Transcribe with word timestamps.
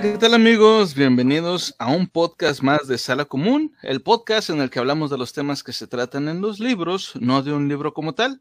¿qué 0.00 0.16
tal 0.16 0.34
amigos? 0.34 0.94
Bienvenidos 0.94 1.74
a 1.76 1.90
un 1.90 2.06
podcast 2.06 2.62
más 2.62 2.86
de 2.86 2.98
Sala 2.98 3.24
Común, 3.24 3.74
el 3.82 4.00
podcast 4.00 4.48
en 4.48 4.60
el 4.60 4.70
que 4.70 4.78
hablamos 4.78 5.10
de 5.10 5.18
los 5.18 5.32
temas 5.32 5.64
que 5.64 5.72
se 5.72 5.88
tratan 5.88 6.28
en 6.28 6.40
los 6.40 6.60
libros, 6.60 7.14
no 7.18 7.42
de 7.42 7.52
un 7.52 7.66
libro 7.66 7.92
como 7.92 8.14
tal. 8.14 8.40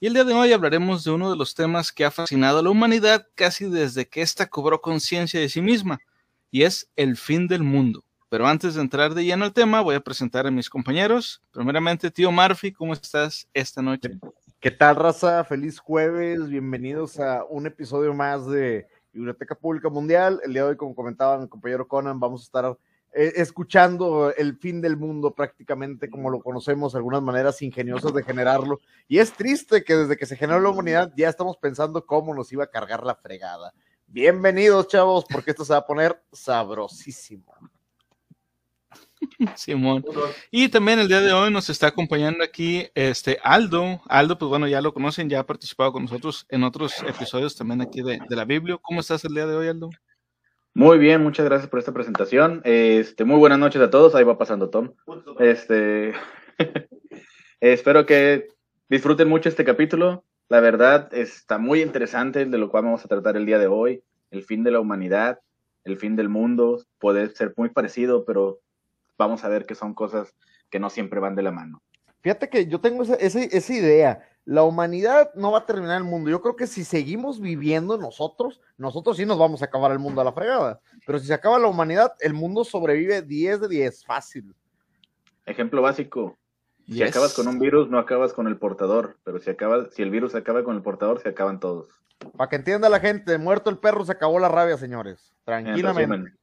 Y 0.00 0.08
el 0.08 0.12
día 0.12 0.24
de 0.24 0.34
hoy 0.34 0.52
hablaremos 0.52 1.04
de 1.04 1.12
uno 1.12 1.30
de 1.30 1.36
los 1.38 1.54
temas 1.54 1.92
que 1.92 2.04
ha 2.04 2.10
fascinado 2.10 2.58
a 2.58 2.62
la 2.62 2.68
humanidad 2.68 3.26
casi 3.36 3.70
desde 3.70 4.06
que 4.06 4.20
ésta 4.20 4.50
cobró 4.50 4.82
conciencia 4.82 5.40
de 5.40 5.48
sí 5.48 5.62
misma, 5.62 5.98
y 6.50 6.64
es 6.64 6.90
el 6.94 7.16
fin 7.16 7.48
del 7.48 7.62
mundo. 7.62 8.04
Pero 8.28 8.46
antes 8.46 8.74
de 8.74 8.82
entrar 8.82 9.14
de 9.14 9.24
lleno 9.24 9.46
al 9.46 9.54
tema, 9.54 9.80
voy 9.80 9.94
a 9.94 10.00
presentar 10.00 10.46
a 10.46 10.50
mis 10.50 10.68
compañeros. 10.68 11.40
Primeramente, 11.52 12.10
tío 12.10 12.30
Murphy, 12.30 12.70
¿cómo 12.70 12.92
estás 12.92 13.48
esta 13.54 13.80
noche? 13.80 14.18
¿Qué 14.60 14.70
tal, 14.70 14.96
raza? 14.96 15.42
Feliz 15.44 15.78
jueves. 15.78 16.50
Bienvenidos 16.50 17.18
a 17.18 17.44
un 17.48 17.66
episodio 17.66 18.12
más 18.12 18.46
de 18.46 18.88
Biblioteca 19.18 19.54
Pública 19.54 19.88
Mundial. 19.88 20.40
El 20.44 20.52
día 20.52 20.62
de 20.62 20.70
hoy, 20.70 20.76
como 20.76 20.94
comentaba 20.94 21.38
mi 21.38 21.48
compañero 21.48 21.86
Conan, 21.86 22.20
vamos 22.20 22.42
a 22.42 22.44
estar 22.44 22.78
eh, 23.12 23.32
escuchando 23.36 24.32
el 24.36 24.56
fin 24.56 24.80
del 24.80 24.96
mundo 24.96 25.34
prácticamente 25.34 26.08
como 26.08 26.30
lo 26.30 26.40
conocemos, 26.40 26.94
algunas 26.94 27.22
maneras 27.22 27.60
ingeniosas 27.62 28.14
de 28.14 28.22
generarlo. 28.22 28.80
Y 29.08 29.18
es 29.18 29.32
triste 29.32 29.82
que 29.82 29.96
desde 29.96 30.16
que 30.16 30.26
se 30.26 30.36
generó 30.36 30.60
la 30.60 30.70
humanidad 30.70 31.12
ya 31.16 31.28
estamos 31.28 31.56
pensando 31.56 32.06
cómo 32.06 32.34
nos 32.34 32.52
iba 32.52 32.64
a 32.64 32.70
cargar 32.70 33.04
la 33.04 33.14
fregada. 33.14 33.72
Bienvenidos, 34.06 34.88
chavos, 34.88 35.24
porque 35.30 35.50
esto 35.50 35.64
se 35.64 35.72
va 35.72 35.80
a 35.80 35.86
poner 35.86 36.22
sabrosísimo. 36.32 37.54
Simón. 39.54 40.04
Y 40.50 40.68
también 40.68 40.98
el 40.98 41.08
día 41.08 41.20
de 41.20 41.32
hoy 41.32 41.50
nos 41.52 41.70
está 41.70 41.88
acompañando 41.88 42.44
aquí 42.44 42.86
este 42.94 43.38
Aldo. 43.42 44.00
Aldo, 44.08 44.38
pues 44.38 44.48
bueno, 44.48 44.66
ya 44.68 44.80
lo 44.80 44.92
conocen, 44.92 45.28
ya 45.28 45.40
ha 45.40 45.46
participado 45.46 45.92
con 45.92 46.04
nosotros 46.04 46.46
en 46.48 46.64
otros 46.64 47.02
episodios 47.06 47.56
también 47.56 47.80
aquí 47.80 48.02
de, 48.02 48.18
de 48.28 48.36
la 48.36 48.44
Biblia. 48.44 48.78
¿Cómo 48.80 49.00
estás 49.00 49.24
el 49.24 49.34
día 49.34 49.46
de 49.46 49.56
hoy, 49.56 49.68
Aldo? 49.68 49.90
Muy 50.78 50.98
bien, 50.98 51.24
muchas 51.24 51.44
gracias 51.44 51.68
por 51.68 51.80
esta 51.80 51.92
presentación. 51.92 52.60
Este, 52.62 53.24
muy 53.24 53.36
buenas 53.36 53.58
noches 53.58 53.82
a 53.82 53.90
todos. 53.90 54.14
Ahí 54.14 54.22
va 54.22 54.38
pasando 54.38 54.70
Tom. 54.70 54.92
Este, 55.40 56.12
espero 57.60 58.06
que 58.06 58.46
disfruten 58.88 59.28
mucho 59.28 59.48
este 59.48 59.64
capítulo. 59.64 60.24
La 60.48 60.60
verdad 60.60 61.12
está 61.12 61.58
muy 61.58 61.82
interesante 61.82 62.44
de 62.46 62.58
lo 62.58 62.70
cual 62.70 62.84
vamos 62.84 63.04
a 63.04 63.08
tratar 63.08 63.36
el 63.36 63.44
día 63.44 63.58
de 63.58 63.66
hoy. 63.66 64.04
El 64.30 64.44
fin 64.44 64.62
de 64.62 64.70
la 64.70 64.78
humanidad, 64.78 65.40
el 65.82 65.96
fin 65.96 66.14
del 66.14 66.28
mundo. 66.28 66.80
Puede 67.00 67.28
ser 67.30 67.54
muy 67.56 67.70
parecido, 67.70 68.24
pero 68.24 68.60
vamos 69.18 69.44
a 69.44 69.48
ver 69.48 69.66
que 69.66 69.74
son 69.74 69.92
cosas 69.92 70.34
que 70.70 70.78
no 70.78 70.88
siempre 70.88 71.20
van 71.20 71.34
de 71.34 71.42
la 71.42 71.52
mano. 71.52 71.82
Fíjate 72.20 72.48
que 72.48 72.66
yo 72.66 72.80
tengo 72.80 73.02
esa, 73.02 73.14
esa, 73.16 73.40
esa 73.40 73.72
idea. 73.74 74.28
La 74.44 74.62
humanidad 74.62 75.30
no 75.34 75.52
va 75.52 75.58
a 75.58 75.66
terminar 75.66 75.98
el 75.98 76.04
mundo. 76.04 76.30
Yo 76.30 76.40
creo 76.40 76.56
que 76.56 76.66
si 76.66 76.84
seguimos 76.84 77.40
viviendo 77.40 77.98
nosotros, 77.98 78.60
nosotros 78.78 79.16
sí 79.18 79.26
nos 79.26 79.38
vamos 79.38 79.60
a 79.60 79.66
acabar 79.66 79.92
el 79.92 79.98
mundo 79.98 80.20
a 80.20 80.24
la 80.24 80.32
fregada. 80.32 80.80
Pero 81.06 81.18
si 81.18 81.26
se 81.26 81.34
acaba 81.34 81.58
la 81.58 81.68
humanidad, 81.68 82.14
el 82.20 82.32
mundo 82.32 82.64
sobrevive 82.64 83.22
10 83.22 83.60
de 83.60 83.68
10, 83.68 84.04
fácil. 84.04 84.54
Ejemplo 85.44 85.82
básico. 85.82 86.38
Si 86.86 86.94
yes. 86.94 87.10
acabas 87.10 87.34
con 87.34 87.46
un 87.46 87.58
virus, 87.58 87.90
no 87.90 87.98
acabas 87.98 88.32
con 88.32 88.46
el 88.46 88.56
portador. 88.56 89.18
Pero 89.22 89.38
si, 89.38 89.50
acaba, 89.50 89.90
si 89.90 90.02
el 90.02 90.10
virus 90.10 90.34
acaba 90.34 90.64
con 90.64 90.76
el 90.76 90.82
portador, 90.82 91.20
se 91.20 91.28
acaban 91.28 91.60
todos. 91.60 91.88
Para 92.36 92.48
que 92.48 92.56
entienda 92.56 92.88
la 92.88 93.00
gente, 93.00 93.36
muerto 93.38 93.68
el 93.68 93.78
perro, 93.78 94.04
se 94.04 94.12
acabó 94.12 94.38
la 94.38 94.48
rabia, 94.48 94.76
señores. 94.76 95.34
Tranquilamente. 95.44 96.37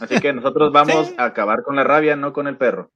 Así 0.00 0.20
que 0.20 0.32
nosotros 0.32 0.72
vamos 0.72 1.08
sí. 1.08 1.14
a 1.18 1.24
acabar 1.26 1.62
con 1.62 1.76
la 1.76 1.84
rabia, 1.84 2.16
no 2.16 2.32
con 2.32 2.46
el 2.46 2.56
perro. 2.56 2.90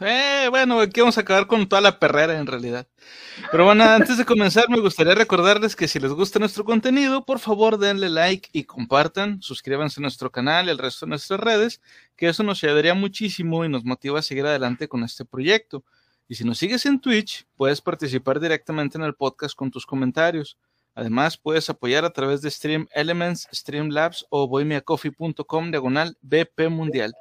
Eh, 0.00 0.46
bueno, 0.50 0.80
aquí 0.80 1.00
vamos 1.00 1.16
a 1.18 1.22
acabar 1.22 1.46
con 1.46 1.66
toda 1.68 1.80
la 1.80 1.98
perrera 1.98 2.38
en 2.38 2.46
realidad. 2.46 2.86
Pero 3.50 3.64
bueno, 3.64 3.84
antes 3.84 4.18
de 4.18 4.24
comenzar, 4.24 4.68
me 4.68 4.80
gustaría 4.80 5.14
recordarles 5.14 5.74
que 5.74 5.88
si 5.88 5.98
les 5.98 6.12
gusta 6.12 6.38
nuestro 6.38 6.64
contenido, 6.64 7.24
por 7.24 7.38
favor 7.38 7.78
denle 7.78 8.08
like 8.08 8.50
y 8.52 8.64
compartan, 8.64 9.40
suscríbanse 9.40 10.00
a 10.00 10.02
nuestro 10.02 10.30
canal 10.30 10.66
y 10.66 10.70
al 10.70 10.78
resto 10.78 11.06
de 11.06 11.10
nuestras 11.10 11.40
redes, 11.40 11.80
que 12.16 12.28
eso 12.28 12.42
nos 12.42 12.62
ayudaría 12.62 12.94
muchísimo 12.94 13.64
y 13.64 13.68
nos 13.68 13.84
motiva 13.84 14.18
a 14.18 14.22
seguir 14.22 14.46
adelante 14.46 14.88
con 14.88 15.04
este 15.04 15.24
proyecto. 15.24 15.84
Y 16.28 16.34
si 16.34 16.44
nos 16.44 16.58
sigues 16.58 16.84
en 16.84 17.00
Twitch, 17.00 17.46
puedes 17.56 17.80
participar 17.80 18.38
directamente 18.38 18.98
en 18.98 19.04
el 19.04 19.14
podcast 19.14 19.54
con 19.54 19.70
tus 19.70 19.86
comentarios. 19.86 20.58
Además, 20.98 21.36
puedes 21.36 21.70
apoyar 21.70 22.04
a 22.04 22.10
través 22.10 22.42
de 22.42 22.50
Stream 22.50 22.88
Elements, 22.90 23.46
Streamlabs 23.52 24.26
o 24.30 24.48
bohemiacoffee.com 24.48 25.70
diagonal 25.70 26.18
BP 26.22 26.68
Mundial. 26.70 27.14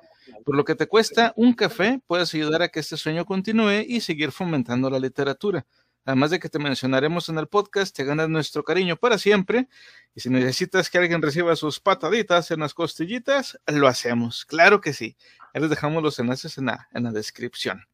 Por 0.43 0.55
lo 0.55 0.65
que 0.65 0.73
te 0.73 0.87
cuesta 0.87 1.31
un 1.35 1.53
café, 1.53 2.01
puedes 2.07 2.33
ayudar 2.33 2.63
a 2.63 2.69
que 2.69 2.79
este 2.79 2.97
sueño 2.97 3.23
continúe 3.23 3.83
y 3.87 4.01
seguir 4.01 4.31
fomentando 4.31 4.89
la 4.89 4.97
literatura. 4.97 5.67
Además 6.05 6.31
de 6.31 6.39
que 6.39 6.49
te 6.49 6.57
mencionaremos 6.57 7.29
en 7.29 7.37
el 7.37 7.45
podcast, 7.45 7.95
te 7.95 8.03
ganas 8.03 8.29
nuestro 8.29 8.63
cariño 8.63 8.95
para 8.95 9.19
siempre. 9.19 9.67
Y 10.15 10.21
si 10.21 10.31
necesitas 10.31 10.89
que 10.89 10.97
alguien 10.97 11.21
reciba 11.21 11.55
sus 11.55 11.79
pataditas 11.79 12.49
en 12.49 12.61
las 12.61 12.73
costillitas, 12.73 13.59
lo 13.67 13.87
hacemos. 13.87 14.43
Claro 14.45 14.81
que 14.81 14.93
sí. 14.93 15.17
Les 15.53 15.69
dejamos 15.69 16.01
los 16.01 16.17
enlaces 16.17 16.57
en 16.57 16.65
la, 16.65 16.89
en 16.95 17.03
la 17.03 17.11
descripción. 17.11 17.85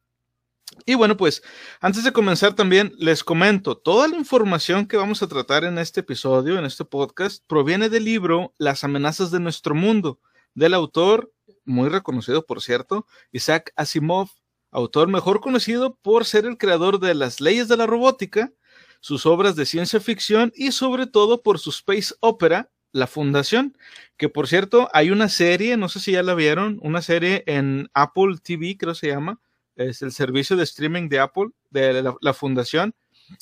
Y 0.86 0.94
bueno, 0.94 1.16
pues 1.16 1.42
antes 1.80 2.04
de 2.04 2.12
comenzar 2.12 2.54
también 2.54 2.92
les 2.98 3.24
comento, 3.24 3.76
toda 3.76 4.08
la 4.08 4.16
información 4.16 4.86
que 4.86 4.96
vamos 4.96 5.22
a 5.22 5.28
tratar 5.28 5.64
en 5.64 5.78
este 5.78 6.00
episodio, 6.00 6.58
en 6.58 6.64
este 6.64 6.84
podcast, 6.84 7.42
proviene 7.46 7.88
del 7.88 8.04
libro 8.04 8.52
Las 8.58 8.84
amenazas 8.84 9.30
de 9.30 9.40
nuestro 9.40 9.74
mundo, 9.74 10.20
del 10.54 10.74
autor 10.74 11.32
muy 11.64 11.88
reconocido, 11.88 12.44
por 12.44 12.62
cierto, 12.62 13.06
Isaac 13.32 13.72
Asimov, 13.76 14.28
autor 14.70 15.08
mejor 15.08 15.40
conocido 15.40 15.96
por 16.02 16.24
ser 16.24 16.44
el 16.44 16.58
creador 16.58 17.00
de 17.00 17.14
las 17.14 17.40
leyes 17.40 17.68
de 17.68 17.76
la 17.76 17.86
robótica, 17.86 18.52
sus 19.00 19.26
obras 19.26 19.56
de 19.56 19.66
ciencia 19.66 20.00
ficción 20.00 20.52
y 20.54 20.72
sobre 20.72 21.06
todo 21.06 21.42
por 21.42 21.58
su 21.58 21.70
space 21.70 22.14
opera, 22.20 22.70
La 22.92 23.06
Fundación, 23.06 23.76
que 24.16 24.28
por 24.28 24.48
cierto 24.48 24.88
hay 24.92 25.10
una 25.10 25.28
serie, 25.28 25.76
no 25.76 25.88
sé 25.88 26.00
si 26.00 26.12
ya 26.12 26.22
la 26.22 26.34
vieron, 26.34 26.78
una 26.82 27.02
serie 27.02 27.42
en 27.46 27.90
Apple 27.94 28.36
TV, 28.42 28.76
creo 28.78 28.94
se 28.94 29.08
llama, 29.08 29.40
es 29.76 30.02
el 30.02 30.12
servicio 30.12 30.56
de 30.56 30.64
streaming 30.64 31.08
de 31.08 31.20
Apple, 31.20 31.48
de 31.70 32.02
la, 32.02 32.14
la 32.20 32.34
Fundación, 32.34 32.94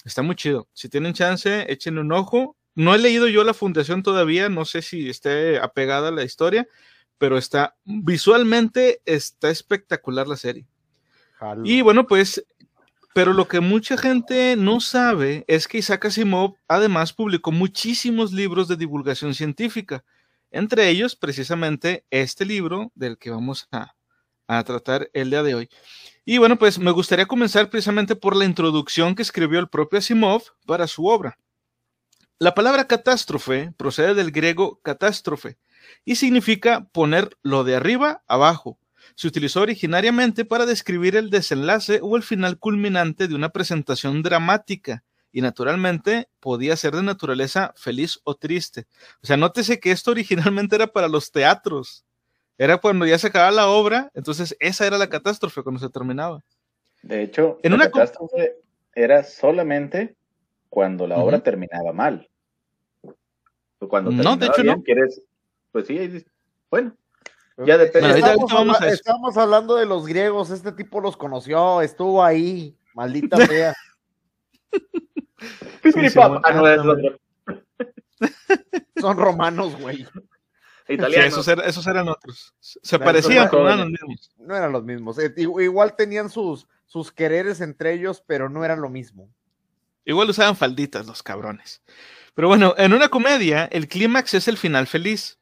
está 0.05 0.23
muy 0.23 0.37
chido. 0.37 0.69
Si 0.73 0.89
tienen 0.89 1.13
chance, 1.13 1.71
échenle 1.71 2.01
un 2.01 2.13
ojo. 2.13 2.57
No 2.75 2.95
he 2.95 2.99
leído 2.99 3.29
yo 3.29 3.45
la 3.45 3.55
Fundación 3.55 4.03
todavía, 4.03 4.49
no 4.49 4.65
sé 4.65 4.83
si 4.83 5.11
esté 5.11 5.59
apegada 5.59 6.09
a 6.09 6.13
la 6.13 6.25
historia, 6.25 6.67
pero 7.19 7.37
está 7.37 7.77
visualmente 7.85 9.03
está 9.05 9.51
espectacular 9.51 10.27
la 10.27 10.37
serie. 10.37 10.67
Jalo. 11.35 11.63
Y 11.67 11.83
bueno, 11.83 12.07
pues, 12.07 12.45
pero 13.15 13.35
lo 13.35 13.47
que 13.47 13.61
mucha 13.61 13.99
gente 13.99 14.57
no 14.57 14.81
sabe 14.81 15.45
es 15.49 15.69
que 15.69 15.79
Isaac 15.79 16.07
Asimov 16.07 16.55
además 16.67 17.13
publicó 17.13 17.53
muchísimos 17.53 18.33
libros 18.33 18.69
de 18.69 18.77
divulgación 18.77 19.35
científica, 19.35 20.03
entre 20.51 20.89
ellos 20.89 21.15
precisamente 21.15 22.05
este 22.11 22.47
libro 22.47 22.91
del 22.95 23.19
que 23.19 23.31
vamos 23.31 23.69
a, 23.71 23.95
a 24.47 24.65
tratar 24.65 25.11
el 25.13 25.31
día 25.31 25.43
de 25.43 25.55
hoy. 25.55 25.69
Y 26.25 26.39
bueno, 26.39 26.59
pues 26.59 26.79
me 26.79 26.93
gustaría 26.93 27.27
comenzar 27.27 27.69
precisamente 27.69 28.15
por 28.15 28.37
la 28.37 28.45
introducción 28.45 29.15
que 29.15 29.23
escribió 29.23 29.59
el 29.59 29.69
propio 29.69 29.99
Asimov 29.99 30.43
para 30.67 30.87
su 30.87 31.07
obra. 31.07 31.39
La 32.39 32.55
palabra 32.55 32.87
catástrofe 32.87 33.73
procede 33.77 34.15
del 34.15 34.31
griego 34.31 34.81
catástrofe, 34.83 35.59
y 36.05 36.17
significa 36.17 36.89
poner 36.93 37.37
lo 37.43 37.65
de 37.65 37.77
arriba 37.77 38.23
abajo. 38.27 38.79
Se 39.15 39.29
utilizó 39.29 39.61
originariamente 39.61 40.45
para 40.45 40.67
describir 40.67 41.17
el 41.17 41.31
desenlace 41.31 42.01
o 42.03 42.17
el 42.17 42.23
final 42.23 42.59
culminante 42.59 43.29
de 43.29 43.35
una 43.35 43.51
presentación 43.51 44.23
dramática 44.23 45.05
y 45.33 45.41
naturalmente 45.41 46.29
podía 46.41 46.77
ser 46.77 46.95
de 46.95 47.03
naturaleza 47.03 47.73
feliz 47.77 48.21
o 48.25 48.35
triste. 48.35 48.87
O 49.23 49.27
sea, 49.27 49.37
nótese 49.37 49.81
que 49.81 49.91
esto 49.91 50.11
originalmente 50.11 50.77
era 50.77 50.87
para 50.87 51.09
los 51.09 51.31
teatros. 51.31 52.05
Era 52.59 52.79
cuando 52.79 53.07
ya 53.07 53.19
se 53.19 53.29
acababa 53.29 53.51
la 53.51 53.69
obra, 53.69 54.11
entonces 54.15 54.57
esa 54.61 54.87
era 54.87 54.99
la 54.99 55.09
catástrofe 55.09 55.63
cuando 55.63 55.81
se 55.81 55.89
terminaba. 55.89 56.43
De 57.03 57.23
hecho, 57.23 57.59
en 57.63 57.73
la 57.73 57.77
una 57.77 57.91
catástrofe 57.91 58.57
era 58.95 59.25
solamente 59.25 60.17
cuando 60.69 61.07
la 61.07 61.17
uh 61.17 61.21
-huh. 61.21 61.25
obra 61.25 61.41
terminaba 61.41 61.93
mal. 61.93 62.29
Cuando 63.89 64.11
no, 64.11 64.37
de 64.37 64.47
hecho 64.47 64.63
bien, 64.63 64.77
no. 64.77 64.83
Quieres, 64.83 65.23
pues 65.73 65.87
sí, 65.87 66.25
bueno. 66.71 66.95
Ya 67.59 67.77
depende. 67.77 68.09
Bueno, 68.09 68.27
estamos, 68.27 68.53
vamos 68.53 68.81
a 68.81 68.89
estamos, 68.89 69.37
hablando 69.37 69.77
de 69.77 69.87
los 69.87 70.07
griegos, 70.07 70.51
este 70.51 70.73
tipo 70.73 71.01
los 71.01 71.17
conoció, 71.17 71.83
estuvo 71.83 72.23
ahí, 72.23 72.77
maldita 72.95 73.37
fea. 73.47 73.75
sí, 75.83 76.09
sí, 76.09 76.19
ah, 76.21 76.53
no, 76.55 76.69
es 76.69 76.81
otro. 76.81 77.19
Son 79.01 79.17
romanos, 79.17 79.79
güey. 79.81 80.07
Italianos. 80.93 81.35
Sí, 81.35 81.41
esos, 81.41 81.49
eran, 81.49 81.69
esos, 81.69 81.87
eran, 81.87 82.09
otros. 82.09 82.55
Se 82.61 82.99
parecían, 82.99 83.49
pero 83.51 83.65
no 83.65 83.71
eran 83.71 83.91
los 83.91 83.91
mismos. 83.91 84.31
No 84.39 84.57
eran 84.57 84.73
los 84.73 84.85
mismos. 84.85 85.19
Eh, 85.19 85.35
igual 85.37 85.97
tenían 85.97 86.31
sus, 86.31 86.67
sus 86.87 87.13
quereres 87.13 87.61
entre 87.61 87.95
ellos, 87.95 88.23
pero 88.27 88.49
no 88.49 88.65
eran 88.65 88.81
lo 88.81 88.89
mismo. 88.89 89.29
Igual 90.05 90.31
usaban 90.31 90.57
falditas 90.57 91.07
los 91.07 91.23
cabrones. 91.23 91.83
Pero 92.35 92.49
bueno, 92.49 92.75
en 92.79 92.93
una 92.93 93.09
comedia, 93.09 93.67
el 93.67 93.89
clímax 93.89 94.35
es 94.35 94.49
el 94.49 94.57
final 94.57 94.87
feliz. 94.87 95.39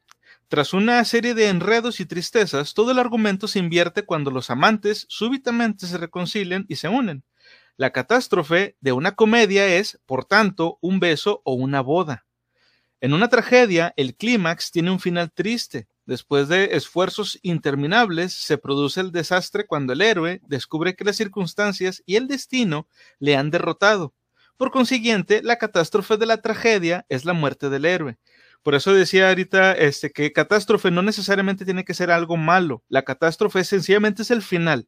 Tras 0.49 0.73
una 0.73 1.03
serie 1.05 1.33
de 1.33 1.47
enredos 1.47 2.01
y 2.01 2.05
tristezas, 2.05 2.73
todo 2.73 2.91
el 2.91 2.99
argumento 2.99 3.47
se 3.47 3.59
invierte 3.59 4.03
cuando 4.03 4.31
los 4.31 4.49
amantes 4.49 5.05
súbitamente 5.07 5.87
se 5.87 5.97
reconcilian 5.97 6.65
y 6.67 6.75
se 6.75 6.89
unen. 6.89 7.23
La 7.77 7.91
catástrofe 7.91 8.75
de 8.81 8.91
una 8.91 9.15
comedia 9.15 9.65
es, 9.65 9.99
por 10.05 10.25
tanto, 10.25 10.77
un 10.81 10.99
beso 10.99 11.41
o 11.45 11.53
una 11.53 11.79
boda. 11.79 12.25
En 13.03 13.15
una 13.15 13.29
tragedia, 13.29 13.95
el 13.97 14.15
clímax 14.15 14.69
tiene 14.69 14.91
un 14.91 14.99
final 14.99 15.31
triste. 15.31 15.87
Después 16.05 16.47
de 16.47 16.75
esfuerzos 16.75 17.39
interminables, 17.41 18.31
se 18.31 18.59
produce 18.59 19.01
el 19.01 19.11
desastre 19.11 19.65
cuando 19.65 19.93
el 19.93 20.01
héroe 20.01 20.39
descubre 20.45 20.95
que 20.95 21.03
las 21.03 21.15
circunstancias 21.15 22.03
y 22.05 22.15
el 22.17 22.27
destino 22.27 22.87
le 23.17 23.35
han 23.35 23.49
derrotado. 23.49 24.13
Por 24.55 24.69
consiguiente, 24.69 25.41
la 25.41 25.57
catástrofe 25.57 26.17
de 26.17 26.27
la 26.27 26.43
tragedia 26.43 27.07
es 27.09 27.25
la 27.25 27.33
muerte 27.33 27.71
del 27.71 27.85
héroe. 27.85 28.19
Por 28.61 28.75
eso 28.75 28.93
decía 28.93 29.29
ahorita 29.29 29.71
este, 29.71 30.11
que 30.11 30.31
catástrofe 30.31 30.91
no 30.91 31.01
necesariamente 31.01 31.65
tiene 31.65 31.83
que 31.83 31.95
ser 31.95 32.11
algo 32.11 32.37
malo. 32.37 32.83
La 32.87 33.01
catástrofe 33.01 33.63
sencillamente 33.63 34.21
es 34.21 34.29
el 34.29 34.43
final. 34.43 34.87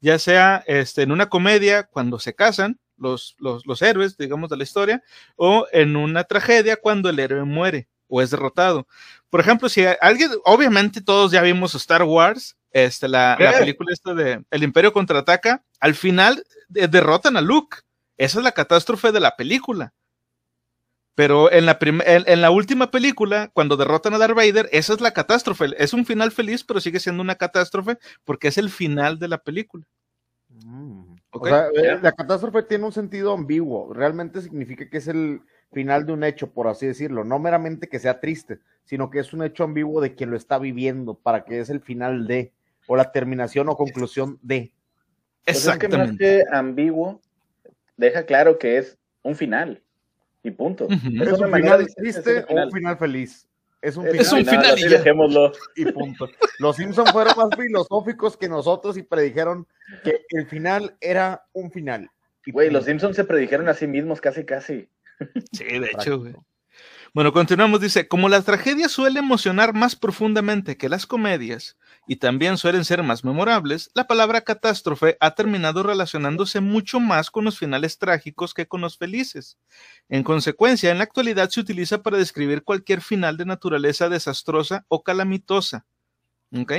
Ya 0.00 0.18
sea 0.18 0.62
este, 0.66 1.00
en 1.00 1.12
una 1.12 1.30
comedia, 1.30 1.84
cuando 1.84 2.18
se 2.18 2.34
casan, 2.34 2.78
los, 3.04 3.36
los, 3.38 3.64
los 3.66 3.80
héroes, 3.82 4.16
digamos, 4.16 4.50
de 4.50 4.56
la 4.56 4.64
historia, 4.64 5.02
o 5.36 5.66
en 5.72 5.94
una 5.94 6.24
tragedia, 6.24 6.76
cuando 6.76 7.08
el 7.08 7.20
héroe 7.20 7.44
muere 7.44 7.86
o 8.08 8.20
es 8.20 8.30
derrotado. 8.30 8.86
Por 9.30 9.40
ejemplo, 9.40 9.68
si 9.68 9.84
alguien, 10.00 10.30
obviamente 10.44 11.00
todos 11.00 11.30
ya 11.32 11.42
vimos 11.42 11.74
Star 11.74 12.02
Wars, 12.02 12.56
este, 12.70 13.08
la, 13.08 13.36
la 13.38 13.58
película 13.58 13.92
esta 13.92 14.14
de 14.14 14.44
El 14.50 14.62
Imperio 14.62 14.92
contraataca, 14.92 15.62
al 15.78 15.94
final 15.94 16.44
eh, 16.74 16.88
derrotan 16.88 17.36
a 17.36 17.40
Luke. 17.40 17.78
Esa 18.16 18.38
es 18.38 18.44
la 18.44 18.52
catástrofe 18.52 19.12
de 19.12 19.20
la 19.20 19.36
película. 19.36 19.92
Pero 21.14 21.50
en 21.52 21.66
la, 21.66 21.78
en, 21.80 22.02
en 22.04 22.40
la 22.40 22.50
última 22.50 22.90
película, 22.90 23.50
cuando 23.54 23.76
derrotan 23.76 24.14
a 24.14 24.18
Darth 24.18 24.34
Vader, 24.34 24.68
esa 24.72 24.94
es 24.94 25.00
la 25.00 25.12
catástrofe. 25.12 25.66
Es 25.78 25.92
un 25.92 26.04
final 26.04 26.32
feliz, 26.32 26.64
pero 26.64 26.80
sigue 26.80 26.98
siendo 26.98 27.22
una 27.22 27.36
catástrofe 27.36 27.98
porque 28.24 28.48
es 28.48 28.58
el 28.58 28.70
final 28.70 29.18
de 29.18 29.28
la 29.28 29.38
película. 29.38 29.84
Mm. 30.48 31.13
O 31.40 31.46
sea, 31.46 31.68
eh, 31.74 31.98
la 32.00 32.12
catástrofe 32.12 32.62
tiene 32.62 32.84
un 32.84 32.92
sentido 32.92 33.32
ambiguo. 33.32 33.92
Realmente 33.92 34.40
significa 34.40 34.88
que 34.88 34.98
es 34.98 35.08
el 35.08 35.40
final 35.72 36.06
de 36.06 36.12
un 36.12 36.24
hecho, 36.24 36.52
por 36.52 36.68
así 36.68 36.86
decirlo. 36.86 37.24
No 37.24 37.38
meramente 37.38 37.88
que 37.88 37.98
sea 37.98 38.20
triste, 38.20 38.60
sino 38.84 39.10
que 39.10 39.18
es 39.18 39.32
un 39.32 39.42
hecho 39.42 39.64
ambiguo 39.64 40.00
de 40.00 40.14
quien 40.14 40.30
lo 40.30 40.36
está 40.36 40.58
viviendo, 40.58 41.14
para 41.14 41.44
que 41.44 41.60
es 41.60 41.70
el 41.70 41.80
final 41.80 42.26
de, 42.26 42.52
o 42.86 42.96
la 42.96 43.10
terminación 43.10 43.68
o 43.68 43.76
conclusión 43.76 44.38
de. 44.42 44.72
Exactamente. 45.46 45.96
Pues 45.96 46.10
es 46.10 46.18
que 46.18 46.34
más 46.44 46.50
que 46.50 46.56
ambiguo, 46.56 47.20
deja 47.96 48.24
claro 48.24 48.58
que 48.58 48.78
es 48.78 48.96
un 49.22 49.34
final. 49.34 49.82
Y 50.42 50.50
punto. 50.50 50.86
¿Es, 50.90 51.00
un 51.00 51.52
final 51.52 51.86
triste 51.96 52.44
o 52.48 52.64
un 52.64 52.70
final 52.70 52.98
feliz? 52.98 53.48
Es 53.84 53.98
un 53.98 54.04
final, 54.06 54.20
es 54.20 54.32
un 54.32 54.46
final, 54.46 54.78
y, 54.78 54.88
dejémoslo. 54.88 55.52
y 55.76 55.84
punto. 55.92 56.26
Los 56.58 56.76
Simpsons 56.76 57.12
fueron 57.12 57.34
más 57.36 57.50
filosóficos 57.54 58.34
que 58.36 58.48
nosotros 58.48 58.96
y 58.96 59.02
predijeron 59.02 59.66
que 60.02 60.24
el 60.30 60.46
final 60.46 60.96
era 61.02 61.44
un 61.52 61.70
final. 61.70 62.10
Güey, 62.46 62.70
los 62.70 62.86
Simpsons 62.86 63.14
se 63.14 63.24
predijeron 63.24 63.68
a 63.68 63.74
sí 63.74 63.86
mismos 63.86 64.22
casi, 64.22 64.44
casi. 64.44 64.88
Sí, 65.52 65.64
de 65.64 65.90
hecho, 65.92 66.18
güey. 66.18 66.34
Bueno, 67.14 67.32
continuamos, 67.32 67.80
dice, 67.80 68.08
como 68.08 68.28
la 68.28 68.42
tragedia 68.42 68.88
suele 68.88 69.20
emocionar 69.20 69.72
más 69.72 69.94
profundamente 69.94 70.76
que 70.76 70.88
las 70.88 71.06
comedias 71.06 71.78
y 72.08 72.16
también 72.16 72.58
suelen 72.58 72.84
ser 72.84 73.04
más 73.04 73.22
memorables, 73.22 73.88
la 73.94 74.08
palabra 74.08 74.40
catástrofe 74.40 75.16
ha 75.20 75.36
terminado 75.36 75.84
relacionándose 75.84 76.58
mucho 76.58 76.98
más 76.98 77.30
con 77.30 77.44
los 77.44 77.56
finales 77.56 77.98
trágicos 77.98 78.52
que 78.52 78.66
con 78.66 78.80
los 78.80 78.98
felices. 78.98 79.58
En 80.08 80.24
consecuencia, 80.24 80.90
en 80.90 80.98
la 80.98 81.04
actualidad 81.04 81.50
se 81.50 81.60
utiliza 81.60 82.02
para 82.02 82.18
describir 82.18 82.64
cualquier 82.64 83.00
final 83.00 83.36
de 83.36 83.44
naturaleza 83.44 84.08
desastrosa 84.08 84.84
o 84.88 85.04
calamitosa. 85.04 85.86
¿Ok? 86.52 86.72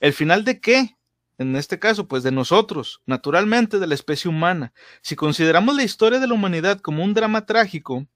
¿El 0.00 0.14
final 0.14 0.42
de 0.44 0.58
qué? 0.58 0.96
En 1.36 1.54
este 1.54 1.78
caso, 1.78 2.08
pues 2.08 2.22
de 2.22 2.32
nosotros, 2.32 3.02
naturalmente 3.04 3.78
de 3.78 3.86
la 3.86 3.94
especie 3.94 4.30
humana. 4.30 4.72
Si 5.02 5.16
consideramos 5.16 5.76
la 5.76 5.82
historia 5.82 6.18
de 6.18 6.28
la 6.28 6.32
humanidad 6.32 6.80
como 6.80 7.04
un 7.04 7.12
drama 7.12 7.44
trágico, 7.44 8.06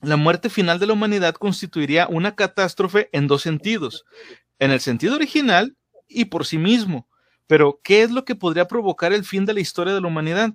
la 0.00 0.16
muerte 0.16 0.50
final 0.50 0.78
de 0.78 0.86
la 0.86 0.92
humanidad 0.92 1.34
constituiría 1.34 2.06
una 2.08 2.34
catástrofe 2.34 3.08
en 3.12 3.26
dos 3.26 3.42
sentidos, 3.42 4.04
en 4.58 4.70
el 4.70 4.80
sentido 4.80 5.14
original 5.14 5.76
y 6.08 6.26
por 6.26 6.46
sí 6.46 6.58
mismo. 6.58 7.08
Pero, 7.46 7.80
¿qué 7.82 8.02
es 8.02 8.10
lo 8.10 8.24
que 8.24 8.34
podría 8.34 8.66
provocar 8.66 9.12
el 9.12 9.24
fin 9.24 9.44
de 9.44 9.54
la 9.54 9.60
historia 9.60 9.94
de 9.94 10.00
la 10.00 10.08
humanidad? 10.08 10.54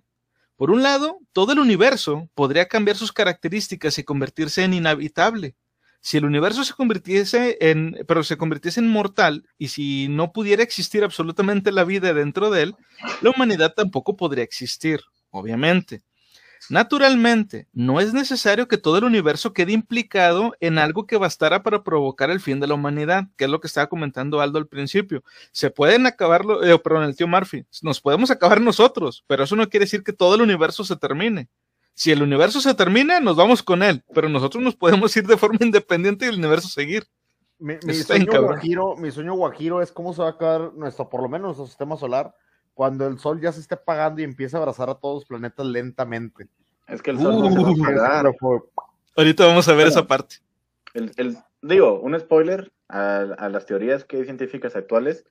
Por 0.56 0.72
un 0.72 0.84
lado, 0.84 1.20
todo 1.32 1.54
el 1.54 1.60
universo 1.60 2.30
podría 2.34 2.68
cambiar 2.68 2.98
sus 2.98 3.14
características 3.14 3.98
y 3.98 4.04
convertirse 4.04 4.64
en 4.64 4.74
inhabitable. 4.74 5.56
Si 6.02 6.18
el 6.18 6.26
universo 6.26 6.64
se 6.64 6.74
convirtiese 6.74 7.58
en, 7.62 7.98
pero 8.08 8.24
se 8.24 8.38
convirtiese 8.38 8.80
en 8.80 8.88
mortal, 8.88 9.46
y 9.58 9.70
si 9.70 10.08
no 10.10 10.32
pudiera 10.32 10.64
existir 10.64 11.04
absolutamente 11.04 11.72
la 11.72 11.84
vida 11.84 12.14
dentro 12.14 12.50
de 12.50 12.64
él, 12.64 12.76
la 13.22 13.30
humanidad 13.30 13.74
tampoco 13.76 14.16
podría 14.16 14.44
existir, 14.44 15.02
obviamente. 15.30 16.02
Naturalmente, 16.70 17.68
no 17.74 18.00
es 18.00 18.14
necesario 18.14 18.68
que 18.68 18.78
todo 18.78 18.98
el 18.98 19.04
universo 19.06 19.54
quede 19.54 19.72
implicado 19.72 20.56
en 20.60 20.78
algo 20.78 21.08
que 21.08 21.18
bastara 21.18 21.64
para 21.64 21.84
provocar 21.84 22.30
el 22.30 22.40
fin 22.40 22.60
de 22.60 22.68
la 22.68 22.74
humanidad, 22.74 23.26
que 23.38 23.46
es 23.46 23.50
lo 23.50 23.60
que 23.60 23.68
estaba 23.68 23.88
comentando 23.88 24.42
Aldo 24.42 24.60
al 24.60 24.68
principio. 24.68 25.24
Se 25.52 25.72
pueden 25.72 26.06
acabarlo, 26.06 26.64
eh, 26.64 26.78
perdón, 26.80 27.04
el 27.04 27.16
tío 27.16 27.28
Murphy, 27.28 27.66
nos 27.82 28.02
podemos 28.02 28.30
acabar 28.30 28.60
nosotros, 28.60 29.24
pero 29.28 29.44
eso 29.44 29.56
no 29.56 29.70
quiere 29.70 29.86
decir 29.86 30.04
que 30.04 30.14
todo 30.14 30.36
el 30.36 30.42
universo 30.42 30.84
se 30.84 30.96
termine. 30.96 31.48
Si 31.94 32.12
el 32.12 32.24
universo 32.24 32.62
se 32.62 32.74
termina, 32.74 33.20
nos 33.20 33.36
vamos 33.36 33.62
con 33.62 33.84
él, 33.84 34.04
pero 34.14 34.30
nosotros 34.30 34.64
nos 34.64 34.76
podemos 34.76 35.16
ir 35.18 35.28
de 35.28 35.38
forma 35.38 35.60
independiente 35.62 36.26
y 36.26 36.30
el 36.30 36.38
universo 36.38 36.68
seguir. 36.68 37.06
Mi, 37.58 37.76
sueño 37.94 38.42
guajiro, 38.42 38.96
mi 38.96 39.12
sueño 39.12 39.34
guajiro 39.34 39.82
es 39.82 39.92
cómo 39.92 40.14
se 40.14 40.22
va 40.22 40.30
a 40.30 40.32
acabar 40.32 40.74
nuestro, 40.76 41.10
por 41.10 41.22
lo 41.22 41.28
menos 41.28 41.48
nuestro 41.48 41.68
sistema 41.68 41.98
solar, 41.98 42.34
cuando 42.80 43.06
el 43.08 43.20
sol 43.20 43.42
ya 43.42 43.52
se 43.52 43.60
esté 43.60 43.76
apagando 43.76 44.22
y 44.22 44.24
empieza 44.24 44.56
a 44.56 44.62
abrazar 44.62 44.90
a 44.90 44.96
todos 44.96 45.16
los 45.16 45.26
planetas 45.26 45.66
lentamente. 45.66 46.48
Es 46.88 47.02
que 47.02 47.12
el 47.12 47.20
sol 47.20 47.54
no 47.54 47.76
se 47.76 47.94
va 47.94 48.22
a 48.22 48.24
uh. 48.24 48.64
Ahorita 49.18 49.46
vamos 49.46 49.68
a 49.68 49.74
ver 49.74 49.88
esa 49.88 50.08
parte. 50.08 50.38
El, 50.94 51.38
digo, 51.62 52.00
un 52.00 52.18
spoiler 52.18 52.72
a, 52.88 53.50
las 53.52 53.66
teorías 53.66 54.06
que 54.06 54.24
científicas 54.24 54.78
actuales. 54.78 55.26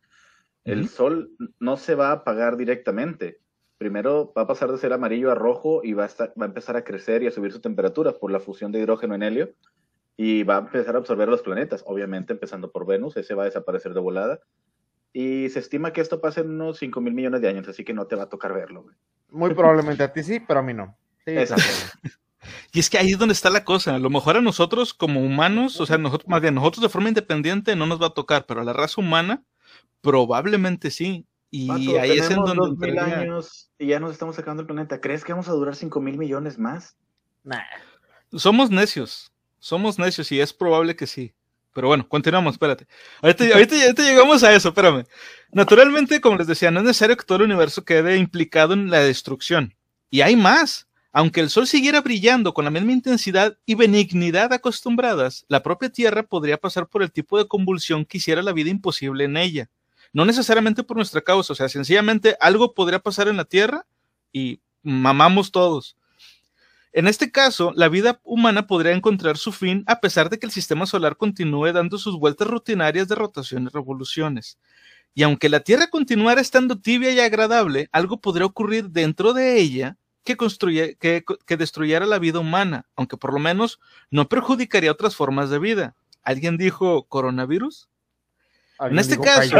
El 0.65 0.91
sol 0.91 1.31
no 1.59 1.79
se 1.79 1.95
va 1.95 2.11
a 2.11 2.17
apagar 2.17 2.59
directamente. 2.59 3.41
Primero 3.79 4.31
va 4.37 4.43
a 4.43 4.47
pasar 4.47 4.71
de 4.71 4.77
ser 4.77 4.93
amarillo 4.93 5.31
a 5.31 5.35
rojo 5.35 5.81
y 5.83 5.95
va 5.95 6.05
a, 6.05 6.09
va 6.39 6.45
a 6.45 6.49
empezar 6.49 6.77
a 6.77 6.85
crecer 6.85 7.23
y 7.23 7.29
a 7.29 7.31
subir 7.31 7.51
su 7.51 7.61
temperatura 7.61 8.13
por 8.13 8.31
la 8.31 8.41
fusión 8.41 8.73
de 8.73 8.81
hidrógeno 8.81 9.15
en 9.15 9.23
helio 9.23 9.55
y 10.19 10.43
va 10.43 10.57
a 10.57 10.61
empezar 10.61 10.97
a 10.97 10.99
absorber 10.99 11.31
los 11.31 11.41
planetas, 11.41 11.83
obviamente 11.87 12.35
empezando 12.35 12.71
por 12.71 12.85
Venus, 12.85 13.17
ese 13.17 13.33
va 13.33 13.45
a 13.45 13.47
desaparecer 13.47 13.95
de 13.95 14.01
volada 14.01 14.41
y 15.13 15.49
se 15.49 15.59
estima 15.61 15.93
que 15.93 16.01
esto 16.01 16.21
pase 16.21 16.41
en 16.41 16.51
unos 16.51 16.79
5 16.79 17.01
mil 17.01 17.15
millones 17.15 17.41
de 17.41 17.49
años, 17.49 17.69
así 17.69 17.85
que 17.85 17.95
no 17.95 18.07
te 18.07 18.17
va 18.17 18.25
a 18.25 18.29
tocar 18.29 18.53
verlo. 18.53 18.87
Muy 19.31 19.55
probablemente 19.55 20.03
a 20.03 20.13
ti 20.13 20.23
sí, 20.23 20.41
pero 20.41 20.61
a 20.61 20.63
mí 20.63 20.75
no. 20.75 20.97
y 22.73 22.79
es 22.79 22.89
que 22.89 22.99
ahí 22.99 23.13
es 23.13 23.19
donde 23.19 23.35
está 23.35 23.51
la 23.51 23.65
cosa. 23.65 23.95
A 23.95 23.99
lo 23.99 24.11
mejor 24.11 24.37
a 24.37 24.41
nosotros 24.41 24.95
como 24.95 25.21
humanos, 25.21 25.81
o 25.81 25.87
sea, 25.87 25.99
nosotros, 25.99 26.29
más 26.29 26.41
bien 26.41 26.55
nosotros 26.55 26.83
de 26.83 26.89
forma 26.89 27.09
independiente 27.09 27.77
no 27.77 27.87
nos 27.87 28.01
va 28.01 28.07
a 28.07 28.15
tocar, 28.15 28.47
pero 28.47 28.61
a 28.61 28.65
la 28.65 28.73
raza 28.73 29.01
humana 29.01 29.43
probablemente 30.01 30.91
sí. 30.91 31.27
Y 31.51 31.71
ahí 31.97 32.19
es 32.19 32.31
en 32.31 32.43
donde... 32.43 32.87
mil 32.87 32.99
años 32.99 33.71
y 33.79 33.87
ya 33.87 34.01
nos 34.01 34.13
estamos 34.13 34.37
sacando 34.37 34.63
el 34.63 34.67
planeta. 34.67 35.01
¿Crees 35.01 35.25
que 35.25 35.33
vamos 35.33 35.49
a 35.49 35.53
durar 35.53 35.75
5 35.75 36.01
mil 36.01 36.19
millones 36.19 36.59
más? 36.59 36.97
Nah. 37.43 37.63
Somos 38.35 38.71
necios. 38.71 39.33
Somos 39.59 39.99
necios 39.99 40.31
y 40.31 40.41
es 40.41 40.53
probable 40.53 40.95
que 40.95 41.07
sí. 41.07 41.35
Pero 41.79 41.87
bueno, 41.87 42.09
continuamos, 42.09 42.55
espérate. 42.55 42.89
Ahorita, 43.23 43.45
llegamos 44.03 44.43
a 44.43 44.53
eso, 44.53 44.71
espérame. 44.71 45.05
Naturalmente, 45.53 46.21
como 46.21 46.37
les 46.37 46.49
decía, 46.49 46.73
no 46.73 46.81
es 46.81 46.87
necesario 46.87 47.17
que 47.17 47.25
todo 47.25 47.39
el 47.39 47.45
universo 47.45 47.85
quede 47.85 48.17
implicado 48.17 48.73
en 48.75 48.91
la 48.91 48.99
destrucción. 48.99 49.77
Y 50.11 50.23
hay 50.23 50.35
más. 50.35 50.89
Aunque 51.13 51.39
el 51.39 51.51
Sol 51.51 51.69
siguiera 51.69 52.01
brillando 52.01 52.53
con 52.53 52.65
la 52.65 52.73
misma 52.73 52.91
intensidad 52.91 53.57
y 53.65 53.77
benignidad 53.77 54.53
acostumbradas, 54.53 55.45
la 55.47 55.63
propia 55.63 55.89
Tierra 55.89 56.25
podría 56.25 56.57
pasar 56.57 56.89
por 56.89 57.05
el 57.05 57.13
tipo 57.13 57.39
de 57.39 57.47
convulsión 57.47 58.05
que 58.05 58.19
hiciera 58.19 58.43
la 58.43 58.53
vida 58.53 58.71
imposible 58.71 59.23
en 59.23 59.37
ella. 59.37 59.71
No 60.13 60.25
necesariamente 60.25 60.83
por 60.83 60.97
nuestra 60.97 61.21
causa, 61.21 61.53
o 61.53 61.57
sea, 61.57 61.69
sencillamente 61.69 62.37
algo 62.41 62.75
podría 62.75 62.99
pasar 62.99 63.29
en 63.29 63.37
la 63.37 63.45
Tierra 63.45 63.87
y 64.33 64.61
mamamos 64.83 65.53
todos. 65.53 65.97
En 66.93 67.07
este 67.07 67.31
caso, 67.31 67.73
la 67.77 67.89
vida 67.89 68.21
humana 68.25 68.67
podría 68.67 68.93
encontrar 68.93 69.37
su 69.37 69.53
fin 69.53 69.85
a 69.87 70.01
pesar 70.01 70.31
de 70.31 70.39
que 70.39 70.47
el 70.47 70.53
sistema 70.53 70.87
solar 70.87 71.17
continúe 71.17 71.73
dando 71.73 71.99
sus 71.99 72.19
vueltas 72.19 72.49
rutinarias 72.49 73.09
de 73.09 73.15
rotación 73.15 73.65
y 73.65 73.69
revoluciones. 73.69 74.59
Y 75.15 75.23
aunque 75.23 75.49
la 75.49 75.61
Tierra 75.61 75.89
continuara 75.89 76.41
estando 76.41 76.81
tibia 76.81 77.11
y 77.11 77.21
agradable, 77.21 77.89
algo 77.93 78.21
podría 78.21 78.47
ocurrir 78.47 78.91
dentro 78.91 79.33
de 79.33 79.59
ella 79.59 79.97
que, 80.25 80.37
que, 80.99 81.25
que 81.47 81.57
destruyera 81.57 82.07
la 82.07 82.19
vida 82.19 82.39
humana, 82.39 82.87
aunque 82.97 83.17
por 83.17 83.33
lo 83.33 83.39
menos 83.39 83.81
no 84.11 84.29
perjudicaría 84.29 84.93
otras 84.93 85.17
formas 85.17 85.51
de 85.51 85.59
vida. 85.59 85.95
¿Alguien 86.23 86.57
dijo 86.57 87.05
coronavirus? 87.05 87.89
En 88.81 88.99
este 88.99 89.19
caso, 89.19 89.57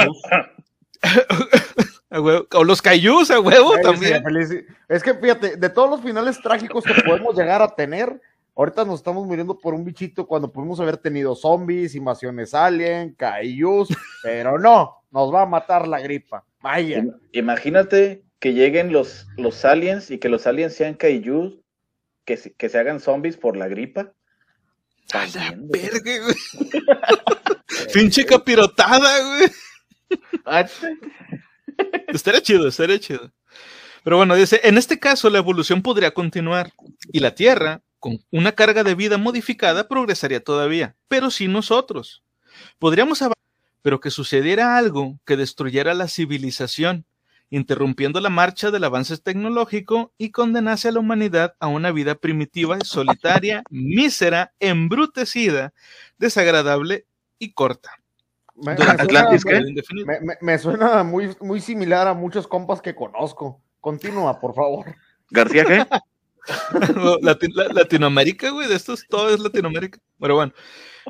O 2.11 2.65
los 2.65 2.81
cayús, 2.81 3.31
a 3.31 3.39
huevo 3.39 3.79
también. 3.83 4.25
es 4.89 5.03
que 5.03 5.15
fíjate, 5.15 5.57
de 5.57 5.69
todos 5.69 5.91
los 5.91 6.01
finales 6.01 6.41
trágicos 6.41 6.85
que 6.85 6.95
podemos 7.03 7.37
llegar 7.37 7.61
a 7.61 7.75
tener, 7.75 8.21
ahorita 8.57 8.85
nos 8.85 9.01
estamos 9.01 9.27
muriendo 9.27 9.59
por 9.59 9.75
un 9.75 9.85
bichito 9.85 10.27
cuando 10.27 10.51
pudimos 10.51 10.81
haber 10.81 10.97
tenido 10.97 11.35
zombies, 11.35 11.95
invasiones 11.95 12.55
alien, 12.55 13.15
cayús, 13.15 13.89
pero 14.23 14.59
no, 14.59 15.03
nos 15.11 15.33
va 15.33 15.43
a 15.43 15.47
matar 15.47 15.87
la 15.87 16.01
gripa. 16.01 16.45
Vaya. 16.63 17.05
Imagínate 17.33 18.25
que 18.41 18.55
lleguen 18.55 18.91
los, 18.91 19.27
los 19.37 19.65
aliens 19.65 20.11
y 20.11 20.19
que 20.19 20.31
los 20.31 20.47
aliens 20.47 20.75
sean 20.75 20.95
cayús, 20.95 21.59
que, 22.25 22.39
que 22.57 22.69
se 22.69 22.79
hagan 22.79 23.01
zombies 23.01 23.37
por 23.37 23.57
la 23.57 23.69
gripa. 23.69 24.13
A 25.13 25.27
la 25.27 25.55
verga, 25.57 26.25
güey. 26.25 26.37
Pinche 27.93 28.25
capirotada, 28.25 29.27
güey. 29.27 29.51
estaría 32.09 32.41
chido, 32.41 32.69
estaría 32.69 32.99
chido. 32.99 33.31
Pero 34.05 34.17
bueno, 34.17 34.35
dice, 34.35 34.61
en 34.65 34.79
este 34.79 34.99
caso 34.99 35.29
la 35.31 35.39
evolución 35.39 35.83
podría 35.83 36.13
continuar 36.13 36.73
y 37.13 37.21
la 37.21 37.35
Tierra, 37.35 37.83
con 37.99 38.19
una 38.31 38.53
carga 38.53 38.85
de 38.85 38.95
vida 38.95 39.19
modificada, 39.19 39.89
progresaría 39.89 40.43
todavía, 40.43 40.97
pero 41.09 41.31
sin 41.31 41.53
nosotros. 41.53 42.23
Podríamos 42.79 43.23
avanzar, 43.23 43.37
pero 43.83 44.01
que 44.01 44.11
sucediera 44.11 44.77
algo 44.77 45.19
que 45.25 45.37
destruyera 45.37 45.95
la 45.95 46.09
civilización, 46.09 47.05
interrumpiendo 47.51 48.21
la 48.21 48.31
marcha 48.31 48.71
del 48.71 48.85
avance 48.85 49.17
tecnológico 49.19 50.13
y 50.19 50.31
condenase 50.31 50.89
a 50.89 50.93
la 50.93 51.01
humanidad 51.01 51.55
a 51.61 51.67
una 51.67 51.93
vida 51.93 52.15
primitiva, 52.15 52.79
solitaria, 52.85 53.63
mísera, 53.71 54.53
embrutecida, 54.61 55.73
desagradable 56.19 57.07
y 57.39 57.53
corta. 57.53 57.98
Me, 58.61 58.77
suena, 59.39 60.19
me, 60.41 60.59
suena 60.59 61.05
muy, 61.05 61.37
muy 61.41 61.61
similar 61.61 62.09
a 62.09 62.15
muchos 62.15 62.47
compas 62.47 62.81
que 62.83 62.95
conozco. 62.95 63.63
Continúa, 63.81 64.41
por 64.41 64.55
favor. 64.55 64.87
¿García 65.31 65.65
qué? 65.65 65.87
Latinoamérica, 67.73 68.51
güey, 68.51 68.69
de 68.69 68.75
esto 68.75 68.95
es, 68.95 69.07
todo 69.09 69.33
es 69.33 69.41
Latinoamérica. 69.41 69.99
Pero 70.19 70.35
bueno, 70.35 70.53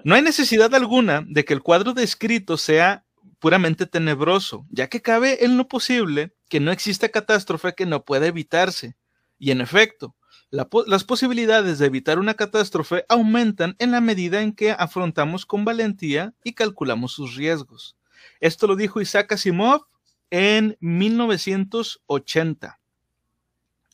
no 0.05 0.14
hay 0.14 0.23
necesidad 0.23 0.75
alguna 0.75 1.25
de 1.26 1.45
que 1.45 1.55
el 1.55 1.62
cuadro 1.62 1.95
descrito 1.95 2.57
sea 2.57 3.05
puramente 3.38 3.87
tenebroso, 3.87 4.67
ya 4.71 4.88
que 4.88 5.00
cabe 5.00 5.45
en 5.45 5.57
lo 5.57 5.69
posible 5.69 6.35
que 6.49 6.61
no 6.61 6.73
exista 6.73 7.09
catástrofe 7.09 7.75
que 7.75 7.87
no 7.87 8.05
pueda 8.05 8.26
evitarse. 8.26 8.97
Y 9.38 9.52
en 9.52 9.61
efecto, 9.61 10.14
las 10.50 11.05
posibilidades 11.05 11.78
de 11.78 11.87
evitar 11.87 12.19
una 12.19 12.35
catástrofe 12.35 13.05
aumentan 13.09 13.76
en 13.78 13.90
la 13.90 14.00
medida 14.00 14.40
en 14.40 14.52
que 14.52 14.71
afrontamos 14.73 15.45
con 15.47 15.64
valentía 15.64 16.35
y 16.43 16.55
calculamos 16.55 17.12
sus 17.12 17.37
riesgos. 17.37 17.97
Esto 18.40 18.67
lo 18.67 18.76
dijo 18.76 19.00
Isaac 19.00 19.33
Asimov 19.33 19.87
en 20.31 20.76
1980. 20.81 22.78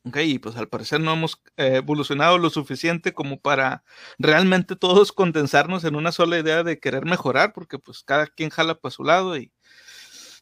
Ok, 0.06 0.18
y 0.18 0.38
pues 0.38 0.54
al 0.56 0.68
parecer 0.68 1.00
no 1.00 1.14
hemos 1.14 1.40
eh, 1.56 1.76
evolucionado 1.76 2.36
lo 2.36 2.50
suficiente 2.50 3.14
como 3.14 3.40
para 3.40 3.84
realmente 4.18 4.76
todos 4.76 5.12
condensarnos 5.12 5.84
en 5.84 5.96
una 5.96 6.12
sola 6.12 6.38
idea 6.38 6.62
de 6.62 6.78
querer 6.78 7.06
mejorar, 7.06 7.54
porque 7.54 7.78
pues 7.78 8.02
cada 8.02 8.26
quien 8.26 8.50
jala 8.50 8.74
para 8.74 8.90
su 8.92 9.02
lado 9.02 9.36
y 9.36 9.50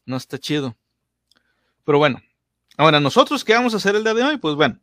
no 0.05 0.17
está 0.17 0.37
chido. 0.37 0.75
Pero 1.85 1.97
bueno, 1.97 2.21
ahora 2.77 2.99
nosotros, 2.99 3.45
¿qué 3.45 3.53
vamos 3.53 3.73
a 3.73 3.77
hacer 3.77 3.95
el 3.95 4.03
día 4.03 4.13
de 4.13 4.23
hoy? 4.23 4.37
Pues 4.37 4.55
bueno, 4.55 4.79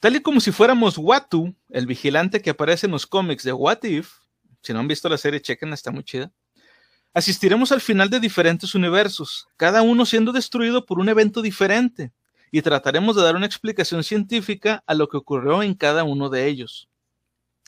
Tal 0.00 0.14
y 0.14 0.20
como 0.20 0.40
si 0.40 0.52
fuéramos 0.52 0.96
Watu, 0.96 1.56
el 1.70 1.86
vigilante 1.86 2.40
que 2.40 2.50
aparece 2.50 2.86
en 2.86 2.92
los 2.92 3.06
cómics 3.06 3.42
de 3.42 3.52
What 3.52 3.82
If, 3.82 4.12
si 4.62 4.72
no 4.72 4.78
han 4.78 4.86
visto 4.86 5.08
la 5.08 5.18
serie, 5.18 5.42
chequen, 5.42 5.72
está 5.72 5.90
muy 5.90 6.04
chida. 6.04 6.30
Asistiremos 7.14 7.72
al 7.72 7.80
final 7.80 8.08
de 8.08 8.20
diferentes 8.20 8.76
universos, 8.76 9.48
cada 9.56 9.82
uno 9.82 10.06
siendo 10.06 10.30
destruido 10.30 10.86
por 10.86 11.00
un 11.00 11.08
evento 11.08 11.42
diferente, 11.42 12.12
y 12.52 12.62
trataremos 12.62 13.16
de 13.16 13.22
dar 13.22 13.34
una 13.34 13.46
explicación 13.46 14.04
científica 14.04 14.84
a 14.86 14.94
lo 14.94 15.08
que 15.08 15.16
ocurrió 15.16 15.64
en 15.64 15.74
cada 15.74 16.04
uno 16.04 16.28
de 16.28 16.46
ellos. 16.46 16.88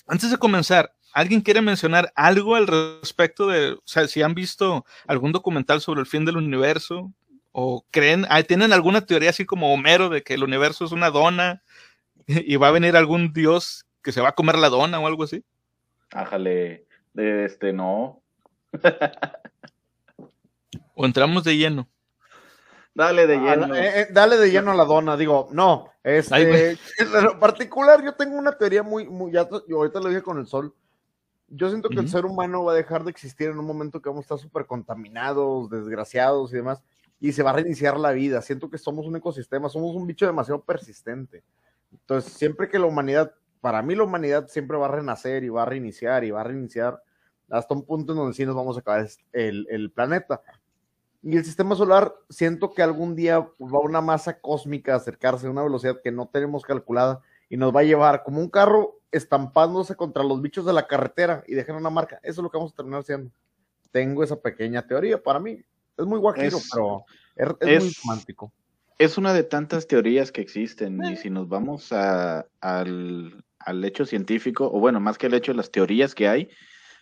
Antes 0.06 0.30
de 0.30 0.38
comenzar, 0.38 0.94
¿alguien 1.12 1.40
quiere 1.40 1.60
mencionar 1.60 2.12
algo 2.14 2.54
al 2.54 2.68
respecto 2.68 3.48
de, 3.48 3.72
o 3.72 3.82
sea, 3.84 4.06
si 4.06 4.22
han 4.22 4.34
visto 4.34 4.84
algún 5.08 5.32
documental 5.32 5.80
sobre 5.80 6.00
el 6.00 6.06
fin 6.06 6.24
del 6.24 6.36
universo? 6.36 7.12
¿O 7.52 7.84
creen, 7.90 8.26
ah, 8.30 8.40
tienen 8.44 8.72
alguna 8.72 9.00
teoría 9.00 9.30
así 9.30 9.44
como 9.44 9.74
Homero 9.74 10.08
de 10.08 10.22
que 10.22 10.34
el 10.34 10.44
universo 10.44 10.84
es 10.84 10.92
una 10.92 11.10
dona 11.10 11.62
y 12.46 12.56
va 12.56 12.68
a 12.68 12.72
venir 12.72 12.96
algún 12.96 13.32
dios 13.32 13.86
que 14.02 14.12
se 14.12 14.20
va 14.20 14.30
a 14.30 14.34
comer 14.34 14.56
la 14.56 14.68
dona 14.68 15.00
o 15.00 15.06
algo 15.06 15.24
así. 15.24 15.44
Ájale, 16.12 16.86
de 17.12 17.44
este 17.44 17.72
no. 17.72 18.22
o 20.94 21.06
entramos 21.06 21.44
de 21.44 21.56
lleno. 21.56 21.88
Dale 22.94 23.26
de 23.26 23.36
ah, 23.36 23.56
lleno. 23.56 23.74
Eh, 23.74 24.00
eh, 24.00 24.08
dale 24.10 24.36
de 24.36 24.50
lleno 24.50 24.72
a 24.72 24.74
la 24.74 24.84
dona, 24.84 25.16
digo, 25.16 25.48
no. 25.52 25.92
Este, 26.02 26.70
en 26.98 27.24
lo 27.24 27.38
particular, 27.38 28.02
yo 28.04 28.14
tengo 28.14 28.36
una 28.36 28.56
teoría 28.56 28.82
muy, 28.82 29.08
muy, 29.08 29.32
ya, 29.32 29.48
ahorita 29.70 30.00
lo 30.00 30.08
dije 30.08 30.22
con 30.22 30.38
el 30.38 30.46
sol. 30.46 30.74
Yo 31.52 31.68
siento 31.68 31.88
que 31.88 31.98
el 31.98 32.08
ser 32.08 32.26
humano 32.26 32.62
va 32.62 32.72
a 32.72 32.76
dejar 32.76 33.02
de 33.02 33.10
existir 33.10 33.48
en 33.48 33.58
un 33.58 33.66
momento 33.66 34.00
que 34.00 34.08
vamos 34.08 34.22
a 34.22 34.26
estar 34.26 34.38
súper 34.38 34.66
contaminados, 34.66 35.68
desgraciados 35.68 36.52
y 36.52 36.56
demás, 36.56 36.80
y 37.18 37.32
se 37.32 37.42
va 37.42 37.50
a 37.50 37.54
reiniciar 37.54 37.98
la 37.98 38.12
vida. 38.12 38.40
Siento 38.40 38.70
que 38.70 38.78
somos 38.78 39.04
un 39.04 39.16
ecosistema, 39.16 39.68
somos 39.68 39.96
un 39.96 40.06
bicho 40.06 40.26
demasiado 40.26 40.62
persistente. 40.62 41.42
Entonces, 41.92 42.32
siempre 42.32 42.68
que 42.68 42.78
la 42.78 42.86
humanidad, 42.86 43.34
para 43.60 43.82
mí 43.82 43.94
la 43.94 44.04
humanidad 44.04 44.48
siempre 44.48 44.76
va 44.76 44.86
a 44.86 44.90
renacer 44.90 45.44
y 45.44 45.48
va 45.48 45.62
a 45.62 45.66
reiniciar 45.66 46.24
y 46.24 46.30
va 46.30 46.40
a 46.40 46.44
reiniciar 46.44 47.02
hasta 47.50 47.74
un 47.74 47.84
punto 47.84 48.12
en 48.12 48.18
donde 48.18 48.34
sí 48.34 48.46
nos 48.46 48.54
vamos 48.54 48.76
a 48.76 48.80
acabar 48.80 49.08
el, 49.32 49.66
el 49.70 49.90
planeta. 49.90 50.42
Y 51.22 51.36
el 51.36 51.44
sistema 51.44 51.74
solar, 51.74 52.14
siento 52.30 52.72
que 52.72 52.82
algún 52.82 53.14
día 53.14 53.40
va 53.40 53.80
una 53.80 54.00
masa 54.00 54.40
cósmica 54.40 54.94
a 54.94 54.96
acercarse 54.96 55.46
a 55.46 55.50
una 55.50 55.62
velocidad 55.62 56.00
que 56.02 56.12
no 56.12 56.28
tenemos 56.28 56.62
calculada 56.62 57.20
y 57.48 57.56
nos 57.56 57.74
va 57.74 57.80
a 57.80 57.84
llevar 57.84 58.22
como 58.22 58.40
un 58.40 58.48
carro 58.48 59.00
estampándose 59.10 59.96
contra 59.96 60.22
los 60.22 60.40
bichos 60.40 60.64
de 60.64 60.72
la 60.72 60.86
carretera 60.86 61.42
y 61.46 61.54
dejar 61.54 61.76
una 61.76 61.90
marca. 61.90 62.20
Eso 62.22 62.40
es 62.40 62.44
lo 62.44 62.50
que 62.50 62.56
vamos 62.56 62.72
a 62.72 62.76
terminar 62.76 63.00
haciendo. 63.00 63.30
Tengo 63.90 64.22
esa 64.22 64.40
pequeña 64.40 64.86
teoría 64.86 65.22
para 65.22 65.40
mí. 65.40 65.60
Es 65.98 66.06
muy 66.06 66.18
guajiro, 66.18 66.58
pero 66.72 67.04
es 67.60 67.82
muy 67.82 67.92
romántico 68.02 68.52
es 69.00 69.16
una 69.16 69.32
de 69.32 69.44
tantas 69.44 69.86
teorías 69.86 70.30
que 70.30 70.42
existen 70.42 71.02
y 71.02 71.16
si 71.16 71.30
nos 71.30 71.48
vamos 71.48 71.90
a, 71.90 72.46
al, 72.60 73.42
hecho 73.82 74.04
científico, 74.04 74.70
o 74.70 74.78
bueno, 74.78 75.00
más 75.00 75.16
que 75.16 75.26
el 75.26 75.32
hecho 75.32 75.52
de 75.52 75.56
las 75.56 75.70
teorías 75.70 76.14
que 76.14 76.28
hay, 76.28 76.50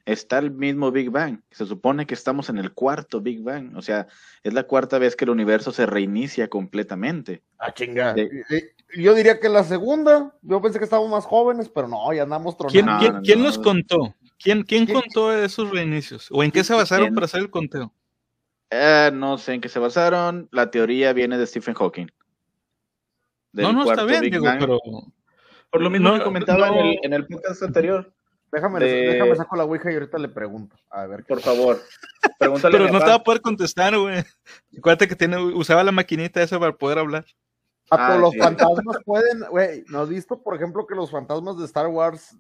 está 0.07 0.39
el 0.39 0.53
mismo 0.53 0.93
Big 0.93 1.11
Bang. 1.11 1.41
Se 1.51 1.67
supone 1.67 2.07
que 2.07 2.15
estamos 2.15 2.51
en 2.51 2.59
el 2.59 2.73
cuarto 2.73 3.21
Big 3.21 3.43
Bang, 3.43 3.77
o 3.77 3.83
sea, 3.83 4.07
es 4.45 4.55
la 4.55 4.63
cuarta 4.63 5.01
vez 5.01 5.17
que 5.17 5.25
el 5.25 5.31
universo 5.31 5.73
se 5.73 5.87
reinicia 5.87 6.47
completamente. 6.47 7.43
Ah, 7.59 7.75
chinga. 7.75 8.15
Yo 8.97 9.15
diría 9.15 9.41
que 9.41 9.49
la 9.49 9.65
segunda, 9.65 10.33
yo 10.43 10.63
pensé 10.63 10.79
que 10.79 10.85
estábamos 10.85 11.11
más 11.11 11.25
jóvenes, 11.25 11.69
pero 11.69 11.89
no, 11.89 12.13
ya 12.13 12.23
andamos 12.23 12.57
tronando. 12.57 13.23
¿Quién, 13.23 13.43
nos 13.43 13.59
contó? 13.59 14.15
¿Quién, 14.39 14.63
quién, 14.63 14.87
contó 14.87 15.33
esos 15.33 15.69
reinicios? 15.69 16.29
¿O 16.31 16.45
en 16.45 16.53
qué 16.53 16.63
se 16.63 16.75
basaron 16.75 17.13
para 17.13 17.25
hacer 17.25 17.41
el 17.41 17.51
conteo? 17.51 17.93
Eh, 18.71 19.11
no 19.13 19.39
sé 19.39 19.55
en 19.55 19.61
qué 19.61 19.69
se 19.69 19.79
basaron. 19.79 20.49
La 20.53 20.71
teoría 20.71 21.13
viene 21.13 21.39
de 21.39 21.47
Stephen 21.47 21.75
Hawking. 21.75 22.07
No, 23.53 23.73
no, 23.73 23.91
está 23.91 24.05
bien, 24.05 24.23
Diego, 24.23 24.47
pero... 24.59 24.79
Por 25.71 25.83
lo 25.83 25.91
mismo 25.91 26.15
que 26.15 26.25
comentaba 26.25 26.69
en, 26.69 27.13
el, 27.13 27.27
podcast 27.27 27.63
anterior. 27.63 28.13
Déjame, 28.51 28.81
déjame 28.81 29.37
saco 29.37 29.57
la 29.57 29.65
ouija 29.65 29.91
y 29.91 29.95
ahorita 29.95 30.17
le 30.17 30.29
pregunto. 30.29 30.77
A 30.91 31.07
ver. 31.07 31.25
Por 31.25 31.41
favor. 31.41 31.79
Pregúntale 32.39 32.79
pero 32.79 32.91
no 32.91 32.99
te 32.99 33.07
va 33.07 33.15
a 33.17 33.23
poder 33.23 33.43
contestar, 33.43 33.99
güey. 33.99 34.25
Acuérdate 34.79 35.09
que 35.09 35.17
tiene, 35.17 35.37
usaba 35.39 35.85
la 35.85 35.93
maquinita 35.93 36.43
esa 36.43 36.59
para 36.59 36.73
poder 36.73 36.99
hablar. 36.99 37.27
Ah, 37.91 38.17
los 38.21 38.37
fantasmas 38.37 38.99
pueden, 39.05 39.41
güey, 39.51 39.83
¿no 39.89 40.01
has 40.01 40.09
visto, 40.11 40.43
por 40.43 40.55
ejemplo, 40.55 40.87
que 40.87 40.95
los 40.95 41.11
fantasmas 41.11 41.57
de 41.59 41.65
Star 41.65 41.87
Wars 41.87 42.37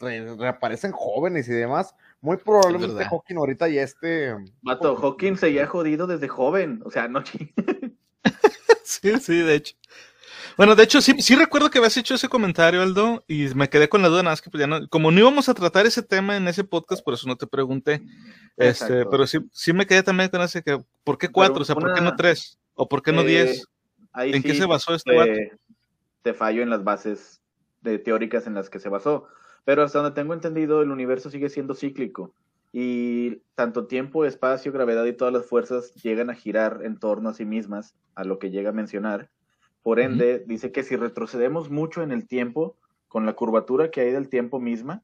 reaparecen 0.00 0.92
jóvenes 0.92 1.46
y 1.48 1.52
demás? 1.52 1.94
Muy 2.20 2.36
probablemente 2.36 3.04
Hawking 3.04 3.36
ahorita 3.36 3.68
ya 3.68 3.82
este. 3.82 4.34
Mato, 4.62 4.96
Hawking 4.96 5.36
se 5.36 5.52
ya 5.52 5.66
jodido 5.66 6.06
desde 6.06 6.28
joven. 6.28 6.80
O 6.84 6.90
sea, 6.90 7.08
no 7.08 7.22
Sí, 8.82 9.18
sí, 9.20 9.36
de 9.36 9.54
hecho. 9.54 9.76
Bueno, 10.56 10.74
de 10.74 10.82
hecho, 10.82 11.00
sí, 11.00 11.14
sí 11.20 11.36
recuerdo 11.36 11.70
que 11.70 11.78
habías 11.78 11.96
hecho 11.96 12.16
ese 12.16 12.28
comentario, 12.28 12.82
Aldo, 12.82 13.22
y 13.28 13.46
me 13.54 13.68
quedé 13.68 13.88
con 13.88 14.02
la 14.02 14.08
duda, 14.08 14.24
nada 14.24 14.32
más 14.32 14.42
que 14.42 14.50
pues 14.50 14.60
ya 14.60 14.66
no, 14.66 14.88
como 14.88 15.12
no 15.12 15.20
íbamos 15.20 15.48
a 15.48 15.54
tratar 15.54 15.86
ese 15.86 16.02
tema 16.02 16.36
en 16.36 16.48
ese 16.48 16.64
podcast, 16.64 17.04
por 17.04 17.14
eso 17.14 17.28
no 17.28 17.36
te 17.36 17.46
pregunté. 17.46 18.02
Este, 18.56 19.06
pero 19.06 19.24
sí, 19.28 19.38
sí 19.52 19.72
me 19.72 19.86
quedé 19.86 20.02
también 20.02 20.30
con 20.30 20.40
ese 20.40 20.64
que, 20.64 20.82
¿por 21.04 21.16
qué 21.16 21.28
cuatro? 21.28 21.62
o 21.62 21.64
sea, 21.64 21.76
¿por 21.76 21.94
qué 21.94 22.00
no 22.00 22.16
tres? 22.16 22.58
¿O 22.74 22.88
por 22.88 23.02
qué 23.02 23.12
no 23.12 23.22
diez? 23.22 23.62
Eh, 24.16 24.32
¿En 24.34 24.42
qué 24.42 24.56
se 24.56 24.66
basó 24.66 24.96
este 24.96 25.12
te, 25.12 25.52
Te 26.22 26.34
fallo 26.34 26.62
en 26.62 26.70
las 26.70 26.82
bases 26.82 27.40
de 27.82 28.00
teóricas 28.00 28.48
en 28.48 28.54
las 28.54 28.68
que 28.68 28.80
se 28.80 28.88
basó. 28.88 29.28
Pero 29.64 29.82
hasta 29.82 30.00
donde 30.00 30.14
tengo 30.14 30.34
entendido, 30.34 30.82
el 30.82 30.90
universo 30.90 31.30
sigue 31.30 31.48
siendo 31.48 31.74
cíclico 31.74 32.34
y 32.72 33.42
tanto 33.54 33.86
tiempo, 33.86 34.24
espacio, 34.24 34.72
gravedad 34.72 35.04
y 35.06 35.12
todas 35.12 35.32
las 35.32 35.46
fuerzas 35.46 35.94
llegan 35.94 36.30
a 36.30 36.34
girar 36.34 36.80
en 36.84 36.98
torno 36.98 37.30
a 37.30 37.34
sí 37.34 37.44
mismas, 37.44 37.94
a 38.14 38.24
lo 38.24 38.38
que 38.38 38.50
llega 38.50 38.70
a 38.70 38.74
mencionar. 38.74 39.30
Por 39.82 40.00
ende, 40.00 40.44
dice 40.46 40.70
que 40.70 40.82
si 40.82 40.96
retrocedemos 40.96 41.70
mucho 41.70 42.02
en 42.02 42.12
el 42.12 42.26
tiempo, 42.26 42.76
con 43.06 43.24
la 43.24 43.32
curvatura 43.32 43.90
que 43.90 44.02
hay 44.02 44.12
del 44.12 44.28
tiempo 44.28 44.60
misma, 44.60 45.02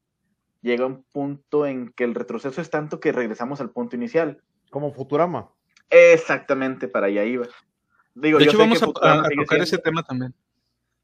llega 0.61 0.85
un 0.85 1.03
punto 1.11 1.65
en 1.65 1.91
que 1.91 2.03
el 2.03 2.13
retroceso 2.13 2.61
es 2.61 2.69
tanto 2.69 2.99
que 2.99 3.11
regresamos 3.11 3.61
al 3.61 3.71
punto 3.71 3.95
inicial. 3.95 4.41
Como 4.69 4.91
Futurama. 4.91 5.49
Exactamente, 5.89 6.87
para 6.87 7.07
allá 7.07 7.23
iba. 7.23 7.47
Digo, 8.13 8.37
de 8.37 8.45
hecho, 8.45 8.57
vamos 8.57 8.81
a, 8.83 8.85
tocar 8.85 9.59
ese 9.59 9.77
tema 9.79 10.03
también. 10.03 10.35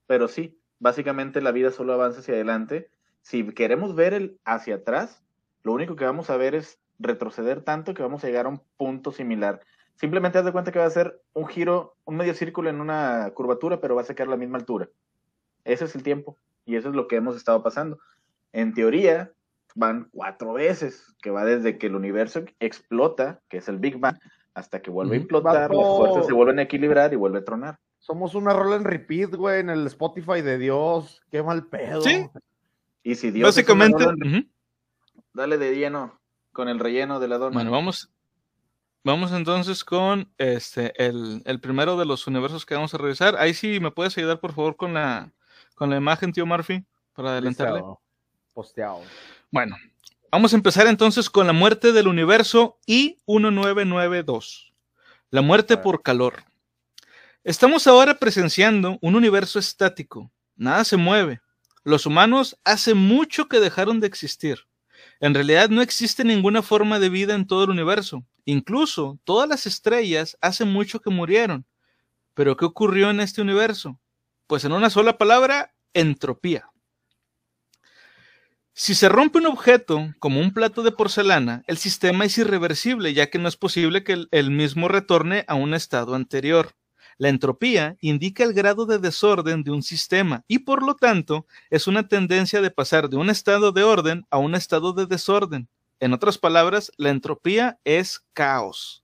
Pero 0.05 0.27
sí, 0.27 0.60
básicamente 0.79 1.41
la 1.41 1.51
vida 1.51 1.72
solo 1.72 1.93
avanza 1.93 2.20
hacia 2.20 2.36
adelante 2.36 2.89
si 3.21 3.45
queremos 3.53 3.95
ver 3.95 4.13
el 4.13 4.39
hacia 4.45 4.75
atrás, 4.75 5.23
lo 5.63 5.73
único 5.73 5.95
que 5.95 6.05
vamos 6.05 6.29
a 6.29 6.37
ver 6.37 6.55
es 6.55 6.79
retroceder 6.99 7.63
tanto 7.63 7.93
que 7.93 8.03
vamos 8.03 8.23
a 8.23 8.27
llegar 8.27 8.45
a 8.45 8.49
un 8.49 8.61
punto 8.77 9.11
similar. 9.11 9.61
Simplemente 9.95 10.37
haz 10.37 10.45
de 10.45 10.51
cuenta 10.51 10.71
que 10.71 10.79
va 10.79 10.85
a 10.85 10.89
ser 10.89 11.21
un 11.33 11.47
giro, 11.47 11.95
un 12.05 12.17
medio 12.17 12.33
círculo 12.33 12.69
en 12.69 12.81
una 12.81 13.31
curvatura, 13.33 13.81
pero 13.81 13.95
va 13.95 14.01
a 14.01 14.05
sacar 14.05 14.27
la 14.27 14.37
misma 14.37 14.57
altura. 14.57 14.89
Ese 15.63 15.85
es 15.85 15.95
el 15.95 16.03
tiempo 16.03 16.37
y 16.65 16.75
eso 16.75 16.89
es 16.89 16.95
lo 16.95 17.07
que 17.07 17.17
hemos 17.17 17.35
estado 17.35 17.61
pasando. 17.61 17.99
En 18.53 18.73
teoría, 18.73 19.31
van 19.75 20.09
cuatro 20.11 20.53
veces, 20.53 21.13
que 21.21 21.29
va 21.29 21.45
desde 21.45 21.77
que 21.77 21.87
el 21.87 21.95
universo 21.95 22.43
explota, 22.59 23.41
que 23.49 23.57
es 23.57 23.67
el 23.67 23.77
Big 23.77 23.99
Bang, 23.99 24.17
hasta 24.53 24.81
que 24.81 24.91
vuelve 24.91 25.15
a 25.15 25.19
implotar, 25.19 25.73
las 25.73 25.87
fuerzas 25.97 26.25
se 26.25 26.33
vuelven 26.33 26.59
a 26.59 26.63
equilibrar 26.63 27.13
y 27.13 27.15
vuelve 27.15 27.39
a 27.39 27.45
tronar. 27.45 27.79
Somos 27.99 28.35
una 28.35 28.53
rola 28.53 28.75
en 28.75 28.83
repeat, 28.83 29.35
güey, 29.35 29.59
en 29.59 29.69
el 29.69 29.85
Spotify 29.87 30.41
de 30.41 30.57
Dios. 30.57 31.21
Qué 31.29 31.43
mal 31.43 31.67
pedo. 31.67 32.01
Sí. 32.01 32.27
Y 33.03 33.15
si 33.15 33.31
Dios 33.31 33.48
Básicamente, 33.48 34.05
dale 35.34 35.58
de 35.58 35.75
lleno 35.75 36.20
con 36.51 36.70
el 36.70 36.79
relleno 36.79 37.20
de 37.20 37.27
la 37.27 37.38
dona. 37.38 37.53
Bueno, 37.53 37.72
vamos, 37.72 38.12
vamos 39.03 39.31
entonces 39.31 39.84
con 39.84 40.31
este 40.38 40.93
el, 41.03 41.41
el, 41.46 41.60
primero 41.60 41.98
de 41.98 42.05
los 42.05 42.27
universos 42.27 42.65
que 42.65 42.75
vamos 42.75 42.93
a 42.93 42.98
revisar. 42.98 43.36
Ahí 43.38 43.53
sí 43.53 43.79
me 43.79 43.91
puedes 43.91 44.17
ayudar, 44.17 44.39
por 44.39 44.53
favor, 44.53 44.75
con 44.75 44.93
la 44.93 45.31
con 45.75 45.89
la 45.89 45.98
imagen, 45.98 46.31
tío 46.31 46.46
Murphy, 46.46 46.86
para 47.13 47.31
adelantarle. 47.31 47.81
Posteado. 48.53 49.01
Bueno, 49.50 49.75
vamos 50.31 50.53
a 50.53 50.55
empezar 50.58 50.86
entonces 50.88 51.29
con 51.29 51.48
la 51.48 51.53
muerte 51.53 51.91
del 51.91 52.08
universo 52.08 52.77
I-1992. 52.86 54.74
La 55.31 55.41
muerte 55.41 55.77
por 55.77 56.03
calor. 56.03 56.43
Estamos 57.43 57.88
ahora 57.88 58.20
presenciando 58.20 59.00
un 59.01 59.15
universo 59.15 59.58
estático. 59.58 60.29
Nada 60.55 60.84
se 60.84 60.98
mueve. 60.98 61.41
Los 61.83 62.05
humanos 62.05 62.59
hace 62.63 62.93
mucho 62.93 63.47
que 63.47 63.59
dejaron 63.59 64.00
de 64.00 64.07
existir. 64.07 64.59
En 65.19 65.33
realidad 65.33 65.69
no 65.69 65.81
existe 65.81 66.23
ninguna 66.23 66.61
forma 66.61 67.00
de 67.00 67.09
vida 67.09 67.33
en 67.33 67.47
todo 67.47 67.63
el 67.63 67.71
universo. 67.71 68.23
Incluso 68.45 69.19
todas 69.23 69.50
las 69.50 69.65
estrellas 69.65 70.38
hace 70.41 70.65
mucho 70.65 71.00
que 71.00 71.09
murieron. 71.09 71.65
Pero 72.33 72.55
¿qué 72.55 72.65
ocurrió 72.65 73.09
en 73.09 73.19
este 73.19 73.41
universo? 73.41 74.00
Pues 74.47 74.63
en 74.63 74.73
una 74.73 74.89
sola 74.89 75.17
palabra, 75.17 75.73
entropía. 75.93 76.71
Si 78.73 78.95
se 78.95 79.09
rompe 79.09 79.39
un 79.39 79.47
objeto, 79.47 80.13
como 80.19 80.39
un 80.39 80.53
plato 80.53 80.81
de 80.81 80.91
porcelana, 80.91 81.63
el 81.67 81.77
sistema 81.77 82.25
es 82.25 82.38
irreversible, 82.38 83.13
ya 83.13 83.29
que 83.29 83.38
no 83.38 83.47
es 83.47 83.57
posible 83.57 84.03
que 84.03 84.25
el 84.31 84.51
mismo 84.51 84.88
retorne 84.88 85.45
a 85.47 85.55
un 85.55 85.73
estado 85.73 86.15
anterior. 86.15 86.71
La 87.21 87.29
entropía 87.29 87.97
indica 88.01 88.43
el 88.43 88.51
grado 88.51 88.87
de 88.87 88.97
desorden 88.97 89.61
de 89.61 89.69
un 89.69 89.83
sistema 89.83 90.43
y 90.47 90.57
por 90.57 90.81
lo 90.81 90.95
tanto 90.95 91.45
es 91.69 91.85
una 91.85 92.07
tendencia 92.07 92.61
de 92.61 92.71
pasar 92.71 93.09
de 93.09 93.17
un 93.17 93.29
estado 93.29 93.71
de 93.71 93.83
orden 93.83 94.25
a 94.31 94.39
un 94.39 94.55
estado 94.55 94.91
de 94.91 95.05
desorden. 95.05 95.69
En 95.99 96.13
otras 96.13 96.39
palabras, 96.39 96.91
la 96.97 97.11
entropía 97.11 97.77
es 97.83 98.25
caos. 98.33 99.03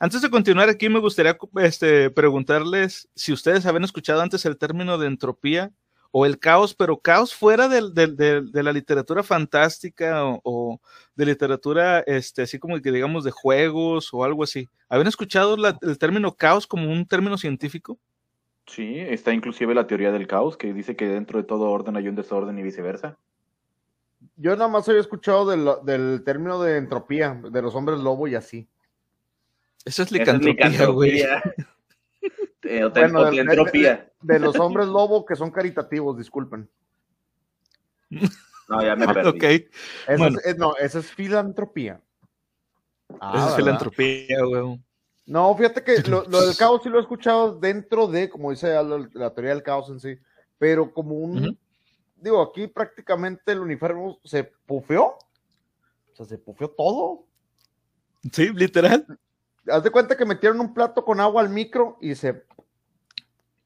Antes 0.00 0.20
de 0.20 0.30
continuar 0.30 0.68
aquí, 0.68 0.88
me 0.88 0.98
gustaría 0.98 1.38
este, 1.60 2.10
preguntarles 2.10 3.08
si 3.14 3.32
ustedes 3.32 3.64
habían 3.66 3.84
escuchado 3.84 4.20
antes 4.20 4.44
el 4.46 4.58
término 4.58 4.98
de 4.98 5.06
entropía 5.06 5.70
o 6.16 6.24
el 6.26 6.38
caos, 6.38 6.74
pero 6.74 6.96
caos 6.96 7.34
fuera 7.34 7.66
de, 7.66 7.90
de, 7.90 8.62
la 8.62 8.72
literatura 8.72 9.24
fantástica 9.24 10.22
o, 10.24 10.80
de 11.16 11.26
literatura, 11.26 12.04
este, 12.06 12.42
así 12.42 12.60
como 12.60 12.80
que 12.80 12.92
digamos 12.92 13.24
de 13.24 13.32
juegos 13.32 14.14
o 14.14 14.22
algo 14.22 14.44
así. 14.44 14.68
¿Habían 14.88 15.08
escuchado 15.08 15.56
el 15.56 15.98
término 15.98 16.32
caos 16.32 16.68
como 16.68 16.88
un 16.88 17.04
término 17.04 17.36
científico? 17.36 17.98
Sí, 18.64 18.96
está 18.96 19.32
inclusive 19.32 19.74
la 19.74 19.88
teoría 19.88 20.12
del 20.12 20.28
caos, 20.28 20.56
que 20.56 20.72
dice 20.72 20.94
que 20.94 21.08
dentro 21.08 21.40
de 21.40 21.48
todo 21.48 21.68
orden 21.68 21.96
hay 21.96 22.06
un 22.06 22.14
desorden 22.14 22.56
y 22.60 22.62
viceversa. 22.62 23.18
Yo 24.36 24.52
nada 24.52 24.68
más 24.68 24.88
había 24.88 25.00
escuchado 25.00 25.50
del, 25.50 25.68
del 25.82 26.22
término 26.22 26.62
de 26.62 26.76
entropía, 26.76 27.40
de 27.42 27.60
los 27.60 27.74
hombres 27.74 27.98
lobo 27.98 28.28
y 28.28 28.36
así. 28.36 28.68
Eso 29.84 30.04
es 30.04 30.12
licantropía, 30.12 30.86
güey. 30.86 31.24
Eh, 32.66 32.82
bueno, 32.90 33.30
de, 33.30 34.08
de, 34.22 34.38
los 34.40 34.58
hombres 34.58 34.86
lobo 34.86 35.26
que 35.26 35.36
son 35.36 35.50
caritativos, 35.50 36.16
disculpen. 36.16 36.66
No, 38.68 38.82
ya 38.82 38.96
me 38.96 39.06
perdí. 39.14 39.28
Okay. 39.28 39.68
es, 40.08 40.56
no, 40.56 40.74
esa 40.76 41.00
es 41.00 41.12
filantropía. 41.12 42.00
Ah, 43.20 43.34
esa 43.36 43.48
es 43.50 43.56
filantropía, 43.56 44.42
güey. 44.44 44.80
No, 45.26 45.56
fíjate 45.56 45.82
que 45.82 45.98
lo, 46.08 46.22
del 46.22 46.56
caos 46.58 46.82
sí 46.82 46.88
lo 46.88 46.98
he 46.98 47.02
escuchado 47.02 47.58
dentro 47.58 48.06
de, 48.06 48.28
como 48.28 48.50
dice 48.50 48.74
la, 49.12 49.30
teoría 49.34 49.54
del 49.54 49.62
caos 49.62 49.88
en 49.88 50.00
sí, 50.00 50.18
pero 50.58 50.92
como 50.92 51.14
un, 51.16 51.58
digo, 52.16 52.42
aquí 52.42 52.66
prácticamente 52.66 53.52
el 53.52 53.60
universo 53.60 54.18
se 54.24 54.44
pufeó, 54.44 55.18
o 56.12 56.16
sea, 56.16 56.26
se 56.26 56.38
pufeó 56.38 56.68
todo. 56.70 57.24
Sí, 58.32 58.50
literal. 58.54 59.18
Haz 59.68 59.82
de 59.82 59.90
cuenta 59.90 60.16
que 60.16 60.26
metieron 60.26 60.60
un 60.60 60.74
plato 60.74 61.04
con 61.04 61.20
agua 61.20 61.42
al 61.42 61.48
micro 61.48 61.96
y 62.00 62.14
se 62.14 62.44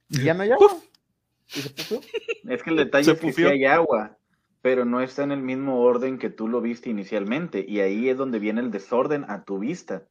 y 0.08 0.24
ya 0.24 0.34
no 0.34 0.42
hay 0.42 0.52
agua. 0.52 0.76
Es 2.48 2.62
que 2.62 2.70
el 2.70 2.76
detalle 2.76 3.12
es 3.12 3.18
que 3.18 3.32
sí 3.32 3.44
hay 3.44 3.64
agua, 3.64 4.16
pero 4.62 4.84
no 4.84 5.00
está 5.00 5.22
en 5.22 5.32
el 5.32 5.42
mismo 5.42 5.80
orden 5.80 6.18
que 6.18 6.30
tú 6.30 6.48
lo 6.48 6.60
viste 6.60 6.90
inicialmente. 6.90 7.64
Y 7.66 7.80
ahí 7.80 8.08
es 8.08 8.16
donde 8.16 8.38
viene 8.38 8.60
el 8.60 8.70
desorden 8.70 9.24
a 9.28 9.44
tu 9.44 9.58
vista. 9.58 10.04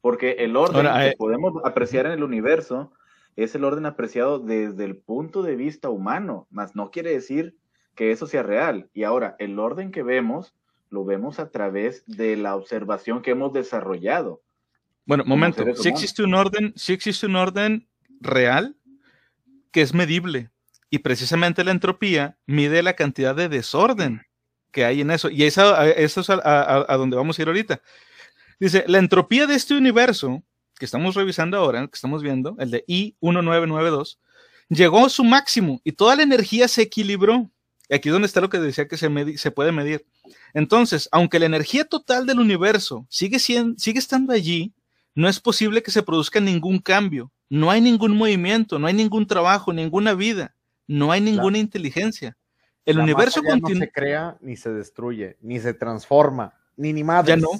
Porque 0.00 0.32
el 0.38 0.56
orden 0.56 0.86
que 0.86 1.08
eh, 1.08 1.14
podemos 1.18 1.54
apreciar 1.64 2.06
en 2.06 2.12
el 2.12 2.22
universo 2.22 2.92
es 3.36 3.54
el 3.54 3.64
orden 3.64 3.86
apreciado 3.86 4.38
desde 4.38 4.84
el 4.84 4.96
punto 4.96 5.42
de 5.42 5.56
vista 5.56 5.90
humano, 5.90 6.46
mas 6.50 6.74
no 6.74 6.90
quiere 6.90 7.10
decir 7.10 7.56
que 7.94 8.10
eso 8.10 8.26
sea 8.26 8.42
real. 8.42 8.88
Y 8.94 9.04
ahora, 9.04 9.36
el 9.38 9.58
orden 9.58 9.92
que 9.92 10.02
vemos, 10.02 10.54
lo 10.88 11.04
vemos 11.04 11.38
a 11.38 11.50
través 11.50 12.04
de 12.06 12.36
la 12.36 12.56
observación 12.56 13.22
que 13.22 13.32
hemos 13.32 13.52
desarrollado. 13.52 14.40
Bueno, 15.10 15.24
momento, 15.26 15.64
si 15.74 15.88
existe 15.88 16.22
un 16.22 16.34
orden, 16.34 16.72
si 16.76 16.92
existe 16.92 17.26
un 17.26 17.34
orden 17.34 17.88
real, 18.20 18.76
que 19.72 19.80
es 19.80 19.92
medible. 19.92 20.50
Y 20.88 21.00
precisamente 21.00 21.64
la 21.64 21.72
entropía 21.72 22.38
mide 22.46 22.80
la 22.84 22.94
cantidad 22.94 23.34
de 23.34 23.48
desorden 23.48 24.22
que 24.70 24.84
hay 24.84 25.00
en 25.00 25.10
eso. 25.10 25.28
Y 25.28 25.42
eso, 25.42 25.76
eso 25.82 26.20
es 26.20 26.30
a, 26.30 26.96
donde 26.96 27.16
vamos 27.16 27.36
a 27.36 27.42
ir 27.42 27.48
ahorita. 27.48 27.82
Dice, 28.60 28.84
la 28.86 28.98
entropía 28.98 29.48
de 29.48 29.56
este 29.56 29.74
universo 29.74 30.44
que 30.78 30.84
estamos 30.84 31.16
revisando 31.16 31.56
ahora, 31.56 31.80
que 31.88 31.96
estamos 31.96 32.22
viendo, 32.22 32.54
el 32.60 32.70
de 32.70 32.84
I1992, 32.86 34.16
llegó 34.68 35.06
a 35.06 35.10
su 35.10 35.24
máximo 35.24 35.80
y 35.82 35.90
toda 35.90 36.14
la 36.14 36.22
energía 36.22 36.68
se 36.68 36.82
equilibró. 36.82 37.50
Aquí 37.90 38.10
es 38.10 38.12
donde 38.12 38.26
está 38.26 38.40
lo 38.40 38.48
que 38.48 38.60
decía 38.60 38.86
que 38.86 38.96
se, 38.96 39.10
se 39.38 39.50
puede 39.50 39.72
medir. 39.72 40.06
Entonces, 40.54 41.08
aunque 41.10 41.40
la 41.40 41.46
energía 41.46 41.84
total 41.84 42.26
del 42.26 42.38
universo 42.38 43.08
sigue, 43.10 43.40
siendo, 43.40 43.76
sigue 43.76 43.98
estando 43.98 44.32
allí, 44.32 44.72
no 45.14 45.28
es 45.28 45.40
posible 45.40 45.82
que 45.82 45.90
se 45.90 46.02
produzca 46.02 46.40
ningún 46.40 46.78
cambio. 46.78 47.32
No 47.48 47.70
hay 47.70 47.80
ningún 47.80 48.16
movimiento, 48.16 48.78
no 48.78 48.86
hay 48.86 48.94
ningún 48.94 49.26
trabajo, 49.26 49.72
ninguna 49.72 50.14
vida, 50.14 50.54
no 50.86 51.10
hay 51.10 51.20
ninguna 51.20 51.58
inteligencia. 51.58 52.36
El 52.84 52.98
universo 52.98 53.42
continúa. 53.42 53.80
No 53.80 53.80
se 53.80 53.92
crea, 53.92 54.38
ni 54.40 54.56
se 54.56 54.72
destruye, 54.72 55.36
ni 55.40 55.58
se 55.58 55.74
transforma, 55.74 56.54
ni 56.76 56.92
ni 56.92 57.04
madres. 57.04 57.36
Ya 57.36 57.40
no. 57.40 57.50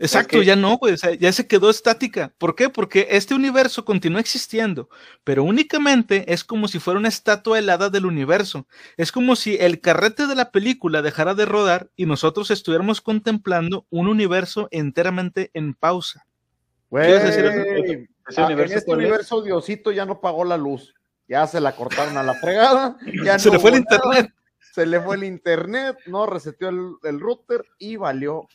Exacto, 0.00 0.42
ya 0.42 0.54
no, 0.54 0.78
pues 0.78 1.02
ya 1.18 1.32
se 1.32 1.48
quedó 1.48 1.70
estática. 1.70 2.32
¿Por 2.38 2.54
qué? 2.54 2.68
Porque 2.68 3.08
este 3.10 3.34
universo 3.34 3.84
continúa 3.84 4.20
existiendo, 4.20 4.88
pero 5.24 5.42
únicamente 5.42 6.32
es 6.32 6.44
como 6.44 6.68
si 6.68 6.78
fuera 6.78 7.00
una 7.00 7.08
estatua 7.08 7.58
helada 7.58 7.90
del 7.90 8.06
universo. 8.06 8.68
Es 8.96 9.10
como 9.10 9.34
si 9.34 9.56
el 9.56 9.80
carrete 9.80 10.28
de 10.28 10.36
la 10.36 10.52
película 10.52 11.02
dejara 11.02 11.34
de 11.34 11.46
rodar 11.46 11.90
y 11.96 12.06
nosotros 12.06 12.52
estuviéramos 12.52 13.00
contemplando 13.00 13.86
un 13.90 14.06
universo 14.06 14.68
enteramente 14.70 15.50
en 15.52 15.74
pausa. 15.74 16.27
Güey, 16.90 17.12
Ah, 18.36 18.52
en 18.52 18.60
este 18.60 18.92
universo 18.92 19.42
Diosito 19.42 19.90
ya 19.90 20.04
no 20.04 20.20
pagó 20.20 20.44
la 20.44 20.56
luz, 20.56 20.94
ya 21.26 21.46
se 21.46 21.60
la 21.60 21.74
cortaron 21.74 22.16
a 22.16 22.22
la 22.22 22.34
fregada, 22.34 22.96
ya 23.24 23.38
se 23.38 23.50
le 23.50 23.58
fue 23.58 23.70
el 23.70 23.78
internet. 23.78 24.32
Se 24.72 24.86
le 24.86 25.00
fue 25.00 25.16
el 25.16 25.24
internet, 25.24 25.96
no 26.06 26.26
reseteó 26.26 26.68
el, 26.68 27.20
router 27.20 27.64
y 27.78 27.96
valió 27.96 28.46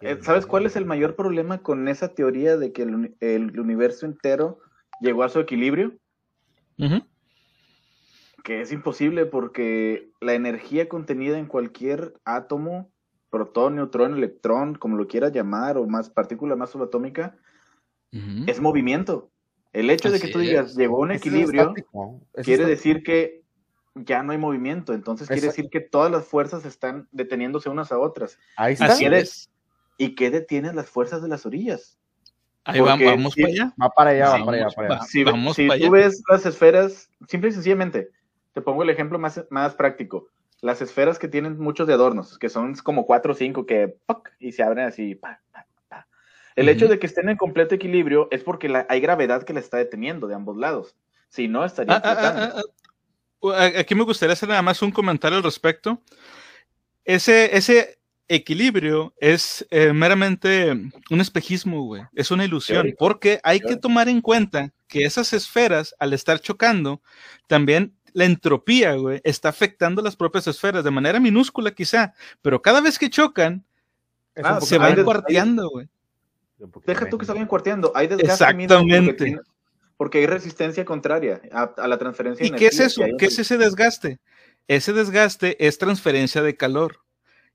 eh, 0.00 0.18
¿Sabes 0.22 0.46
cuál 0.46 0.66
es 0.66 0.76
el 0.76 0.84
mayor 0.84 1.14
problema 1.14 1.58
con 1.58 1.88
esa 1.88 2.08
teoría 2.08 2.56
de 2.56 2.72
que 2.72 2.82
el, 2.82 3.60
universo 3.60 4.04
entero 4.04 4.58
llegó 5.00 5.22
a 5.22 5.28
su 5.28 5.38
equilibrio? 5.38 5.96
Que 8.42 8.62
es 8.62 8.72
imposible 8.72 9.26
porque 9.26 10.10
la 10.20 10.34
energía 10.34 10.88
contenida 10.88 11.38
en 11.38 11.46
cualquier 11.46 12.14
átomo, 12.24 12.90
protón, 13.30 13.76
neutrón, 13.76 14.16
electrón, 14.16 14.74
como 14.74 14.96
lo 14.96 15.06
quieras 15.06 15.32
llamar, 15.32 15.78
o 15.78 15.86
más 15.86 16.10
partícula 16.10 16.56
más 16.56 16.70
subatómica, 16.70 17.36
es 18.46 18.60
movimiento. 18.60 19.30
El 19.72 19.88
hecho 19.88 20.10
de 20.10 20.18
que 20.18 20.28
tú 20.28 20.40
digas 20.40 20.74
llegó 20.74 20.96
a 20.96 21.00
un 21.00 21.12
equilibrio 21.12 21.74
quiere 22.42 22.66
decir 22.66 23.04
que 23.04 23.44
ya 23.94 24.22
no 24.22 24.32
hay 24.32 24.38
movimiento, 24.38 24.92
entonces 24.94 25.28
quiere 25.28 25.46
decir 25.48 25.68
que 25.70 25.80
todas 25.80 26.10
las 26.10 26.26
fuerzas 26.26 26.64
están 26.64 27.08
deteniéndose 27.12 27.68
unas 27.68 27.92
a 27.92 27.98
otras. 27.98 28.38
Ahí 28.56 28.74
está. 28.74 28.96
¿Y 29.96 30.14
qué 30.14 30.30
detiene 30.30 30.72
las 30.72 30.88
fuerzas 30.88 31.22
de 31.22 31.28
las 31.28 31.44
orillas? 31.44 31.98
Ahí 32.64 32.80
vamos 32.80 33.34
para 33.34 33.48
allá. 33.48 33.74
Va 33.80 33.90
para 33.90 34.10
allá, 34.10 34.30
va 34.30 34.44
para 34.44 34.56
allá, 34.56 34.68
para 34.74 34.94
allá. 34.94 35.04
Si, 35.04 35.24
tú 35.24 35.90
ves 35.90 36.22
las 36.28 36.46
esferas, 36.46 37.10
simple 37.28 37.50
y 37.50 37.52
sencillamente, 37.52 38.10
te 38.52 38.60
pongo 38.62 38.82
el 38.82 38.90
ejemplo 38.90 39.18
más, 39.18 39.44
más 39.50 39.74
práctico. 39.74 40.28
Las 40.62 40.82
esferas 40.82 41.18
que 41.18 41.28
tienen 41.28 41.58
muchos 41.58 41.86
de 41.86 41.94
adornos, 41.94 42.38
que 42.38 42.48
son 42.48 42.74
como 42.76 43.06
cuatro 43.06 43.32
o 43.32 43.34
cinco 43.34 43.66
que 43.66 43.96
y 44.38 44.52
se 44.52 44.62
abren 44.62 44.86
así. 44.86 45.18
El 46.56 46.68
hecho 46.68 46.88
de 46.88 46.98
que 46.98 47.06
estén 47.06 47.28
en 47.28 47.36
completo 47.36 47.74
equilibrio 47.74 48.28
es 48.30 48.42
porque 48.42 48.84
hay 48.88 49.00
gravedad 49.00 49.44
que 49.44 49.54
la 49.54 49.60
está 49.60 49.78
deteniendo 49.78 50.26
de 50.26 50.34
ambos 50.34 50.56
lados. 50.56 50.94
Si 51.28 51.48
no, 51.48 51.64
estaría 51.64 51.94
ah, 51.94 52.02
ah, 52.04 52.62
ah, 53.42 53.70
Aquí 53.78 53.94
me 53.94 54.04
gustaría 54.04 54.34
hacer 54.34 54.48
nada 54.48 54.60
más 54.60 54.82
un 54.82 54.90
comentario 54.90 55.38
al 55.38 55.44
respecto. 55.44 56.02
ese, 57.04 57.56
ese 57.56 58.00
equilibrio 58.30 59.12
es 59.18 59.66
eh, 59.70 59.92
meramente 59.92 60.70
un 60.72 61.20
espejismo, 61.20 61.82
güey. 61.82 62.02
Es 62.14 62.30
una 62.30 62.44
ilusión, 62.44 62.82
Teórico. 62.82 62.98
porque 62.98 63.40
hay 63.42 63.58
que 63.58 63.76
tomar 63.76 64.08
en 64.08 64.20
cuenta 64.20 64.72
que 64.86 65.04
esas 65.04 65.32
esferas, 65.32 65.96
al 65.98 66.12
estar 66.12 66.40
chocando, 66.40 67.02
también 67.48 67.92
la 68.14 68.24
entropía, 68.24 68.94
güey, 68.94 69.20
está 69.24 69.48
afectando 69.48 70.02
las 70.02 70.16
propias 70.16 70.46
esferas 70.46 70.84
de 70.84 70.90
manera 70.90 71.20
minúscula 71.20 71.70
quizá, 71.72 72.14
pero 72.42 72.60
cada 72.62 72.80
vez 72.80 72.98
que 72.98 73.10
chocan, 73.10 73.64
Ah, 74.42 74.60
se 74.60 74.78
van 74.78 75.02
cuarteando, 75.02 75.68
güey. 75.68 75.88
Deja 76.86 77.08
tú 77.08 77.18
que 77.18 77.26
salgan 77.26 77.46
cuarteando. 77.46 77.92
Hay 77.94 78.06
desgaste 78.06 78.44
porque 78.44 78.62
Exactamente. 78.64 79.38
Porque 79.96 80.18
hay 80.18 80.26
resistencia 80.26 80.84
contraria 80.84 81.42
a, 81.52 81.62
a 81.76 81.88
la 81.88 81.98
transferencia 81.98 82.46
¿Y 82.46 82.50
de 82.50 82.56
qué 82.56 82.66
es 82.68 82.80
eso? 82.80 83.02
¿Qué 83.18 83.26
es 83.26 83.38
ese 83.38 83.58
desgaste? 83.58 84.18
Ese 84.68 84.92
desgaste 84.92 85.66
es 85.66 85.78
transferencia 85.78 86.42
de 86.42 86.56
calor. 86.56 87.00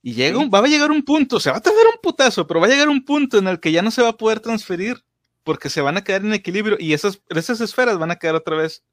Y 0.04 0.14
llega 0.14 0.38
un- 0.38 0.52
va 0.54 0.60
a 0.60 0.68
llegar 0.68 0.92
un 0.92 1.04
punto, 1.04 1.40
se 1.40 1.50
va 1.50 1.58
a 1.58 1.62
tardar 1.62 1.86
un 1.88 2.00
putazo, 2.04 2.46
pero 2.46 2.60
va 2.60 2.68
a 2.68 2.70
llegar 2.70 2.90
un 2.90 3.04
punto 3.04 3.38
en 3.40 3.48
el 3.48 3.60
que 3.60 3.72
ya 3.72 3.82
no 3.82 3.90
se 3.90 4.04
va 4.04 4.10
a 4.10 4.18
poder 4.18 4.40
transferir 4.42 5.04
porque 5.44 5.70
se 5.70 5.82
van 5.82 5.98
a 5.98 6.04
quedar 6.04 6.22
en 6.24 6.34
equilibrio 6.34 6.76
y 6.80 6.94
esas, 6.94 7.22
esas 7.30 7.62
esferas 7.62 7.98
van 7.98 8.12
a 8.12 8.18
quedar 8.18 8.36
otra 8.36 8.58
vez 8.58 8.84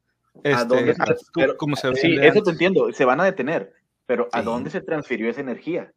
este, 0.43 0.65
dónde 0.67 0.95
se- 0.95 1.03
a- 1.03 1.07
pero- 1.35 1.57
Sí, 1.95 2.15
eso 2.17 2.27
antes. 2.29 2.45
te 2.45 2.51
entiendo. 2.51 2.93
Se 2.93 3.05
van 3.05 3.21
a 3.21 3.25
detener. 3.25 3.73
Pero 4.07 4.29
¿a 4.33 4.41
Sí. 4.41 4.45
dónde 4.45 4.71
se 4.71 4.81
transfirió 4.81 5.31
esa 5.31 5.41
energía? 5.41 5.93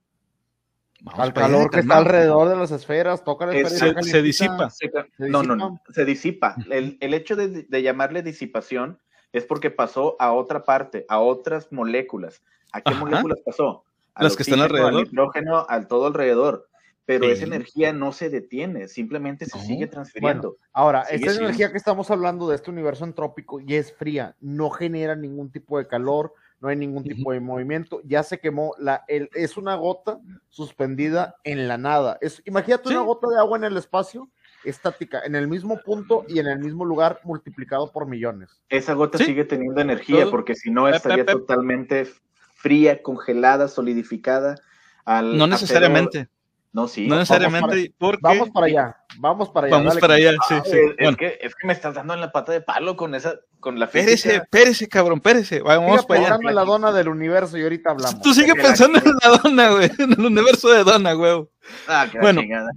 Vamos 1.01 1.19
Al 1.19 1.33
calor 1.33 1.69
que 1.69 1.79
está 1.81 1.97
alrededor 1.97 2.49
de 2.49 2.55
las 2.55 2.71
esferas, 2.71 3.23
toca 3.23 3.45
la 3.47 3.53
Es- 3.55 3.73
esfera 3.73 4.01
se- 4.01 4.21
disipa. 4.21 4.69
Se 4.69 4.89
ca- 4.89 5.07
¿Se 5.17 5.29
no, 5.29 5.43
no, 5.43 5.55
no, 5.55 5.81
se 5.93 6.05
disipa. 6.05 6.55
El, 6.69 6.97
el 7.01 7.13
hecho 7.13 7.35
de, 7.35 7.63
de 7.63 7.81
llamarle 7.81 8.21
disipación 8.23 8.99
es 9.33 9.45
porque 9.45 9.71
pasó 9.71 10.15
a 10.19 10.31
otra 10.31 10.63
parte, 10.63 11.05
a 11.09 11.19
otras 11.19 11.71
moléculas. 11.71 12.41
¿A 12.71 12.81
qué 12.81 12.91
Ajá. 12.91 12.99
moléculas 13.01 13.39
pasó? 13.45 13.83
Al 14.13 14.23
Las 14.25 14.35
que 14.37 14.43
están 14.43 14.61
alrededor. 14.61 14.91
Al 14.93 14.97
nitrógeno, 15.03 15.65
al 15.67 15.87
todo 15.87 16.07
alrededor. 16.07 16.69
Pero 17.05 17.25
Sí. 17.25 17.31
esa 17.31 17.45
energía 17.45 17.93
no 17.93 18.11
se 18.11 18.29
detiene, 18.29 18.87
simplemente 18.87 19.45
se 19.45 19.57
No. 19.57 19.63
sigue 19.63 19.87
transfiriendo. 19.87 20.57
Ahora, 20.73 21.03
Sigue 21.05 21.15
esta 21.17 21.29
siendo. 21.31 21.45
energía 21.49 21.71
que 21.71 21.77
estamos 21.77 22.09
hablando 22.09 22.49
de 22.49 22.55
este 22.55 22.71
universo 22.71 23.05
entrópico 23.05 23.59
y 23.59 23.75
es 23.75 23.93
fría, 23.93 24.35
no 24.41 24.69
genera 24.71 25.15
ningún 25.15 25.51
tipo 25.51 25.77
de 25.77 25.87
calor, 25.87 26.33
no 26.61 26.69
hay 26.69 26.75
ningún 26.77 27.03
tipo 27.03 27.31
de 27.31 27.39
movimiento, 27.41 28.01
ya 28.05 28.23
se 28.23 28.39
quemó, 28.39 28.73
la, 28.79 29.03
el, 29.07 29.29
es 29.35 29.55
una 29.57 29.75
gota 29.75 30.19
suspendida 30.49 31.35
en 31.43 31.67
la 31.67 31.77
nada. 31.77 32.17
Es, 32.21 32.41
imagínate 32.45 32.89
Sí. 32.89 32.95
una 32.95 33.03
gota 33.03 33.27
de 33.27 33.37
agua 33.37 33.57
en 33.57 33.65
el 33.65 33.77
espacio, 33.77 34.29
estática, 34.63 35.21
en 35.25 35.35
el 35.35 35.47
mismo 35.47 35.77
punto 35.85 36.25
y 36.27 36.39
en 36.39 36.47
el 36.47 36.57
mismo 36.57 36.85
lugar, 36.85 37.19
multiplicado 37.23 37.91
por 37.91 38.07
millones. 38.07 38.63
Esa 38.69 38.93
gota 38.93 39.19
Sí. 39.19 39.25
sigue 39.25 39.45
teniendo 39.45 39.79
energía, 39.79 40.21
Todo. 40.21 40.31
porque 40.31 40.55
si 40.55 40.71
no 40.71 40.87
estaría 40.87 41.17
pep, 41.23 41.35
pep. 41.35 41.45
totalmente 41.45 42.07
fría, 42.55 43.03
congelada, 43.03 43.67
solidificada. 43.67 44.55
Al 45.03 45.37
No 45.37 45.43
acero- 45.43 45.47
necesariamente, 45.51 46.29
No, 46.75 46.89
sí. 46.89 47.07
no 47.07 47.15
necesariamente, 47.15 47.93
Vamos 48.19 48.49
para 48.49 48.65
allá, 48.65 48.97
vamos 49.17 49.47
para 49.49 49.67
allá. 49.67 49.75
vamos 49.77 49.93
dale, 49.93 50.01
para 50.01 50.13
allá, 50.15 50.31
Ah, 50.41 50.45
sí, 50.49 50.55
sí. 50.71 50.77
es, 50.77 50.89
es 50.89 50.95
Bueno, 50.99 51.15
que, 51.17 51.39
es 51.41 51.55
que 51.55 51.67
me 51.67 51.71
estás 51.71 51.95
dando 51.95 52.13
en 52.13 52.19
la 52.19 52.33
pata 52.33 52.51
de 52.51 52.59
palo 52.59 52.97
con 52.97 53.15
esa, 53.15 53.35
con 53.61 53.79
la 53.79 53.85
espérese, 53.85 54.11
física. 54.17 54.35
espérese, 54.43 54.89
cabrón, 54.89 55.19
espérese, 55.19 55.61
vamos 55.61 56.01
Siga 56.01 56.07
para 56.07 56.19
allá. 56.19 56.27
pensando 56.31 56.49
en 56.49 56.55
la 56.55 56.65
dona 56.65 56.91
del 56.91 57.07
universo 57.07 57.57
y 57.57 57.63
ahorita 57.63 57.91
hablamos. 57.91 58.21
Tú 58.21 58.33
sigue 58.33 58.53
pensando 58.55 58.99
en 58.99 59.05
la 59.23 59.37
dona, 59.37 59.69
güey, 59.69 59.89
en 59.99 60.11
el 60.11 60.19
universo 60.25 60.67
de 60.67 60.83
dona, 60.83 61.13
güey. 61.13 61.47
Ah, 61.87 62.07
qué 62.11 62.19
Bueno. 62.19 62.41
chingada. 62.41 62.69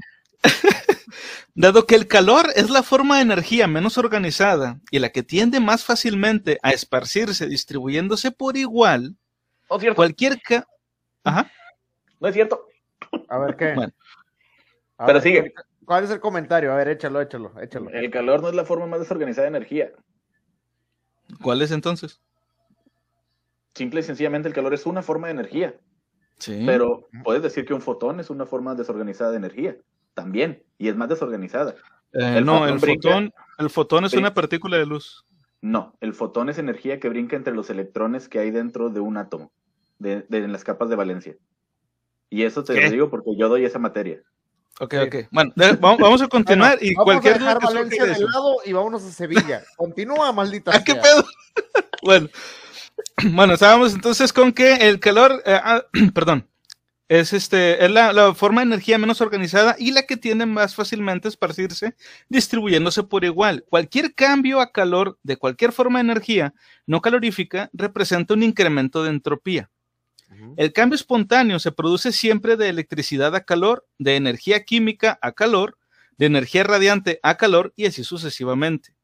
Dado 1.55 1.87
que 1.87 1.97
el 1.97 2.07
calor 2.07 2.47
es 2.55 2.71
la 2.71 2.85
forma 2.85 3.17
de 3.17 3.23
energía 3.23 3.67
menos 3.67 3.99
organizada 3.99 4.79
y 4.93 5.01
la 5.01 5.09
que 5.11 5.25
tiende 5.25 5.59
más 5.59 5.83
fácilmente 5.85 6.61
a 6.63 6.71
esparcirse 6.71 7.49
distribuyéndose 7.49 8.31
por 8.31 8.57
igual, 8.57 9.17
No 9.69 9.77
es 9.77 9.81
cierto, 9.81 9.97
cualquier 9.97 10.41
ca- 10.41 10.69
Ajá. 11.25 11.51
no 12.21 12.29
es 12.29 12.35
cierto. 12.35 12.65
A 13.29 13.38
ver 13.38 13.57
qué. 13.57 13.75
Bueno. 13.75 13.92
A 14.99 15.07
Pero 15.07 15.14
ver, 15.21 15.23
sigue. 15.23 15.55
¿Cuál 15.85 16.05
es 16.05 16.11
el 16.11 16.21
comentario? 16.21 16.73
A 16.73 16.77
ver, 16.77 16.88
échalo, 16.88 17.21
échalo, 17.21 17.53
échalo. 17.61 17.90
El 17.90 18.11
calor 18.11 18.42
no 18.42 18.49
es 18.49 18.55
la 18.55 18.64
forma 18.64 18.87
más 18.87 19.01
desorganizada 19.01 19.44
de 19.51 19.57
energía. 19.57 19.92
¿Cuál 21.42 21.62
es 21.62 21.71
entonces? 21.71 22.21
Simple 23.75 24.01
y 24.01 24.03
sencillamente 24.03 24.49
el 24.49 24.55
calor 24.55 24.75
es 24.75 24.87
una 24.87 25.03
forma 25.03 25.29
de 25.29 25.35
energía. 25.35 25.79
Sí. 26.38 26.62
Pero 26.66 27.09
puedes 27.25 27.42
decir 27.42 27.64
que 27.64 27.75
un 27.75 27.81
fotón 27.81 28.21
es 28.21 28.31
una 28.31 28.47
forma 28.47 28.75
desorganizada 28.75 29.31
de 29.31 29.37
energía. 29.38 29.77
También. 30.14 30.62
Y 30.79 30.88
es 30.88 30.97
más 30.97 31.09
desorganizada. 31.09 31.75
Eh, 32.12 32.38
el 32.38 32.44
no, 32.44 32.55
fotón 32.59 32.68
el 32.75 32.79
brinca. 32.79 33.09
fotón, 33.09 33.33
el 33.59 33.71
fotón 33.71 34.05
es 34.05 34.14
una 34.14 34.35
partícula 34.35 34.77
de 34.79 34.87
luz. 34.87 35.25
No, 35.61 35.97
el 36.01 36.14
fotón 36.14 36.49
es 36.49 36.59
energía 36.59 37.01
que 37.01 37.09
brinca 37.09 37.37
entre 37.37 37.55
los 37.55 37.68
electrones 37.71 38.29
que 38.29 38.38
hay 38.38 38.51
dentro 38.51 38.90
de 38.90 39.01
un 39.01 39.16
átomo, 39.16 39.51
de, 39.99 40.23
de- 40.29 40.38
en 40.38 40.53
las 40.53 40.64
capas 40.64 40.88
de 40.88 40.97
valencia. 40.97 41.37
Y 42.31 42.43
eso 42.43 42.62
te 42.64 42.75
¿Qué? 42.75 42.83
lo 42.83 42.91
digo 42.91 43.11
porque 43.11 43.31
yo 43.37 43.49
doy 43.49 43.64
esa 43.64 43.79
materia. 43.79 44.21
Ok, 44.81 44.93
Sí. 44.95 44.99
ok. 45.01 45.17
Bueno, 45.33 45.53
de- 45.57 45.73
vamos, 45.73 45.99
vamos 45.99 46.23
a 46.23 46.29
continuar 46.29 46.79
y 46.81 46.95
Vamos 46.95 47.05
cualquier 47.05 47.35
a 47.35 47.38
dejar 47.38 47.61
Valencia 47.62 48.05
de 48.07 48.19
lado 48.21 48.57
y 48.64 48.73
vámonos 48.73 49.05
a 49.05 49.11
Sevilla. 49.11 49.62
Continúa, 49.77 50.31
maldita 50.33 50.71
Ah, 50.75 50.85
¿qué 50.85 50.95
pedo? 50.95 51.25
bueno, 52.03 52.29
bueno, 53.33 53.55
estábamos 53.55 53.95
entonces 53.95 54.33
con 54.33 54.53
que 54.53 54.75
el 54.75 55.01
calor, 55.01 55.43
eh, 55.47 55.59
ah, 55.62 55.85
perdón, 56.14 56.47
es 57.09 57.33
este, 57.33 57.83
es 57.85 57.91
la, 57.91 58.12
la 58.12 58.35
forma 58.35 58.61
de 58.61 58.67
energía 58.67 58.99
menos 58.99 59.21
organizada 59.23 59.75
y 59.79 59.93
la 59.93 60.03
que 60.03 60.17
tiende 60.19 60.45
más 60.47 60.75
fácilmente 60.75 61.27
a 61.27 61.31
esparcirse, 61.31 61.95
distribuyéndose 62.29 63.03
por 63.03 63.25
igual. 63.25 63.64
Cualquier 63.69 64.14
cambio 64.14 64.61
a 64.61 64.71
calor 64.71 65.19
de 65.23 65.38
cualquier 65.38 65.73
forma 65.73 65.99
de 65.99 66.05
energía 66.05 66.55
no 66.87 67.01
calorífica 67.01 67.71
representa 67.73 68.35
un 68.35 68.43
incremento 68.43 69.03
de 69.03 69.11
entropía. 69.11 69.71
El 70.57 70.73
cambio 70.73 70.97
espontáneo 70.97 71.59
se 71.59 71.73
produce 71.73 72.12
siempre 72.12 72.57
de 72.57 72.69
electricidad 72.69 73.35
a 73.35 73.45
calor, 73.45 73.87
de 73.99 74.17
energía 74.17 74.64
química 74.64 75.19
a 75.23 75.33
calor, 75.33 75.79
de 76.17 76.27
energía 76.27 76.64
radiante 76.64 77.21
a 77.23 77.37
calor 77.37 77.73
y 77.77 77.87
así 77.87 78.05
sucesivamente. 78.05 78.95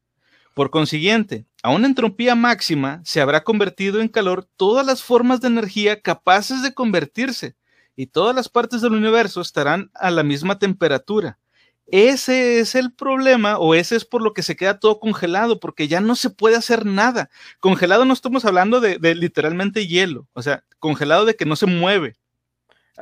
Por 0.53 0.69
consiguiente, 0.69 1.45
a 1.63 1.69
una 1.69 1.87
entropía 1.87 2.35
máxima 2.35 3.01
se 3.03 3.19
habrá 3.19 3.43
convertido 3.43 3.99
en 3.99 4.07
calor 4.07 4.47
todas 4.55 4.85
las 4.85 5.03
formas 5.03 5.41
de 5.41 5.47
energía 5.47 6.01
capaces 6.01 6.61
de 6.61 6.73
convertirse 6.73 7.55
y 7.95 8.07
todas 8.07 8.35
las 8.35 8.49
partes 8.49 8.81
del 8.81 8.93
universo 8.93 9.41
estarán 9.41 9.91
a 9.93 10.11
la 10.11 10.23
misma 10.23 10.59
temperatura. 10.59 11.39
Ese 11.87 12.59
es 12.59 12.73
el 12.75 12.93
problema 12.93 13.59
o 13.59 13.75
ese 13.75 13.95
es 13.95 14.05
por 14.05 14.21
lo 14.21 14.33
que 14.33 14.41
se 14.41 14.55
queda 14.55 14.79
todo 14.79 14.99
congelado, 14.99 15.59
porque 15.59 15.87
ya 15.87 16.01
no 16.01 16.15
se 16.15 16.29
puede 16.29 16.55
hacer 16.55 16.85
nada. 16.85 17.29
Congelado 17.59 18.05
no 18.05 18.13
estamos 18.13 18.45
hablando 18.45 18.81
de, 18.81 18.97
de 18.97 19.13
literalmente 19.13 19.85
hielo, 19.85 20.27
o 20.33 20.41
sea, 20.41 20.63
congelado 20.79 21.25
de 21.25 21.35
que 21.35 21.45
no 21.45 21.55
se 21.55 21.67
mueve. 21.67 22.15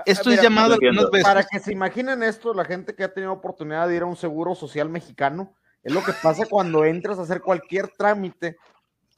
Esto 0.06 0.32
es 0.32 0.42
llamado 0.42 0.74
algunas 0.74 1.10
veces. 1.12 1.24
Para 1.24 1.44
que 1.44 1.60
se 1.60 1.72
imaginen 1.72 2.24
esto, 2.24 2.54
la 2.54 2.66
gente 2.66 2.96
que 2.96 3.04
ha 3.04 3.14
tenido 3.14 3.32
oportunidad 3.32 3.88
de 3.88 3.96
ir 3.96 4.02
a 4.02 4.08
un 4.08 4.16
seguro 4.16 4.56
social 4.56 4.90
mexicano, 4.90 5.54
es 5.84 5.94
lo 5.94 6.04
que 6.04 6.14
pasa 6.14 6.46
cuando 6.50 6.86
entras 6.86 7.20
a 7.20 7.24
hacer 7.24 7.42
cualquier 7.42 7.90
trámite 7.90 8.58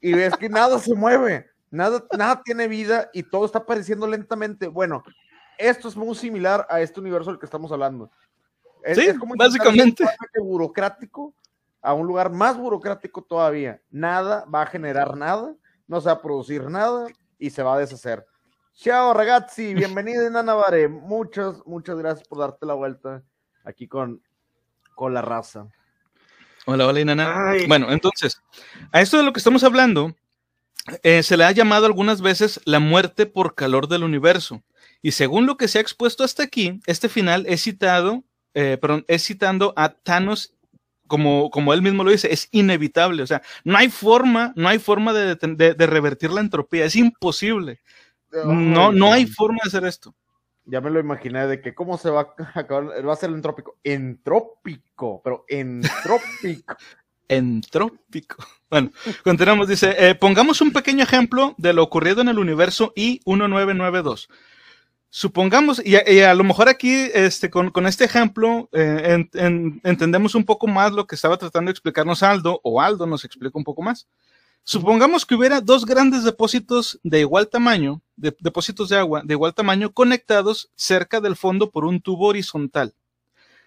y 0.02 0.14
ves 0.14 0.36
que 0.36 0.50
nada 0.50 0.80
se 0.80 0.94
mueve, 0.94 1.48
nada, 1.70 2.04
nada 2.18 2.42
tiene 2.44 2.68
vida 2.68 3.10
y 3.14 3.24
todo 3.24 3.46
está 3.46 3.60
apareciendo 3.60 4.08
lentamente. 4.08 4.68
Bueno, 4.68 5.04
esto 5.58 5.88
es 5.88 5.96
muy 5.96 6.16
similar 6.16 6.68
a 6.70 6.82
este 6.82 7.00
universo 7.00 7.30
del 7.30 7.40
que 7.40 7.46
estamos 7.46 7.72
hablando. 7.72 8.12
Es, 8.86 8.98
Sí, 8.98 9.06
es 9.06 9.18
como 9.18 9.36
básicamente. 9.36 10.06
un 10.40 10.48
burocrático 10.48 11.34
a 11.82 11.94
un 11.94 12.06
lugar 12.08 12.32
más 12.32 12.58
burocrático 12.58 13.24
todavía. 13.24 13.82
Nada 13.90 14.46
va 14.46 14.62
a 14.62 14.66
generar 14.68 15.18
nada, 15.18 15.56
no 15.88 16.02
se 16.02 16.08
va 16.08 16.14
a 16.14 16.22
producir 16.22 16.64
nada 16.70 17.08
y 17.40 17.50
se 17.50 17.64
va 17.64 17.76
a 17.76 17.80
deshacer. 17.80 18.26
Ciao 18.76 19.14
ragazzi, 19.14 19.74
bienvenido 20.04 20.30
Nana 20.30 20.54
Bare. 20.54 20.88
Muchas, 20.88 21.66
muchas 21.66 21.98
gracias 21.98 22.28
por 22.28 22.40
darte 22.40 22.66
la 22.66 22.76
vuelta 22.76 23.24
aquí 23.64 23.88
con, 23.88 24.22
con 24.94 25.14
la 25.14 25.22
raza. 25.22 25.68
Hola, 26.68 26.88
hola, 26.88 27.00
Inana. 27.00 27.50
Ay. 27.52 27.68
Bueno, 27.68 27.92
entonces, 27.92 28.42
a 28.92 29.02
esto 29.02 29.18
de 29.18 29.24
lo 29.24 29.34
que 29.34 29.40
estamos 29.40 29.64
hablando, 29.64 30.16
eh, 31.04 31.24
se 31.24 31.38
le 31.38 31.44
ha 31.44 31.52
llamado 31.52 31.86
algunas 31.86 32.22
veces 32.22 32.60
la 32.66 32.80
muerte 32.80 33.26
por 33.26 33.56
calor 33.56 33.88
del 33.88 34.04
universo. 34.04 34.62
Y 35.02 35.12
según 35.12 35.46
lo 35.46 35.58
que 35.58 35.68
se 35.68 35.78
ha 35.78 35.82
expuesto 35.82 36.24
hasta 36.24 36.44
aquí, 36.44 36.80
este 36.88 37.10
final 37.10 37.46
es 37.48 37.62
citado, 37.64 38.24
eh, 38.56 38.78
perdón, 38.82 39.06
es 39.08 39.24
citando 39.24 39.74
a 39.78 39.90
Thanos, 39.90 40.56
como, 41.08 41.52
como 41.52 41.72
él 41.74 41.84
mismo 41.84 42.04
lo 42.04 42.10
dice, 42.10 42.34
es 42.34 42.48
inevitable. 42.52 43.22
O 43.22 43.28
sea, 43.28 43.44
no 43.64 43.78
hay 43.78 43.90
forma, 43.90 44.54
no 44.56 44.68
hay 44.68 44.80
forma 44.80 45.14
de, 45.14 45.36
de- 45.36 45.74
de 45.76 45.86
revertir 45.88 46.32
la 46.32 46.42
entropía, 46.42 46.86
es 46.86 46.96
imposible. 46.96 47.80
No, 48.32 48.92
no 48.92 49.14
hay 49.14 49.28
forma 49.28 49.60
de 49.64 49.68
hacer 49.68 49.86
esto. 49.86 50.16
Ya 50.66 50.82
me 50.82 50.90
lo 50.90 51.00
imaginé 51.00 51.46
de 51.46 51.62
que 51.62 51.76
cómo 51.76 51.96
se 52.00 52.10
va 52.10 52.34
a 52.54 52.60
acabar, 52.60 53.08
va 53.08 53.14
a 53.14 53.16
ser 53.16 53.30
el 53.30 53.36
entrópico. 53.36 53.78
Entrópico, 53.84 55.22
pero 55.24 55.46
entrópico. 55.48 56.76
Entrópico. 57.28 58.38
Bueno, 58.70 58.92
continuamos. 59.24 59.68
Dice, 59.68 59.96
eh, 59.98 60.16
pongamos 60.16 60.62
un 60.62 60.72
pequeño 60.72 61.04
ejemplo 61.04 61.56
de 61.58 61.74
lo 61.74 61.82
ocurrido 61.84 62.22
en 62.22 62.28
el 62.30 62.38
universo 62.40 62.94
I-1992. 62.96 64.28
Supongamos, 65.18 65.82
y 65.86 65.96
a, 65.96 66.34
lo 66.34 66.44
mejor 66.44 66.68
aquí, 66.68 67.10
este, 67.14 67.50
con, 67.50 67.70
con 67.72 67.88
este 67.88 68.04
ejemplo, 68.04 68.68
eh, 68.74 69.02
en- 69.06 69.30
en- 69.34 69.82
entendemos 69.86 70.36
un 70.36 70.44
poco 70.44 70.68
más 70.68 70.92
lo 70.92 71.08
que 71.08 71.16
estaba 71.16 71.38
tratando 71.38 71.70
de 71.70 71.72
explicarnos 71.72 72.22
Aldo, 72.22 72.60
o 72.64 72.82
Aldo 72.82 73.06
nos 73.08 73.24
explica 73.24 73.58
un 73.58 73.64
poco 73.64 73.82
más. 73.82 74.08
Supongamos 74.66 75.26
que 75.26 75.36
hubiera 75.36 75.62
dos 75.62 75.86
grandes 75.86 76.26
depósitos 76.26 77.00
de 77.02 77.22
igual 77.22 77.48
tamaño, 77.48 78.02
de, 78.18 78.36
depósitos 78.42 78.90
de 78.90 78.98
agua 78.98 79.22
de 79.24 79.34
igual 79.36 79.54
tamaño, 79.54 79.94
conectados 79.94 80.70
cerca 80.76 81.22
del 81.22 81.38
fondo 81.38 81.72
por 81.72 81.86
un 81.86 82.02
tubo 82.02 82.26
horizontal. 82.28 82.94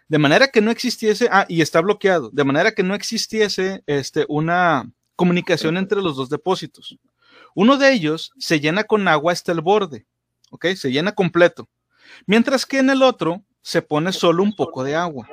De 0.06 0.18
manera 0.18 0.48
que 0.48 0.60
no 0.60 0.70
existiese, 0.70 1.30
ah, 1.32 1.46
y 1.48 1.62
está 1.62 1.80
bloqueado, 1.80 2.28
de 2.30 2.44
manera 2.44 2.72
que 2.72 2.82
no 2.82 2.94
existiese 2.94 3.82
este, 3.86 4.26
una 4.28 4.92
comunicación 5.16 5.78
entre 5.78 6.02
los 6.02 6.14
dos 6.14 6.28
depósitos. 6.28 6.98
Uno 7.54 7.78
de 7.78 7.90
ellos 7.90 8.32
se 8.38 8.60
llena 8.60 8.84
con 8.84 9.08
agua 9.08 9.32
hasta 9.32 9.52
el 9.52 9.62
borde, 9.62 10.04
¿ok? 10.50 10.66
Se 10.76 10.90
llena 10.90 11.12
completo. 11.12 11.68
Mientras 12.26 12.66
que 12.66 12.78
en 12.78 12.90
el 12.90 13.02
otro 13.02 13.44
se 13.62 13.82
pone 13.82 14.12
solo 14.12 14.42
un 14.42 14.54
poco 14.54 14.84
de 14.84 14.96
agua. 14.96 15.28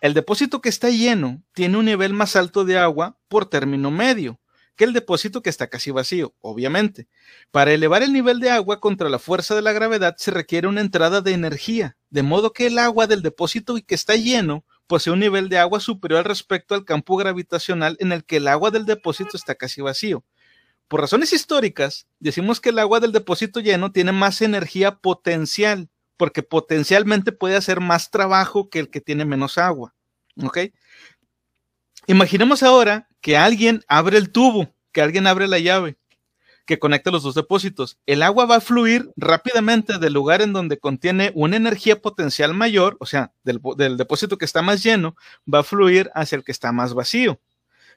El 0.00 0.14
depósito 0.14 0.60
que 0.60 0.68
está 0.68 0.90
lleno 0.90 1.42
tiene 1.52 1.78
un 1.78 1.86
nivel 1.86 2.12
más 2.12 2.36
alto 2.36 2.64
de 2.64 2.78
agua 2.78 3.18
por 3.28 3.46
término 3.48 3.90
medio 3.90 4.38
que 4.76 4.84
el 4.84 4.92
depósito 4.92 5.42
que 5.42 5.50
está 5.50 5.68
casi 5.68 5.90
vacío, 5.90 6.34
obviamente. 6.40 7.08
Para 7.50 7.72
elevar 7.72 8.02
el 8.02 8.12
nivel 8.12 8.40
de 8.40 8.50
agua 8.50 8.78
contra 8.78 9.08
la 9.08 9.18
fuerza 9.18 9.54
de 9.54 9.62
la 9.62 9.72
gravedad 9.72 10.14
se 10.18 10.30
requiere 10.30 10.68
una 10.68 10.82
entrada 10.82 11.22
de 11.22 11.32
energía, 11.32 11.96
de 12.10 12.22
modo 12.22 12.52
que 12.52 12.66
el 12.66 12.78
agua 12.78 13.06
del 13.06 13.22
depósito 13.22 13.74
que 13.86 13.94
está 13.94 14.14
lleno 14.16 14.64
posee 14.86 15.12
un 15.12 15.20
nivel 15.20 15.48
de 15.48 15.58
agua 15.58 15.80
superior 15.80 16.26
respecto 16.28 16.74
al 16.74 16.84
campo 16.84 17.16
gravitacional 17.16 17.96
en 18.00 18.12
el 18.12 18.24
que 18.24 18.36
el 18.36 18.48
agua 18.48 18.70
del 18.70 18.84
depósito 18.84 19.36
está 19.36 19.54
casi 19.54 19.80
vacío. 19.80 20.24
Por 20.88 21.00
razones 21.00 21.32
históricas, 21.32 22.06
decimos 22.20 22.60
que 22.60 22.68
el 22.68 22.78
agua 22.78 23.00
del 23.00 23.12
depósito 23.12 23.60
lleno 23.60 23.92
tiene 23.92 24.12
más 24.12 24.40
energía 24.42 24.96
potencial, 24.98 25.88
porque 26.16 26.42
potencialmente 26.42 27.32
puede 27.32 27.56
hacer 27.56 27.80
más 27.80 28.10
trabajo 28.10 28.70
que 28.70 28.78
el 28.78 28.90
que 28.90 29.00
tiene 29.00 29.24
menos 29.24 29.58
agua. 29.58 29.94
¿Ok? 30.42 30.58
Imaginemos 32.06 32.62
ahora 32.62 33.08
que 33.20 33.36
alguien 33.36 33.82
abre 33.88 34.18
el 34.18 34.30
tubo, 34.30 34.72
que 34.92 35.02
alguien 35.02 35.26
abre 35.26 35.48
la 35.48 35.58
llave 35.58 35.96
que 36.66 36.78
conecta 36.78 37.10
los 37.10 37.22
dos 37.22 37.34
depósitos. 37.34 37.96
El 38.06 38.22
agua 38.22 38.44
va 38.44 38.56
a 38.56 38.60
fluir 38.60 39.10
rápidamente 39.16 39.98
del 39.98 40.12
lugar 40.12 40.42
en 40.42 40.52
donde 40.52 40.78
contiene 40.78 41.30
una 41.34 41.56
energía 41.56 42.02
potencial 42.02 42.52
mayor, 42.52 42.96
o 43.00 43.06
sea, 43.06 43.32
del, 43.44 43.96
depósito 43.96 44.36
que 44.36 44.44
está 44.44 44.62
más 44.62 44.82
lleno, 44.82 45.16
va 45.52 45.60
a 45.60 45.62
fluir 45.62 46.10
hacia 46.14 46.36
el 46.36 46.44
que 46.44 46.52
está 46.52 46.72
más 46.72 46.92
vacío. 46.92 47.40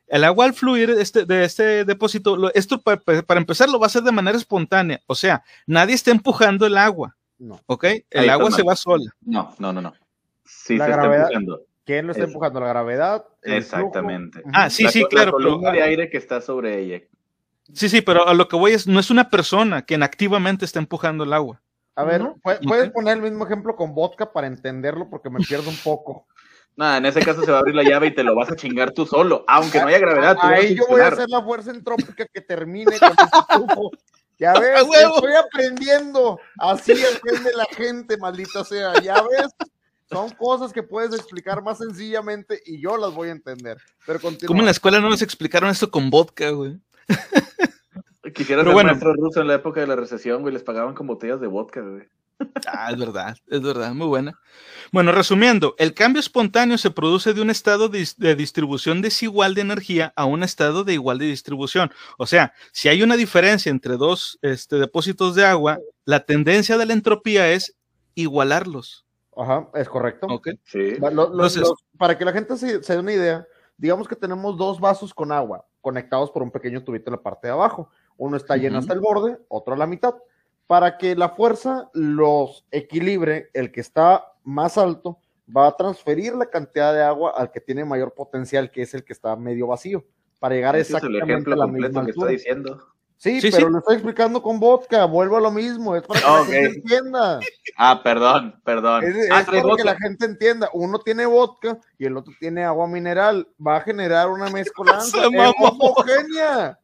El 0.10 0.24
agua 0.24 0.45
al 0.45 0.54
fluir 0.54 0.89
este, 0.89 1.26
de 1.26 1.45
este 1.45 1.86
depósito, 1.86 2.52
esto 2.54 2.82
para, 2.82 3.00
empezar 3.38 3.69
lo 3.69 3.80
va 3.80 3.86
a 3.86 3.88
hacer 3.88 4.02
de 4.02 4.12
manera 4.12 4.38
espontánea, 4.38 5.00
o 5.06 5.13
sea, 5.13 5.43
nadie 5.67 5.93
está 5.93 6.12
empujando 6.12 6.65
el 6.65 6.78
agua. 6.78 7.15
No. 7.38 7.62
¿Ok? 7.67 7.86
El 8.10 8.30
agua 8.30 8.52
se 8.52 8.63
va 8.63 8.76
sola. 8.76 9.10
No, 9.22 9.56
no, 9.60 9.72
no, 9.72 9.82
no. 9.82 9.93
Sí, 10.43 10.78
se 10.78 10.89
está 10.89 11.06
empujando. 11.06 11.62
¿Quién 11.86 12.06
lo 12.06 12.12
está 12.12 12.26
empujando? 12.26 12.60
¿La 12.60 12.67
gravedad? 12.67 13.26
Exactamente. 13.41 14.43
Ah, 14.54 14.69
sí, 14.69 14.88
sí, 14.89 15.06
claro. 15.06 15.38
La 15.38 15.43
columna 15.43 15.72
de 15.72 15.84
aire 15.84 16.10
que 16.10 16.17
está 16.17 16.41
sobre 16.41 16.80
ella. 16.80 17.02
Sí, 17.74 17.88
sí, 17.88 18.02
pero 18.02 18.28
a 18.28 18.34
lo 18.34 18.48
que 18.48 18.56
voy 18.56 18.74
es, 18.74 18.88
no 18.88 19.00
es 19.00 19.10
una 19.10 19.30
persona 19.30 19.84
quien 19.84 20.04
activamente 20.04 20.65
está 20.65 20.80
empujando 20.80 21.24
el 21.24 21.34
agua. 21.34 21.62
A 21.95 22.04
ver, 22.04 22.24
¿puedes 22.41 22.91
poner 22.91 23.17
el 23.17 23.24
mismo 23.24 23.45
ejemplo 23.45 23.76
con 23.76 23.93
vodka 23.93 24.32
para 24.32 24.48
entenderlo? 24.48 25.10
Porque 25.10 25.30
me 25.30 25.39
pierdo 25.39 25.69
un 25.69 25.76
poco. 25.84 26.28
Nada, 26.80 26.96
en 26.96 27.06
ese 27.08 27.20
caso 27.20 27.44
se 27.44 27.52
va 27.52 27.58
a 27.58 27.60
abrir 27.60 27.76
la 27.76 27.84
llave 27.84 28.08
y 28.08 28.15
te 28.15 28.24
lo 28.24 28.34
vas 28.34 28.50
a 28.50 28.56
chingar 28.56 28.94
tú 28.94 29.06
solo, 29.06 29.44
aunque 29.50 29.82
no 29.82 29.88
haya 29.88 30.00
gravedad. 30.00 30.38
Ahí 30.42 30.76
yo 30.76 30.86
voy 30.88 31.02
a 31.02 31.08
hacer 31.10 31.28
la 31.28 31.44
fuerza 31.44 31.72
entrópica 31.72 32.26
que 32.26 32.39
termine 32.39 32.98
con 32.98 33.68
tubo. 33.68 33.92
Ya 34.38 34.54
ves, 34.62 34.84
estoy 34.84 35.34
aprendiendo. 35.34 36.39
Así 36.58 36.94
aprende 37.04 37.52
la 37.54 37.65
gente, 37.65 38.15
maldita 38.15 38.63
sea. 38.63 38.94
Ya 39.02 39.15
ves, 39.15 39.50
son 40.10 40.30
cosas 40.30 40.72
que 40.72 40.82
puedes 40.82 41.13
explicar 41.13 41.62
más 41.62 41.80
sencillamente 41.80 42.62
y 42.65 42.82
yo 42.82 42.96
las 42.96 43.13
voy 43.13 43.28
a 43.28 43.32
entender. 43.32 43.76
Pero 44.06 44.22
¿Cómo 44.48 44.62
en 44.62 44.65
la 44.65 44.72
escuela 44.72 45.02
no 45.02 45.10
nos 45.10 45.22
explicaron 45.22 45.70
esto 45.70 45.92
con 45.92 46.10
vodka, 46.10 46.52
güey? 46.52 46.80
Quisiera 48.34 48.63
ser 48.63 48.72
bueno. 48.72 48.92
maestro 48.92 49.13
ruso 49.15 49.42
en 49.42 49.48
la 49.48 49.56
época 49.56 49.82
de 49.82 49.88
la 49.88 49.98
recesión, 49.98 50.44
güey, 50.44 50.54
les 50.54 50.63
pagaban 50.63 50.94
con 50.94 51.08
botellas 51.08 51.42
de 51.42 51.48
vodka, 51.48 51.82
güey. 51.82 52.08
Ah, 52.67 52.91
es 52.91 52.97
verdad, 52.97 53.38
es 53.47 53.62
verdad, 53.62 53.93
muy 53.93 54.08
buena. 54.08 54.39
Bueno, 54.91 55.12
resumiendo, 55.12 55.75
el 55.78 55.93
cambio 55.93 56.19
espontáneo 56.19 56.78
se 56.78 56.91
produce 56.91 57.34
de 57.34 57.41
un 57.41 57.49
estado 57.49 57.89
de, 57.89 58.36
distribución 58.36 59.02
desigual 59.02 59.56
de 59.56 59.62
energía 59.62 60.13
a 60.15 60.25
un 60.25 60.43
estado 60.43 60.84
de 60.84 60.93
igual 60.93 61.19
de 61.19 61.25
distribución. 61.25 61.91
O 62.17 62.25
sea, 62.25 62.54
si 62.71 62.89
hay 62.89 63.04
una 63.04 63.17
diferencia 63.17 63.69
entre 63.69 63.97
dos 63.97 64.39
este, 64.41 64.78
depósitos 64.78 65.36
de 65.36 65.45
agua, 65.45 65.80
la 66.06 66.21
tendencia 66.21 66.78
de 66.78 66.86
la 66.86 66.93
entropía 66.93 67.52
es 67.52 67.75
igualarlos. 68.15 69.06
Ajá, 69.36 69.69
es 69.73 69.88
correcto. 69.88 70.28
Sí. 70.65 70.97
para 71.97 72.17
que 72.17 72.25
la 72.25 72.34
gente 72.34 72.58
se, 72.58 72.80
dé 72.80 72.99
una 72.99 73.13
idea, 73.13 73.45
digamos 73.78 74.08
que 74.08 74.15
tenemos 74.15 74.58
dos 74.58 74.80
vasos 74.80 75.13
con 75.13 75.32
agua 75.32 75.65
conectados 75.82 76.30
por 76.32 76.43
un 76.43 76.52
pequeño 76.52 76.84
tubito 76.84 77.10
en 77.10 77.15
la 77.15 77.21
parte 77.21 77.47
de 77.47 77.54
abajo. 77.54 77.89
Uno 78.17 78.36
está 78.36 78.58
lleno 78.58 78.80
hasta 78.80 78.93
el 78.93 78.99
borde, 78.99 79.39
otro 79.47 79.73
a 79.73 79.78
la 79.78 79.88
mitad. 79.88 80.13
Para 80.69 80.99
que 80.99 81.15
la 81.15 81.29
fuerza 81.29 81.89
los 81.93 82.63
equilibre, 82.69 83.49
el 83.55 83.71
que 83.71 83.82
está 83.82 84.34
más 84.43 84.77
alto 84.77 85.17
va 85.49 85.65
a 85.65 85.75
transferir 85.75 86.36
la 86.36 86.45
cantidad 86.45 86.93
de 86.93 87.01
agua 87.01 87.34
al 87.36 87.49
que 87.49 87.60
tiene 87.60 87.84
mayor 87.86 88.13
potencial, 88.13 88.69
que 88.69 88.84
es 88.84 88.93
el 88.93 89.03
que 89.03 89.13
está 89.13 89.36
medio 89.36 89.65
vacío, 89.65 90.05
para 90.38 90.53
llegar 90.53 90.75
exactamente 90.75 91.51
a 91.51 91.55
la 91.55 91.65
misma 91.65 92.01
altura. 92.01 92.05
Que 92.05 92.12
está 92.12 92.27
diciendo. 92.27 92.88
Sí, 93.17 93.39
pero 93.51 93.67
lo 93.67 93.79
estoy 93.79 93.95
explicando 93.95 94.43
con 94.43 94.60
vodka, 94.60 95.05
vuelvo 95.05 95.38
a 95.38 95.41
lo 95.41 95.49
mismo, 95.49 95.95
es 95.95 96.03
para 96.03 96.19
que 96.19 96.27
la 96.27 96.45
gente 96.45 96.77
entienda. 96.77 97.39
Ah, 97.75 98.01
perdón, 98.03 98.62
perdón. 98.63 99.05
Es, 99.05 99.27
ah, 99.32 99.43
para 99.47 99.75
que 99.75 99.84
la 99.84 99.95
gente 99.97 100.25
entienda, 100.25 100.69
uno 100.71 100.99
tiene 100.99 101.25
vodka 101.25 101.79
y 101.97 102.05
el 102.05 102.15
otro 102.15 102.32
tiene 102.39 102.63
agua 102.63 102.88
mineral, 102.88 103.47
va 103.65 103.77
a 103.77 103.82
generar 103.82 104.29
una 104.29 104.51
mezcolanza 104.51 105.17
homogénea. 105.58 106.79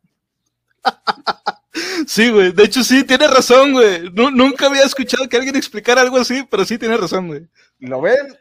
Sí, 2.07 2.31
güey, 2.31 2.51
de 2.51 2.63
hecho 2.63 2.83
sí, 2.83 3.03
tiene 3.03 3.27
razón, 3.27 3.73
güey. 3.73 4.09
nunca 4.13 4.67
había 4.67 4.83
escuchado 4.83 5.27
que 5.27 5.37
alguien 5.37 5.55
explicara 5.55 6.01
algo 6.01 6.17
así, 6.17 6.45
pero 6.49 6.63
sí 6.65 6.77
tiene 6.77 6.97
razón, 6.97 7.27
güey. 7.27 7.47
¿Lo 7.79 8.01
ven? 8.01 8.37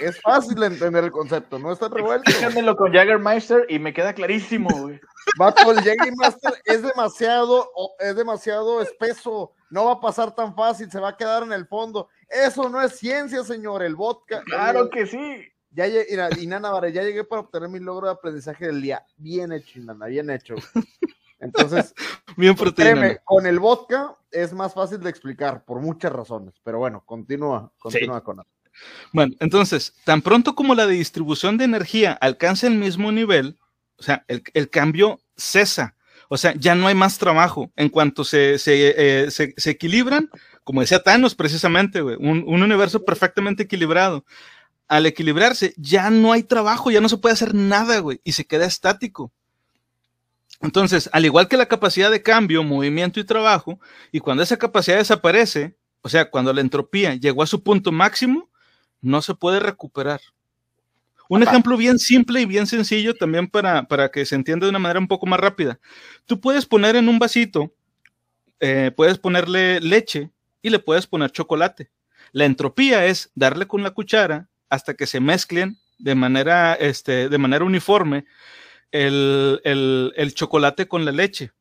Es 0.00 0.20
fácil 0.20 0.62
entender 0.62 1.04
el 1.04 1.10
concepto, 1.10 1.58
no 1.58 1.72
está 1.72 1.88
revuelto. 1.88 2.30
Explícamelo 2.30 2.76
con 2.76 2.92
Jaggermeister 2.92 3.64
y 3.68 3.78
me 3.78 3.92
queda 3.94 4.12
clarísimo, 4.12 4.68
güey. 4.70 5.00
Vato, 5.38 5.70
el 5.70 5.78
Jaggermeister 5.78 6.54
es 6.64 6.82
demasiado, 6.82 7.70
es 7.98 8.14
demasiado 8.14 8.82
espeso, 8.82 9.52
no 9.70 9.86
va 9.86 9.92
a 9.92 10.00
pasar 10.00 10.34
tan 10.34 10.54
fácil, 10.54 10.90
se 10.90 11.00
va 11.00 11.10
a 11.10 11.16
quedar 11.16 11.42
en 11.42 11.52
el 11.52 11.66
fondo. 11.66 12.08
Eso 12.28 12.68
no 12.68 12.82
es 12.82 12.98
ciencia, 12.98 13.42
señor, 13.44 13.82
el 13.82 13.96
vodka. 13.96 14.42
Claro 14.44 14.90
que 14.90 15.06
sí. 15.06 15.48
Ya 15.70 15.86
llegué, 15.86 16.06
y 16.38 16.46
Nana, 16.46 16.72
ya 16.88 17.02
llegué 17.02 17.24
para 17.24 17.42
obtener 17.42 17.68
mi 17.68 17.78
logro 17.78 18.06
de 18.06 18.12
aprendizaje 18.12 18.66
del 18.66 18.82
día. 18.82 19.04
Bien 19.16 19.52
hecho, 19.52 19.80
Nana, 19.80 20.06
bien 20.06 20.30
hecho. 20.30 20.54
Entonces, 21.40 21.94
bien 22.36 22.54
créeme, 22.54 23.18
con 23.24 23.46
el 23.46 23.58
vodka 23.58 24.16
es 24.30 24.52
más 24.52 24.74
fácil 24.74 25.00
de 25.00 25.10
explicar 25.10 25.64
por 25.64 25.80
muchas 25.80 26.12
razones, 26.12 26.54
pero 26.62 26.78
bueno, 26.78 27.02
continúa, 27.04 27.72
continúa 27.78 28.22
con 28.22 28.40
eso. 28.40 28.48
Bueno, 29.12 29.34
entonces, 29.40 29.94
tan 30.04 30.22
pronto 30.22 30.54
como 30.54 30.74
la 30.74 30.86
distribución 30.86 31.58
de 31.58 31.64
energía 31.64 32.12
alcance 32.12 32.66
el 32.66 32.74
mismo 32.74 33.10
nivel, 33.12 33.58
o 33.98 34.02
sea, 34.02 34.24
el, 34.28 34.70
cambio 34.70 35.20
cesa. 35.36 35.96
O 36.28 36.36
sea, 36.36 36.54
ya 36.54 36.74
no 36.74 36.86
hay 36.86 36.94
más 36.94 37.18
trabajo. 37.18 37.72
En 37.74 37.88
cuanto 37.88 38.22
se, 38.22 38.58
se, 38.58 38.94
eh, 38.96 39.28
equilibran, 39.64 40.30
como 40.62 40.82
decía 40.82 41.02
Thanos 41.02 41.34
precisamente, 41.34 42.02
un, 42.02 42.44
universo 42.46 43.04
perfectamente 43.04 43.64
equilibrado. 43.64 44.24
Al 44.86 45.06
equilibrarse, 45.06 45.74
ya 45.76 46.08
no 46.10 46.32
hay 46.32 46.42
trabajo, 46.42 46.90
ya 46.90 47.00
no 47.00 47.08
se 47.08 47.18
puede 47.18 47.34
hacer 47.34 47.54
nada, 47.54 47.98
güey, 47.98 48.20
y 48.24 48.32
se 48.32 48.46
queda 48.46 48.66
estático. 48.66 49.32
Entonces, 50.60 51.08
al 51.12 51.24
igual 51.24 51.48
que 51.48 51.56
la 51.56 51.66
capacidad 51.66 52.10
de 52.10 52.22
cambio, 52.22 52.64
movimiento 52.64 53.20
y 53.20 53.24
trabajo, 53.24 53.78
y 54.10 54.20
cuando 54.20 54.42
esa 54.42 54.56
capacidad 54.56 54.96
desaparece, 54.98 55.76
o 56.02 56.08
sea, 56.08 56.30
cuando 56.30 56.52
la 56.52 56.60
entropía 56.60 57.14
llegó 57.14 57.42
a 57.42 57.46
su 57.46 57.62
punto 57.62 57.92
máximo, 57.92 58.50
no 59.00 59.22
se 59.22 59.34
puede 59.34 59.60
recuperar. 59.60 60.20
Un 61.28 61.42
ejemplo 61.42 61.76
bien 61.76 61.98
simple 61.98 62.40
y 62.40 62.46
bien 62.46 62.66
sencillo 62.66 63.14
también 63.14 63.48
para, 63.48 63.86
para, 63.86 64.10
que 64.10 64.24
se 64.24 64.34
entienda 64.34 64.64
de 64.64 64.70
una 64.70 64.78
manera 64.78 64.98
un 64.98 65.08
poco 65.08 65.26
más 65.26 65.38
rápida. 65.38 65.78
Tú 66.24 66.40
puedes 66.40 66.64
poner 66.64 66.96
en 66.96 67.08
un 67.08 67.18
vasito, 67.18 67.74
eh, 68.60 68.90
puedes 68.96 69.18
ponerle 69.18 69.80
leche 69.80 70.30
y 70.62 70.70
le 70.70 70.78
puedes 70.78 71.06
poner 71.06 71.30
chocolate. 71.30 71.90
La 72.32 72.46
entropía 72.46 73.06
es 73.06 73.30
darle 73.34 73.66
con 73.66 73.82
la 73.82 73.90
cuchara 73.90 74.48
hasta 74.70 74.94
que 74.94 75.06
se 75.06 75.20
mezclen 75.20 75.78
de 75.98 76.14
manera, 76.14 76.74
este, 76.74 77.28
de 77.28 77.38
manera 77.38 77.64
uniforme 77.64 78.24
el, 78.92 79.60
el 79.64 80.34
chocolate 80.34 80.88
con 80.88 81.04
la 81.04 81.12
leche. 81.12 81.52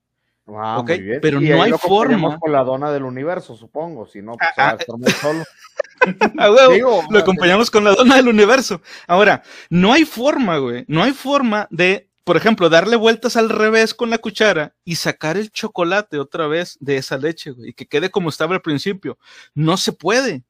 Ah, 0.55 0.83
Pero 1.21 1.41
no 1.41 1.61
hay 1.61 1.73
forma. 1.73 2.39
con 2.39 2.51
la 2.51 2.63
dona 2.63 2.91
del 2.91 3.03
universo, 3.03 3.55
supongo, 3.55 4.07
si 4.07 4.21
no, 4.21 4.33
pues 4.37 4.49
ah, 4.55 4.77
se 4.79 4.85
va 4.91 4.97
a 4.97 5.09
ah. 5.09 5.13
solo. 5.21 7.03
lo 7.09 7.19
acompañamos 7.19 7.69
con 7.69 7.83
la 7.83 7.93
dona 7.93 8.15
del 8.15 8.29
universo. 8.29 8.81
Ahora, 9.07 9.43
no 9.69 9.91
hay 9.91 10.05
forma, 10.05 10.57
güey, 10.57 10.85
no 10.87 11.03
hay 11.03 11.11
forma 11.11 11.67
de, 11.69 12.09
por 12.23 12.37
ejemplo, 12.37 12.69
darle 12.69 12.95
vueltas 12.95 13.35
al 13.35 13.49
revés 13.49 13.93
con 13.93 14.09
la 14.09 14.19
cuchara 14.19 14.73
y 14.85 14.95
sacar 14.95 15.35
el 15.35 15.51
chocolate 15.51 16.17
otra 16.17 16.47
vez 16.47 16.77
de 16.79 16.95
esa 16.95 17.17
leche, 17.17 17.51
güey, 17.51 17.71
y 17.71 17.73
que 17.73 17.85
quede 17.85 18.09
como 18.09 18.29
estaba 18.29 18.55
al 18.55 18.61
principio. 18.61 19.17
No 19.53 19.75
se 19.75 19.91
puede. 19.91 20.43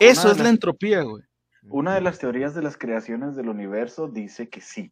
Eso 0.00 0.32
es 0.32 0.38
la 0.40 0.48
entropía, 0.48 1.02
güey. 1.02 1.22
Una 1.68 1.94
de 1.94 2.00
las 2.00 2.18
teorías 2.18 2.56
de 2.56 2.62
las 2.62 2.76
creaciones 2.76 3.36
del 3.36 3.48
universo 3.48 4.08
dice 4.08 4.48
que 4.48 4.60
sí. 4.60 4.90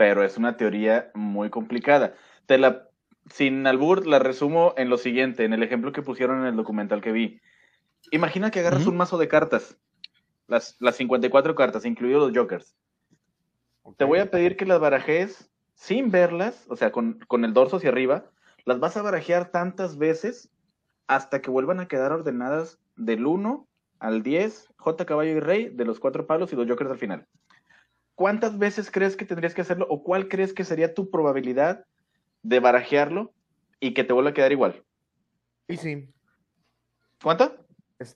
Pero 0.00 0.24
es 0.24 0.38
una 0.38 0.56
teoría 0.56 1.10
muy 1.12 1.50
complicada. 1.50 2.14
Te 2.46 2.56
la, 2.56 2.88
sin 3.30 3.66
albur, 3.66 4.06
la 4.06 4.18
resumo 4.18 4.72
en 4.78 4.88
lo 4.88 4.96
siguiente, 4.96 5.44
en 5.44 5.52
el 5.52 5.62
ejemplo 5.62 5.92
que 5.92 6.00
pusieron 6.00 6.40
en 6.40 6.46
el 6.46 6.56
documental 6.56 7.02
que 7.02 7.12
vi. 7.12 7.42
Imagina 8.10 8.50
que 8.50 8.60
agarras 8.60 8.86
un 8.86 8.96
mazo 8.96 9.18
de 9.18 9.28
cartas, 9.28 9.76
las, 10.46 10.78
las 10.80 10.96
54 10.96 11.54
cartas, 11.54 11.84
incluidos 11.84 12.22
los 12.22 12.34
jokers. 12.34 12.74
Te 13.98 14.06
voy 14.06 14.20
a 14.20 14.30
pedir 14.30 14.56
que 14.56 14.64
las 14.64 14.80
barajes 14.80 15.50
sin 15.74 16.10
verlas, 16.10 16.64
o 16.70 16.76
sea, 16.76 16.92
con, 16.92 17.18
con 17.28 17.44
el 17.44 17.52
dorso 17.52 17.76
hacia 17.76 17.90
arriba, 17.90 18.24
las 18.64 18.80
vas 18.80 18.96
a 18.96 19.02
barajear 19.02 19.50
tantas 19.50 19.98
veces 19.98 20.48
hasta 21.08 21.42
que 21.42 21.50
vuelvan 21.50 21.78
a 21.78 21.88
quedar 21.88 22.10
ordenadas 22.12 22.78
del 22.96 23.26
1 23.26 23.68
al 23.98 24.22
10, 24.22 24.72
J, 24.78 25.04
caballo 25.04 25.32
y 25.32 25.40
rey, 25.40 25.68
de 25.68 25.84
los 25.84 26.00
cuatro 26.00 26.26
palos 26.26 26.54
y 26.54 26.56
los 26.56 26.66
jokers 26.66 26.90
al 26.90 26.98
final. 26.98 27.26
¿Cuántas 28.20 28.58
veces 28.58 28.90
crees 28.90 29.16
que 29.16 29.24
tendrías 29.24 29.54
que 29.54 29.62
hacerlo 29.62 29.86
o 29.88 30.02
cuál 30.02 30.28
crees 30.28 30.52
que 30.52 30.62
sería 30.62 30.92
tu 30.92 31.10
probabilidad 31.10 31.86
de 32.42 32.60
barajearlo 32.60 33.32
y 33.80 33.94
que 33.94 34.04
te 34.04 34.12
vuelva 34.12 34.28
a 34.28 34.34
quedar 34.34 34.52
igual? 34.52 34.84
Y 35.66 35.78
sí. 35.78 36.12
¿Cuánta? 37.22 37.56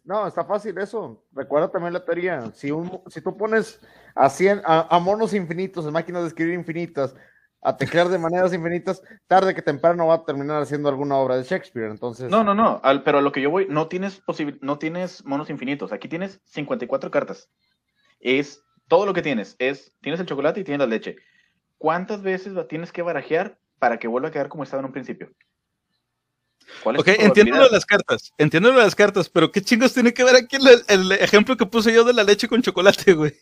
No, 0.04 0.26
está 0.26 0.44
fácil 0.44 0.76
eso. 0.76 1.24
Recuerda 1.32 1.70
también 1.70 1.94
la 1.94 2.04
teoría. 2.04 2.52
Si, 2.52 2.70
un, 2.70 3.00
si 3.06 3.22
tú 3.22 3.34
pones 3.34 3.80
a, 4.14 4.28
100, 4.28 4.60
a, 4.66 4.94
a 4.94 4.98
monos 4.98 5.32
infinitos, 5.32 5.86
en 5.86 5.94
máquinas 5.94 6.20
de 6.20 6.28
escribir 6.28 6.52
infinitas, 6.52 7.16
a 7.62 7.74
teclear 7.74 8.10
de 8.10 8.18
maneras 8.18 8.52
infinitas, 8.52 9.02
tarde 9.26 9.54
que 9.54 9.62
temprano 9.62 10.08
va 10.08 10.16
a 10.16 10.24
terminar 10.26 10.60
haciendo 10.60 10.90
alguna 10.90 11.16
obra 11.16 11.38
de 11.38 11.44
Shakespeare. 11.44 11.90
Entonces, 11.90 12.30
No, 12.30 12.44
no, 12.44 12.54
no, 12.54 12.78
al- 12.82 13.04
pero 13.04 13.20
a 13.20 13.22
lo 13.22 13.32
que 13.32 13.40
yo 13.40 13.48
voy, 13.48 13.68
no 13.70 13.88
tienes, 13.88 14.22
no 14.60 14.78
tienes 14.78 15.24
monos 15.24 15.48
infinitos, 15.48 15.92
aquí 15.92 16.08
tienes 16.08 16.42
54 16.44 17.10
cartas. 17.10 17.48
Es 18.20 18.62
todo 18.88 19.06
lo 19.06 19.14
que 19.14 19.22
tienes, 19.22 19.56
es, 19.58 19.92
tienes 20.00 20.20
el 20.20 20.26
chocolate 20.26 20.60
y 20.60 20.64
tienes 20.64 20.80
la 20.80 20.86
leche. 20.86 21.16
¿Cuántas 21.78 22.22
veces 22.22 22.52
la 22.52 22.66
tienes 22.68 22.92
que 22.92 23.02
barajear 23.02 23.58
para 23.78 23.98
que 23.98 24.08
vuelva 24.08 24.28
a 24.28 24.32
quedar 24.32 24.48
como 24.48 24.62
estaba 24.62 24.80
en 24.80 24.86
un 24.86 24.92
principio? 24.92 25.30
¿Cuál 26.82 26.96
es 26.96 27.02
Ok, 27.02 27.08
entiendo 27.18 27.56
lo 27.56 27.64
de 27.64 27.70
las 27.70 27.84
cartas, 27.84 28.32
entiendo 28.38 28.70
lo 28.70 28.78
de 28.78 28.84
las 28.84 28.94
cartas, 28.94 29.28
pero 29.28 29.52
¿qué 29.52 29.60
chingos 29.60 29.92
tiene 29.92 30.14
que 30.14 30.24
ver 30.24 30.36
aquí 30.36 30.56
el, 30.56 30.82
el 30.88 31.12
ejemplo 31.12 31.56
que 31.56 31.66
puse 31.66 31.92
yo 31.92 32.04
de 32.04 32.14
la 32.14 32.24
leche 32.24 32.48
con 32.48 32.62
chocolate, 32.62 33.12
güey? 33.12 33.34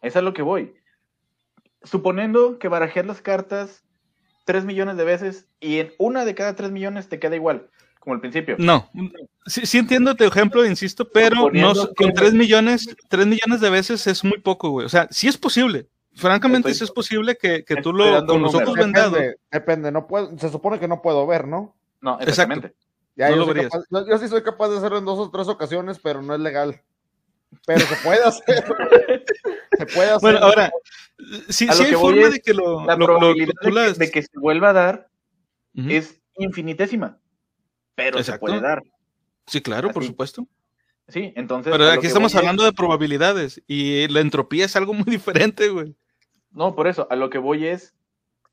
Es 0.00 0.16
a 0.16 0.22
lo 0.22 0.32
que 0.32 0.42
voy. 0.42 0.74
Suponiendo 1.82 2.58
que 2.58 2.68
barajeas 2.68 3.06
las 3.06 3.20
cartas 3.20 3.84
3 4.44 4.64
millones 4.64 4.96
de 4.96 5.04
veces 5.04 5.46
y 5.60 5.78
en 5.78 5.92
una 5.98 6.24
de 6.24 6.34
cada 6.34 6.56
3 6.56 6.70
millones 6.70 7.08
te 7.08 7.18
queda 7.18 7.36
igual, 7.36 7.68
como 8.00 8.14
al 8.14 8.20
principio. 8.20 8.56
No, 8.58 8.88
sí, 9.46 9.66
sí 9.66 9.78
entiendo 9.78 10.14
tu 10.14 10.24
ejemplo, 10.24 10.64
insisto, 10.64 11.08
pero 11.08 11.50
no, 11.52 11.74
con 11.94 12.08
que- 12.08 12.12
3 12.14 12.34
millones, 12.34 12.88
3 13.08 13.26
millones 13.26 13.60
de 13.60 13.70
veces 13.70 14.06
es 14.06 14.24
muy 14.24 14.38
poco, 14.38 14.70
güey. 14.70 14.86
O 14.86 14.88
sea, 14.88 15.08
sí 15.10 15.28
es 15.28 15.36
posible. 15.36 15.86
Francamente, 16.14 16.68
Estoy- 16.70 16.78
sí 16.78 16.84
es 16.84 16.90
posible 16.90 17.36
que, 17.36 17.64
que 17.64 17.76
tú 17.76 17.92
lo, 17.92 18.26
con 18.26 18.42
los 18.42 18.54
ojos 18.54 18.74
vendados. 18.74 19.12
depende, 19.12 19.36
depende, 19.52 19.92
no 19.92 20.06
puedo, 20.08 20.36
se 20.38 20.48
supone 20.48 20.80
que 20.80 20.88
no 20.88 21.00
puedo 21.00 21.26
ver, 21.26 21.46
¿no? 21.46 21.76
No, 22.00 22.18
exactamente. 22.20 22.74
Ya, 23.14 23.30
No 23.30 23.36
yo, 23.36 23.46
lo 23.46 23.54
capaz- 23.54 23.84
yo- 23.90 24.06
yo 24.08 24.18
sí 24.18 24.28
soy 24.28 24.42
capaz 24.42 24.68
de 24.68 24.78
hacerlo 24.78 24.98
en 24.98 25.04
dos 25.04 25.18
o 25.18 25.30
tres 25.30 25.48
ocasiones, 25.48 25.98
pero 26.02 26.22
no 26.22 26.34
es 26.34 26.40
legal. 26.40 26.80
Pero 27.66 27.80
se 27.80 27.96
puede 27.96 28.22
hacer. 28.24 28.64
se 29.78 29.86
puede 29.86 30.08
hacer. 30.10 30.20
Bueno, 30.20 30.38
ahora, 30.40 30.70
sí, 31.48 31.66
A 31.68 31.72
sí 31.72 31.78
lo 31.78 31.84
hay 31.84 31.90
que 31.90 31.96
voy 31.96 32.12
forma 32.14 32.26
es 32.28 32.32
de 32.34 32.40
que 32.40 32.54
lo, 32.54 32.84
La 32.84 32.94
lo- 32.94 32.98
lo- 32.98 33.06
probabilidad 33.06 33.52
de, 33.62 33.68
que, 33.68 33.74
las- 33.74 33.98
de 33.98 34.10
que 34.10 34.22
se 34.22 34.28
vuelva 34.34 34.70
a 34.70 34.72
dar 34.72 35.08
es 35.74 36.20
infinitésima, 36.36 37.17
pero 37.98 38.18
Exacto. 38.18 38.46
se 38.46 38.52
puede 38.52 38.60
dar. 38.62 38.82
Sí, 39.48 39.60
claro, 39.60 39.90
por 39.90 40.04
supuesto. 40.04 40.46
Sí, 41.08 41.32
entonces. 41.36 41.72
Pero 41.72 41.90
aquí 41.90 42.06
estamos 42.06 42.32
voy 42.32 42.38
hablando 42.38 42.64
de 42.64 42.72
probabilidades 42.72 43.60
y 43.66 44.06
la 44.08 44.20
entropía 44.20 44.66
es 44.66 44.76
algo 44.76 44.94
muy 44.94 45.04
diferente, 45.58 45.68
güey. 45.68 45.96
No, 46.52 46.74
por 46.74 46.86
eso, 46.86 47.06
a 47.10 47.16
lo 47.16 47.28
que 47.28 47.38
voy 47.38 47.66
es. 47.66 47.94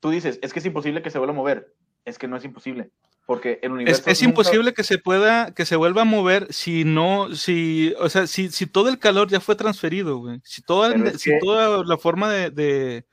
Tú 0.00 0.10
dices, 0.10 0.38
es 0.42 0.52
que 0.52 0.58
es 0.58 0.66
imposible 0.66 1.00
que 1.02 1.10
se 1.10 1.18
vuelva 1.18 1.32
a 1.32 1.36
mover. 1.36 1.74
Es 2.04 2.18
que 2.18 2.28
no 2.28 2.36
es 2.36 2.44
imposible. 2.44 2.90
Porque 3.24 3.58
el 3.62 3.72
universo. 3.72 4.02
es 4.06 4.20
nunca- 4.22 4.30
imposible 4.30 4.72
que 4.74 4.84
se 4.84 4.98
pueda, 4.98 5.52
que 5.54 5.64
se 5.66 5.76
vuelva 5.76 6.02
a 6.02 6.04
mover 6.04 6.52
si 6.52 6.84
no, 6.84 7.34
si, 7.34 7.94
o 7.98 8.08
sea, 8.08 8.26
si, 8.26 8.50
si 8.50 8.66
todo 8.66 8.88
el 8.88 8.98
calor 8.98 9.28
ya 9.28 9.40
fue 9.40 9.54
transferido, 9.56 10.18
güey. 10.18 10.40
Si 10.44 10.62
toda, 10.62 10.92
si 11.18 11.30
que- 11.30 11.38
toda 11.40 11.84
la 11.84 11.98
forma 11.98 12.30
de, 12.32 12.50
de, 12.50 13.04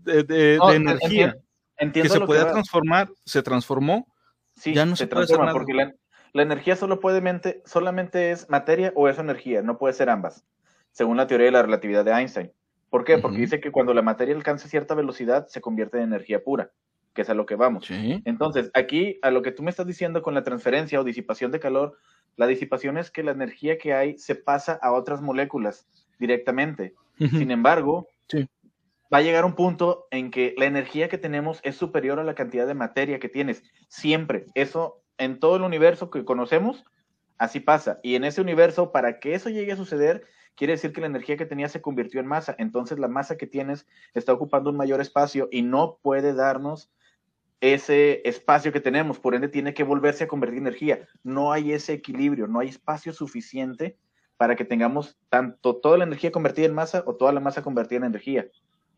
de, 0.00 0.22
de- 0.24 0.56
No, 0.58 0.68
de 0.68 0.76
en- 0.76 0.88
energía 0.88 1.36
entiendo- 1.78 2.26
que 2.26 2.34
se 2.34 2.44
va. 2.44 2.50
transformar 2.52 3.10
se 3.24 3.42
transformó, 3.42 4.06
Sí, 4.62 4.74
ya 4.74 4.86
no 4.86 4.94
se 4.94 5.08
transforma 5.08 5.50
porque 5.50 5.74
la, 5.74 5.92
la 6.32 6.42
energía 6.42 6.76
solo 6.76 7.00
puede 7.00 7.20
mente, 7.20 7.62
solamente 7.64 8.30
es 8.30 8.48
materia 8.48 8.92
o 8.94 9.08
es 9.08 9.18
energía, 9.18 9.60
no 9.60 9.76
puede 9.76 9.92
ser 9.92 10.08
ambas, 10.08 10.44
según 10.92 11.16
la 11.16 11.26
teoría 11.26 11.46
de 11.46 11.50
la 11.50 11.62
relatividad 11.62 12.04
de 12.04 12.12
Einstein. 12.12 12.52
¿Por 12.88 13.02
qué? 13.02 13.18
Porque 13.18 13.38
dice 13.38 13.60
que 13.60 13.72
cuando 13.72 13.92
la 13.92 14.02
materia 14.02 14.36
alcanza 14.36 14.68
cierta 14.68 14.94
velocidad 14.94 15.48
se 15.48 15.60
convierte 15.60 15.96
en 15.96 16.04
energía 16.04 16.44
pura, 16.44 16.70
que 17.12 17.22
es 17.22 17.30
a 17.30 17.34
lo 17.34 17.44
que 17.44 17.56
vamos. 17.56 17.86
Sí. 17.86 18.22
Entonces, 18.24 18.70
aquí 18.72 19.18
a 19.22 19.32
lo 19.32 19.42
que 19.42 19.50
tú 19.50 19.64
me 19.64 19.70
estás 19.70 19.86
diciendo 19.88 20.22
con 20.22 20.32
la 20.32 20.44
transferencia 20.44 21.00
o 21.00 21.04
disipación 21.04 21.50
de 21.50 21.58
calor, 21.58 21.98
la 22.36 22.46
disipación 22.46 22.98
es 22.98 23.10
que 23.10 23.24
la 23.24 23.32
energía 23.32 23.78
que 23.78 23.94
hay 23.94 24.16
se 24.16 24.36
pasa 24.36 24.78
a 24.80 24.92
otras 24.92 25.22
moléculas 25.22 25.88
directamente. 26.20 26.94
Sin 27.18 27.50
embargo, 27.50 28.06
Sí. 28.28 28.48
Va 29.12 29.18
a 29.18 29.22
llegar 29.22 29.44
un 29.44 29.54
punto 29.54 30.06
en 30.10 30.30
que 30.30 30.54
la 30.56 30.64
energía 30.64 31.08
que 31.08 31.18
tenemos 31.18 31.60
es 31.64 31.76
superior 31.76 32.18
a 32.18 32.24
la 32.24 32.34
cantidad 32.34 32.66
de 32.66 32.74
materia 32.74 33.18
que 33.18 33.28
tienes. 33.28 33.62
Siempre. 33.88 34.46
Eso 34.54 35.02
en 35.18 35.38
todo 35.38 35.56
el 35.56 35.62
universo 35.62 36.10
que 36.10 36.24
conocemos, 36.24 36.84
así 37.36 37.60
pasa. 37.60 38.00
Y 38.02 38.14
en 38.14 38.24
ese 38.24 38.40
universo, 38.40 38.90
para 38.90 39.20
que 39.20 39.34
eso 39.34 39.50
llegue 39.50 39.72
a 39.72 39.76
suceder, 39.76 40.24
quiere 40.54 40.72
decir 40.72 40.92
que 40.92 41.02
la 41.02 41.08
energía 41.08 41.36
que 41.36 41.46
tenías 41.46 41.72
se 41.72 41.82
convirtió 41.82 42.20
en 42.20 42.26
masa. 42.26 42.54
Entonces 42.58 42.98
la 42.98 43.08
masa 43.08 43.36
que 43.36 43.46
tienes 43.46 43.86
está 44.14 44.32
ocupando 44.32 44.70
un 44.70 44.76
mayor 44.76 45.00
espacio 45.00 45.48
y 45.50 45.62
no 45.62 45.98
puede 46.02 46.32
darnos 46.32 46.90
ese 47.60 48.26
espacio 48.26 48.72
que 48.72 48.80
tenemos. 48.80 49.18
Por 49.18 49.34
ende, 49.34 49.48
tiene 49.48 49.74
que 49.74 49.84
volverse 49.84 50.24
a 50.24 50.28
convertir 50.28 50.58
en 50.58 50.66
energía. 50.66 51.06
No 51.22 51.52
hay 51.52 51.72
ese 51.72 51.92
equilibrio, 51.92 52.46
no 52.46 52.60
hay 52.60 52.68
espacio 52.68 53.12
suficiente 53.12 53.98
para 54.38 54.56
que 54.56 54.64
tengamos 54.64 55.18
tanto 55.28 55.76
toda 55.76 55.98
la 55.98 56.04
energía 56.04 56.32
convertida 56.32 56.66
en 56.66 56.74
masa 56.74 57.04
o 57.06 57.14
toda 57.14 57.32
la 57.32 57.40
masa 57.40 57.62
convertida 57.62 57.98
en 57.98 58.04
energía. 58.04 58.48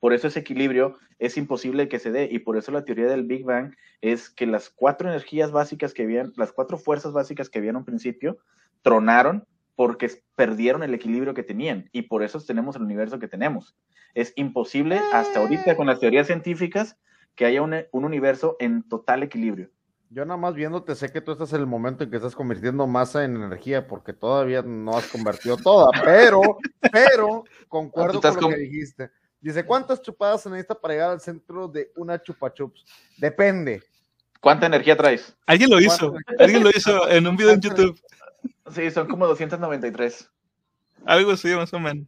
Por 0.05 0.13
eso 0.13 0.29
ese 0.29 0.41
equilibrio 0.41 0.99
es 1.19 1.39
imposible 1.39 1.89
que 1.89 1.99
se 1.99 2.11
dé 2.11 2.29
y 2.31 2.41
por 2.41 2.59
eso 2.59 2.71
la 2.71 2.85
teoría 2.85 3.07
del 3.07 3.23
Big 3.23 3.43
Bang 3.43 3.75
es 4.03 4.29
que 4.29 4.45
las 4.47 4.69
cuatro 4.69 5.09
energías 5.09 5.51
básicas 5.51 5.95
que 5.95 6.03
habían, 6.03 6.31
las 6.37 6.53
cuatro 6.53 6.77
fuerzas 6.77 7.15
básicas 7.15 7.49
que 7.49 7.59
habían 7.59 7.77
en 7.77 7.87
principio, 7.87 8.37
tronaron 8.83 9.47
porque 9.77 10.11
perdieron 10.37 10.83
el 10.83 10.93
equilibrio 10.93 11.33
que 11.33 11.43
tenían 11.43 11.89
y 11.91 12.03
por 12.03 12.23
eso 12.23 12.39
tenemos 12.39 12.77
el 12.77 12.83
universo 12.83 13.19
que 13.19 13.29
tenemos. 13.29 13.79
Es 14.13 14.35
imposible 14.37 15.01
hasta 15.11 15.41
ahorita 15.41 15.75
con 15.75 15.87
las 15.87 16.01
teorías 16.01 16.27
científicas 16.27 16.99
que 17.35 17.47
haya 17.47 17.63
un, 17.63 17.75
un 17.91 18.05
universo 18.05 18.57
en 18.61 18.87
total 18.87 19.23
equilibrio. 19.23 19.71
Yo 20.11 20.27
nada 20.27 20.37
más 20.37 20.55
viéndote 20.55 20.97
sé 20.97 21.11
que 21.11 21.23
tú 21.23 21.33
estás 21.33 21.55
en 21.55 21.61
el 21.61 21.67
momento 21.67 22.05
en 22.05 22.11
que 22.11 22.17
estás 22.17 22.37
convirtiendo 22.37 22.87
masa 22.87 23.25
en 23.25 23.37
energía, 23.37 23.87
porque 23.87 24.13
todavía 24.13 24.61
no 24.61 24.99
has 24.99 25.07
convertido 25.07 25.57
toda, 25.57 25.89
pero, 26.05 26.43
pero, 26.93 27.45
concuerdo 27.69 28.21
con 28.21 28.35
lo 28.35 28.41
con- 28.41 28.51
que 28.51 28.59
dijiste. 28.59 29.11
Dice, 29.45 29.63
¿cuántas 29.67 30.01
chupadas 30.01 30.41
se 30.41 30.49
necesita 30.49 30.75
para 30.75 30.95
llegar 30.95 31.11
al 31.11 31.21
centro 31.21 31.69
de 31.69 31.93
una 31.97 32.21
chupa 32.23 32.51
chups? 32.51 32.83
Depende. 33.19 33.83
¿Cuánta 34.41 34.65
energía 34.65 34.97
traes? 34.97 35.37
Alguien 35.45 35.69
lo 35.69 35.79
hizo, 35.81 36.15
alguien 36.39 36.65
lo 36.65 36.71
hizo 36.71 37.07
en 37.11 37.27
un 37.27 37.37
video 37.37 37.53
en 37.53 37.61
YouTube, 37.61 38.01
Sí, 38.75 38.91
son 38.91 39.07
como 39.07 39.27
293. 39.27 40.31
algo 41.05 41.33
así 41.33 41.49
más 41.55 41.75
o 41.75 41.79
menos. 41.79 42.07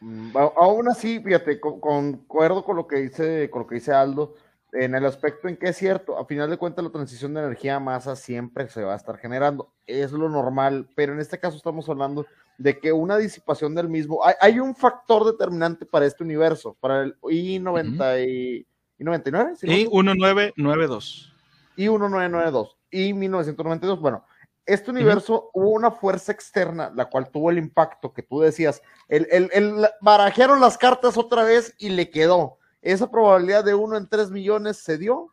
Mm, 0.00 0.36
Aún 0.36 0.88
así, 0.88 1.20
fíjate, 1.20 1.60
co- 1.60 1.80
concuerdo 1.80 2.64
con 2.64 2.74
lo 2.76 2.88
que 2.88 2.96
dice, 2.96 3.48
con 3.50 3.62
lo 3.62 3.68
que 3.68 3.76
dice 3.76 3.92
Aldo, 3.92 4.34
en 4.72 4.94
el 4.94 5.06
aspecto 5.06 5.48
en 5.48 5.56
que 5.56 5.68
es 5.70 5.76
cierto, 5.76 6.18
a 6.18 6.26
final 6.26 6.50
de 6.50 6.56
cuentas 6.58 6.84
la 6.84 6.90
transición 6.90 7.32
de 7.34 7.40
energía 7.40 7.76
a 7.76 7.80
masa 7.80 8.14
siempre 8.16 8.68
se 8.68 8.82
va 8.82 8.92
a 8.92 8.96
estar 8.96 9.16
generando, 9.18 9.72
es 9.86 10.12
lo 10.12 10.28
normal, 10.28 10.88
pero 10.94 11.12
en 11.14 11.20
este 11.20 11.38
caso 11.38 11.56
estamos 11.56 11.88
hablando 11.88 12.26
de 12.58 12.78
que 12.78 12.92
una 12.92 13.16
disipación 13.16 13.74
del 13.74 13.88
mismo, 13.88 14.24
hay, 14.24 14.34
hay 14.40 14.58
un 14.60 14.74
factor 14.74 15.24
determinante 15.24 15.86
para 15.86 16.06
este 16.06 16.24
universo, 16.24 16.76
para 16.80 17.02
el 17.02 17.16
I90 17.20 18.26
y, 18.26 18.66
I99, 18.98 19.56
¿sí, 19.56 19.66
no? 19.66 19.72
Y 19.72 19.86
1992. 19.86 21.32
y 21.76 21.82
1992 21.88 22.76
y 22.90 23.12
1992. 23.14 24.00
Bueno, 24.00 24.24
este 24.66 24.90
universo 24.90 25.50
hubo 25.54 25.70
una 25.70 25.90
fuerza 25.90 26.32
externa, 26.32 26.90
la 26.94 27.06
cual 27.06 27.30
tuvo 27.30 27.50
el 27.50 27.58
impacto 27.58 28.12
que 28.12 28.22
tú 28.22 28.40
decías. 28.40 28.82
El, 29.08 29.26
el, 29.30 29.48
el- 29.54 29.86
barajearon 30.00 30.60
las 30.60 30.76
cartas 30.76 31.16
otra 31.16 31.44
vez 31.44 31.74
y 31.78 31.88
le 31.90 32.10
quedó. 32.10 32.57
Esa 32.82 33.10
probabilidad 33.10 33.64
de 33.64 33.74
uno 33.74 33.96
en 33.96 34.08
tres 34.08 34.30
millones 34.30 34.78
se 34.78 34.98
dio 34.98 35.32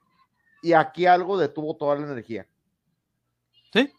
y 0.62 0.74
aquí 0.74 1.06
algo 1.06 1.38
detuvo 1.38 1.76
toda 1.76 1.96
la 1.96 2.06
energía. 2.06 2.48
Sí, 3.72 3.92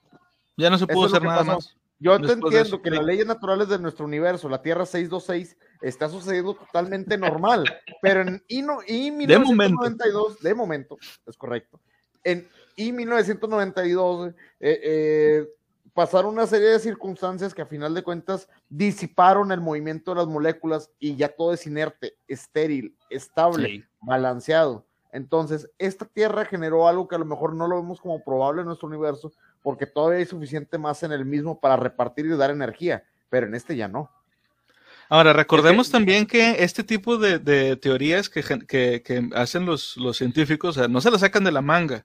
ya 0.57 0.71
no 0.71 0.79
se 0.79 0.87
pudo 0.87 1.07
hacer 1.07 1.23
nada 1.23 1.39
pasó. 1.39 1.53
más. 1.53 1.77
Yo 1.99 2.21
te 2.21 2.33
entiendo 2.33 2.83
que 2.83 2.91
las 2.91 3.05
leyes 3.05 3.27
naturales 3.27 3.69
de 3.69 3.79
nuestro 3.79 4.05
universo, 4.05 4.49
la 4.49 4.61
Tierra 4.61 4.85
626, 4.85 5.57
está 5.81 6.09
sucediendo 6.09 6.55
totalmente 6.55 7.17
normal, 7.17 7.65
pero 8.03 8.21
en 8.21 8.43
I, 8.49 8.63
no, 8.63 8.81
I 8.87 9.11
De 9.27 9.39
momento. 9.39 9.81
1992, 9.81 10.41
de 10.41 10.55
momento, 10.55 10.99
es 11.27 11.37
correcto, 11.37 11.81
en 12.23 12.47
I 12.77 12.93
1992, 12.93 14.29
eh, 14.29 14.35
eh, 14.61 15.49
pasaron 15.97 16.35
una 16.35 16.47
serie 16.47 16.69
de 16.69 16.79
circunstancias 16.79 17.53
que 17.55 17.63
a 17.63 17.67
final 17.67 17.95
de 17.95 18.03
cuentas 18.05 18.49
disiparon 18.69 19.51
el 19.51 19.61
movimiento 19.61 20.13
de 20.13 20.19
las 20.19 20.27
moléculas 20.29 20.91
y 21.01 21.17
ya 21.17 21.29
todo 21.31 21.53
es 21.55 21.67
inerte, 21.67 22.17
estéril, 22.29 22.95
estable, 23.11 23.67
Sí. 23.69 23.85
balanceado. 24.03 24.85
Entonces, 25.11 25.69
esta 25.79 26.05
Tierra 26.05 26.45
generó 26.45 26.87
algo 26.87 27.09
que 27.09 27.17
a 27.17 27.19
lo 27.19 27.25
mejor 27.25 27.55
no 27.55 27.67
lo 27.67 27.77
vemos 27.77 28.01
como 28.01 28.23
probable 28.23 28.61
en 28.61 28.67
nuestro 28.67 28.87
universo, 28.87 29.33
porque 29.63 29.87
todavía 29.87 30.19
hay 30.19 30.27
suficiente 30.27 30.77
masa 30.79 31.07
en 31.07 31.13
el 31.13 31.25
mismo 31.25 31.59
para 31.59 31.77
repartir 31.77 32.27
y 32.27 32.37
dar 32.37 32.51
energía, 32.51 33.03
pero 33.31 33.47
en 33.47 33.55
este 33.55 33.75
ya 33.75 33.89
no. 33.89 34.11
Ahora, 35.09 35.33
recordemos 35.33 35.91
también 35.91 36.27
que 36.27 36.63
este 36.63 36.85
tipo 36.85 37.17
de, 37.17 37.39
de 37.39 37.77
teorías 37.77 38.29
que, 38.29 38.43
gen- 38.43 38.67
que- 38.67 39.03
que 39.03 39.29
hacen 39.35 39.65
los, 39.65 39.97
los 39.97 40.17
científicos, 40.19 40.77
o 40.77 40.81
sea, 40.81 40.89
no 40.89 41.01
se 41.01 41.11
las 41.11 41.21
sacan 41.23 41.45
de 41.45 41.53
la 41.53 41.63
manga. 41.63 42.05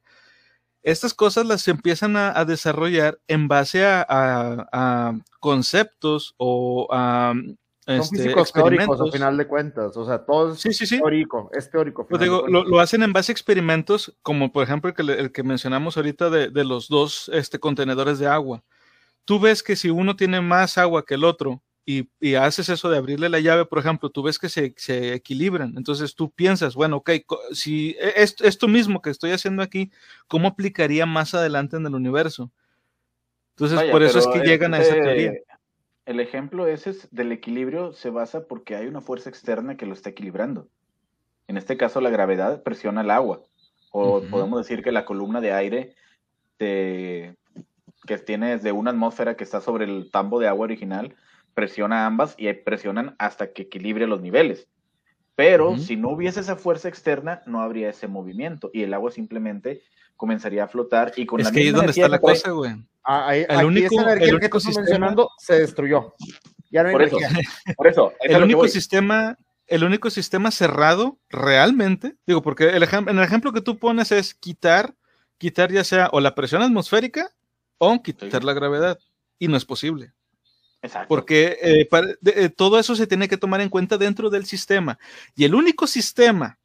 Estas 0.83 1.13
cosas 1.13 1.45
las 1.45 1.67
empiezan 1.67 2.17
a, 2.17 2.37
a 2.37 2.43
desarrollar 2.45 3.19
en 3.27 3.47
base 3.47 3.85
a, 3.85 4.01
a- 4.07 4.67
a 4.71 5.19
conceptos 5.39 6.33
o 6.37 6.87
a 6.91 7.33
Son 7.33 7.57
este, 7.85 8.17
físicos 8.17 8.17
teóricos 8.17 8.49
experimentos. 8.49 9.09
a 9.09 9.11
final 9.11 9.37
de 9.37 9.47
cuentas, 9.47 9.97
o 9.97 10.05
sea, 10.05 10.25
todo 10.25 10.53
es 10.53 10.59
Sí, 10.59 10.73
sí, 10.73 10.85
sí. 10.85 10.97
teórico, 10.97 11.49
es 11.53 11.69
teórico. 11.69 12.07
Pues 12.07 12.21
digo, 12.21 12.45
lo, 12.47 12.79
hacen 12.79 13.03
en 13.03 13.13
base 13.13 13.31
a 13.31 13.33
experimentos, 13.33 14.15
como 14.23 14.51
por 14.51 14.63
ejemplo 14.63 14.89
el 14.89 14.95
que, 14.95 15.01
el 15.13 15.31
que 15.31 15.43
mencionamos 15.43 15.97
ahorita 15.97 16.29
de, 16.29 16.49
de 16.49 16.63
los 16.63 16.87
dos 16.87 17.29
este, 17.33 17.59
contenedores 17.59 18.17
de 18.19 18.27
agua. 18.27 18.63
Tú 19.25 19.39
ves 19.39 19.61
que 19.61 19.75
si 19.75 19.89
uno 19.91 20.15
tiene 20.15 20.41
más 20.41 20.77
agua 20.79 21.05
que 21.05 21.13
el 21.13 21.23
otro 21.23 21.61
y, 21.85 22.09
y 22.19 22.35
haces 22.35 22.69
eso 22.69 22.89
de 22.89 22.97
abrirle 22.97 23.27
la 23.29 23.39
llave, 23.39 23.65
por 23.65 23.79
ejemplo, 23.79 24.09
tú 24.09 24.21
ves 24.23 24.37
que 24.37 24.49
se, 24.49 24.73
se 24.77 25.13
equilibran. 25.13 25.73
Entonces 25.77 26.15
tú 26.15 26.29
piensas, 26.29 26.75
bueno, 26.75 26.97
ok, 26.97 27.11
si 27.53 27.91
e- 27.99 28.13
esto, 28.17 28.43
esto 28.45 28.67
mismo 28.67 29.01
que 29.01 29.09
estoy 29.09 29.31
haciendo 29.31 29.63
aquí, 29.63 29.91
¿cómo 30.27 30.47
aplicaría 30.47 31.05
más 31.05 31.33
adelante 31.33 31.77
en 31.77 31.85
el 31.85 31.95
universo? 31.95 32.51
Entonces, 33.55 33.77
Vaya, 33.77 33.91
por 33.91 34.03
eso 34.03 34.19
es 34.19 34.27
que 34.27 34.39
llegan 34.39 34.73
a 34.73 34.79
esa 34.79 34.95
teoría. 35.01 35.33
El 36.05 36.19
ejemplo 36.19 36.67
ese 36.67 36.91
es 36.91 37.07
del 37.11 37.31
equilibrio 37.31 37.93
se 37.93 38.09
basa 38.09 38.47
porque 38.47 38.75
hay 38.75 38.87
una 38.87 39.01
fuerza 39.01 39.29
externa 39.29 39.77
que 39.77 39.85
lo 39.85 39.93
está 39.93 40.09
equilibrando. 40.09 40.67
En 41.47 41.57
este 41.57 41.77
caso, 41.77 42.01
la 42.01 42.09
gravedad 42.09 42.63
presiona 42.63 43.01
el 43.01 43.11
agua. 43.11 43.41
O 43.91 44.23
podemos 44.29 44.59
decir 44.59 44.83
que 44.83 44.91
la 44.91 45.05
columna 45.05 45.41
de 45.41 45.51
aire 45.51 45.95
de- 46.59 47.35
que 48.07 48.17
tiene 48.17 48.51
desde 48.51 48.71
una 48.71 48.91
atmósfera 48.91 49.35
que 49.35 49.43
está 49.43 49.61
sobre 49.61 49.85
el 49.85 50.09
tambo 50.11 50.39
de 50.39 50.47
agua 50.47 50.63
original 50.63 51.15
presiona 51.53 52.05
ambas 52.05 52.35
y 52.37 52.51
presionan 52.53 53.15
hasta 53.19 53.51
que 53.53 53.63
equilibre 53.63 54.07
los 54.07 54.21
niveles. 54.21 54.67
Pero 55.35 55.77
si 55.77 55.95
no 55.95 56.09
hubiese 56.09 56.41
esa 56.41 56.55
fuerza 56.55 56.87
externa, 56.87 57.41
no 57.45 57.61
habría 57.61 57.89
ese 57.89 58.07
movimiento 58.07 58.69
y 58.73 58.83
el 58.83 58.93
agua 58.93 59.11
simplemente 59.11 59.81
comenzaría 60.15 60.65
a 60.65 60.67
flotar 60.67 61.13
y 61.15 61.25
con 61.25 61.39
Es 61.39 61.47
la 61.47 61.51
que 61.51 61.59
ahí 61.61 61.67
es 61.67 61.73
donde 61.73 61.91
está 61.91 62.07
la 62.07 62.19
cosa, 62.19 62.51
güey. 62.51 62.73
Ah, 63.03 63.27
ahí- 63.29 63.45
el 63.49 63.55
aquí 63.57 63.65
único- 63.65 63.95
esa 63.95 64.03
energía 64.11 64.29
el 64.33 64.39
que 64.39 64.45
estás 64.45 64.77
mencionando 64.77 65.29
se 65.39 65.59
destruyó. 65.59 66.13
Ya 66.69 66.83
no 66.83 66.89
hay 66.89 66.93
Por 66.93 67.01
eso, 67.03 67.17
energía. 67.17 67.43
por 67.77 67.87
eso, 67.87 68.13
es 68.21 68.33
a 68.33 68.37
el 68.37 68.43
único 68.43 68.67
sistema, 68.67 69.35
el 69.67 69.83
único 69.83 70.09
sistema 70.11 70.51
cerrado 70.51 71.17
realmente, 71.29 72.15
digo, 72.27 72.41
porque 72.43 72.69
el 72.69 72.83
ejem- 72.83 73.09
en 73.09 73.17
el 73.17 73.23
ejemplo 73.23 73.51
que 73.51 73.61
tú 73.61 73.79
pones 73.79 74.11
es 74.11 74.35
quitar, 74.35 74.93
quitar 75.39 75.71
ya 75.71 75.83
sea 75.83 76.09
o 76.11 76.19
la 76.19 76.35
presión 76.35 76.61
atmosférica 76.61 77.31
o 77.79 78.03
quitar 78.03 78.41
Sí. 78.41 78.45
la 78.45 78.53
gravedad. 78.53 78.99
Y 79.39 79.47
no 79.47 79.57
es 79.57 79.65
posible. 79.65 80.13
Exacto. 80.81 81.07
Porque 81.07 81.57
eh, 81.61 81.87
eh, 82.25 82.49
todo 82.49 82.79
eso 82.79 82.95
se 82.95 83.07
tiene 83.07 83.27
que 83.27 83.37
tomar 83.37 83.61
en 83.61 83.69
cuenta 83.69 83.97
dentro 83.97 84.29
del 84.29 84.45
sistema. 84.45 84.97
Y 85.35 85.45
el 85.45 85.53
único 85.53 85.85
sistema 85.87 86.57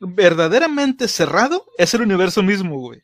verdaderamente 0.00 1.08
cerrado 1.08 1.66
es 1.78 1.94
el 1.94 2.02
universo 2.02 2.42
mismo, 2.42 2.78
güey. 2.78 3.02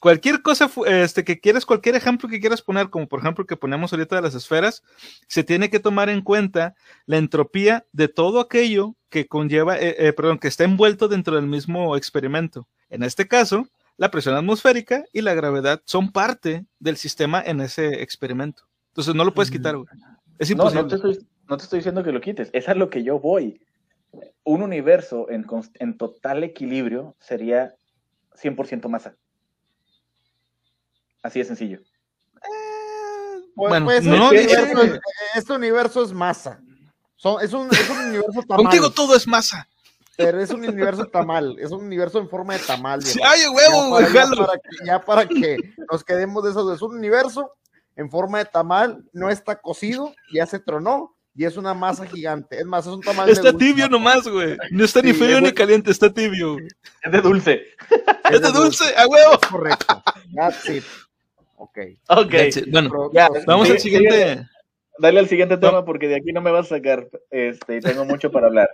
Cualquier 0.00 0.40
cosa 0.40 0.70
este, 0.86 1.24
que 1.24 1.40
quieras, 1.40 1.66
cualquier 1.66 1.94
ejemplo 1.94 2.26
que 2.26 2.40
quieras 2.40 2.62
poner, 2.62 2.88
como 2.88 3.06
por 3.06 3.20
ejemplo 3.20 3.44
que 3.44 3.56
ponemos 3.56 3.92
ahorita 3.92 4.16
de 4.16 4.22
las 4.22 4.34
esferas, 4.34 4.82
se 5.28 5.44
tiene 5.44 5.68
que 5.68 5.78
tomar 5.78 6.08
en 6.08 6.22
cuenta 6.22 6.74
la 7.04 7.18
entropía 7.18 7.84
de 7.92 8.08
todo 8.08 8.40
aquello 8.40 8.96
que 9.10 9.26
conlleva, 9.26 9.76
eh, 9.76 9.96
eh, 9.98 10.14
perdón, 10.14 10.38
que 10.38 10.48
está 10.48 10.64
envuelto 10.64 11.06
dentro 11.06 11.36
del 11.36 11.46
mismo 11.46 11.98
experimento. 11.98 12.66
En 12.88 13.02
este 13.02 13.28
caso, 13.28 13.68
la 13.98 14.10
presión 14.10 14.34
atmosférica 14.36 15.04
y 15.12 15.20
la 15.20 15.34
gravedad 15.34 15.82
son 15.84 16.10
parte 16.12 16.64
del 16.78 16.96
sistema 16.96 17.42
en 17.44 17.60
ese 17.60 18.00
experimento. 18.00 18.69
Entonces 18.90 19.14
no 19.14 19.24
lo 19.24 19.32
puedes 19.32 19.50
quitar, 19.50 19.76
güey. 19.76 19.88
Es 20.38 20.50
imposible. 20.50 20.82
no 20.82 20.88
te, 20.88 20.96
estoy, 20.96 21.28
no 21.48 21.56
te 21.56 21.64
estoy 21.64 21.78
diciendo 21.78 22.02
que 22.02 22.12
lo 22.12 22.20
quites, 22.20 22.50
es 22.52 22.68
a 22.68 22.74
lo 22.74 22.90
que 22.90 23.02
yo 23.02 23.18
voy. 23.18 23.60
Un 24.44 24.62
universo 24.62 25.30
en, 25.30 25.46
en 25.74 25.96
total 25.96 26.42
equilibrio 26.42 27.14
sería 27.20 27.74
100% 28.40 28.88
masa. 28.88 29.14
Así 31.22 31.38
de 31.38 31.44
sencillo. 31.44 31.80
Pues, 33.54 33.70
Bueno, 33.70 33.86
pues, 33.86 34.04
no 34.04 34.32
este, 34.32 34.38
dice- 34.48 34.62
universo 34.62 34.94
es, 34.94 35.00
este 35.36 35.52
universo 35.52 36.02
es 36.04 36.12
masa. 36.12 36.60
Son- 37.16 37.42
es, 37.44 37.52
un, 37.52 37.68
es 37.70 37.90
un 37.90 37.98
universo 37.98 38.42
tamal. 38.48 38.64
Contigo 38.64 38.90
todo 38.90 39.14
es 39.14 39.26
masa. 39.28 39.68
Pero 40.16 40.40
es 40.40 40.50
un 40.50 40.64
universo 40.66 41.06
tamal. 41.06 41.56
Es 41.58 41.70
un 41.70 41.84
universo 41.84 42.18
en 42.18 42.28
forma 42.28 42.54
de 42.54 42.60
tamal. 42.60 43.02
Sí. 43.02 43.20
¡Ay, 43.22 43.42
huevo, 43.48 43.90
para, 43.90 44.06
ya 44.12 44.26
jalo! 44.26 44.46
para 44.46 44.58
que, 44.58 44.86
ya 44.86 45.00
para 45.00 45.26
que 45.28 45.56
nos 45.90 46.04
quedemos 46.04 46.42
de 46.44 46.50
eso. 46.50 46.72
Es 46.74 46.82
un 46.82 46.96
universo 46.96 47.54
en 48.00 48.10
forma 48.10 48.38
de 48.38 48.46
tamal. 48.46 49.04
No 49.12 49.28
está 49.30 49.60
cocido. 49.60 50.12
Ya 50.32 50.46
se 50.46 50.58
tronó. 50.58 51.14
Y 51.34 51.44
es 51.44 51.56
una 51.56 51.74
masa 51.74 52.06
gigante. 52.06 52.58
Es 52.58 52.64
más, 52.66 52.86
es 52.86 52.92
un 52.92 53.00
tamal. 53.00 53.26
de 53.26 53.32
Está 53.32 53.52
dulce, 53.52 53.66
tibio 53.66 53.88
¿no? 53.88 53.98
nomás, 53.98 54.26
güey. 54.26 54.56
No 54.72 54.84
está 54.84 55.00
ni 55.00 55.12
frío 55.12 55.36
es 55.36 55.42
ni 55.42 55.48
de- 55.48 55.54
caliente, 55.54 55.90
está 55.90 56.12
tibio. 56.12 56.56
Es 57.02 57.12
de 57.12 57.20
dulce. 57.20 57.62
Es 58.30 58.40
de 58.42 58.50
dulce, 58.52 58.84
a 58.96 59.06
huevo. 59.06 59.38
Correcto. 59.48 60.02
That's 60.34 60.68
it. 60.68 60.84
Ok. 61.56 61.78
Ok. 62.08 62.30
That's 62.30 62.56
it. 62.56 62.70
Bueno, 62.70 63.10
ya, 63.12 63.28
pro- 63.28 63.42
vamos 63.46 63.68
Sí, 63.68 63.72
al 63.74 63.78
siguiente. 63.80 64.46
Dale 64.98 65.20
al 65.20 65.28
siguiente 65.28 65.54
No. 65.54 65.60
tema 65.60 65.84
porque 65.84 66.08
de 66.08 66.16
aquí 66.16 66.32
no 66.32 66.40
me 66.40 66.50
vas 66.50 66.66
a 66.66 66.76
sacar. 66.76 67.06
Este, 67.30 67.76
y 67.76 67.80
tengo 67.80 68.04
mucho 68.04 68.30
para 68.32 68.48
hablar. 68.48 68.68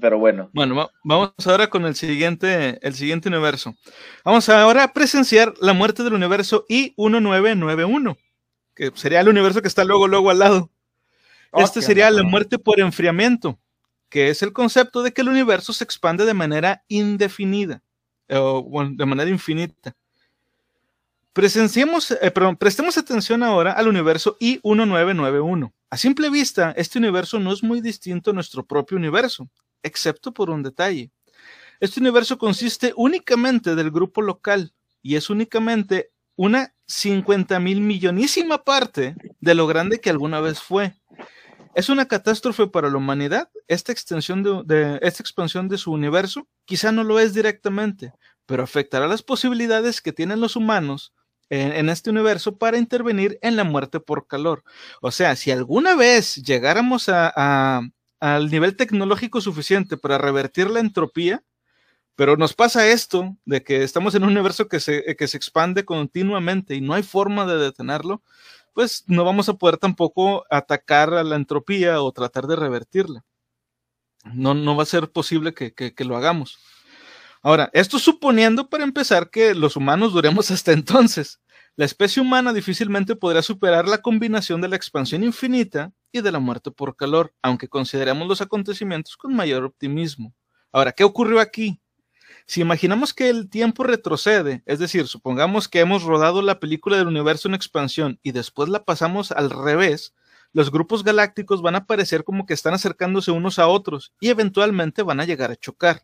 Pero 0.00 0.18
bueno. 0.18 0.50
Bueno, 0.52 0.76
va- 0.76 0.90
vamos 1.02 1.32
ahora 1.46 1.68
con 1.68 1.84
el 1.86 1.96
siguiente, 1.96 2.78
el 2.86 2.94
siguiente 2.94 3.28
universo. 3.28 3.74
Vamos 4.24 4.48
ahora 4.48 4.84
a 4.84 4.92
presenciar 4.92 5.54
la 5.60 5.72
muerte 5.72 6.04
del 6.04 6.12
universo 6.12 6.64
I-1991, 6.68 8.16
que 8.80 8.90
sería 8.94 9.20
el 9.20 9.28
universo 9.28 9.60
que 9.60 9.68
está 9.68 9.84
luego, 9.84 10.08
luego 10.08 10.30
al 10.30 10.38
lado. 10.38 10.70
Este 11.52 11.82
sería 11.82 12.10
la 12.10 12.22
muerte 12.22 12.58
por 12.58 12.80
enfriamiento, 12.80 13.58
que 14.08 14.30
es 14.30 14.42
el 14.42 14.54
concepto 14.54 15.02
de 15.02 15.12
que 15.12 15.20
el 15.20 15.28
universo 15.28 15.74
se 15.74 15.84
expande 15.84 16.24
de 16.24 16.32
manera 16.32 16.82
indefinida, 16.88 17.82
o 18.30 18.62
bueno, 18.62 18.92
de 18.94 19.04
manera 19.04 19.28
infinita. 19.28 19.94
Presenciemos, 21.34 22.10
eh, 22.10 22.30
perdón, 22.30 22.56
prestemos 22.56 22.96
atención 22.96 23.42
ahora 23.42 23.72
al 23.72 23.86
universo 23.86 24.38
I-1991. 24.40 25.72
A 25.90 25.96
simple 25.98 26.30
vista, 26.30 26.72
este 26.74 26.98
universo 26.98 27.38
no 27.38 27.52
es 27.52 27.62
muy 27.62 27.82
distinto 27.82 28.30
a 28.30 28.34
nuestro 28.34 28.64
propio 28.64 28.96
universo, 28.96 29.46
excepto 29.82 30.32
por 30.32 30.48
un 30.48 30.62
detalle. 30.62 31.10
Este 31.80 32.00
universo 32.00 32.38
consiste 32.38 32.94
únicamente 32.96 33.74
del 33.74 33.90
grupo 33.90 34.22
local 34.22 34.72
y 35.02 35.16
es 35.16 35.28
únicamente 35.28 36.12
una 36.36 36.74
50 36.86 37.60
mil 37.60 37.80
millonísima 37.80 38.64
parte 38.64 39.14
de 39.40 39.54
lo 39.54 39.66
grande 39.66 40.00
que 40.00 40.10
alguna 40.10 40.40
vez 40.40 40.60
fue. 40.60 40.94
¿Es 41.74 41.88
una 41.88 42.06
catástrofe 42.06 42.66
para 42.66 42.90
la 42.90 42.96
humanidad 42.96 43.48
esta 43.68 43.92
extensión 43.92 44.42
de, 44.42 44.98
esta 45.02 45.22
expansión 45.22 45.68
de 45.68 45.78
su 45.78 45.92
universo? 45.92 46.48
Quizá 46.64 46.90
no 46.90 47.04
lo 47.04 47.20
es 47.20 47.32
directamente, 47.32 48.12
pero 48.46 48.64
afectará 48.64 49.06
las 49.06 49.22
posibilidades 49.22 50.00
que 50.00 50.12
tienen 50.12 50.40
los 50.40 50.56
humanos 50.56 51.14
en, 51.48 51.88
este 51.88 52.10
universo 52.10 52.58
para 52.58 52.78
intervenir 52.78 53.38
en 53.42 53.56
la 53.56 53.64
muerte 53.64 54.00
por 54.00 54.26
calor. 54.26 54.62
O 55.00 55.10
sea, 55.10 55.36
si 55.36 55.50
alguna 55.50 55.94
vez 55.96 56.36
llegáramos 56.36 57.08
a- 57.08 57.82
al 58.20 58.50
nivel 58.50 58.76
tecnológico 58.76 59.40
suficiente 59.40 59.96
para 59.96 60.18
revertir 60.18 60.70
la 60.70 60.80
entropía, 60.80 61.42
pero 62.20 62.36
nos 62.36 62.52
pasa 62.52 62.86
esto 62.86 63.34
de 63.46 63.62
que 63.62 63.82
estamos 63.82 64.14
en 64.14 64.24
un 64.24 64.32
universo 64.32 64.68
que 64.68 64.78
se, 64.78 65.16
que 65.16 65.26
se 65.26 65.38
expande 65.38 65.86
continuamente 65.86 66.74
y 66.74 66.82
no 66.82 66.92
hay 66.92 67.02
forma 67.02 67.46
de 67.46 67.56
detenerlo, 67.56 68.22
pues 68.74 69.04
no 69.06 69.24
vamos 69.24 69.48
a 69.48 69.54
poder 69.54 69.78
tampoco 69.78 70.44
atacar 70.50 71.14
a 71.14 71.24
la 71.24 71.36
entropía 71.36 72.02
o 72.02 72.12
tratar 72.12 72.46
de 72.46 72.56
revertirla. 72.56 73.24
No, 74.34 74.52
no 74.52 74.76
va 74.76 74.82
a 74.82 74.86
ser 74.86 75.10
posible 75.10 75.54
que, 75.54 75.72
que- 75.72 75.94
que 75.94 76.04
lo 76.04 76.14
hagamos. 76.14 76.58
Ahora, 77.42 77.70
esto 77.72 77.98
suponiendo 77.98 78.68
para 78.68 78.84
empezar 78.84 79.30
que 79.30 79.54
los 79.54 79.76
humanos 79.76 80.12
duremos 80.12 80.50
hasta 80.52 80.72
entonces. 80.72 81.40
La 81.76 81.86
especie 81.86 82.22
humana 82.22 82.52
difícilmente 82.52 83.16
podrá 83.16 83.42
superar 83.42 83.88
la 83.88 84.02
combinación 84.02 84.60
de 84.60 84.68
la 84.68 84.76
expansión 84.76 85.24
infinita 85.24 85.92
y 86.12 86.20
de 86.20 86.32
la 86.32 86.40
muerte 86.40 86.70
por 86.70 86.96
calor, 86.96 87.34
aunque 87.42 87.68
consideremos 87.68 88.28
los 88.28 88.42
acontecimientos 88.42 89.16
con 89.16 89.34
mayor 89.34 89.64
optimismo. 89.64 90.34
Ahora, 90.72 90.92
¿qué 90.92 91.04
ocurrió 91.04 91.40
aquí? 91.40 91.80
Si 92.50 92.60
imaginamos 92.60 93.14
que 93.14 93.28
el 93.28 93.48
tiempo 93.48 93.84
retrocede, 93.84 94.64
es 94.66 94.80
decir, 94.80 95.06
supongamos 95.06 95.68
que 95.68 95.78
hemos 95.78 96.02
rodado 96.02 96.42
la 96.42 96.58
película 96.58 96.96
del 96.96 97.06
universo 97.06 97.46
en 97.46 97.54
expansión 97.54 98.18
y 98.24 98.32
después 98.32 98.68
la 98.68 98.82
pasamos 98.82 99.30
al 99.30 99.50
revés, 99.50 100.16
los 100.52 100.72
grupos 100.72 101.04
galácticos 101.04 101.62
van 101.62 101.76
a 101.76 101.86
parecer 101.86 102.24
como 102.24 102.46
que 102.46 102.54
están 102.54 102.74
acercándose 102.74 103.30
unos 103.30 103.60
a 103.60 103.68
otros 103.68 104.12
y 104.18 104.30
eventualmente 104.30 105.04
van 105.04 105.20
a 105.20 105.24
llegar 105.26 105.52
a 105.52 105.54
chocar. 105.54 106.02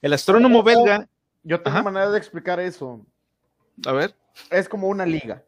El 0.00 0.12
astrónomo 0.12 0.62
belga, 0.62 1.08
Yo 1.42 1.60
tengo 1.60 1.78
Ajá. 1.78 1.82
manera 1.82 2.08
de 2.08 2.18
explicar 2.18 2.60
eso. 2.60 3.04
a 3.84 3.90
ver, 3.90 4.14
Es 4.50 4.68
como 4.68 4.86
una 4.86 5.04
liga. 5.04 5.42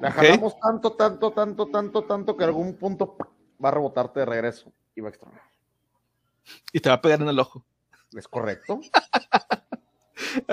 La 0.00 0.12
jalamos 0.12 0.60
tanto, 0.60 0.92
tanto, 0.92 1.30
tanto, 1.32 1.66
tanto, 1.68 2.04
tanto 2.04 2.36
que 2.36 2.44
algún 2.44 2.76
punto 2.76 3.16
va 3.64 3.70
a 3.70 3.72
rebotarte 3.72 4.20
de 4.20 4.26
regreso 4.26 4.70
y 4.94 5.00
va 5.00 5.08
a 5.08 5.12
extrañar. 5.12 5.42
Y 6.74 6.80
te 6.80 6.90
va 6.90 6.96
a 6.96 7.00
pegar 7.00 7.22
en 7.22 7.28
el 7.28 7.38
ojo. 7.38 7.64
¿Es 8.16 8.28
correcto? 8.28 8.80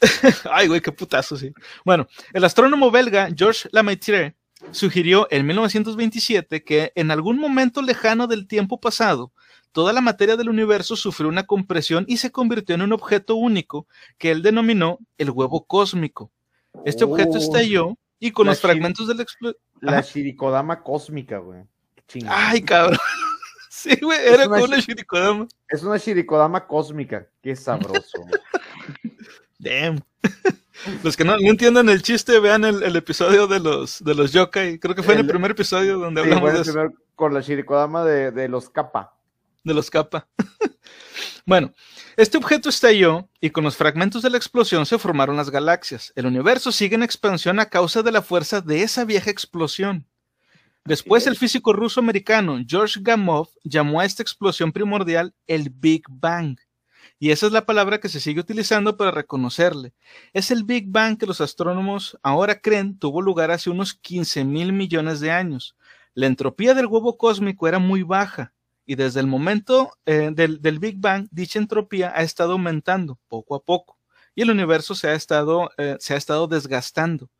Ay, 0.50 0.68
güey, 0.68 0.80
qué 0.80 0.92
putazo, 0.92 1.36
sí. 1.36 1.52
Bueno, 1.84 2.06
el 2.32 2.44
astrónomo 2.44 2.90
belga 2.90 3.28
Georges 3.34 3.68
Lemaitre 3.72 4.36
sugirió 4.70 5.26
en 5.30 5.46
1927 5.46 6.64
que 6.64 6.92
en 6.94 7.10
algún 7.10 7.38
momento 7.38 7.82
lejano 7.82 8.26
del 8.26 8.46
tiempo 8.46 8.80
pasado, 8.80 9.32
toda 9.72 9.92
la 9.92 10.00
materia 10.00 10.36
del 10.36 10.48
universo 10.48 10.96
sufrió 10.96 11.28
una 11.28 11.44
compresión 11.44 12.04
y 12.08 12.18
se 12.18 12.30
convirtió 12.30 12.74
en 12.74 12.82
un 12.82 12.92
objeto 12.92 13.34
único 13.36 13.86
que 14.18 14.30
él 14.30 14.42
denominó 14.42 14.98
el 15.18 15.30
huevo 15.30 15.64
cósmico. 15.66 16.30
Este 16.84 17.04
objeto 17.04 17.32
Oh. 17.34 17.38
estalló 17.38 17.98
y 18.18 18.30
con 18.30 18.46
La 18.46 18.52
los 18.52 18.60
fragmentos 18.60 19.08
del 19.08 19.20
explosión. 19.20 19.60
La 19.80 20.00
Shirikodama 20.00 20.82
cósmica, 20.82 21.38
güey. 21.38 21.62
Ay, 22.28 22.62
cabrón. 22.62 22.98
Sí, 23.84 23.98
güey, 24.00 24.18
era 24.26 24.48
como 24.48 24.64
una 24.64 24.78
shirikodama. 24.78 25.46
Es 25.68 25.82
una 25.82 25.98
Shirikodama 25.98 26.66
cósmica. 26.66 27.26
Qué 27.42 27.54
sabroso. 27.54 28.24
Damn. 29.58 30.00
Los 31.02 31.16
que 31.16 31.24
no, 31.24 31.36
no 31.38 31.50
entiendan 31.50 31.88
el 31.90 32.02
chiste, 32.02 32.38
vean 32.40 32.64
el, 32.64 32.82
el 32.82 32.96
episodio 32.96 33.46
de 33.46 33.60
los, 33.60 34.02
de 34.02 34.14
los 34.14 34.32
yokai. 34.32 34.78
Creo 34.78 34.94
que 34.94 35.02
fue 35.02 35.14
en 35.14 35.20
el 35.20 35.26
El- 35.26 35.30
primer 35.32 35.50
episodio 35.50 35.98
donde 35.98 36.22
Sí, 36.22 36.24
hablamos 36.28 36.42
bueno, 36.42 36.56
de 36.58 36.62
eso. 36.62 36.72
primero 36.72 36.94
con 37.14 37.34
la 37.34 37.40
Shirikodama 37.40 38.04
de, 38.04 38.30
de 38.32 38.48
los 38.48 38.68
Kappa. 38.70 39.14
de 39.62 39.74
los 39.74 39.90
kappa. 39.90 40.26
bueno, 41.46 41.72
este 42.16 42.38
objeto 42.38 42.68
estalló 42.70 43.28
y 43.40 43.50
con 43.50 43.64
los 43.64 43.76
fragmentos 43.76 44.22
de 44.22 44.30
la 44.30 44.36
explosión 44.38 44.84
se 44.86 44.98
formaron 44.98 45.36
las 45.36 45.50
galaxias. 45.50 46.12
El 46.16 46.26
universo 46.26 46.72
sigue 46.72 46.94
en 46.96 47.02
expansión 47.02 47.60
a 47.60 47.66
causa 47.66 48.02
de 48.02 48.12
la 48.12 48.22
fuerza 48.22 48.60
de 48.60 48.82
esa 48.82 49.04
vieja 49.04 49.30
explosión. 49.30 50.06
Después 50.86 51.26
el 51.26 51.36
físico 51.36 51.72
ruso-americano 51.72 52.58
George 52.66 53.00
Gamow 53.02 53.48
llamó 53.62 54.00
a 54.00 54.04
esta 54.04 54.22
explosión 54.22 54.70
primordial 54.70 55.34
el 55.46 55.70
Big 55.70 56.02
Bang. 56.10 56.58
Y 57.18 57.30
esa 57.30 57.46
es 57.46 57.52
la 57.52 57.64
palabra 57.64 58.00
que 58.00 58.10
se 58.10 58.20
sigue 58.20 58.40
utilizando 58.40 58.96
para 58.96 59.10
reconocerle. 59.10 59.94
Es 60.34 60.50
el 60.50 60.64
Big 60.64 60.90
Bang 60.90 61.16
que 61.16 61.24
los 61.26 61.40
astrónomos 61.40 62.18
ahora 62.22 62.60
creen 62.60 62.98
tuvo 62.98 63.22
lugar 63.22 63.50
hace 63.50 63.70
unos 63.70 63.94
15 63.94 64.44
mil 64.44 64.74
millones 64.74 65.20
de 65.20 65.30
años. 65.30 65.74
La 66.12 66.26
entropía 66.26 66.74
del 66.74 66.86
huevo 66.86 67.16
cósmico 67.16 67.66
era 67.66 67.78
muy 67.78 68.02
baja, 68.02 68.52
y 68.84 68.96
desde 68.96 69.20
el 69.20 69.26
momento 69.26 69.92
eh, 70.04 70.30
del, 70.34 70.60
del 70.60 70.78
Big 70.78 70.98
Bang, 70.98 71.28
dicha 71.30 71.58
entropía 71.58 72.12
ha 72.14 72.22
estado 72.22 72.52
aumentando 72.52 73.18
poco 73.28 73.54
a 73.54 73.62
poco 73.62 73.98
y 74.34 74.42
el 74.42 74.50
universo 74.50 74.94
se 74.94 75.08
ha 75.08 75.14
estado, 75.14 75.70
eh, 75.78 75.96
se 76.00 76.14
ha 76.14 76.16
estado 76.16 76.46
desgastando. 76.46 77.30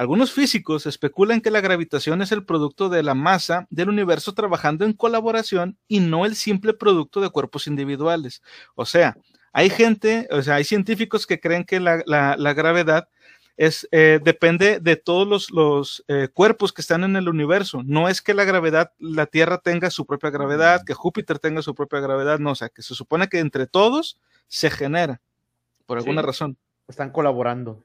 Algunos 0.00 0.32
físicos 0.32 0.86
especulan 0.86 1.42
que 1.42 1.50
la 1.50 1.60
gravitación 1.60 2.22
es 2.22 2.32
el 2.32 2.42
producto 2.46 2.88
de 2.88 3.02
la 3.02 3.12
masa 3.14 3.66
del 3.68 3.90
universo 3.90 4.32
trabajando 4.32 4.86
en 4.86 4.94
colaboración 4.94 5.76
y 5.88 6.00
no 6.00 6.24
el 6.24 6.36
simple 6.36 6.72
producto 6.72 7.20
de 7.20 7.28
cuerpos 7.28 7.66
individuales. 7.66 8.40
O 8.76 8.86
sea, 8.86 9.14
hay 9.52 9.68
gente, 9.68 10.26
o 10.30 10.40
sea, 10.40 10.54
hay 10.54 10.64
científicos 10.64 11.26
que 11.26 11.38
creen 11.38 11.64
que 11.64 11.80
la, 11.80 12.02
la- 12.06 12.34
la 12.38 12.54
gravedad 12.54 13.10
es, 13.58 13.86
eh, 13.92 14.20
depende 14.24 14.80
de 14.80 14.96
todos 14.96 15.28
los, 15.28 15.50
los, 15.50 16.02
eh, 16.08 16.28
cuerpos 16.32 16.72
que 16.72 16.80
están 16.80 17.04
en 17.04 17.14
el 17.16 17.28
universo. 17.28 17.82
No 17.84 18.08
es 18.08 18.22
que 18.22 18.32
la 18.32 18.44
gravedad, 18.44 18.92
la 18.98 19.26
Tierra 19.26 19.58
tenga 19.58 19.90
su 19.90 20.06
propia 20.06 20.30
gravedad, 20.30 20.82
que 20.86 20.94
Júpiter 20.94 21.38
tenga 21.38 21.60
su 21.60 21.74
propia 21.74 22.00
gravedad, 22.00 22.38
no, 22.38 22.52
o 22.52 22.54
sea, 22.54 22.70
que 22.70 22.80
se 22.80 22.94
supone 22.94 23.28
que 23.28 23.38
entre 23.38 23.66
todos 23.66 24.18
se 24.48 24.70
genera, 24.70 25.20
por 25.84 25.98
alguna 25.98 26.22
Sí. 26.22 26.26
razón. 26.26 26.56
Están 26.88 27.10
colaborando. 27.10 27.84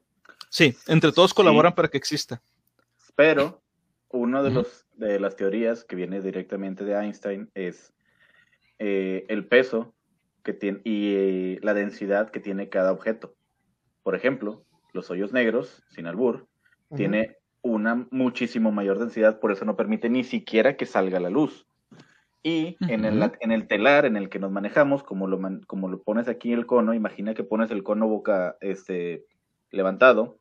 Sí, 0.50 0.76
entre 0.86 1.12
todos 1.12 1.34
colaboran 1.34 1.74
para 1.74 1.88
que 1.88 1.98
exista. 1.98 2.40
Pero 3.14 3.62
uno 4.08 4.42
de 4.42 4.50
los 4.50 4.86
de 4.94 5.20
las 5.20 5.36
teorías 5.36 5.84
que 5.84 5.96
viene 5.96 6.20
directamente 6.20 6.84
de 6.84 6.94
Einstein 6.94 7.50
es 7.54 7.92
eh, 8.78 9.24
el 9.28 9.46
peso 9.46 9.94
que 10.42 10.52
tiene 10.52 10.80
y 10.84 11.14
eh, 11.14 11.58
la 11.62 11.74
densidad 11.74 12.30
que 12.30 12.40
tiene 12.40 12.68
cada 12.68 12.92
objeto. 12.92 13.34
Por 14.02 14.14
ejemplo, 14.14 14.64
los 14.92 15.10
hoyos 15.10 15.32
negros, 15.32 15.82
sin 15.90 16.06
albur, 16.06 16.46
Ujú. 16.88 16.96
tiene 16.96 17.36
una 17.62 18.06
muchísimo 18.10 18.70
mayor 18.70 18.98
densidad, 18.98 19.40
por 19.40 19.50
eso 19.50 19.64
no 19.64 19.76
permite 19.76 20.08
ni 20.08 20.24
siquiera 20.24 20.76
que 20.76 20.86
salga 20.86 21.20
la 21.20 21.30
luz. 21.30 21.66
Y 22.42 22.76
en, 22.86 23.04
el, 23.04 23.20
en 23.40 23.50
el 23.50 23.66
telar 23.66 24.06
en 24.06 24.16
el 24.16 24.28
que 24.28 24.38
nos 24.38 24.52
manejamos, 24.52 25.02
como 25.02 25.26
lo, 25.26 25.40
como 25.66 25.88
lo 25.88 26.00
pones 26.00 26.28
aquí 26.28 26.52
el 26.52 26.64
cono, 26.64 26.94
imagina 26.94 27.34
que 27.34 27.42
pones 27.42 27.72
el 27.72 27.82
cono 27.82 28.06
boca 28.06 28.56
este, 28.60 29.24
levantado, 29.76 30.38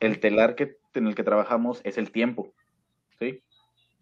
el 0.00 0.20
telar 0.20 0.54
que, 0.54 0.78
en 0.94 1.06
el 1.06 1.14
que 1.14 1.24
trabajamos 1.24 1.80
es 1.84 1.98
el 1.98 2.10
tiempo, 2.10 2.52
¿sí? 3.18 3.42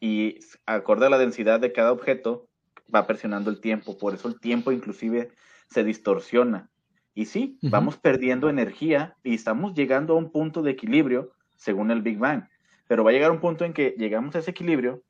Y 0.01 0.41
acorde 0.67 1.07
a 1.07 1.11
la 1.11 1.19
densidad 1.19 1.61
de 1.61 1.73
cada 1.73 1.93
objeto, 1.93 2.49
va 2.95 3.07
presionando 3.07 3.51
el 3.51 3.61
tiempo, 3.61 3.97
por 3.99 4.15
eso 4.15 4.29
el 4.29 4.39
tiempo 4.41 4.73
inclusive 4.73 5.31
se 5.71 5.85
distorsiona. 5.85 6.71
Y 7.15 7.25
sí, 7.25 7.59
vamos 7.63 7.97
perdiendo 7.97 8.51
energía 8.51 9.17
y 9.23 9.35
estamos 9.35 9.73
llegando 9.73 10.13
a 10.13 10.17
un 10.19 10.31
punto 10.31 10.61
de 10.61 10.73
equilibrio 10.73 11.33
según 11.57 11.91
el 11.91 12.03
Big 12.03 12.19
Bang, 12.19 12.45
pero 12.87 13.05
va 13.05 13.11
a 13.11 13.13
llegar 13.15 13.31
un 13.31 13.41
punto 13.41 13.65
en 13.65 13.73
que 13.73 13.95
llegamos 13.97 14.37
a 14.37 14.41
ese 14.41 14.51
equilibrio, 14.51 15.03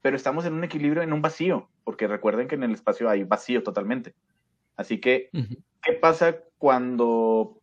pero 0.00 0.16
estamos 0.16 0.44
en 0.44 0.52
un 0.54 0.62
equilibrio 0.62 1.02
en 1.02 1.12
un 1.12 1.20
vacío, 1.20 1.68
porque 1.82 2.06
recuerden 2.06 2.46
que 2.46 2.54
en 2.54 2.62
el 2.62 2.72
espacio 2.72 3.10
hay 3.10 3.24
vacío 3.24 3.64
totalmente. 3.64 4.14
Así 4.76 5.00
que. 5.00 5.30
¿qué 5.82 5.92
pasa 5.94 6.38
cuando, 6.58 7.60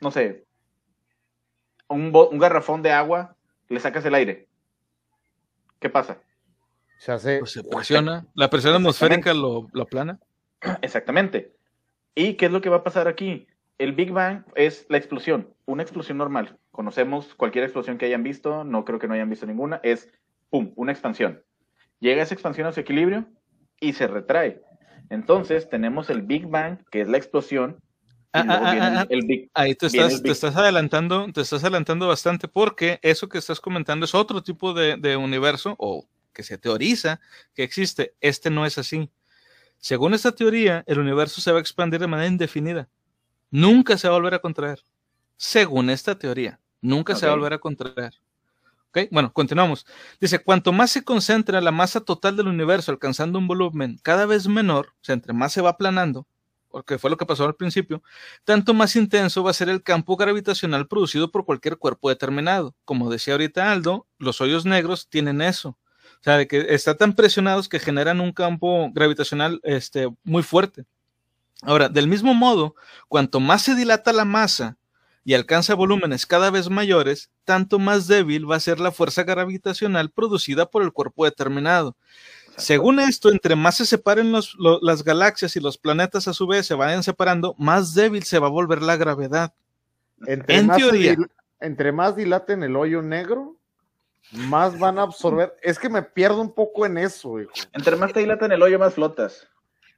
no 0.00 0.10
sé, 0.10 0.44
un, 1.88 2.38
garrafón 2.38 2.82
de 2.82 2.92
agua 2.92 3.36
le 3.68 3.80
sacas 3.80 4.04
el 4.04 4.14
aire? 4.14 4.48
¿Qué 5.78 5.88
pasa? 5.88 6.20
Se 6.98 7.12
hace. 7.12 7.38
Pues 7.40 7.52
se 7.52 7.64
presiona, 7.64 8.26
la 8.34 8.48
presión 8.48 8.74
atmosférica 8.74 9.34
lo, 9.34 9.68
lo 9.72 9.82
aplana. 9.82 10.18
Exactamente. 10.82 11.52
¿Y 12.14 12.34
qué 12.34 12.46
es 12.46 12.52
lo 12.52 12.60
que 12.60 12.68
va 12.68 12.78
a 12.78 12.84
pasar 12.84 13.08
aquí? 13.08 13.46
El 13.78 13.92
Big 13.92 14.12
Bang 14.12 14.44
es 14.54 14.86
la 14.90 14.98
explosión, 14.98 15.52
una 15.64 15.82
explosión 15.82 16.18
normal. 16.18 16.58
Conocemos 16.70 17.34
cualquier 17.34 17.64
explosión 17.64 17.98
que 17.98 18.06
hayan 18.06 18.22
visto, 18.22 18.64
no 18.64 18.84
creo 18.84 18.98
que 18.98 19.08
no 19.08 19.14
hayan 19.14 19.30
visto 19.30 19.46
ninguna, 19.46 19.80
es, 19.82 20.12
¡pum!, 20.50 20.72
una 20.76 20.92
expansión. 20.92 21.42
Llega 21.98 22.22
esa 22.22 22.34
expansión 22.34 22.66
a 22.66 22.72
su 22.72 22.80
equilibrio 22.80 23.26
y 23.80 23.94
se 23.94 24.06
retrae. 24.06 24.62
Entonces 25.10 25.68
tenemos 25.68 26.10
el 26.10 26.22
Big 26.22 26.46
Bang, 26.46 26.78
que 26.90 27.00
es 27.00 27.08
la 27.08 27.16
explosión, 27.16 27.82
Ah, 28.34 28.44
ah, 28.48 28.60
ah, 28.62 28.94
ah. 29.00 29.06
el, 29.10 29.18
el 29.20 29.26
Big 29.26 29.50
Ahí 29.54 29.74
te 29.74 29.86
estás, 29.86 30.12
el 30.12 30.18
te 30.18 30.22
Big- 30.24 30.32
estás 30.32 30.56
adelantando, 30.56 31.30
te 31.32 31.42
estás 31.42 31.62
adelantando 31.62 32.08
bastante 32.08 32.48
porque 32.48 32.98
eso 33.02 33.28
que 33.28 33.38
estás 33.38 33.60
comentando 33.60 34.04
es 34.06 34.14
otro 34.14 34.42
tipo 34.42 34.72
de, 34.72 34.96
de 34.96 35.16
universo 35.16 35.74
o 35.78 36.06
que 36.32 36.42
se 36.42 36.56
teoriza 36.58 37.20
que 37.54 37.62
existe. 37.62 38.14
Este 38.20 38.48
no 38.50 38.64
es 38.64 38.78
así. 38.78 39.10
Según 39.78 40.14
esta 40.14 40.32
teoría, 40.32 40.82
el 40.86 40.98
universo 41.00 41.40
se 41.40 41.52
va 41.52 41.58
a 41.58 41.60
expandir 41.60 42.00
de 42.00 42.06
manera 42.06 42.28
indefinida. 42.28 42.88
Nunca 43.50 43.98
se 43.98 44.08
va 44.08 44.14
a 44.14 44.18
volver 44.18 44.34
a 44.34 44.38
contraer. 44.38 44.82
Según 45.36 45.90
esta 45.90 46.18
teoría, 46.18 46.60
nunca 46.80 47.14
se 47.16 47.26
va 47.26 47.32
a 47.32 47.36
volver 47.36 47.52
a 47.54 47.58
contraer. 47.58 48.14
¿Ok? 48.88 49.08
Bueno, 49.10 49.32
continuamos. 49.32 49.86
Dice, 50.20 50.38
cuanto 50.38 50.72
más 50.72 50.90
se 50.90 51.02
concentra 51.04 51.60
la 51.60 51.70
masa 51.72 52.00
total 52.00 52.36
del 52.36 52.48
universo 52.48 52.92
alcanzando 52.92 53.38
un 53.38 53.46
volumen 53.48 53.98
cada 54.02 54.24
vez 54.24 54.48
menor, 54.48 54.88
o 54.94 55.04
sea, 55.04 55.14
entre 55.14 55.32
más 55.32 55.52
se 55.52 55.60
va 55.62 55.70
aplanando, 55.70 56.26
porque 56.72 56.98
fue 56.98 57.10
lo 57.10 57.16
que 57.16 57.26
pasó 57.26 57.44
al 57.44 57.54
principio, 57.54 58.02
tanto 58.44 58.74
más 58.74 58.96
intenso 58.96 59.44
va 59.44 59.50
a 59.50 59.54
ser 59.54 59.68
el 59.68 59.82
campo 59.82 60.16
gravitacional 60.16 60.88
producido 60.88 61.30
por 61.30 61.44
cualquier 61.44 61.76
cuerpo 61.76 62.08
determinado. 62.08 62.74
Como 62.84 63.10
decía 63.10 63.34
ahorita 63.34 63.70
Aldo, 63.70 64.06
los 64.18 64.40
hoyos 64.40 64.64
negros 64.64 65.08
tienen 65.08 65.42
eso. 65.42 65.78
O 66.22 66.24
sea, 66.24 66.38
de 66.38 66.48
que 66.48 66.66
están 66.70 66.96
tan 66.96 67.12
presionados 67.14 67.68
que 67.68 67.78
generan 67.78 68.20
un 68.20 68.32
campo 68.32 68.90
gravitacional 68.92 69.60
este, 69.64 70.08
muy 70.24 70.42
fuerte. 70.42 70.84
Ahora, 71.62 71.88
del 71.88 72.08
mismo 72.08 72.32
modo, 72.32 72.74
cuanto 73.08 73.38
más 73.38 73.62
se 73.62 73.74
dilata 73.74 74.12
la 74.12 74.24
masa 74.24 74.78
y 75.24 75.34
alcanza 75.34 75.74
volúmenes 75.74 76.26
cada 76.26 76.50
vez 76.50 76.70
mayores, 76.70 77.30
tanto 77.44 77.78
más 77.78 78.06
débil 78.06 78.50
va 78.50 78.56
a 78.56 78.60
ser 78.60 78.80
la 78.80 78.92
fuerza 78.92 79.24
gravitacional 79.24 80.10
producida 80.10 80.66
por 80.66 80.82
el 80.82 80.92
cuerpo 80.92 81.24
determinado. 81.24 81.96
Según 82.56 83.00
esto, 83.00 83.30
entre 83.30 83.56
más 83.56 83.76
se 83.76 83.86
separen 83.86 84.30
los- 84.32 84.54
lo- 84.58 84.78
las 84.82 85.02
galaxias 85.04 85.56
y 85.56 85.60
los 85.60 85.78
planetas 85.78 86.28
a 86.28 86.34
su 86.34 86.46
vez 86.46 86.66
se 86.66 86.74
vayan 86.74 87.02
separando, 87.02 87.54
más 87.58 87.94
débil 87.94 88.22
se 88.24 88.38
va 88.38 88.46
a 88.48 88.50
volver 88.50 88.82
la 88.82 88.96
gravedad. 88.96 89.52
Entre, 90.26 90.56
En 90.58 90.66
más 90.66 90.76
teoría. 90.76 91.12
dil- 91.14 91.30
entre 91.60 91.92
más 91.92 92.14
dilaten 92.16 92.62
el 92.62 92.76
hoyo 92.76 93.02
negro, 93.02 93.56
más 94.32 94.78
van 94.78 94.98
a 94.98 95.02
absorber. 95.02 95.56
Es 95.62 95.78
que 95.78 95.88
me 95.88 96.02
pierdo 96.02 96.40
un 96.40 96.52
poco 96.52 96.86
en 96.86 96.98
eso, 96.98 97.40
hijo. 97.40 97.50
Entre 97.72 97.96
más 97.96 98.12
te 98.12 98.20
dilatan 98.20 98.52
el 98.52 98.62
hoyo, 98.62 98.78
más 98.78 98.94
flotas. 98.94 99.46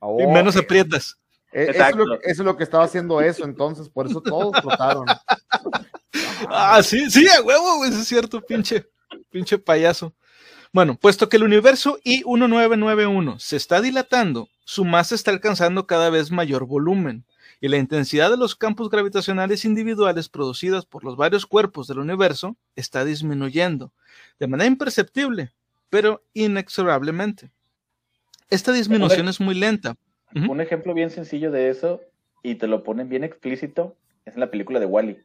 Oh, 0.00 0.20
y 0.20 0.26
menos 0.26 0.56
aprietas. 0.56 1.16
eh, 1.52 1.68
eso, 1.70 1.70
es 1.70 1.76
lo, 1.96 2.02
Exacto. 2.04 2.04
que- 2.20 2.30
eso 2.30 2.42
es 2.42 2.46
lo 2.46 2.56
que 2.56 2.64
estaba 2.64 2.84
haciendo 2.84 3.20
eso, 3.20 3.44
entonces, 3.44 3.88
por 3.88 4.06
eso 4.06 4.20
todos 4.20 4.60
flotaron. 4.60 5.04
Ah, 6.48 6.82
sí, 6.82 7.10
sí, 7.10 7.26
a 7.28 7.40
huevo, 7.42 7.76
güey, 7.78 7.90
eso 7.90 8.00
es 8.00 8.08
cierto, 8.08 8.40
pinche, 8.40 8.86
pinche 9.30 9.58
payaso. 9.58 10.12
Bueno, 10.74 10.96
puesto 10.96 11.28
que 11.28 11.36
el 11.36 11.44
universo 11.44 12.00
I-1991 12.02 13.38
se 13.38 13.54
está 13.54 13.80
dilatando, 13.80 14.48
su 14.64 14.84
masa 14.84 15.14
está 15.14 15.30
alcanzando 15.30 15.86
cada 15.86 16.10
vez 16.10 16.32
mayor 16.32 16.66
volumen 16.66 17.22
y 17.60 17.68
la 17.68 17.76
intensidad 17.76 18.28
de 18.28 18.36
los 18.36 18.56
campos 18.56 18.90
gravitacionales 18.90 19.64
individuales 19.64 20.28
producidas 20.28 20.84
por 20.84 21.04
los 21.04 21.16
varios 21.16 21.46
cuerpos 21.46 21.86
del 21.86 22.00
universo 22.00 22.56
está 22.74 23.04
disminuyendo 23.04 23.92
de 24.40 24.48
manera 24.48 24.66
imperceptible, 24.66 25.52
pero 25.90 26.24
inexorablemente. 26.34 27.52
Esta 28.50 28.72
disminución 28.72 29.28
es 29.28 29.38
muy 29.38 29.54
lenta. 29.54 29.94
Un 30.34 30.60
ejemplo 30.60 30.92
bien 30.92 31.10
sencillo 31.10 31.52
de 31.52 31.68
eso, 31.68 32.00
y 32.42 32.56
te 32.56 32.66
lo 32.66 32.82
ponen 32.82 33.08
bien 33.08 33.22
explícito, 33.22 33.94
es 34.24 34.34
en 34.34 34.40
la 34.40 34.50
película 34.50 34.80
de 34.80 34.86
Wally. 34.86 35.18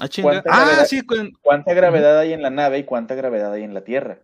Ah, 0.00 0.08
¿Cuánta, 0.20 0.50
ah, 0.50 0.64
gravedad, 0.64 0.86
sí, 0.86 1.02
¿Cuánta 1.40 1.72
gravedad 1.72 2.18
hay 2.18 2.32
en 2.34 2.42
la 2.42 2.50
nave 2.50 2.78
y 2.78 2.84
cuánta 2.84 3.14
gravedad 3.14 3.52
hay 3.52 3.62
en 3.62 3.72
la 3.72 3.82
Tierra? 3.82 4.20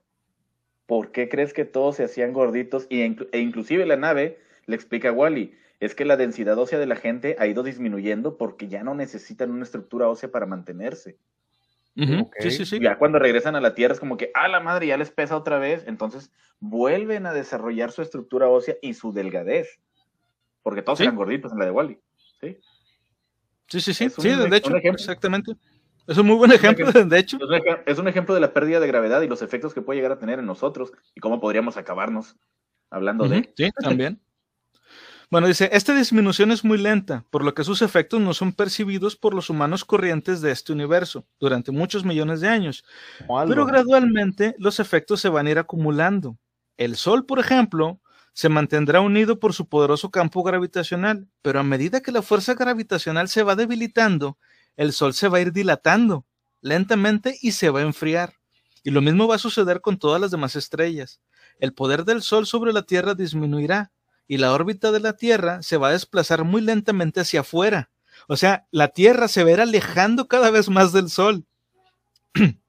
¿Por 0.87 1.12
qué 1.12 1.29
crees 1.31 1.55
que 1.55 1.64
todos 1.64 1.97
se 1.97 2.05
hacían 2.05 2.35
gorditos? 2.35 2.87
Y, 2.91 3.01
e 3.01 3.39
inclusive 3.39 3.87
la 3.87 3.97
nave 3.97 4.39
le 4.66 4.77
explica 4.77 5.09
a 5.09 5.12
Wally, 5.12 5.57
es 5.81 5.95
que 5.95 6.05
la 6.05 6.18
densidad 6.18 6.59
ósea 6.59 6.79
de 6.79 6.87
la 6.87 6.97
gente 6.97 7.37
ha 7.39 7.47
ido 7.47 7.62
disminuyendo 7.62 8.37
porque 8.37 8.68
ya 8.68 8.85
no 8.85 8.95
necesitan 8.95 9.51
una 9.51 9.64
estructura 9.64 10.09
ósea 10.09 10.31
para 10.31 10.45
mantenerse. 10.47 11.16
sí, 11.97 12.51
sí, 12.51 12.66
sí. 12.66 12.79
Ya 12.79 12.99
cuando 12.99 13.18
regresan 13.18 13.57
a 13.57 13.61
la 13.61 13.75
Tierra 13.75 13.95
es 13.95 14.01
como 14.01 14.18
que, 14.18 14.31
ah, 14.35 14.49
la 14.49 14.61
madre 14.61 14.89
ya 14.89 14.99
les 14.99 15.11
pesa 15.11 15.37
otra 15.37 15.59
vez, 15.59 15.85
entonces 15.87 16.31
vuelven 16.61 17.27
a 17.27 17.33
desarrollar 17.33 17.91
su 17.91 18.03
estructura 18.03 18.49
ósea 18.49 18.77
y 18.83 18.95
su 18.95 19.12
delgadez. 19.12 19.81
Porque 20.62 20.83
todos 20.83 21.01
eran 21.01 21.16
gorditos 21.16 21.53
en 21.53 21.59
la 21.59 21.64
de 21.64 21.70
Wally. 21.70 21.99
Sí, 23.73 23.81
sí, 23.81 23.95
sí, 23.95 24.11
sí, 24.11 24.29
de 24.29 24.55
hecho, 24.55 24.77
exactamente. 24.77 25.57
Es 26.07 26.18
un 26.18 26.27
muy 26.27 26.37
buen 26.37 26.53
ejemplo, 26.53 26.93
de 26.93 27.18
hecho. 27.18 27.39
Es 27.87 27.99
un 27.99 28.07
ejemplo 28.07 28.35
de 28.35 28.41
la 28.43 28.53
pérdida 28.53 28.81
de 28.81 28.87
gravedad 28.87 29.23
y 29.23 29.29
los 29.29 29.41
efectos 29.41 29.73
que 29.73 29.81
puede 29.81 29.97
llegar 29.97 30.12
a 30.12 30.18
tener 30.18 30.39
en 30.39 30.45
nosotros 30.45 30.93
y 31.14 31.20
cómo 31.20 31.41
podríamos 31.41 31.79
acabarnos 31.79 32.37
hablando 32.91 33.27
de. 33.27 33.51
Sí, 33.57 33.70
también. 33.83 34.20
Bueno, 35.31 35.47
dice, 35.47 35.70
esta 35.73 35.95
disminución 35.95 36.53
es 36.53 36.62
muy 36.62 36.77
lenta, 36.77 37.25
por 37.31 37.43
lo 37.43 37.55
que 37.55 37.64
sus 37.64 37.81
efectos 37.81 38.20
no 38.20 38.35
son 38.35 38.53
percibidos 38.53 39.16
por 39.16 39.33
los 39.33 39.49
humanos 39.49 39.87
corrientes 39.87 40.43
de 40.43 40.51
este 40.51 40.75
universo 40.75 41.25
durante 41.41 41.73
muchos 41.73 42.05
millones 42.05 42.43
de 42.43 42.49
años. 42.49 42.85
Pero 43.49 43.64
gradualmente 43.64 44.55
los 44.59 44.81
efectos 44.81 45.23
se 45.23 45.31
van 45.31 45.47
a 45.47 45.51
ir 45.53 45.59
acumulando. 45.59 46.37
El 46.77 46.97
Sol, 46.97 47.25
por 47.25 47.39
ejemplo, 47.39 48.03
se 48.33 48.49
mantendrá 48.49 49.01
unido 49.01 49.39
por 49.39 49.53
su 49.53 49.68
poderoso 49.68 50.11
campo 50.11 50.43
gravitacional, 50.43 51.28
pero 51.43 51.61
a 51.61 51.62
medida 51.64 52.01
que 52.01 52.12
la 52.12 52.22
fuerza 52.22 52.55
gravitacional 52.55 53.28
se 53.28 53.43
va 53.43 53.57
debilitando, 53.57 54.39
el 54.76 54.93
Sol 54.93 55.14
se 55.14 55.28
va 55.28 55.39
a 55.39 55.41
ir 55.43 55.53
dilatando 55.53 56.24
lentamente 56.61 57.37
y 57.43 57.53
se 57.53 57.70
va 57.70 57.80
a 57.80 57.85
enfriar. 57.85 58.35
Y 58.83 58.91
lo 58.91 59.03
mismo 59.03 59.28
va 59.28 59.37
a 59.37 59.39
suceder 59.39 59.80
con 59.80 59.99
todas 59.99 60.20
las 60.20 60.30
demás 60.30 60.57
estrellas. 60.57 61.20
El 61.59 61.74
poder 61.74 62.05
del 62.05 62.22
Sol 62.22 62.47
sobre 62.47 62.72
la 62.72 62.83
Tierra 62.83 63.14
disminuirá 63.14 63.93
y 64.26 64.39
la 64.39 64.53
órbita 64.53 64.93
de 64.93 65.01
la 65.01 65.14
Tierra 65.14 65.62
se 65.62 65.76
va 65.76 65.89
a 65.89 65.93
desplazar 65.93 66.45
muy 66.45 66.62
lentamente 66.62 67.20
hacia 67.20 67.41
afuera. 67.41 67.91
O 68.28 68.37
sea, 68.37 68.66
la 68.70 68.89
Tierra 68.89 69.28
se 69.28 69.45
verá 69.45 69.64
alejando 69.64 70.26
cada 70.26 70.51
vez 70.51 70.68
más 70.68 70.93
del 70.93 71.11
Sol. 71.11 71.45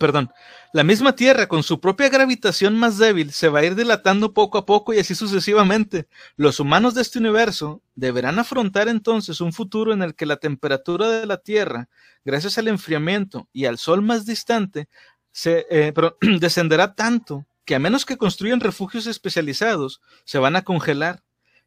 Perdón, 0.00 0.32
la 0.72 0.82
misma 0.82 1.14
Tierra 1.14 1.46
con 1.46 1.62
su 1.62 1.80
propia 1.80 2.08
gravitación 2.08 2.76
más 2.76 2.98
débil 2.98 3.30
se 3.30 3.48
va 3.48 3.60
a 3.60 3.64
ir 3.64 3.76
dilatando 3.76 4.34
poco 4.34 4.58
a 4.58 4.66
poco 4.66 4.92
y 4.92 4.98
así 4.98 5.14
sucesivamente. 5.14 6.08
Los 6.36 6.58
humanos 6.58 6.94
de 6.94 7.02
este 7.02 7.20
universo 7.20 7.82
deberán 7.94 8.40
afrontar 8.40 8.88
entonces 8.88 9.40
un 9.40 9.52
futuro 9.52 9.92
en 9.92 10.02
el 10.02 10.16
que 10.16 10.26
la 10.26 10.38
temperatura 10.38 11.08
de 11.08 11.26
la 11.26 11.36
Tierra, 11.38 11.88
gracias 12.24 12.58
al 12.58 12.66
enfriamiento 12.66 13.48
y 13.52 13.66
al 13.66 13.78
Sol 13.78 14.02
más 14.02 14.26
distante, 14.26 14.88
se 15.30 15.66
eh, 15.70 15.94
descenderá 16.40 16.94
tanto 16.94 17.46
que 17.64 17.76
a 17.76 17.78
menos 17.78 18.04
que 18.04 18.16
construyan 18.16 18.58
refugios 18.58 19.06
especializados, 19.06 20.00
se 20.24 20.38
van 20.38 20.56
a 20.56 20.62
congelar. 20.62 21.22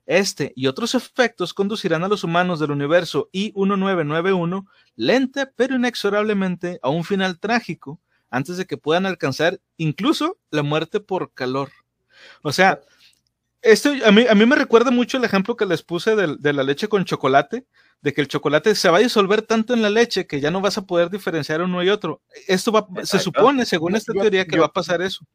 Este 0.05 0.51
y 0.55 0.67
otros 0.67 0.93
efectos 0.93 1.53
conducirán 1.53 2.03
a 2.03 2.07
los 2.09 2.23
humanos 2.23 2.59
del 2.59 2.71
universo 2.71 3.29
I-1991 3.31 4.65
lenta 4.95 5.51
pero 5.55 5.75
inexorablemente 5.75 6.79
a 6.81 6.89
un 6.89 7.03
final 7.03 7.39
trágico 7.39 8.01
antes 8.29 8.57
de 8.57 8.65
que 8.65 8.77
puedan 8.77 9.05
alcanzar 9.05 9.59
incluso 9.77 10.37
la 10.51 10.63
muerte 10.63 10.99
por 10.99 11.31
calor. 11.33 11.69
O 12.43 12.51
sea, 12.51 12.81
esto 13.61 13.91
a 14.05 14.11
mí, 14.11 14.25
a 14.29 14.35
mí 14.35 14.45
me 14.45 14.55
recuerda 14.55 14.91
mucho 14.91 15.17
el 15.17 15.23
ejemplo 15.23 15.55
que 15.55 15.65
les 15.65 15.83
puse 15.83 16.15
de, 16.15 16.37
de, 16.37 16.53
la 16.53 16.63
leche 16.63 16.87
con 16.87 17.05
chocolate, 17.05 17.65
de 18.01 18.13
que 18.13 18.21
el 18.21 18.27
chocolate 18.27 18.75
se 18.75 18.89
va 18.89 18.97
a 18.97 19.01
disolver 19.01 19.41
tanto 19.41 19.73
en 19.73 19.81
la 19.81 19.89
leche 19.89 20.27
que 20.27 20.39
ya 20.39 20.51
no 20.51 20.61
vas 20.61 20.77
a 20.77 20.85
poder 20.85 21.09
diferenciar 21.09 21.61
uno 21.61 21.83
y 21.83 21.89
otro. 21.89 22.21
Esto 22.47 22.71
va, 22.71 22.87
se 23.03 23.19
supone, 23.19 23.65
según 23.65 23.95
esta 23.95 24.13
teoría, 24.13 24.45
que 24.45 24.59
va 24.59 24.67
a 24.67 24.73
pasar 24.73 25.01
eso 25.01 25.25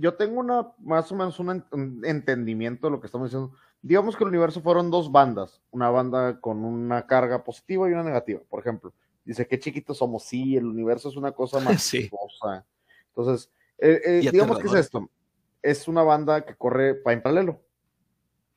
yo 0.00 0.14
tengo 0.14 0.40
una, 0.40 0.68
más 0.78 1.10
o 1.10 1.16
menos 1.16 1.38
un, 1.40 1.64
entendimiento 2.04 2.86
de 2.86 2.90
lo 2.92 3.00
que 3.00 3.06
estamos 3.06 3.28
diciendo. 3.28 3.52
Digamos 3.82 4.16
que 4.16 4.24
el 4.24 4.28
universo 4.28 4.60
fueron 4.60 4.90
dos 4.90 5.10
bandas, 5.10 5.60
una 5.70 5.90
banda 5.90 6.40
con 6.40 6.64
una 6.64 7.06
carga 7.06 7.42
positiva 7.42 7.88
y 7.88 7.92
una 7.92 8.04
negativa, 8.04 8.40
por 8.48 8.60
ejemplo. 8.60 8.92
Dice, 9.28 9.46
qué 9.46 9.58
chiquitos 9.58 9.98
somos, 9.98 10.24
sí, 10.24 10.56
el 10.56 10.66
universo 10.66 11.08
es 11.08 11.16
una 11.16 11.32
cosa 11.32 11.60
más 11.60 11.82
sí. 11.82 12.10
Entonces, 13.08 13.50
eh, 13.78 14.00
eh, 14.04 14.30
digamos 14.30 14.58
que 14.58 14.66
es 14.66 14.74
esto, 14.74 15.08
es 15.62 15.86
una 15.86 16.02
banda 16.02 16.44
que 16.44 16.54
corre 16.54 17.00
en 17.04 17.22
paralelo. 17.22 17.60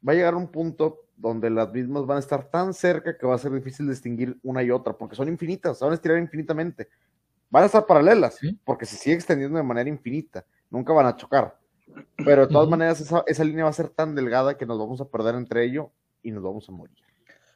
Va 0.08 0.14
a 0.14 0.16
llegar 0.16 0.34
un 0.34 0.48
punto 0.48 1.02
donde 1.16 1.50
las 1.50 1.72
mismas 1.72 2.06
van 2.06 2.18
a 2.18 2.22
estar 2.22 2.50
tan 2.50 2.74
cerca 2.74 3.18
que 3.18 3.28
va 3.28 3.36
a 3.36 3.38
ser 3.38 3.52
difícil 3.52 3.88
distinguir 3.88 4.40
una 4.44 4.64
y 4.64 4.72
otra, 4.72 4.94
porque 4.94 5.16
son 5.16 5.28
infinitas, 5.28 5.78
se 5.78 5.86
van 5.86 5.92
a 5.92 5.96
estirar 5.96 6.18
infinitamente. 6.18 6.88
Van 7.50 7.64
a 7.64 7.66
estar 7.66 7.86
paralelas, 7.86 8.40
porque 8.64 8.86
se 8.86 8.96
sigue 8.96 9.16
extendiendo 9.16 9.58
de 9.58 9.64
manera 9.64 9.90
infinita 9.90 10.46
nunca 10.72 10.94
van 10.94 11.06
a 11.06 11.16
chocar. 11.16 11.56
Pero 12.16 12.48
de 12.48 12.54
todas 12.54 12.70
maneras, 12.70 13.02
esa, 13.02 13.44
línea 13.44 13.66
va 13.66 13.70
a 13.70 13.74
ser 13.74 13.90
tan 13.90 14.16
delgada 14.16 14.58
que 14.58 14.66
nos 14.66 14.80
vamos 14.80 15.02
a 15.02 15.10
perder 15.10 15.36
entre 15.36 15.66
ello 15.66 15.92
y 16.24 16.32
nos 16.32 16.42
vamos 16.42 16.68
a 16.70 16.72
morir. 16.72 16.96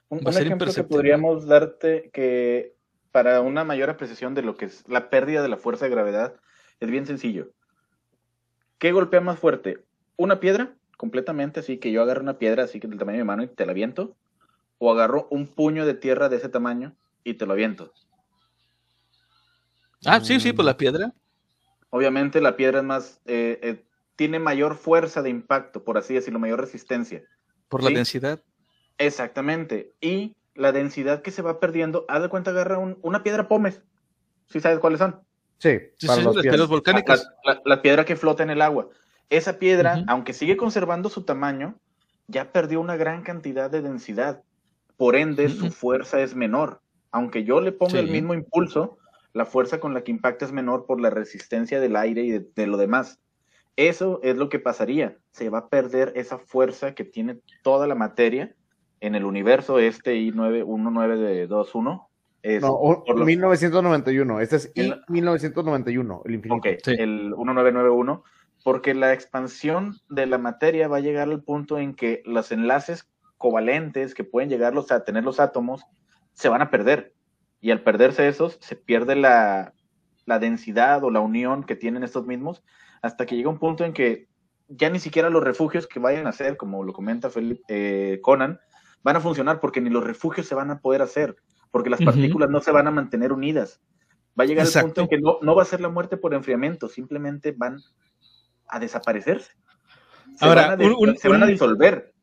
Un, 0.10 0.28
ejemplo 0.28 0.72
que 0.72 0.84
podríamos 0.84 1.48
darte 1.48 2.12
que 2.14 2.75
para 3.16 3.40
una 3.40 3.64
mayor 3.64 3.90
apreciación 3.90 4.34
de 4.34 4.42
lo 4.42 4.58
que 4.58 4.66
es 4.66 4.84
la 4.90 5.10
pérdida 5.10 5.42
de 5.42 5.48
la 5.48 5.56
fuerza 5.56 5.86
de 5.86 5.92
gravedad 5.92 6.36
es 6.82 6.92
bien 6.92 7.06
sencillo. 7.06 7.54
¿Qué 8.78 8.92
golpea 8.92 9.22
más 9.22 9.40
fuerte? 9.40 9.86
¿Una 10.18 10.42
piedra? 10.42 10.76
Completamente, 10.98 11.62
así 11.62 11.78
que 11.78 11.94
yo 11.94 12.02
agarro 12.02 12.24
una 12.24 12.40
piedra 12.40 12.66
así 12.66 12.82
que 12.82 12.90
del 12.90 13.00
tamaño 13.00 13.20
de 13.20 13.24
mi 13.24 13.28
mano 13.28 13.44
y 13.44 13.48
te 13.48 13.66
la 13.66 13.72
aviento. 13.72 14.18
O 14.80 14.92
agarro 14.92 15.30
un 15.32 15.48
puño 15.48 15.86
de 15.86 15.94
tierra 15.94 16.28
de 16.28 16.36
ese 16.36 16.50
tamaño 16.50 16.94
y 17.24 17.36
te 17.36 17.46
lo 17.46 17.54
aviento. 17.54 17.94
Ah, 20.04 20.20
sí, 20.20 20.42
sí, 20.42 20.52
pues 20.52 20.66
la 20.66 20.76
piedra. 20.76 21.14
Obviamente 21.92 22.42
la 22.42 22.58
piedra 22.58 22.80
es 22.80 22.86
más, 22.86 23.22
eh, 23.24 23.60
eh, 23.64 23.86
tiene 24.18 24.40
mayor 24.40 24.76
fuerza 24.76 25.22
de 25.22 25.30
impacto, 25.30 25.86
por 25.86 25.98
así 25.98 26.16
decirlo, 26.16 26.38
mayor 26.38 26.60
resistencia. 26.60 27.24
Por 27.70 27.82
la 27.82 27.92
densidad. 27.92 28.44
Exactamente. 28.98 29.94
Y 30.02 30.36
la 30.56 30.72
densidad 30.72 31.22
que 31.22 31.32
se 31.32 31.42
va 31.42 31.60
perdiendo, 31.60 32.06
haz 32.08 32.22
de 32.22 32.30
cuenta, 32.30 32.52
agarra 32.52 32.80
una 32.80 33.24
piedra 33.24 33.48
pómez. 33.48 33.84
¿Sí 34.48 34.60
sabes 34.60 34.80
cuáles 34.80 35.00
son? 35.00 35.22
Sí, 35.58 35.80
sí, 35.98 36.08
las 36.08 36.36
piedras 36.42 36.68
volcánicas. 36.68 37.28
La, 37.64 37.82
piedra 37.82 38.06
que 38.06 38.16
flota 38.16 38.44
en 38.44 38.50
el 38.50 38.62
agua. 38.62 38.90
Esa 39.30 39.60
piedra, 39.60 40.04
aunque 40.08 40.34
sigue 40.34 40.58
conservando 40.58 41.10
su 41.10 41.24
tamaño, 41.24 41.76
ya 42.28 42.52
perdió 42.52 42.82
una 42.82 42.96
gran 42.96 43.24
cantidad 43.24 43.70
de 43.70 43.82
densidad. 43.82 44.44
Por 44.98 45.16
ende, 45.16 45.50
su 45.50 45.72
fuerza 45.72 46.22
es 46.22 46.36
menor. 46.36 46.82
Aunque 47.12 47.44
yo 47.44 47.62
le 47.62 47.72
ponga 47.72 48.00
el 48.00 48.10
mismo 48.10 48.34
impulso, 48.34 48.98
la 49.34 49.46
fuerza 49.46 49.80
con 49.80 49.94
la 49.94 50.04
que 50.04 50.12
impacta 50.12 50.46
es 50.46 50.52
menor 50.52 50.86
por 50.86 51.02
la 51.02 51.10
resistencia 51.10 51.80
del 51.80 51.96
aire 51.96 52.24
y 52.24 52.32
de, 52.40 52.68
lo 52.68 52.78
demás. 52.78 53.20
Eso 53.76 54.20
es 54.24 54.38
lo 54.38 54.48
que 54.48 54.60
pasaría. 54.60 55.18
Se 55.32 55.50
va 55.50 55.60
a 55.60 55.68
perder 55.70 56.14
esa 56.16 56.38
fuerza 56.38 56.94
que 56.96 57.04
tiene 57.04 57.40
toda 57.62 57.88
la 57.88 57.96
materia 57.96 58.56
en 59.00 59.16
el 59.16 59.26
universo 59.26 59.80
este 59.80 60.16
I-1921. 60.16 62.08
No, 62.62 63.04
1991. 63.26 64.40
Este 64.40 64.56
es 64.58 64.72
I-1991, 64.76 66.22
el 66.26 66.36
infinito. 66.36 66.56
Ok, 66.58 66.66
el 66.88 67.34
1991. 67.36 68.24
Porque 68.64 68.94
la 68.96 69.14
expansión 69.14 69.96
de 70.10 70.26
la 70.26 70.38
materia 70.38 70.88
va 70.88 70.98
a 70.98 71.02
llegar 71.02 71.30
al 71.30 71.44
punto 71.44 71.78
en 71.78 71.94
que 71.94 72.24
los 72.26 72.52
enlaces 72.52 73.08
covalentes 73.38 74.16
que 74.16 74.24
pueden 74.24 74.50
llegar 74.50 74.74
a 74.90 75.04
tener 75.04 75.24
los 75.24 75.40
átomos 75.40 75.86
se 76.34 76.50
van 76.50 76.62
a 76.62 76.70
perder 76.70 77.14
y 77.62 77.72
al 77.72 77.82
perderse 77.82 78.28
esos, 78.28 78.58
se 78.62 78.76
pierde 78.76 79.16
la, 79.16 79.74
densidad 80.40 81.04
o 81.04 81.10
la 81.10 81.20
unión 81.20 81.64
que 81.64 81.76
tienen 81.76 82.04
estos 82.04 82.28
mismos, 82.28 82.64
hasta 83.02 83.26
que 83.26 83.36
llega 83.36 83.50
un 83.50 83.58
punto 83.58 83.86
en 83.86 83.94
que 83.94 84.28
ya 84.68 84.90
ni 84.92 85.00
siquiera 85.00 85.32
los 85.32 85.44
refugios 85.44 85.88
que 85.88 86.00
vayan 86.00 86.28
a 86.28 86.30
hacer, 86.30 86.58
como 86.58 86.84
lo 86.84 86.94
comenta 86.94 87.30
Felipe, 87.32 87.64
eh, 87.68 88.22
Conan, 88.22 88.60
van 89.06 89.18
a 89.18 89.22
funcionar 89.22 89.60
porque 89.60 89.82
ni 89.82 89.92
los 89.92 90.04
refugios 90.04 90.48
se 90.48 90.56
van 90.56 90.72
a 90.72 90.80
poder 90.80 91.04
hacer, 91.04 91.36
porque 91.70 91.92
las 91.92 92.02
partículas 92.02 92.50
no 92.50 92.60
se 92.60 92.72
van 92.72 92.88
a 92.88 92.92
mantener 92.92 93.32
unidas. 93.32 93.80
Va 94.38 94.46
a 94.46 94.48
llegar 94.48 94.66
el 94.66 94.82
punto 94.82 95.02
en 95.02 95.08
que 95.08 95.20
no, 95.20 95.38
no, 95.44 95.54
va 95.54 95.62
a 95.62 95.66
ser 95.66 95.80
la 95.80 95.90
muerte 95.90 96.18
por 96.18 96.34
enfriamiento, 96.34 96.90
simplemente 96.90 97.54
van 97.56 97.78
a 98.68 98.80
desaparecerse. 98.80 99.52
Se 100.36 100.44
Ahora, 100.44 100.76
van 100.76 100.82
a, 100.82 101.16
se 101.18 101.30
van 101.30 101.44
a 101.44 101.46
disolver. 101.46 102.16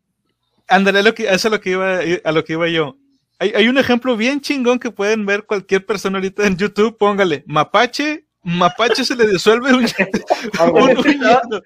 Ándale, 0.66 0.98
eso 1.00 1.14
es 1.16 1.44
lo 1.44 1.60
que 1.60 1.70
iba, 1.70 2.00
a 2.24 2.32
lo 2.32 2.42
que 2.42 2.54
iba 2.54 2.68
yo. 2.68 2.96
Hay, 3.38 3.68
un 3.68 3.78
ejemplo 3.78 4.16
bien 4.16 4.40
chingón 4.40 4.80
que 4.80 4.90
pueden 4.90 5.24
ver 5.24 5.44
cualquier 5.44 5.86
persona 5.86 6.18
ahorita 6.18 6.48
en 6.48 6.56
YouTube. 6.56 6.98
Póngale 6.98 7.44
mapache 7.46 8.26
mapache 8.42 9.04
se 9.04 9.14
le 9.14 9.28
disuelve 9.28 9.72
un, 9.72 9.84
un, 10.74 10.98
un 10.98 11.62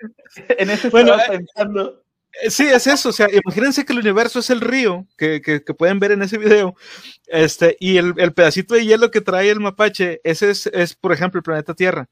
En 0.58 0.70
eso 0.70 0.90
bueno, 0.90 1.14
estaba 1.14 1.38
pensando. 1.38 2.05
Eh, 2.42 2.50
sí, 2.50 2.64
es 2.66 2.86
eso. 2.86 3.10
O 3.10 3.12
sea, 3.12 3.28
imagínense 3.32 3.84
que 3.84 3.92
el 3.92 4.00
universo 4.00 4.38
es 4.40 4.50
el 4.50 4.60
río 4.60 5.06
que, 5.16 5.40
que, 5.40 5.60
pueden 5.74 5.98
ver 5.98 6.12
en 6.12 6.22
ese 6.22 6.38
video. 6.38 6.74
Este, 7.26 7.76
y 7.80 7.96
el, 7.96 8.14
el, 8.18 8.32
pedacito 8.32 8.74
de 8.74 8.84
hielo 8.84 9.10
que 9.10 9.20
trae 9.20 9.50
el 9.50 9.60
mapache, 9.60 10.20
ese 10.24 10.50
es, 10.50 10.66
es 10.68 10.94
por 10.94 11.12
ejemplo, 11.12 11.38
el 11.38 11.44
planeta 11.44 11.74
Tierra. 11.74 12.08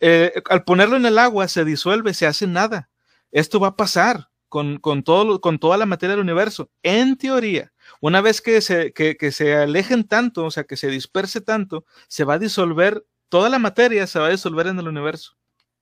Eh, 0.00 0.42
al 0.50 0.64
ponerlo 0.64 0.96
en 0.96 1.06
el 1.06 1.18
agua 1.18 1.48
se 1.48 1.64
disuelve, 1.64 2.14
se 2.14 2.26
hace 2.26 2.46
nada. 2.46 2.90
Esto 3.32 3.60
va 3.60 3.68
a 3.68 3.76
pasar 3.76 4.28
con, 4.48 4.78
con, 4.78 5.02
todo, 5.02 5.40
con 5.40 5.58
toda 5.58 5.76
la 5.78 5.86
materia 5.86 6.16
del 6.16 6.24
universo. 6.24 6.70
En 6.82 7.16
teoría, 7.16 7.72
una 8.00 8.20
vez 8.20 8.40
que 8.40 8.60
se, 8.60 8.92
que, 8.92 9.16
que 9.16 9.32
se 9.32 9.56
alejen 9.56 10.04
tanto, 10.04 10.44
o 10.44 10.50
sea, 10.50 10.64
que 10.64 10.76
se 10.76 10.88
disperse 10.88 11.40
tanto, 11.40 11.84
se 12.08 12.24
va 12.24 12.34
a 12.34 12.38
disolver, 12.38 13.04
toda 13.28 13.48
la 13.48 13.58
materia 13.58 14.06
se 14.06 14.18
va 14.18 14.26
a 14.26 14.30
disolver 14.30 14.66
en 14.66 14.78
el 14.78 14.88
universo 14.88 15.36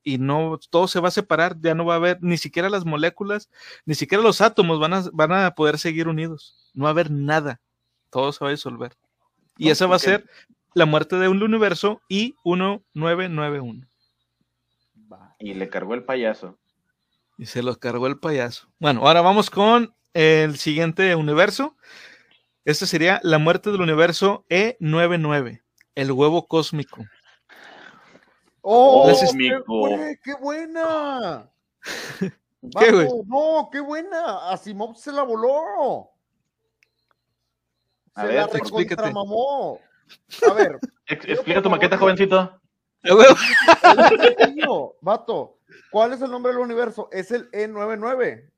y 0.04 0.18
no 0.18 0.60
todo 0.70 0.86
se 0.86 1.00
va 1.00 1.08
a 1.08 1.12
separar, 1.12 1.56
ya 1.60 1.74
no 1.74 1.84
va 1.84 1.94
a 1.94 1.96
haber 1.96 2.18
ni 2.22 2.36
siquiera 2.36 2.68
las 2.68 2.84
moléculas, 2.84 3.50
ni 3.86 3.94
siquiera 3.94 4.22
los 4.22 4.40
átomos 4.40 4.78
van 4.78 4.92
a, 4.92 5.04
van 5.12 5.32
a 5.32 5.54
poder 5.54 5.78
seguir 5.78 6.06
unidos, 6.06 6.70
no 6.74 6.84
va 6.84 6.90
a 6.90 6.92
haber 6.92 7.10
nada, 7.10 7.60
todo 8.10 8.30
se 8.32 8.44
va 8.44 8.50
a 8.50 8.52
disolver. 8.52 8.92
Y 9.56 9.66
no, 9.66 9.72
esa 9.72 9.86
va 9.86 9.96
a 9.96 10.00
ser 10.00 10.28
la 10.74 10.86
muerte 10.86 11.16
de 11.16 11.28
un 11.28 11.42
universo 11.42 12.02
y 12.08 12.36
1991. 12.44 13.86
Y 15.38 15.54
le 15.54 15.68
cargó 15.68 15.94
el 15.94 16.04
payaso. 16.04 16.58
Y 17.36 17.46
se 17.46 17.62
los 17.62 17.78
cargó 17.78 18.06
el 18.06 18.18
payaso. 18.18 18.68
Bueno, 18.78 19.06
ahora 19.06 19.20
vamos 19.20 19.50
con 19.50 19.94
el 20.12 20.56
siguiente 20.56 21.14
universo. 21.14 21.76
Este 22.64 22.86
sería 22.86 23.20
la 23.22 23.38
muerte 23.38 23.70
del 23.70 23.80
universo 23.80 24.44
E99, 24.48 25.62
el 25.94 26.12
huevo 26.12 26.46
cósmico. 26.46 27.04
¡Oh! 28.66 29.06
Qué, 29.06 30.18
qué, 30.24 30.34
buena! 30.40 31.50
¿Qué, 32.18 32.90
güey? 32.90 33.08
No, 33.26 33.68
qué 33.70 33.80
buena. 33.80 34.50
Asimov 34.50 34.96
se 34.96 35.12
la 35.12 35.22
voló. 35.22 36.10
A 38.14 38.22
se 38.22 38.26
ver, 38.28 38.36
la 38.36 38.46
recontramamó. 38.46 39.80
A 40.48 40.52
ver. 40.54 40.78
Explica 41.06 41.60
tu 41.60 41.68
maqueta, 41.68 41.98
jovencito. 41.98 42.58
Vato, 45.02 45.58
¿cuál 45.90 46.14
es 46.14 46.22
el 46.22 46.30
nombre 46.30 46.52
del 46.52 46.62
universo? 46.62 47.10
Es 47.12 47.30
el 47.32 47.50
E99. 47.50 48.50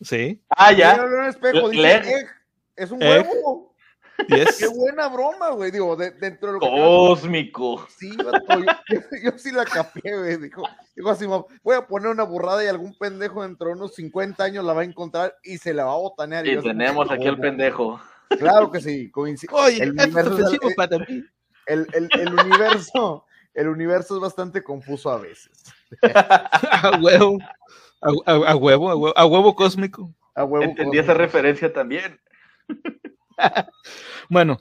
Sí. 0.00 0.42
Ah, 0.48 0.72
ya. 0.72 0.96
En 0.96 1.22
el 1.22 1.28
espejo, 1.28 1.68
dice 1.68 1.94
egg. 1.94 2.26
Es 2.74 2.90
un 2.90 3.00
Egg. 3.00 3.28
huevo. 3.28 3.73
Yes. 4.28 4.58
Qué 4.58 4.68
buena 4.68 5.08
broma, 5.08 5.50
güey. 5.50 5.70
Digo, 5.70 5.96
de, 5.96 6.12
dentro 6.12 6.48
de 6.48 6.54
lo 6.54 6.60
que. 6.60 6.66
Cósmico. 6.68 7.86
Sí, 7.98 8.16
vato, 8.16 8.60
yo, 8.60 8.72
yo, 8.88 9.00
yo 9.24 9.38
sí 9.38 9.50
la 9.50 9.64
capié, 9.64 10.16
güey. 10.16 10.36
Dijo, 10.36 10.62
dijo 10.94 11.10
así, 11.10 11.26
voy 11.26 11.76
a 11.76 11.86
poner 11.86 12.08
una 12.10 12.22
burrada 12.22 12.64
y 12.64 12.68
algún 12.68 12.96
pendejo 12.96 13.42
dentro 13.42 13.68
de 13.68 13.74
unos 13.74 13.94
50 13.94 14.42
años 14.44 14.64
la 14.64 14.72
va 14.72 14.82
a 14.82 14.84
encontrar 14.84 15.34
y 15.42 15.58
se 15.58 15.74
la 15.74 15.84
va 15.84 15.92
a 15.94 15.98
botanear. 15.98 16.46
Y, 16.46 16.52
yo 16.52 16.60
así, 16.60 16.68
tenemos 16.68 17.08
"Oh, 17.10 17.12
aquí 17.12 17.26
al 17.26 17.36
no". 17.36 17.42
pendejo. 17.42 18.00
Claro 18.38 18.70
que 18.70 18.80
sí, 18.80 19.10
coincide. 19.10 19.52
Oye, 19.52 19.82
El 19.82 19.90
universo 19.92 20.38
es 20.38 20.74
para 20.74 20.98
mí. 20.98 21.24
El, 21.66 21.86
el, 21.92 22.08
el 22.18 22.34
universo, 22.34 23.24
el 23.52 23.68
universo 23.68 24.14
es 24.16 24.20
bastante 24.20 24.62
confuso 24.62 25.10
a 25.10 25.18
veces. 25.18 25.50
A 26.02 26.98
huevo. 27.02 27.38
A, 28.00 28.10
a- 28.32 28.50
a 28.52 28.56
huevo, 28.56 28.90
a 28.90 28.96
huevo, 28.96 29.18
a 29.18 29.26
huevo 29.26 29.54
cósmico. 29.54 30.14
A 30.34 30.44
huevo. 30.44 30.64
Entendí 30.64 30.98
cósmico. 30.98 31.02
esa 31.04 31.14
referencia 31.14 31.72
también. 31.72 32.20
Bueno, 34.28 34.58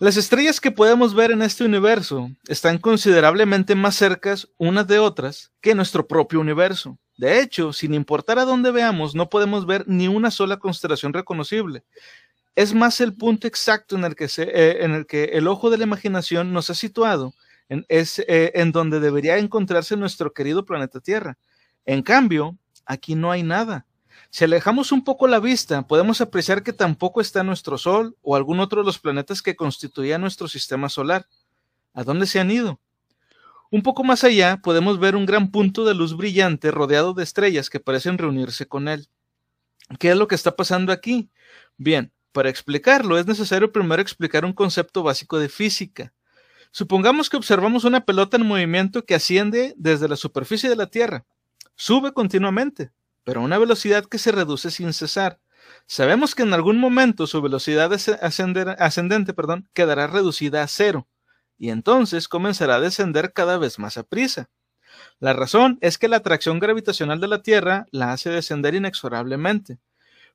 las 0.00 0.16
estrellas 0.16 0.60
que 0.60 0.70
podemos 0.70 1.14
ver 1.14 1.30
en 1.30 1.42
este 1.42 1.64
universo 1.64 2.30
están 2.48 2.78
considerablemente 2.78 3.74
más 3.74 3.94
cercas 3.94 4.48
unas 4.58 4.86
de 4.86 4.98
otras 4.98 5.52
que 5.60 5.74
nuestro 5.74 6.06
propio 6.06 6.40
universo. 6.40 6.98
De 7.16 7.40
hecho, 7.40 7.72
sin 7.72 7.94
importar 7.94 8.38
a 8.38 8.44
dónde 8.44 8.72
veamos, 8.72 9.14
no 9.14 9.28
podemos 9.30 9.66
ver 9.66 9.84
ni 9.86 10.08
una 10.08 10.30
sola 10.30 10.58
constelación 10.58 11.12
reconocible. 11.12 11.84
Es 12.56 12.74
más 12.74 13.00
el 13.00 13.14
punto 13.14 13.46
exacto 13.46 13.96
en 13.96 14.04
el 14.04 14.16
que, 14.16 14.28
eh, 14.36 15.30
el, 15.32 15.46
ojo 15.46 15.70
de 15.70 15.78
la 15.78 15.84
imaginación 15.84 16.52
nos 16.52 16.70
ha 16.70 16.74
situado, 16.74 17.34
es 17.88 18.18
eh, 18.20 18.52
en 18.54 18.72
donde 18.72 19.00
debería 19.00 19.38
encontrarse 19.38 19.96
nuestro 19.96 20.32
querido 20.32 20.64
planeta 20.64 21.00
Tierra. 21.00 21.38
En 21.84 22.02
cambio, 22.02 22.56
aquí 22.84 23.14
no 23.14 23.30
hay 23.30 23.42
nada. 23.42 23.86
Si 24.34 24.42
alejamos 24.42 24.90
un 24.90 25.04
poco 25.04 25.28
la 25.28 25.38
vista, 25.38 25.86
podemos 25.86 26.20
apreciar 26.20 26.64
que 26.64 26.72
tampoco 26.72 27.20
está 27.20 27.44
nuestro 27.44 27.78
Sol 27.78 28.16
o 28.20 28.34
algún 28.34 28.58
otro 28.58 28.80
de 28.80 28.84
los 28.84 28.98
planetas 28.98 29.42
que 29.42 29.54
constituían 29.54 30.22
nuestro 30.22 30.48
sistema 30.48 30.88
solar. 30.88 31.28
¿A 31.92 32.02
dónde 32.02 32.26
se 32.26 32.40
han 32.40 32.50
ido? 32.50 32.80
Un 33.70 33.84
poco 33.84 34.02
más 34.02 34.24
allá 34.24 34.56
podemos 34.60 34.98
ver 34.98 35.14
un 35.14 35.24
gran 35.24 35.52
punto 35.52 35.84
de 35.84 35.94
luz 35.94 36.16
brillante 36.16 36.72
rodeado 36.72 37.14
de 37.14 37.22
estrellas 37.22 37.70
que 37.70 37.78
parecen 37.78 38.18
reunirse 38.18 38.66
con 38.66 38.88
él. 38.88 39.06
¿Qué 40.00 40.10
es 40.10 40.16
lo 40.16 40.26
que 40.26 40.34
está 40.34 40.56
pasando 40.56 40.92
aquí? 40.92 41.30
Bien, 41.76 42.12
para 42.32 42.50
explicarlo 42.50 43.16
es 43.18 43.28
necesario 43.28 43.70
primero 43.70 44.02
explicar 44.02 44.44
un 44.44 44.52
concepto 44.52 45.04
básico 45.04 45.38
de 45.38 45.48
física. 45.48 46.12
Supongamos 46.72 47.30
que 47.30 47.36
observamos 47.36 47.84
una 47.84 48.04
pelota 48.04 48.36
en 48.36 48.48
movimiento 48.48 49.04
que 49.04 49.14
asciende 49.14 49.74
desde 49.76 50.08
la 50.08 50.16
superficie 50.16 50.68
de 50.68 50.74
la 50.74 50.88
Tierra. 50.88 51.24
Sube 51.76 52.12
continuamente, 52.12 52.90
pero 53.24 53.40
a 53.40 53.44
una 53.44 53.58
velocidad 53.58 54.04
que 54.04 54.18
se 54.18 54.32
reduce 54.32 54.70
sin 54.70 54.92
cesar. 54.92 55.40
Sabemos 55.86 56.34
que 56.34 56.42
en 56.42 56.54
algún 56.54 56.78
momento 56.78 57.26
su 57.26 57.42
velocidad 57.42 57.90
ascendente 57.92 59.34
perdón, 59.34 59.68
quedará 59.72 60.06
reducida 60.06 60.62
a 60.62 60.68
cero, 60.68 61.08
y 61.58 61.70
entonces 61.70 62.28
comenzará 62.28 62.76
a 62.76 62.80
descender 62.80 63.32
cada 63.32 63.58
vez 63.58 63.78
más 63.78 63.98
a 63.98 64.02
prisa. 64.02 64.50
La 65.18 65.32
razón 65.32 65.78
es 65.80 65.98
que 65.98 66.08
la 66.08 66.16
atracción 66.16 66.60
gravitacional 66.60 67.20
de 67.20 67.28
la 67.28 67.42
Tierra 67.42 67.86
la 67.90 68.12
hace 68.12 68.30
descender 68.30 68.74
inexorablemente, 68.74 69.78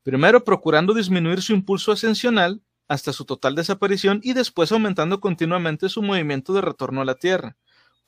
primero 0.04 0.44
procurando 0.44 0.94
disminuir 0.94 1.42
su 1.42 1.54
impulso 1.54 1.92
ascensional 1.92 2.62
hasta 2.88 3.14
su 3.14 3.26
total 3.26 3.56
desaparición 3.56 4.20
y 4.24 4.34
después 4.34 4.72
aumentando 4.72 5.20
continuamente 5.22 5.90
su 5.90 6.02
movimiento 6.02 6.54
de 6.54 6.62
retorno 6.62 7.02
a 7.02 7.06
la 7.06 7.16
Tierra. 7.16 7.56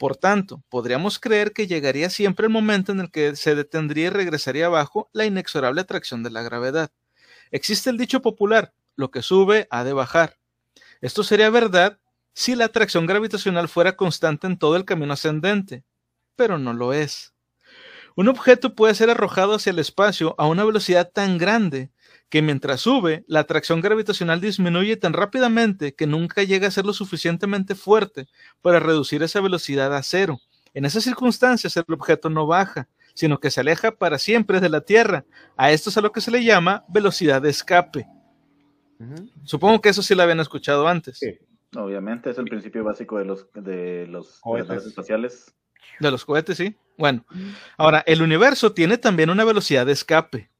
Por 0.01 0.17
tanto, 0.17 0.63
podríamos 0.69 1.19
creer 1.19 1.53
que 1.53 1.67
llegaría 1.67 2.09
siempre 2.09 2.47
el 2.47 2.51
momento 2.51 2.91
en 2.91 3.01
el 3.01 3.11
que 3.11 3.35
se 3.35 3.53
detendría 3.53 4.07
y 4.07 4.09
regresaría 4.09 4.65
abajo 4.65 5.11
la 5.13 5.27
inexorable 5.27 5.79
atracción 5.79 6.23
de 6.23 6.31
la 6.31 6.41
gravedad. 6.41 6.89
Existe 7.51 7.91
el 7.91 7.97
dicho 7.99 8.19
popular, 8.19 8.73
lo 8.95 9.11
que 9.11 9.21
sube 9.21 9.67
ha 9.69 9.83
de 9.83 9.93
bajar. 9.93 10.39
Esto 11.01 11.23
sería 11.23 11.51
verdad 11.51 11.99
si 12.33 12.55
la 12.55 12.65
atracción 12.65 13.05
gravitacional 13.05 13.69
fuera 13.69 13.95
constante 13.95 14.47
en 14.47 14.57
todo 14.57 14.75
el 14.75 14.85
camino 14.85 15.13
ascendente, 15.13 15.83
pero 16.35 16.57
no 16.57 16.73
lo 16.73 16.93
es. 16.93 17.35
Un 18.15 18.27
objeto 18.27 18.73
puede 18.73 18.95
ser 18.95 19.11
arrojado 19.11 19.53
hacia 19.53 19.69
el 19.69 19.77
espacio 19.77 20.33
a 20.39 20.47
una 20.47 20.63
velocidad 20.63 21.11
tan 21.13 21.37
grande 21.37 21.91
que 22.31 22.41
mientras 22.41 22.79
sube, 22.79 23.25
la 23.27 23.41
atracción 23.41 23.81
gravitacional 23.81 24.39
disminuye 24.39 24.95
tan 24.95 25.11
rápidamente 25.11 25.93
que 25.93 26.07
nunca 26.07 26.43
llega 26.43 26.69
a 26.69 26.71
ser 26.71 26.85
lo 26.85 26.93
suficientemente 26.93 27.75
fuerte 27.75 28.29
para 28.61 28.79
reducir 28.79 29.21
esa 29.21 29.41
velocidad 29.41 29.93
a 29.93 30.01
cero. 30.01 30.39
En 30.73 30.85
esas 30.85 31.03
circunstancias 31.03 31.75
el 31.75 31.83
objeto 31.89 32.29
no 32.29 32.47
baja, 32.47 32.87
sino 33.13 33.41
que 33.41 33.51
se 33.51 33.59
aleja 33.59 33.91
para 33.91 34.17
siempre 34.17 34.61
de 34.61 34.69
la 34.69 34.79
Tierra. 34.79 35.25
A 35.57 35.71
esto 35.71 35.89
es 35.89 35.97
a 35.97 36.01
lo 36.01 36.13
que 36.13 36.21
se 36.21 36.31
le 36.31 36.41
llama 36.41 36.85
velocidad 36.87 37.41
de 37.41 37.49
escape. 37.49 38.07
Supongo 39.43 39.81
que 39.81 39.89
eso 39.89 40.01
sí 40.01 40.15
lo 40.15 40.23
habían 40.23 40.39
escuchado 40.39 40.87
antes. 40.87 41.19
Sí. 41.19 41.37
Obviamente, 41.75 42.29
es 42.29 42.37
el 42.37 42.45
principio 42.45 42.85
básico 42.85 43.17
de 43.17 43.25
los, 43.25 43.51
de 43.53 44.07
los, 44.07 44.39
Cohetes. 44.39 44.85
espaciales. 44.85 45.53
De 45.99 46.11
los 46.11 46.23
cohetes, 46.23 46.57
sí. 46.57 46.77
Bueno, 46.97 47.25
ahora, 47.77 48.03
el 48.05 48.21
universo 48.21 48.73
tiene 48.73 48.97
también 48.97 49.29
una 49.29 49.43
velocidad 49.43 49.85
de 49.85 49.93
escape. 49.93 50.50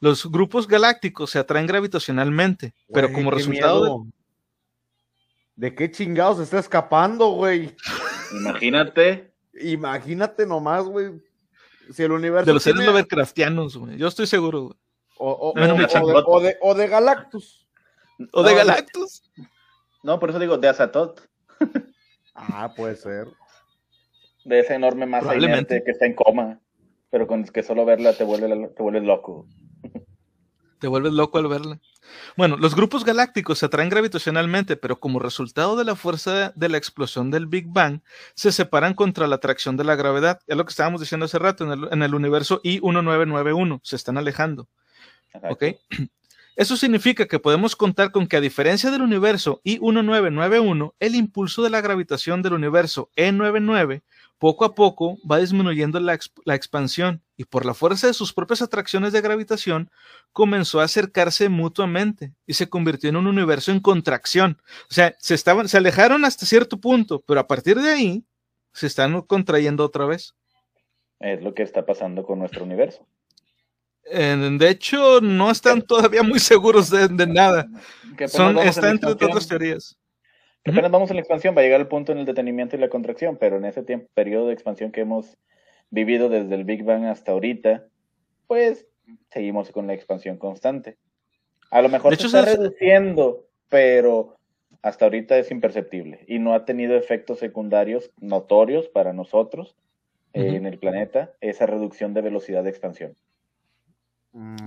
Los 0.00 0.30
grupos 0.30 0.66
galácticos 0.66 1.30
se 1.30 1.38
atraen 1.38 1.66
gravitacionalmente, 1.66 2.74
pero 2.92 3.12
como 3.12 3.30
resultado 3.30 3.84
de... 3.84 3.90
miedo. 3.90 4.06
¿De 5.56 5.74
qué 5.74 5.90
chingados 5.90 6.38
se 6.38 6.44
está 6.44 6.58
escapando, 6.58 7.28
güey? 7.32 7.76
Imagínate. 8.40 9.32
Imagínate 9.60 10.46
nomás, 10.46 10.84
güey. 10.84 11.20
Si 11.92 12.02
el 12.02 12.12
universo. 12.12 12.46
de 12.46 12.54
los 12.54 12.62
seres 12.62 12.78
tiene- 12.78 12.92
Lovecraftianos, 12.92 13.76
güey. 13.76 13.98
Yo 13.98 14.08
estoy 14.08 14.26
seguro, 14.26 14.62
güey. 14.62 14.74
O, 15.18 15.30
o- 15.32 15.52
No, 15.54 15.66
no 15.68 15.76
me 15.76 15.84
o- 15.84 15.88
de, 15.88 16.22
o 16.26 16.40
de- 16.40 16.56
o 16.62 16.74
de 16.74 16.86
Galactus. 16.88 17.68
O 18.32 18.42
de 18.42 18.52
No, 18.52 18.56
Galactus. 18.56 19.30
No, 20.02 20.18
por 20.18 20.30
eso 20.30 20.38
digo 20.38 20.56
de 20.56 20.68
Azatot, 20.68 21.20
Ah, 22.34 22.72
puede 22.74 22.96
ser. 22.96 23.26
de 24.46 24.60
esa 24.60 24.74
enorme 24.74 25.04
masa 25.04 25.36
inerte 25.36 25.82
que 25.84 25.90
está 25.90 26.06
en 26.06 26.14
coma, 26.14 26.58
pero 27.10 27.26
con 27.26 27.44
que 27.44 27.62
solo 27.62 27.84
verla 27.84 28.14
te 28.14 28.24
vuelve, 28.24 28.68
te 28.68 28.82
vuelves 28.82 29.02
loco. 29.02 29.46
Te 30.80 30.88
vuelves 30.88 31.12
loco 31.12 31.38
al 31.38 31.46
verla. 31.46 31.78
Bueno, 32.36 32.56
los 32.56 32.74
grupos 32.74 33.04
galácticos 33.04 33.58
se 33.58 33.66
atraen 33.66 33.90
gravitacionalmente, 33.90 34.76
pero 34.76 34.98
como 34.98 35.18
resultado 35.18 35.76
de 35.76 35.84
la 35.84 35.94
fuerza 35.94 36.52
de 36.56 36.68
la 36.68 36.78
explosión 36.78 37.30
del 37.30 37.46
Big 37.46 37.66
Bang, 37.68 38.00
se 38.34 38.50
separan 38.50 38.94
contra 38.94 39.26
la 39.26 39.36
atracción 39.36 39.76
de 39.76 39.84
la 39.84 39.94
gravedad. 39.94 40.40
Es 40.46 40.56
lo 40.56 40.64
que 40.64 40.70
estábamos 40.70 41.00
diciendo 41.00 41.26
hace 41.26 41.38
rato 41.38 41.64
en 41.64 41.70
el, 41.72 41.88
en 41.92 42.02
el 42.02 42.14
universo 42.14 42.60
I-1991. 42.64 43.80
Se 43.82 43.96
están 43.96 44.18
alejando. 44.18 44.68
Exacto. 45.32 45.48
¿ok? 45.54 45.64
Eso 46.56 46.76
significa 46.76 47.26
que 47.26 47.38
podemos 47.38 47.76
contar 47.76 48.10
con 48.10 48.26
que 48.26 48.36
a 48.36 48.40
diferencia 48.40 48.90
del 48.90 49.02
universo 49.02 49.62
I1991, 49.64 50.94
el 50.98 51.14
impulso 51.14 51.62
de 51.62 51.70
la 51.70 51.80
gravitación 51.80 52.42
del 52.42 52.54
universo 52.54 53.10
E99 53.16 54.02
poco 54.40 54.64
a 54.64 54.74
poco 54.74 55.18
va 55.30 55.38
disminuyendo 55.38 56.00
la, 56.00 56.18
la, 56.46 56.54
expansión 56.54 57.22
y 57.36 57.44
por 57.44 57.66
la 57.66 57.74
fuerza 57.74 58.06
de 58.06 58.14
sus 58.14 58.32
propias 58.32 58.62
atracciones 58.62 59.12
de 59.12 59.20
gravitación 59.20 59.90
comenzó 60.32 60.80
a 60.80 60.84
acercarse 60.84 61.50
mutuamente 61.50 62.32
y 62.46 62.54
se 62.54 62.70
convirtió 62.70 63.10
en 63.10 63.16
un 63.16 63.26
universo 63.26 63.70
en 63.70 63.80
contracción. 63.80 64.56
O 64.90 64.94
sea, 64.94 65.14
se, 65.18 65.34
estaban, 65.34 65.68
se 65.68 65.76
alejaron 65.76 66.24
hasta 66.24 66.46
cierto 66.46 66.80
punto, 66.80 67.22
pero 67.26 67.38
a 67.38 67.46
partir 67.46 67.78
de 67.78 67.90
ahí 67.90 68.24
se 68.72 68.86
están 68.86 69.20
contrayendo 69.20 69.84
otra 69.84 70.06
vez. 70.06 70.34
Es 71.18 71.42
lo 71.42 71.52
que 71.52 71.62
está 71.62 71.84
pasando 71.84 72.24
con 72.24 72.38
nuestro 72.38 72.64
universo. 72.64 73.06
de 74.10 74.68
hecho, 74.70 75.20
no 75.20 75.50
están 75.50 75.82
todavía 75.82 76.22
muy 76.22 76.38
seguros 76.40 76.88
de, 76.88 77.08
de 77.08 77.26
nada. 77.26 77.68
Son, 78.26 78.56
está 78.56 78.88
entre 78.88 79.10
otras 79.10 79.46
teorías. 79.46 79.99
Que 80.62 80.72
apenas 80.72 80.90
vamos 80.90 81.10
en 81.10 81.16
la 81.16 81.22
expansión, 81.22 81.56
va 81.56 81.60
a 81.60 81.64
llegar 81.64 81.80
el 81.80 81.88
punto 81.88 82.12
en 82.12 82.18
el 82.18 82.26
detenimiento 82.26 82.76
y 82.76 82.78
la 82.78 82.90
contracción, 82.90 83.38
pero 83.38 83.56
en 83.56 83.64
ese 83.64 83.82
tiempo, 83.82 84.08
periodo 84.12 84.48
de 84.48 84.52
expansión 84.52 84.92
que 84.92 85.00
hemos 85.00 85.38
vivido 85.90 86.28
desde 86.28 86.54
el 86.54 86.64
Big 86.64 86.84
Bang 86.84 87.06
hasta 87.06 87.32
ahorita, 87.32 87.86
pues 88.46 88.86
seguimos 89.30 89.70
con 89.70 89.86
la 89.86 89.94
expansión 89.94 90.36
constante. 90.36 90.98
A 91.70 91.80
lo 91.80 91.88
mejor 91.88 92.16
se 92.16 92.26
está 92.26 92.42
reduciendo, 92.42 93.46
pero 93.68 94.36
hasta 94.82 95.06
ahorita 95.06 95.38
es 95.38 95.50
imperceptible 95.50 96.24
y 96.26 96.38
no 96.38 96.54
ha 96.54 96.64
tenido 96.64 96.96
efectos 96.96 97.38
secundarios 97.38 98.10
notorios 98.20 98.88
para 98.88 99.12
nosotros 99.12 99.76
eh, 100.32 100.56
en 100.56 100.66
el 100.66 100.78
planeta 100.78 101.32
esa 101.40 101.66
reducción 101.66 102.14
de 102.14 102.22
velocidad 102.22 102.64
de 102.64 102.70
expansión. 102.70 103.14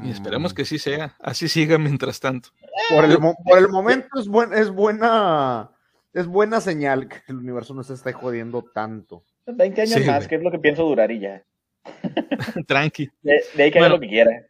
Y 0.04 0.12
esperemos 0.12 0.54
que 0.54 0.66
sí 0.66 0.78
sea, 0.78 1.16
así 1.20 1.48
siga 1.48 1.78
mientras 1.78 2.20
tanto. 2.20 2.50
Por 2.90 3.06
el, 3.06 3.18
por 3.18 3.58
el 3.58 3.70
momento 3.70 4.20
es, 4.20 4.28
buen, 4.28 4.54
es 4.54 4.70
buena 4.70 5.73
es 6.14 6.28
buena 6.28 6.62
señal 6.62 7.08
que 7.08 7.18
el 7.28 7.38
universo 7.38 7.74
no 7.74 7.84
se 7.84 7.94
esté 7.94 8.14
jodiendo 8.14 8.64
tanto. 8.64 9.26
20 9.46 9.82
años 9.82 10.06
más, 10.06 10.28
que 10.28 10.36
es 10.36 10.44
lo 10.44 10.52
que 10.52 10.60
pienso 10.60 10.84
durar 10.84 11.12
y 11.12 11.20
ya. 11.20 11.44
Tranqui. 12.68 13.10
De, 13.22 13.42
ahí 13.58 13.72
que 13.72 13.80
bueno. 13.80 13.96
lo 13.96 14.00
que 14.00 14.08
quiera. 14.08 14.48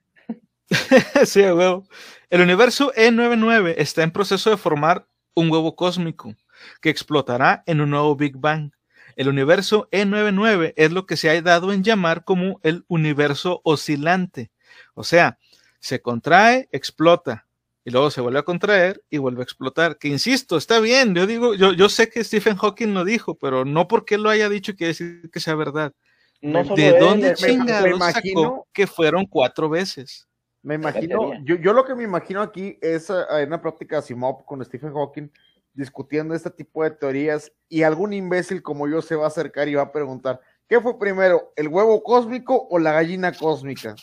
sí, 1.26 1.42
huevo. 1.42 1.88
El 2.30 2.42
universo 2.42 2.92
E99 2.94 3.76
está 3.78 4.04
en 4.04 4.12
proceso 4.12 4.50
de 4.50 4.58
formar 4.58 5.08
un 5.36 5.52
huevo 5.52 5.76
cósmico 5.76 6.36
que 6.82 6.90
explotará 6.90 7.64
en 7.66 7.82
un 7.82 7.90
nuevo 7.90 8.16
Big 8.16 8.38
Bang. 8.38 8.72
El 9.16 9.30
universo 9.30 9.88
E99 9.92 10.74
es 10.76 10.92
lo 10.92 11.06
que 11.06 11.18
se 11.18 11.30
ha 11.30 11.42
dado 11.42 11.72
en 11.72 11.84
llamar 11.84 12.24
como 12.24 12.60
el 12.64 12.84
universo 12.88 13.62
oscilante. 13.64 14.52
O 14.96 15.04
sea, 15.04 15.38
se 15.80 16.02
contrae, 16.02 16.70
explota, 16.72 17.46
y 17.86 17.92
luego 17.92 18.10
se 18.12 18.22
vuelve 18.22 18.40
a 18.40 18.44
contraer 18.44 19.04
y 19.10 19.18
vuelve 19.18 19.42
a 19.42 19.44
explotar. 19.44 19.98
Que 19.98 20.08
insisto, 20.08 20.58
está 20.58 20.80
bien, 20.80 21.14
yo 21.14 21.28
digo, 21.28 21.54
yo, 21.54 21.74
yo 21.74 21.90
sé 21.90 22.10
que 22.10 22.24
Stephen 22.24 22.56
Hawking 22.56 22.94
lo 22.94 23.04
dijo, 23.04 23.36
pero 23.36 23.66
no 23.66 23.88
porque 23.88 24.18
lo 24.18 24.30
haya 24.30 24.50
dicho 24.50 24.76
quiere 24.76 24.90
decir 24.90 25.30
que 25.32 25.40
sea 25.40 25.56
verdad. 25.56 25.94
¿De 26.42 27.00
dónde 27.00 27.34
chingados 27.36 28.00
sacó 28.00 28.68
que 28.74 28.86
fueron 28.86 29.26
cuatro 29.26 29.70
veces? 29.70 30.28
Me 30.62 30.76
imagino, 30.76 31.34
yo, 31.44 31.56
yo, 31.56 31.74
lo 31.74 31.84
que 31.86 31.96
me 31.96 32.04
imagino 32.04 32.42
aquí 32.42 32.78
es 32.82 33.10
uh, 33.10 33.26
una 33.46 33.62
práctica 33.62 34.02
Simop 34.02 34.46
con 34.46 34.64
Stephen 34.64 34.94
Hawking 34.94 35.30
discutiendo 35.74 36.34
este 36.34 36.50
tipo 36.52 36.84
de 36.84 36.92
teorías 36.92 37.52
y 37.68 37.84
algún 37.84 38.14
imbécil 38.14 38.62
como 38.62 38.88
yo 38.88 39.02
se 39.02 39.16
va 39.16 39.26
a 39.26 39.28
acercar 39.28 39.68
y 39.68 39.76
va 39.76 39.84
a 39.84 39.92
preguntar, 39.92 40.40
¿qué 40.68 40.80
fue 40.80 40.98
primero, 40.98 41.52
el 41.56 41.68
huevo 41.68 42.02
cósmico 42.04 42.68
o 42.70 42.80
la 42.80 42.94
gallina 42.94 43.34
cósmica? 43.34 43.96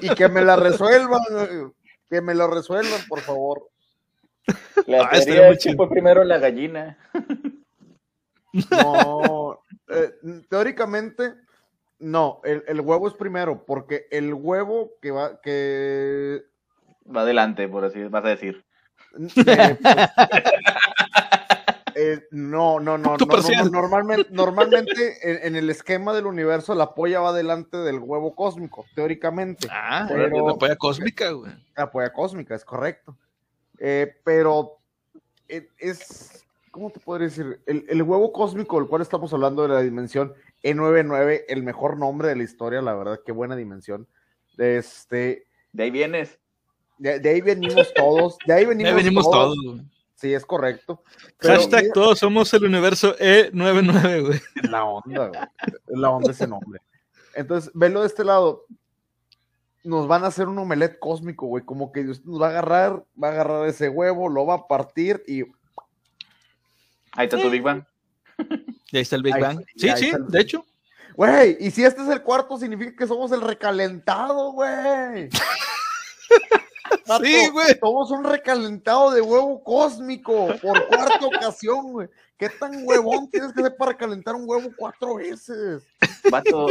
Y 0.00 0.14
que 0.14 0.28
me 0.28 0.42
la 0.42 0.56
resuelvan, 0.56 1.20
que 2.08 2.20
me 2.20 2.34
lo 2.34 2.48
resuelvan, 2.48 3.00
por 3.08 3.20
favor. 3.20 3.68
La 4.86 5.04
ah, 5.04 5.10
teoría 5.10 5.50
es 5.50 5.62
que 5.62 5.74
fue 5.74 5.88
primero 5.90 6.24
la 6.24 6.38
gallina. 6.38 6.96
No, 8.70 9.62
eh, 9.88 10.14
teóricamente, 10.48 11.34
no, 11.98 12.40
el, 12.44 12.64
el, 12.66 12.80
huevo 12.80 13.08
es 13.08 13.14
primero, 13.14 13.64
porque 13.66 14.06
el 14.10 14.32
huevo 14.32 14.92
que 15.02 15.10
va, 15.10 15.40
que 15.40 16.44
va 17.14 17.22
adelante, 17.22 17.68
por 17.68 17.84
así 17.84 18.02
vas 18.04 18.24
a 18.24 18.28
decir. 18.28 18.64
Eh, 19.46 19.78
no, 22.30 22.80
no, 22.80 22.98
no, 22.98 23.16
no, 23.16 23.26
normalmente, 23.70 24.28
normalmente 24.30 25.46
en, 25.46 25.56
el 25.56 25.70
esquema 25.70 26.12
del 26.14 26.26
universo 26.26 26.74
la 26.74 26.94
polla 26.94 27.20
va 27.20 27.32
delante 27.32 27.76
del 27.78 27.98
huevo 27.98 28.34
cósmico, 28.34 28.84
teóricamente. 28.94 29.68
Ah, 29.70 30.06
pero, 30.08 30.48
la 30.48 30.54
polla 30.54 30.76
cósmica, 30.76 31.30
güey. 31.30 31.52
La 31.76 31.90
polla 31.90 32.12
cósmica, 32.12 32.54
es 32.54 32.64
correcto. 32.64 33.16
Eh, 33.78 34.14
pero 34.24 34.78
eh, 35.48 35.68
es, 35.78 36.44
¿cómo 36.70 36.90
te 36.90 37.00
puedo 37.00 37.20
decir? 37.20 37.60
El, 37.66 37.84
el, 37.88 38.02
huevo 38.02 38.32
cósmico, 38.32 38.78
del 38.78 38.88
cual 38.88 39.02
estamos 39.02 39.32
hablando 39.32 39.62
de 39.62 39.68
la 39.68 39.80
dimensión 39.80 40.34
E99, 40.62 41.44
el 41.48 41.62
mejor 41.62 41.98
nombre 41.98 42.28
de 42.28 42.36
la 42.36 42.42
historia, 42.42 42.82
la 42.82 42.94
verdad, 42.94 43.20
qué 43.24 43.32
buena 43.32 43.56
dimensión. 43.56 44.06
Este, 44.56 45.46
de 45.72 45.82
ahí 45.82 45.90
vienes. 45.90 46.38
De, 46.98 47.28
ahí 47.28 47.40
venimos 47.40 47.94
todos, 47.94 48.36
de 48.44 48.52
ahí 48.52 48.64
venimos, 48.64 48.92
de 48.92 48.98
ahí 48.98 49.04
venimos 49.04 49.30
todos. 49.30 49.54
todos 49.54 49.97
Sí, 50.18 50.34
es 50.34 50.44
correcto. 50.44 51.04
Hashtag 51.40 51.92
todos 51.94 52.18
somos 52.18 52.52
el 52.52 52.64
universo 52.64 53.16
E99, 53.18 54.26
güey. 54.26 54.40
La 54.68 54.84
onda, 54.84 55.28
güey. 55.28 55.40
La 55.86 56.10
onda 56.10 56.32
ese 56.32 56.48
nombre. 56.48 56.80
Entonces, 57.34 57.70
velo 57.72 58.00
de 58.00 58.08
este 58.08 58.24
lado. 58.24 58.66
Nos 59.84 60.08
van 60.08 60.24
a 60.24 60.26
hacer 60.26 60.48
un 60.48 60.58
omelet 60.58 60.98
cósmico, 60.98 61.46
güey. 61.46 61.64
Como 61.64 61.92
que 61.92 62.02
Dios 62.02 62.24
nos 62.26 62.42
va 62.42 62.48
a 62.48 62.50
agarrar, 62.50 63.04
va 63.22 63.28
a 63.28 63.30
agarrar 63.30 63.68
ese 63.68 63.88
huevo, 63.88 64.28
lo 64.28 64.44
va 64.44 64.54
a 64.54 64.66
partir 64.66 65.22
y. 65.28 65.42
Ahí 67.12 67.26
está 67.26 67.40
tu 67.40 67.48
Big 67.48 67.62
Bang. 67.62 67.84
Y 68.90 68.96
ahí 68.96 69.02
está 69.02 69.14
el 69.14 69.22
Big 69.22 69.38
Bang. 69.38 69.64
Sí, 69.76 69.88
sí, 69.96 70.12
de 70.28 70.40
hecho. 70.40 70.66
Güey, 71.14 71.58
y 71.60 71.70
si 71.70 71.84
este 71.84 72.02
es 72.02 72.08
el 72.08 72.22
cuarto, 72.22 72.58
significa 72.58 72.96
que 72.96 73.06
somos 73.06 73.30
el 73.30 73.40
recalentado, 73.40 74.50
güey. 74.50 75.28
sí, 77.22 77.48
güey. 77.48 77.78
Somos 77.80 78.10
un 78.10 78.24
recalentado 78.24 79.10
de 79.10 79.20
huevo 79.20 79.62
cósmico 79.62 80.48
por 80.62 80.86
cuarta 80.88 81.26
ocasión, 81.26 81.92
güey. 81.92 82.08
¿Qué 82.36 82.48
tan 82.48 82.86
huevón 82.86 83.28
tienes 83.30 83.52
que 83.52 83.62
ser 83.62 83.76
para 83.76 83.96
calentar 83.96 84.34
un 84.34 84.44
huevo 84.48 84.70
cuatro 84.76 85.16
veces? 85.16 85.82
Vato, 86.30 86.68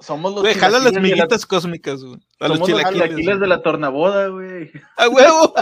somos 0.00 0.32
los. 0.34 0.42
Güey, 0.42 0.54
jala 0.54 0.78
las 0.80 0.94
miguitas 0.94 1.46
cósmicas, 1.46 2.02
güey. 2.02 2.18
A 2.40 2.48
somos 2.48 2.68
los 2.68 2.82
chilaquiles, 2.90 3.40
de 3.40 3.46
la 3.46 3.62
tornaboda, 3.62 4.28
güey. 4.28 4.70
¡A 4.96 5.08
huevo! 5.08 5.54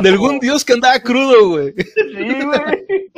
de 0.00 0.08
algún 0.08 0.38
dios 0.38 0.64
que 0.64 0.74
andaba 0.74 1.00
crudo, 1.00 1.48
güey. 1.48 1.74
Sí, 1.76 2.44
güey. 2.44 3.10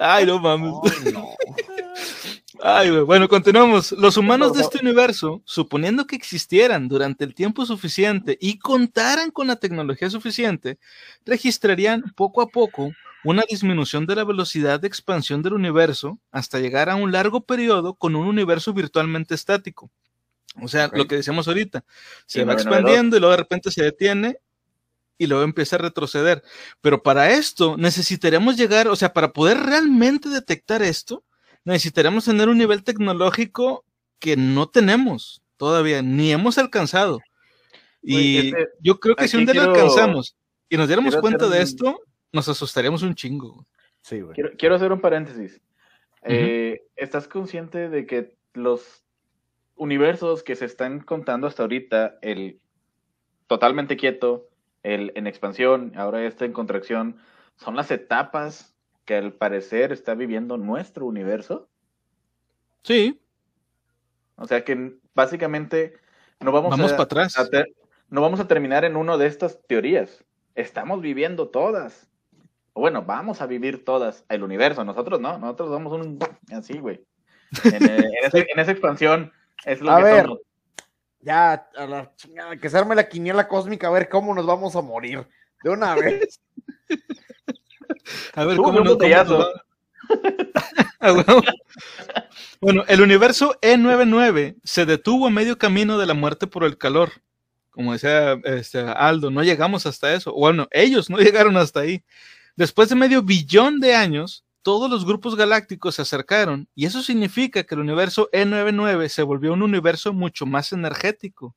Ay, 0.00 0.26
no 0.26 0.38
mames. 0.38 0.72
no. 1.12 1.34
Ay, 2.62 2.90
bueno, 3.00 3.28
continuamos. 3.28 3.92
Los 3.92 4.16
humanos 4.16 4.54
de 4.54 4.62
este 4.62 4.78
universo, 4.80 5.42
suponiendo 5.44 6.06
que 6.06 6.16
existieran 6.16 6.88
durante 6.88 7.24
el 7.24 7.34
tiempo 7.34 7.66
suficiente 7.66 8.38
y 8.40 8.58
contaran 8.58 9.30
con 9.30 9.46
la 9.46 9.56
tecnología 9.56 10.10
suficiente, 10.10 10.78
registrarían 11.24 12.02
poco 12.14 12.42
a 12.42 12.48
poco 12.48 12.92
una 13.24 13.42
disminución 13.48 14.06
de 14.06 14.16
la 14.16 14.24
velocidad 14.24 14.80
de 14.80 14.88
expansión 14.88 15.42
del 15.42 15.54
universo 15.54 16.18
hasta 16.30 16.60
llegar 16.60 16.88
a 16.88 16.96
un 16.96 17.12
largo 17.12 17.44
periodo 17.44 17.94
con 17.94 18.14
un 18.14 18.26
universo 18.26 18.72
virtualmente 18.72 19.34
estático. 19.34 19.90
O 20.62 20.68
sea, 20.68 20.88
lo 20.92 21.06
que 21.06 21.16
decíamos 21.16 21.48
ahorita, 21.48 21.84
se 22.26 22.44
va 22.44 22.54
expandiendo 22.54 23.16
y 23.16 23.20
luego 23.20 23.32
de 23.32 23.42
repente 23.42 23.70
se 23.70 23.82
detiene 23.82 24.38
y 25.18 25.26
luego 25.26 25.44
empieza 25.44 25.76
a 25.76 25.80
retroceder. 25.80 26.42
Pero 26.80 27.02
para 27.02 27.30
esto 27.30 27.76
necesitaremos 27.76 28.56
llegar, 28.56 28.88
o 28.88 28.96
sea, 28.96 29.12
para 29.12 29.32
poder 29.32 29.58
realmente 29.58 30.28
detectar 30.28 30.82
esto, 30.82 31.24
necesitaremos 31.66 32.24
tener 32.24 32.48
un 32.48 32.58
nivel 32.58 32.82
tecnológico 32.82 33.84
que 34.18 34.36
no 34.36 34.68
tenemos 34.68 35.42
todavía, 35.56 36.00
ni 36.00 36.32
hemos 36.32 36.58
alcanzado. 36.58 37.20
Y 38.02 38.52
yo 38.80 39.00
creo 39.00 39.16
que 39.16 39.26
si 39.26 39.36
un 39.36 39.46
día 39.46 39.64
lo 39.64 39.72
alcanzamos 39.72 40.36
y 40.68 40.76
nos 40.76 40.86
diéramos 40.86 41.16
cuenta 41.16 41.48
de 41.48 41.60
esto, 41.60 42.00
nos 42.32 42.48
asustaríamos 42.48 43.02
un 43.02 43.14
chingo. 43.14 43.66
Sí, 44.00 44.22
quiero, 44.56 44.76
hacer 44.76 44.92
un 44.92 45.00
paréntesis. 45.00 45.60
Eh, 46.22 46.82
¿Estás 46.94 47.26
consciente 47.26 47.88
de 47.88 48.06
que 48.06 48.36
los 48.54 49.04
universos 49.74 50.44
que 50.44 50.54
se 50.54 50.64
están 50.64 51.00
contando 51.00 51.48
hasta 51.48 51.64
ahorita, 51.64 52.18
el 52.22 52.60
totalmente 53.48 53.96
quieto, 53.96 54.48
el 54.84 55.12
en 55.16 55.26
expansión, 55.26 55.92
ahora 55.96 56.24
este 56.24 56.44
en 56.44 56.52
contracción, 56.52 57.16
son 57.56 57.74
las 57.74 57.90
etapas 57.90 58.75
que 59.06 59.16
al 59.16 59.32
parecer 59.32 59.92
está 59.92 60.14
viviendo 60.14 60.58
nuestro 60.58 61.06
universo. 61.06 61.68
Sí. 62.82 63.22
O 64.34 64.46
sea 64.46 64.64
que 64.64 64.96
básicamente 65.14 65.94
no 66.40 66.52
vamos, 66.52 66.70
vamos 66.70 66.92
para 66.92 67.04
atrás. 67.04 67.34
no 68.10 68.20
vamos 68.20 68.40
a 68.40 68.48
terminar 68.48 68.84
en 68.84 68.96
una 68.96 69.16
de 69.16 69.26
estas 69.26 69.60
teorías. 69.66 70.24
Estamos 70.54 71.00
viviendo 71.00 71.48
todas. 71.48 72.10
O 72.74 72.80
bueno, 72.80 73.02
vamos 73.02 73.40
a 73.40 73.46
vivir 73.46 73.84
todas 73.84 74.24
el 74.28 74.42
universo. 74.42 74.84
Nosotros 74.84 75.20
no, 75.20 75.38
nosotros 75.38 75.70
somos 75.70 75.92
un 75.94 76.18
así, 76.52 76.78
güey. 76.78 77.00
En, 77.64 77.82
esa 78.58 78.72
expansión 78.72 79.32
es 79.64 79.80
lo 79.80 79.92
a 79.92 79.98
que 79.98 80.04
ver, 80.04 80.26
Ya, 81.20 81.68
a 81.76 81.86
la 81.86 82.14
chingada, 82.16 82.56
que 82.56 82.68
se 82.68 82.76
arme 82.76 82.94
la 82.94 83.08
quiniela 83.08 83.48
cósmica 83.48 83.86
a 83.86 83.92
ver 83.92 84.08
cómo 84.08 84.34
nos 84.34 84.44
vamos 84.44 84.74
a 84.76 84.82
morir. 84.82 85.26
De 85.62 85.70
una 85.70 85.94
vez. 85.94 86.40
A 88.34 88.44
ver, 88.44 88.56
Tú, 88.56 88.62
¿cómo 88.62 88.80
no? 88.80 88.98
cómo 88.98 89.46
bueno, 92.60 92.84
el 92.86 93.00
universo 93.00 93.58
E99 93.60 94.56
se 94.62 94.86
detuvo 94.86 95.26
a 95.26 95.30
medio 95.30 95.58
camino 95.58 95.98
de 95.98 96.06
la 96.06 96.14
muerte 96.14 96.46
por 96.46 96.64
el 96.64 96.78
calor. 96.78 97.10
Como 97.70 97.92
decía 97.92 98.40
este, 98.44 98.80
Aldo, 98.80 99.30
no 99.30 99.42
llegamos 99.42 99.86
hasta 99.86 100.14
eso. 100.14 100.32
Bueno, 100.32 100.68
ellos 100.70 101.10
no 101.10 101.16
llegaron 101.18 101.56
hasta 101.56 101.80
ahí. 101.80 102.04
Después 102.56 102.88
de 102.88 102.94
medio 102.94 103.22
billón 103.22 103.80
de 103.80 103.94
años, 103.94 104.44
todos 104.62 104.90
los 104.90 105.04
grupos 105.04 105.36
galácticos 105.36 105.94
se 105.94 106.02
acercaron 106.02 106.68
y 106.74 106.86
eso 106.86 107.00
significa 107.00 107.62
que 107.62 107.76
el 107.76 107.82
universo 107.82 108.28
E99 108.32 109.08
se 109.08 109.22
volvió 109.22 109.52
un 109.52 109.62
universo 109.62 110.12
mucho 110.12 110.44
más 110.44 110.72
energético. 110.72 111.54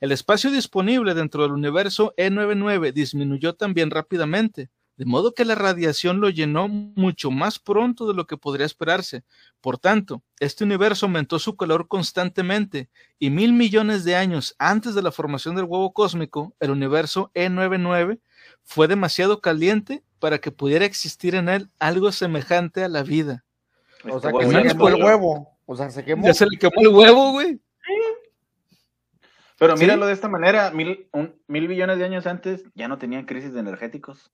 El 0.00 0.12
espacio 0.12 0.50
disponible 0.50 1.12
dentro 1.12 1.42
del 1.42 1.52
universo 1.52 2.14
E99 2.16 2.94
disminuyó 2.94 3.54
también 3.54 3.90
rápidamente, 3.90 4.70
de 4.96 5.04
modo 5.04 5.34
que 5.34 5.44
la 5.44 5.54
radiación 5.54 6.20
lo 6.20 6.30
llenó 6.30 6.68
mucho 6.68 7.30
más 7.30 7.58
pronto 7.58 8.06
de 8.08 8.14
lo 8.14 8.26
que 8.26 8.36
podría 8.36 8.64
esperarse. 8.64 9.24
Por 9.60 9.76
tanto, 9.78 10.22
este 10.40 10.64
universo 10.64 11.06
aumentó 11.06 11.38
su 11.38 11.56
calor 11.56 11.86
constantemente 11.88 12.88
y 13.18 13.30
mil 13.30 13.52
millones 13.52 14.04
de 14.04 14.16
años 14.16 14.54
antes 14.58 14.94
de 14.94 15.02
la 15.02 15.12
formación 15.12 15.54
del 15.54 15.66
huevo 15.66 15.92
cósmico, 15.92 16.54
el 16.60 16.70
universo 16.70 17.30
E99 17.34 18.20
fue 18.62 18.88
demasiado 18.88 19.40
caliente 19.40 20.02
para 20.18 20.38
que 20.38 20.50
pudiera 20.50 20.84
existir 20.86 21.34
en 21.34 21.48
él 21.50 21.68
algo 21.78 22.10
semejante 22.10 22.82
a 22.82 22.88
la 22.88 23.02
vida. 23.02 23.44
O 24.10 24.18
sea, 24.20 24.32
que 24.32 24.46
se 24.46 24.52
ya 24.52 24.62
quemó 24.62 24.88
el 24.88 25.02
huevo. 25.02 25.48
O 25.66 25.76
sea, 25.76 25.90
se 25.90 26.04
quemó. 26.04 26.26
Ya 26.26 26.32
se 26.32 26.46
le 26.46 26.56
quemó 26.58 26.80
el 26.80 26.88
huevo, 26.88 27.32
güey. 27.32 27.60
Pero 29.58 29.76
¿Sí? 29.76 29.84
míralo 29.84 30.06
de 30.06 30.12
esta 30.12 30.28
manera, 30.28 30.70
mil, 30.70 31.08
un- 31.12 31.34
mil 31.48 31.66
billones 31.66 31.98
de 31.98 32.04
años 32.04 32.26
antes 32.26 32.64
ya 32.74 32.88
no 32.88 32.98
tenían 32.98 33.24
crisis 33.24 33.52
de 33.52 33.60
energéticos. 33.60 34.30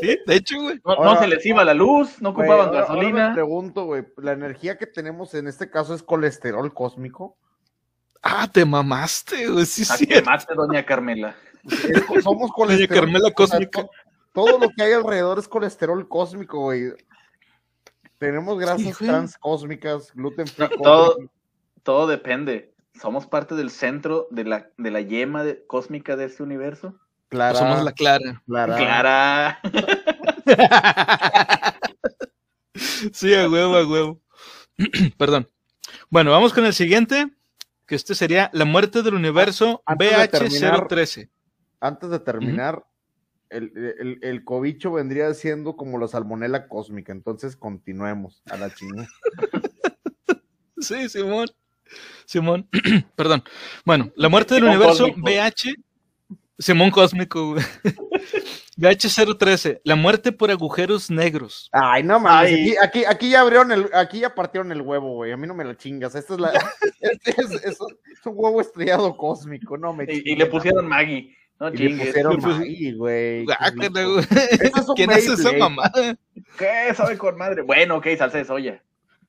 Sí, 0.00 0.18
de 0.26 0.34
hecho, 0.36 0.60
güey. 0.60 0.80
No, 0.84 0.92
Ahora- 0.92 1.14
no 1.14 1.20
se 1.20 1.26
les 1.28 1.44
iba 1.46 1.64
la 1.64 1.74
luz, 1.74 2.20
no 2.20 2.30
ocupaban 2.30 2.68
ahora 2.68 2.80
gasolina. 2.82 3.28
me 3.28 3.34
pregunto, 3.34 3.84
güey, 3.84 4.04
la 4.18 4.32
energía 4.32 4.78
que 4.78 4.86
tenemos 4.86 5.34
en 5.34 5.46
este 5.48 5.70
caso 5.70 5.94
es 5.94 6.02
colesterol 6.02 6.72
cósmico. 6.72 7.36
Ah, 8.22 8.48
te 8.52 8.64
mamaste, 8.64 9.48
güey. 9.48 9.64
Sí, 9.66 9.82
A 9.82 9.96
sí. 9.96 10.06
que 10.06 10.22
mate, 10.22 10.54
doña 10.54 10.84
Carmela. 10.84 11.34
Es- 11.64 12.22
somos 12.24 12.50
colesterol. 12.52 12.94
Carmela 13.00 13.24
o 13.26 13.28
sea, 13.28 13.34
cósmica. 13.34 13.82
to- 13.82 13.90
todo 14.32 14.58
lo 14.58 14.68
que 14.70 14.82
hay 14.82 14.92
alrededor 14.92 15.38
es 15.38 15.48
colesterol 15.48 16.06
cósmico, 16.08 16.60
güey. 16.60 16.92
Tenemos 18.18 18.58
grasas 18.58 18.82
güey. 18.98 19.10
trans 19.10 19.36
cósmicas, 19.38 20.12
gluten 20.14 20.46
free. 20.46 20.68
No, 20.76 20.82
todo-. 20.82 21.16
Todo 21.82 22.06
depende. 22.06 22.74
¿Somos 23.00 23.26
parte 23.26 23.54
del 23.54 23.70
centro 23.70 24.26
de 24.30 24.44
la, 24.44 24.68
de 24.76 24.90
la 24.90 25.00
yema 25.00 25.42
de- 25.42 25.64
cósmica 25.66 26.16
de 26.16 26.26
este 26.26 26.42
universo? 26.42 26.94
Clara, 27.30 27.58
Somos 27.58 27.82
la 27.84 27.92
clara. 27.92 28.42
Clara. 28.46 28.76
Clara. 28.76 29.60
Sí, 33.12 33.34
a 33.34 33.48
huevo, 33.48 33.76
a 33.76 33.86
huevo. 33.86 34.20
Perdón. 35.18 35.48
Bueno, 36.08 36.30
vamos 36.30 36.52
con 36.52 36.64
el 36.64 36.72
siguiente, 36.72 37.30
que 37.86 37.94
este 37.94 38.14
sería 38.14 38.50
la 38.52 38.64
muerte 38.64 39.02
del 39.02 39.14
universo 39.14 39.82
Antes 39.86 40.16
de 40.16 40.28
terminar- 40.28 40.88
BH013. 40.88 41.30
Antes 41.80 42.10
de 42.10 42.18
terminar, 42.20 42.84
el, 43.48 43.72
el, 43.98 44.18
el 44.22 44.44
cobicho 44.44 44.92
vendría 44.92 45.32
siendo 45.34 45.76
como 45.76 45.98
la 45.98 46.08
salmonela 46.08 46.68
cósmica. 46.68 47.12
Entonces 47.12 47.56
continuemos 47.56 48.42
a 48.50 48.56
la 48.56 48.72
chingada. 48.74 49.08
Sí, 50.78 51.10
Simón. 51.10 51.46
Simón. 52.24 52.66
Perdón. 53.16 53.44
Bueno, 53.84 54.10
la 54.16 54.30
muerte 54.30 54.54
del 54.54 54.64
universo 54.64 55.08
cósmico. 55.08 55.28
BH. 55.28 55.74
Simón 56.60 56.90
cósmico, 56.90 57.52
güey. 57.54 57.64
BH013. 58.76 59.80
La 59.84 59.94
muerte 59.96 60.32
por 60.32 60.50
agujeros 60.50 61.10
negros. 61.10 61.68
Ay, 61.72 62.02
no 62.02 62.18
mames. 62.20 62.52
Ay. 62.52 62.54
Aquí, 62.54 62.76
aquí, 62.82 63.04
aquí 63.04 63.30
ya 63.30 63.40
abrieron 63.40 63.72
el, 63.72 63.90
aquí 63.92 64.20
ya 64.20 64.34
partieron 64.34 64.72
el 64.72 64.80
huevo, 64.80 65.14
güey. 65.16 65.32
A 65.32 65.36
mí 65.36 65.46
no 65.46 65.54
me 65.54 65.64
la 65.64 65.76
chingas. 65.76 66.14
Esta 66.14 66.34
es 66.34 66.40
la, 66.40 66.52
este 67.00 67.30
es, 67.40 67.50
es- 67.50 67.64
es 67.64 68.26
un 68.26 68.34
huevo 68.36 68.60
estrellado 68.60 69.16
cósmico, 69.16 69.76
no 69.76 69.92
me 69.92 70.04
Y, 70.08 70.22
y 70.32 70.36
le 70.36 70.46
pusieron 70.46 70.86
Maggie. 70.86 71.36
No 71.58 71.68
Y 71.68 71.72
le 71.72 71.76
chingues. 71.88 72.14
Le 72.14 72.92
güey. 72.94 73.44
es 73.44 74.88
un 74.88 74.94
¿Quién 74.96 75.10
hace 75.10 75.34
esa 75.34 75.52
mamada? 75.52 76.16
¿Qué? 76.58 76.94
¿Sabe 76.94 77.18
con 77.18 77.36
madre? 77.36 77.60
Bueno, 77.62 77.96
ok, 77.96 78.06
salsa 78.16 78.38
de 78.38 78.44
soya. 78.46 78.82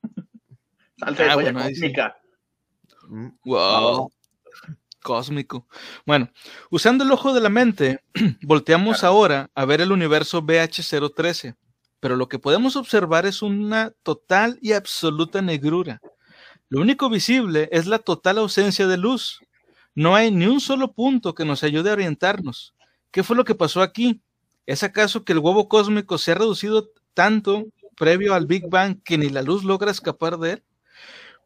Salsa 0.97 1.23
de 1.23 1.29
Ah, 1.29 1.33
soya 1.33 1.51
bueno, 1.51 1.59
ahí 1.59 1.75
sí. 1.75 1.81
cósmica. 1.81 2.15
Mm, 3.09 3.27
Wow. 3.43 4.11
Cósmico. 5.01 5.67
Bueno, 6.05 6.29
usando 6.69 7.03
el 7.03 7.11
ojo 7.11 7.33
de 7.33 7.41
la 7.41 7.49
mente, 7.49 8.03
volteamos 8.41 9.03
ahora 9.03 9.49
a 9.55 9.65
ver 9.65 9.81
el 9.81 9.91
universo 9.91 10.41
BH013, 10.41 11.55
pero 11.99 12.15
lo 12.15 12.27
que 12.29 12.39
podemos 12.39 12.75
observar 12.75 13.25
es 13.25 13.41
una 13.41 13.91
total 14.03 14.57
y 14.61 14.73
absoluta 14.73 15.41
negrura. 15.41 16.01
Lo 16.69 16.81
único 16.81 17.09
visible 17.09 17.67
es 17.71 17.85
la 17.85 17.99
total 17.99 18.37
ausencia 18.37 18.87
de 18.87 18.97
luz. 18.97 19.41
No 19.93 20.15
hay 20.15 20.31
ni 20.31 20.45
un 20.45 20.61
solo 20.61 20.93
punto 20.93 21.35
que 21.35 21.43
nos 21.43 21.63
ayude 21.63 21.89
a 21.89 21.93
orientarnos. 21.93 22.73
¿Qué 23.11 23.23
fue 23.23 23.35
lo 23.35 23.43
que 23.43 23.55
pasó 23.55 23.81
aquí? 23.81 24.21
¿Es 24.65 24.83
acaso 24.83 25.25
que 25.25 25.33
el 25.33 25.39
huevo 25.39 25.67
cósmico 25.67 26.17
se 26.17 26.31
ha 26.31 26.35
reducido 26.35 26.89
tanto 27.13 27.65
previo 27.97 28.33
al 28.33 28.45
Big 28.45 28.69
Bang 28.69 29.03
que 29.03 29.17
ni 29.17 29.29
la 29.29 29.41
luz 29.41 29.65
logra 29.65 29.91
escapar 29.91 30.37
de 30.37 30.53
él? 30.53 30.63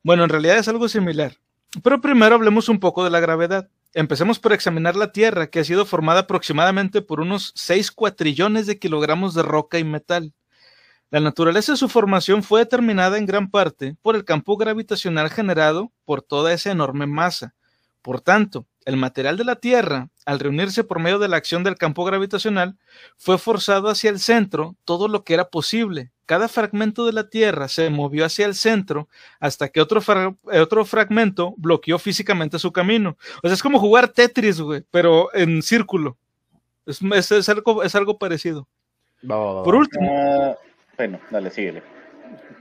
Bueno, 0.04 0.24
en 0.24 0.30
realidad 0.30 0.60
es 0.60 0.68
algo 0.68 0.88
similar. 0.88 1.36
Pero 1.84 2.02
primero 2.02 2.36
hablemos 2.36 2.70
un 2.70 2.80
poco 2.80 3.04
de 3.04 3.10
la 3.10 3.20
gravedad. 3.20 3.70
Empecemos 3.94 4.40
por 4.40 4.54
examinar 4.54 4.96
la 4.96 5.12
Tierra, 5.12 5.48
que 5.48 5.60
ha 5.60 5.64
sido 5.64 5.86
formada 5.86 6.22
aproximadamente 6.22 7.02
por 7.02 7.22
unos 7.22 7.52
6 7.56 7.92
cuatrillones 7.92 8.68
de 8.68 8.78
kilogramos 8.78 9.34
de 9.34 9.44
roca 9.44 9.80
y 9.80 9.84
metal. 9.84 10.34
La 11.12 11.20
naturaleza 11.20 11.74
de 11.74 11.78
su 11.78 11.88
formación 11.88 12.44
fue 12.44 12.62
determinada 12.62 13.18
en 13.18 13.26
gran 13.26 13.50
parte 13.50 13.96
por 14.02 14.16
el 14.16 14.26
campo 14.26 14.58
gravitacional 14.58 15.30
generado 15.30 15.92
por 16.04 16.22
toda 16.22 16.52
esa 16.52 16.72
enorme 16.72 17.08
masa. 17.08 17.56
Por 18.02 18.22
tanto, 18.22 18.66
el 18.86 18.98
material 18.98 19.36
de 19.38 19.44
la 19.44 19.56
Tierra, 19.56 20.10
al 20.26 20.40
reunirse 20.40 20.84
por 20.84 21.00
medio 21.00 21.20
de 21.20 21.28
la 21.28 21.38
acción 21.38 21.64
del 21.64 21.76
campo 21.76 22.04
gravitacional, 22.06 22.78
fue 23.18 23.38
forzado 23.38 23.90
hacia 23.90 24.10
el 24.12 24.20
centro 24.20 24.76
todo 24.86 25.08
lo 25.08 25.24
que 25.24 25.34
era 25.34 25.50
posible. 25.50 26.12
Cada 26.28 26.48
fragmento 26.48 27.06
de 27.06 27.14
la 27.14 27.30
Tierra 27.30 27.68
se 27.68 27.90
movió 27.90 28.26
hacia 28.26 28.46
el 28.46 28.56
centro 28.56 29.10
hasta 29.40 29.70
que 29.70 29.82
otro, 29.82 30.02
fra- 30.02 30.36
eh, 30.52 30.60
otro 30.60 30.86
fragmento 30.86 31.54
bloqueó 31.58 32.00
físicamente 32.00 32.58
su 32.60 32.72
camino. 32.72 33.18
O 33.44 33.48
sea, 33.48 33.54
es 33.54 33.62
como 33.64 33.80
jugar 33.80 34.08
Tetris, 34.10 34.60
güey, 34.62 34.84
pero 34.92 35.34
en 35.36 35.62
círculo. 35.62 36.18
Es, 36.86 37.00
es- 37.02 37.32
es 37.32 37.50
algo, 37.50 37.84
es 37.84 37.94
algo 37.96 38.18
parecido. 38.18 38.68
va, 39.30 39.36
va, 39.38 39.54
va, 39.54 39.64
Por 39.64 39.76
último, 39.76 40.08
Ah, 40.16 40.56
bueno, 40.98 41.20
dale, 41.32 41.50
síguele. 41.52 41.84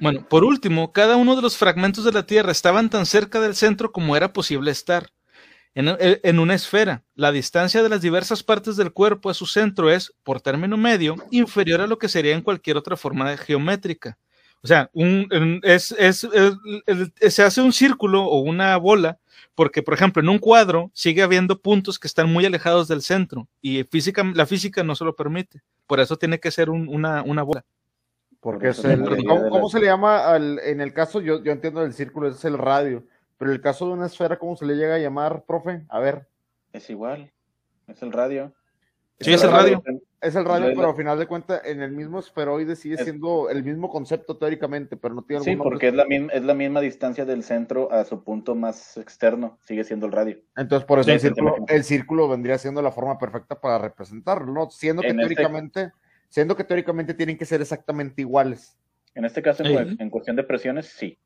bueno, 0.01 0.27
por 0.29 0.45
último, 0.45 0.93
cada 0.93 1.16
uno 1.16 1.37
de 1.37 1.43
los 1.43 1.57
fragmentos 1.57 2.05
de 2.05 2.12
la 2.12 2.25
Tierra 2.27 2.51
estaban 2.53 2.89
tan 2.91 3.05
cerca 3.07 3.41
del 3.41 3.55
centro 3.55 3.93
como 3.93 4.16
era 4.16 4.33
posible 4.33 4.70
estar. 4.70 5.09
En, 5.75 5.89
eh, 5.89 6.20
en 6.22 6.39
una 6.39 6.55
esfera, 6.55 7.03
la 7.16 7.33
distancia 7.33 7.83
de 7.83 7.89
las 7.89 8.01
diversas 8.01 8.43
partes 8.45 8.77
del 8.77 8.93
cuerpo 8.93 9.29
a 9.29 9.35
su 9.35 9.47
centro 9.47 9.91
es, 9.91 10.12
por 10.22 10.41
término 10.41 10.77
medio, 10.77 11.16
inferior 11.31 11.81
a 11.81 11.87
lo 11.89 11.99
que 11.99 12.09
sería 12.09 12.35
en 12.35 12.43
cualquier 12.43 12.77
otra 12.77 12.97
forma 12.97 13.29
de 13.29 13.37
geométrica. 13.37 14.16
O 14.62 14.66
sea, 14.66 14.89
un- 14.93 15.61
es, 15.64 15.93
es- 15.99 16.25
el- 16.25 16.57
el- 16.87 17.31
se 17.31 17.43
hace 17.43 17.61
un 17.61 17.72
círculo 17.72 18.25
o 18.25 18.39
una 18.39 18.77
bola, 18.77 19.18
porque, 19.57 19.83
por 19.83 19.95
ejemplo, 19.95 20.22
en 20.22 20.29
un 20.29 20.39
cuadro 20.39 20.91
sigue 20.95 21.22
habiendo 21.22 21.61
puntos 21.61 21.99
que 21.99 22.07
están 22.07 22.33
muy 22.33 22.47
alejados 22.47 22.87
del 22.89 23.03
centro 23.03 23.49
y 23.61 23.83
física, 23.85 24.25
la 24.35 24.47
física 24.47 24.83
no 24.85 24.95
se 24.95 25.05
lo 25.05 25.14
permite. 25.16 25.61
Por 25.87 25.99
eso 26.01 26.16
tiene 26.16 26.39
que 26.41 26.51
ser 26.51 26.70
un- 26.70 26.89
una, 26.89 27.22
una 27.22 27.43
bola. 27.43 27.64
Porque 28.41 28.68
es 28.68 28.85
el, 28.85 29.03
¿cómo, 29.27 29.49
cómo 29.49 29.66
la- 29.66 29.70
se 29.70 29.81
le 29.81 29.87
llama 29.87 30.27
al, 30.29 30.59
en 30.61 30.81
el 30.81 30.93
caso, 30.93 31.20
yo, 31.20 31.43
yo 31.43 31.51
entiendo 31.53 31.81
del 31.83 31.95
círculo, 31.95 32.29
es 32.29 32.45
el 32.45 32.59
radio, 32.59 33.05
pero 33.45 33.53
el 33.53 33.61
caso 33.61 33.86
de 33.88 33.92
una 33.92 34.07
esfera, 34.07 34.38
¿cómo 34.38 34.57
se 34.57 34.64
le 34.64 34.74
llega 34.74 34.95
a 34.95 34.99
llamar, 34.99 35.45
profe? 35.47 35.82
A 35.90 36.01
ver, 36.01 36.26
Es 36.72 36.88
igual. 36.88 37.30
Es 37.86 38.03
el 38.03 38.11
radio. 38.11 38.55
Sí, 39.20 39.34
es 39.34 39.42
el 39.45 39.51
radio. 39.51 39.82
es 40.22 40.34
el 40.34 40.47
radio, 40.47 40.68
pero 40.74 40.88
al 40.88 40.97
final 40.97 41.18
de 41.18 41.26
cuentas, 41.26 41.61
en 41.66 41.82
el 41.82 41.90
mismo 41.92 42.20
esferoide 42.20 42.74
sigue 42.74 42.95
Es- 42.95 43.03
siendo 43.05 43.51
el 43.51 43.62
mismo 43.62 43.90
concepto 43.90 44.38
teóricamente, 44.38 44.97
pero 44.97 45.14
no 45.14 45.20
tiene 45.24 45.45
Sí, 45.45 45.57
porque 45.57 45.88
es 45.88 45.95
la, 45.95 46.07
misma, 46.07 46.32
es 46.32 46.42
la 46.42 46.55
misma 46.55 46.80
distancia 46.80 47.26
del 47.26 47.42
centro 47.42 47.92
a 47.92 48.07
su 48.07 48.24
punto 48.24 48.55
más 48.55 48.97
externo. 48.97 49.59
Sigue 49.62 49.84
siendo 49.84 50.07
el 50.07 50.12
radio. 50.12 50.38
Entonces, 50.57 50.86
por 50.86 51.01
eso 51.01 51.09
Sí, 51.11 51.12
el, 51.12 51.20
círculo, 51.20 51.57
el 51.68 51.84
círculo 51.84 52.26
vendría 52.30 52.57
siendo 52.57 52.80
la 52.80 52.92
forma 52.92 53.18
perfecta 53.18 53.61
para 53.61 53.76
representarlo, 53.76 54.51
¿no? 54.55 54.70
Siendo 54.70 55.03
que 55.03 55.09
En 55.09 55.20
este- 55.20 55.34
teóricamente, 55.34 55.92
siendo 56.30 56.57
que 56.57 56.64
teóricamente 56.64 57.12
tienen 57.12 57.36
que 57.36 57.45
ser 57.45 57.61
exactamente 57.61 58.22
iguales. 58.22 58.78
En 59.14 59.26
este 59.26 59.42
caso, 59.42 59.62
en 59.64 60.09
cuestión 60.09 60.34
de 60.34 60.45
presiones, 60.45 60.86
sí. 60.86 61.18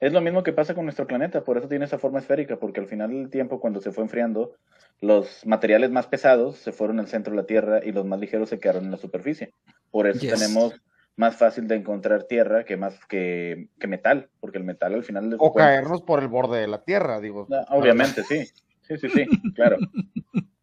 Es 0.00 0.12
lo 0.12 0.20
mismo 0.20 0.42
que 0.42 0.52
pasa 0.52 0.74
con 0.74 0.84
nuestro 0.84 1.06
planeta, 1.06 1.44
por 1.44 1.56
eso 1.56 1.68
tiene 1.68 1.84
esa 1.84 1.98
forma 1.98 2.18
esférica, 2.18 2.56
porque 2.56 2.80
al 2.80 2.86
final 2.86 3.10
del 3.10 3.30
tiempo, 3.30 3.60
cuando 3.60 3.80
se 3.80 3.92
fue 3.92 4.04
enfriando, 4.04 4.56
los 5.00 5.46
materiales 5.46 5.90
más 5.90 6.06
pesados 6.06 6.56
se 6.56 6.72
fueron 6.72 6.98
al 7.00 7.08
centro 7.08 7.30
de 7.32 7.36
la 7.36 7.46
Tierra 7.46 7.80
y 7.84 7.92
los 7.92 8.04
más 8.04 8.20
ligeros 8.20 8.48
se 8.48 8.58
quedaron 8.58 8.84
en 8.84 8.90
la 8.90 8.96
superficie. 8.96 9.52
Por 9.90 10.06
eso 10.06 10.20
Yes. 10.20 10.32
tenemos 10.34 10.74
más 11.16 11.36
fácil 11.36 11.68
de 11.68 11.76
encontrar 11.76 12.24
tierra 12.24 12.64
que 12.64 12.76
más 12.76 12.98
que, 13.06 13.68
que 13.78 13.86
metal, 13.86 14.30
porque 14.40 14.58
el 14.58 14.64
metal 14.64 14.94
al 14.94 15.04
final... 15.04 15.36
O 15.38 15.54
caernos 15.54 16.02
por 16.02 16.20
el 16.20 16.28
borde 16.28 16.60
de 16.60 16.66
la 16.66 16.82
tierra, 16.82 17.20
digo. 17.20 17.46
obviamente, 17.70 18.24
sí. 18.24 18.44
Sí, 18.82 18.98
sí, 18.98 19.08
sí, 19.08 19.26
claro. 19.54 19.78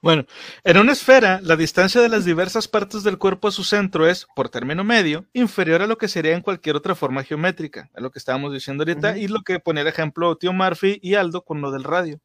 Bueno, 0.00 0.26
en 0.64 0.76
una 0.78 0.92
esfera, 0.92 1.40
la 1.42 1.56
distancia 1.56 2.00
de 2.00 2.08
las 2.08 2.24
diversas 2.24 2.66
partes 2.66 3.02
del 3.04 3.18
cuerpo 3.18 3.48
a 3.48 3.52
su 3.52 3.64
centro 3.64 4.08
es, 4.08 4.26
por 4.34 4.48
término 4.48 4.82
medio, 4.84 5.26
inferior 5.32 5.82
a 5.82 5.86
lo 5.86 5.98
que 5.98 6.08
sería 6.08 6.34
en 6.34 6.42
cualquier 6.42 6.76
otra 6.76 6.94
forma 6.94 7.22
geométrica, 7.22 7.90
es 7.94 8.02
lo 8.02 8.10
que 8.10 8.18
estábamos 8.18 8.52
diciendo 8.52 8.82
ahorita, 8.82 9.18
y 9.18 9.28
lo 9.28 9.42
que 9.42 9.60
ponía 9.60 9.82
el 9.82 9.88
ejemplo 9.88 10.36
tío 10.36 10.52
Murphy 10.52 10.98
y 11.02 11.14
Aldo 11.14 11.44
con 11.44 11.60
lo 11.60 11.70
del 11.70 11.84
radio. 11.84 12.20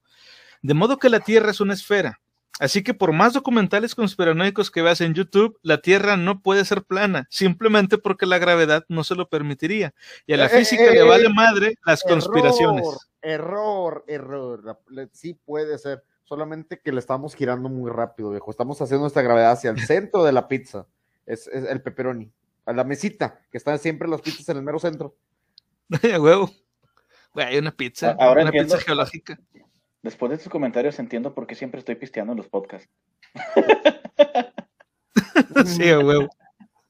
De 0.61 0.73
modo 0.73 0.97
que 0.97 1.09
la 1.09 1.19
Tierra 1.19 1.51
es 1.51 1.61
una 1.61 1.73
esfera. 1.73 2.19
Así 2.59 2.83
que 2.83 2.95
por 2.95 3.13
más 3.13 3.33
documentales 3.33 3.93
conspiranoicos 3.93 4.71
que 4.71 4.81
veas 4.81 5.01
en 5.01 5.13
YouTube, 5.13 5.59
la 5.61 5.77
Tierra 5.79 6.17
no 6.17 6.41
puede 6.41 6.65
ser 6.65 6.81
plana, 6.81 7.27
simplemente 7.29 7.99
porque 7.99 8.25
la 8.25 8.39
gravedad 8.39 8.83
no 8.89 9.03
se 9.03 9.13
lo 9.13 9.29
permitiría. 9.29 9.93
Y 10.25 10.33
a 10.33 10.37
la 10.37 10.47
eh, 10.47 10.49
física 10.49 10.89
le 10.91 11.03
vale 11.03 11.27
eh, 11.27 11.33
madre 11.33 11.75
las 11.85 12.01
conspiraciones. 12.01 12.87
Error, 13.21 14.03
error. 14.07 14.79
Sí 15.11 15.35
puede 15.35 15.77
ser 15.77 16.03
solamente 16.27 16.79
que 16.79 16.91
le 16.91 16.99
estamos 16.99 17.35
girando 17.35 17.69
muy 17.69 17.89
rápido, 17.89 18.31
viejo. 18.31 18.51
Estamos 18.51 18.81
haciendo 18.81 19.07
esta 19.07 19.21
gravedad 19.21 19.51
hacia 19.51 19.71
el 19.71 19.79
centro 19.79 20.23
de 20.23 20.33
la 20.33 20.47
pizza. 20.47 20.85
Es, 21.25 21.47
el 21.47 21.81
pepperoni. 21.81 22.31
A 22.65 22.73
la 22.73 22.83
mesita, 22.83 23.39
que 23.49 23.57
están 23.57 23.79
siempre 23.79 24.09
las 24.09 24.21
pizzas 24.21 24.47
en 24.49 24.57
el 24.57 24.63
mero 24.63 24.77
centro. 24.77 25.15
huevo. 26.19 26.51
Güey, 27.33 27.47
hay 27.47 27.57
una 27.57 27.71
pizza. 27.71 28.15
Ahora 28.19 28.41
una 28.41 28.51
pizza 28.51 28.77
geológica. 28.79 29.39
Después 30.01 30.31
de 30.31 30.37
tus 30.37 30.49
comentarios 30.49 30.99
entiendo 30.99 31.33
por 31.33 31.47
qué 31.47 31.55
siempre 31.55 31.79
estoy 31.79 31.95
pisteando 31.95 32.33
en 32.33 32.37
los 32.37 32.49
podcasts. 32.49 32.89
sí, 35.65 35.93
huevo. 35.93 36.27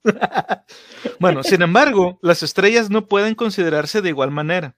bueno, 1.20 1.44
sin 1.44 1.62
embargo, 1.62 2.18
las 2.22 2.42
estrellas 2.42 2.90
no 2.90 3.08
pueden 3.08 3.36
considerarse 3.36 4.02
de 4.02 4.10
igual 4.10 4.32
manera 4.32 4.76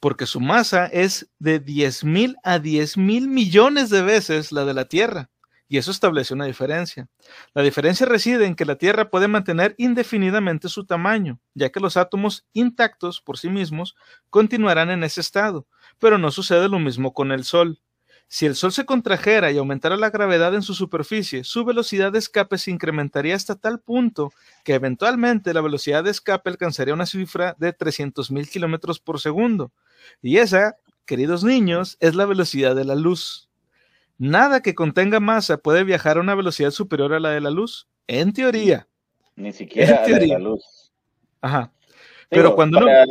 porque 0.00 0.26
su 0.26 0.40
masa 0.40 0.86
es 0.86 1.30
de 1.38 1.60
10 1.60 2.04
mil 2.04 2.36
a 2.42 2.58
10 2.58 2.96
mil 2.96 3.28
millones 3.28 3.90
de 3.90 4.02
veces 4.02 4.52
la 4.52 4.64
de 4.64 4.74
la 4.74 4.86
Tierra. 4.86 5.30
Y 5.66 5.78
eso 5.78 5.90
establece 5.90 6.34
una 6.34 6.44
diferencia. 6.44 7.08
La 7.54 7.62
diferencia 7.62 8.06
reside 8.06 8.44
en 8.46 8.54
que 8.54 8.66
la 8.66 8.76
Tierra 8.76 9.10
puede 9.10 9.28
mantener 9.28 9.74
indefinidamente 9.78 10.68
su 10.68 10.84
tamaño, 10.84 11.40
ya 11.54 11.70
que 11.70 11.80
los 11.80 11.96
átomos 11.96 12.46
intactos 12.52 13.20
por 13.22 13.38
sí 13.38 13.48
mismos 13.48 13.96
continuarán 14.28 14.90
en 14.90 15.04
ese 15.04 15.20
estado, 15.22 15.66
pero 15.98 16.18
no 16.18 16.30
sucede 16.30 16.68
lo 16.68 16.78
mismo 16.78 17.14
con 17.14 17.32
el 17.32 17.44
Sol. 17.44 17.80
Si 18.26 18.46
el 18.46 18.56
Sol 18.56 18.72
se 18.72 18.84
contrajera 18.84 19.52
y 19.52 19.58
aumentara 19.58 19.96
la 19.96 20.10
gravedad 20.10 20.54
en 20.54 20.62
su 20.62 20.74
superficie, 20.74 21.44
su 21.44 21.64
velocidad 21.64 22.10
de 22.10 22.18
escape 22.18 22.58
se 22.58 22.70
incrementaría 22.70 23.36
hasta 23.36 23.54
tal 23.54 23.80
punto 23.80 24.32
que 24.64 24.74
eventualmente 24.74 25.54
la 25.54 25.60
velocidad 25.60 26.02
de 26.02 26.10
escape 26.10 26.50
alcanzaría 26.50 26.94
una 26.94 27.06
cifra 27.06 27.54
de 27.58 27.76
300.000 27.76 28.48
kilómetros 28.48 28.98
por 28.98 29.20
segundo, 29.20 29.72
y 30.20 30.38
esa, 30.38 30.76
queridos 31.06 31.44
niños, 31.44 31.96
es 32.00 32.14
la 32.14 32.26
velocidad 32.26 32.74
de 32.74 32.84
la 32.84 32.94
luz. 32.94 33.48
Nada 34.18 34.60
que 34.62 34.74
contenga 34.74 35.20
masa 35.20 35.58
puede 35.58 35.84
viajar 35.84 36.18
a 36.18 36.20
una 36.20 36.34
velocidad 36.34 36.70
superior 36.70 37.12
a 37.14 37.20
la 37.20 37.30
de 37.30 37.40
la 37.40 37.50
luz, 37.50 37.88
en 38.06 38.32
teoría. 38.32 38.88
Ni 39.36 39.52
siquiera 39.52 40.04
a 40.04 40.08
la 40.08 40.38
luz. 40.38 40.92
Ajá. 41.40 41.72
Pero 42.30 42.54
cuando 42.54 42.80
para, 42.80 43.04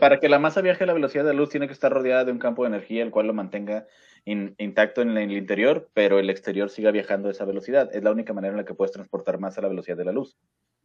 Para 0.00 0.18
que 0.18 0.28
la 0.28 0.40
masa 0.40 0.60
viaje 0.60 0.82
a 0.82 0.86
la 0.88 0.92
velocidad 0.92 1.22
de 1.24 1.32
la 1.32 1.38
luz 1.38 1.50
tiene 1.50 1.68
que 1.68 1.72
estar 1.72 1.92
rodeada 1.92 2.24
de 2.24 2.32
un 2.32 2.38
campo 2.38 2.64
de 2.64 2.68
energía 2.68 3.02
el 3.02 3.10
cual 3.10 3.28
lo 3.28 3.34
mantenga 3.34 3.86
intacto 4.24 5.02
en 5.02 5.16
el 5.16 5.32
interior, 5.32 5.88
pero 5.94 6.18
el 6.18 6.30
exterior 6.30 6.68
siga 6.68 6.90
viajando 6.90 7.28
a 7.28 7.30
esa 7.30 7.44
velocidad. 7.44 7.88
Es 7.94 8.02
la 8.02 8.10
única 8.10 8.32
manera 8.32 8.52
en 8.52 8.58
la 8.58 8.64
que 8.64 8.74
puedes 8.74 8.92
transportar 8.92 9.38
masa 9.38 9.60
a 9.60 9.62
la 9.62 9.68
velocidad 9.68 9.96
de 9.96 10.04
la 10.04 10.12
luz. 10.12 10.36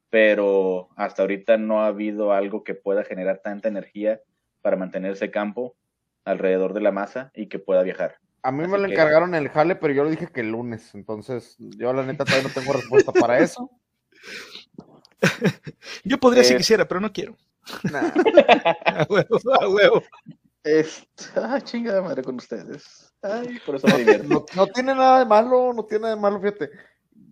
Pero 0.10 0.90
hasta 0.96 1.24
ahorita 1.24 1.58
no 1.58 1.82
ha 1.82 1.88
habido 1.88 2.34
algo 2.34 2.64
que 2.64 2.76
pueda 2.76 3.04
generar 3.04 3.42
tanta 3.44 3.68
energía 3.68 4.22
para 4.62 4.78
mantener 4.78 5.14
ese 5.14 5.32
campo 5.32 5.76
alrededor 6.24 6.74
de 6.74 6.82
la 6.82 6.92
masa 6.92 7.32
y 7.34 7.48
que 7.48 7.58
pueda 7.58 7.82
viajar. 7.84 8.18
A 8.44 8.52
mí 8.52 8.68
me 8.68 8.78
lo 8.78 8.86
encargaron 8.86 9.34
el 9.34 9.50
jale, 9.50 9.76
pero 9.76 9.94
yo 9.94 10.04
lo 10.04 10.10
dije 10.10 10.28
que 10.28 10.42
el 10.42 10.52
lunes, 10.52 10.94
entonces 10.94 11.56
yo 11.58 11.92
la 11.94 12.04
neta 12.04 12.24
todavía 12.26 12.48
no 12.48 12.54
tengo 12.54 12.74
respuesta 12.74 13.12
para 13.12 13.40
eso. 13.40 13.70
Yo 16.04 16.20
podría 16.20 16.44
si 16.44 16.54
eh, 16.54 16.58
quisiera, 16.58 16.88
pero 16.88 17.02
no 17.02 17.12
quiero. 17.12 17.36
a 18.86 19.08
huevo, 19.10 19.40
a 19.60 19.70
huevo. 19.70 20.04
ah, 21.36 21.62
chingada 21.62 22.02
madre 22.02 22.24
con 22.24 22.36
ustedes. 22.36 23.14
Ay, 23.22 23.60
por 23.66 23.76
eso 23.76 23.88
me 23.88 23.98
divierto. 23.98 24.28
No, 24.28 24.46
no, 24.56 24.68
tiene 24.68 24.94
nada 24.94 25.20
de 25.20 25.26
malo, 25.26 25.74
no 25.74 25.86
tiene 25.86 26.04
nada 26.04 26.16
de 26.16 26.22
malo, 26.22 26.40
fíjate 26.40 26.70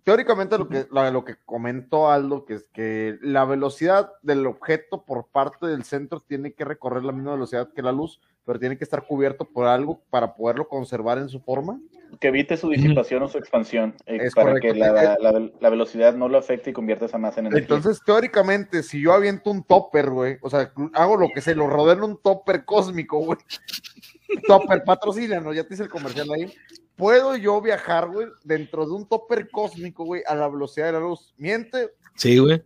teóricamente 0.06 0.56
lo 0.56 0.68
que, 0.68 0.86
lo, 0.88 1.24
que 1.24 1.34
comentó 1.44 2.08
Aldo, 2.08 2.44
que 2.44 2.54
es 2.54 2.68
que 2.68 3.18
la 3.22 3.44
velocidad 3.44 4.12
del 4.22 4.46
objeto 4.46 5.04
por 5.04 5.26
parte 5.26 5.66
del 5.66 5.82
centro 5.82 6.20
tiene 6.20 6.54
que 6.54 6.64
recorrer 6.64 7.02
la 7.02 7.10
misma 7.10 7.32
velocidad 7.32 7.72
que 7.74 7.82
la 7.82 7.90
luz, 7.90 8.20
pero 8.46 8.60
tiene 8.60 8.78
que 8.78 8.84
estar 8.84 9.04
cubierto 9.04 9.44
por 9.44 9.66
algo 9.66 10.00
para 10.08 10.34
poderlo 10.34 10.68
conservar 10.68 11.18
en 11.18 11.28
su 11.28 11.40
forma. 11.40 11.80
Que 12.20 12.28
evite 12.28 12.56
su 12.56 12.70
disipación 12.70 13.24
o 13.24 13.28
su 13.28 13.36
expansión, 13.36 13.94
eh, 14.06 14.30
para 14.34 14.60
que 14.60 14.72
la, 14.72 15.18
la, 15.60 15.70
velocidad 15.70 16.14
no 16.14 16.28
lo 16.28 16.38
afecte 16.38 16.70
y 16.70 16.72
convierta 16.72 17.06
esa 17.06 17.18
masa 17.18 17.40
en 17.40 17.46
energía. 17.46 17.62
Entonces, 17.62 18.00
teóricamente, 18.06 18.84
si 18.84 19.02
yo 19.02 19.12
aviento 19.12 19.50
un 19.50 19.64
topper, 19.64 20.10
güey, 20.10 20.38
o 20.40 20.48
sea, 20.48 20.72
hago 20.94 21.16
lo 21.16 21.28
que 21.34 21.40
se 21.40 21.56
lo 21.56 21.66
rodeo 21.66 21.94
en 21.94 22.02
un 22.04 22.22
topper 22.22 22.64
cósmico, 22.64 23.18
güey. 23.18 23.38
topper, 24.46 24.84
patrocina, 24.84 25.42
Ya 25.52 25.64
te 25.64 25.74
hice 25.74 25.82
el 25.82 25.88
comercial 25.88 26.28
ahí 26.32 26.52
¿Puedo 26.96 27.36
yo 27.36 27.60
viajar, 27.60 28.08
güey, 28.08 28.28
dentro 28.44 28.86
de 28.86 28.92
un 28.92 29.06
topper 29.06 29.50
cósmico, 29.50 30.04
güey, 30.04 30.22
a 30.26 30.34
la 30.34 30.48
velocidad 30.48 30.86
de 30.86 30.92
la 30.92 31.00
luz? 31.00 31.34
¿Miente? 31.36 31.90
Sí, 32.14 32.38
güey. 32.38 32.62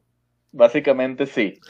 Básicamente 0.52 1.26
sí. 1.26 1.60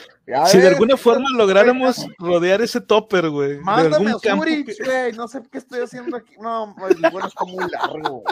si 0.47 0.57
de 0.57 0.67
alguna 0.67 0.97
forma 0.97 1.29
lográramos 1.35 2.07
rodear 2.17 2.61
ese 2.61 2.81
topper, 2.81 3.29
güey. 3.29 3.59
Mándame 3.59 4.11
a 4.11 4.17
Zurich, 4.17 4.83
güey. 4.83 5.11
No 5.13 5.27
sé 5.27 5.41
qué 5.51 5.59
estoy 5.59 5.81
haciendo 5.81 6.17
aquí. 6.17 6.33
No, 6.39 6.75
el 6.89 7.11
vuelo 7.11 7.27
está 7.27 7.45
muy 7.45 7.65
largo. 7.69 8.23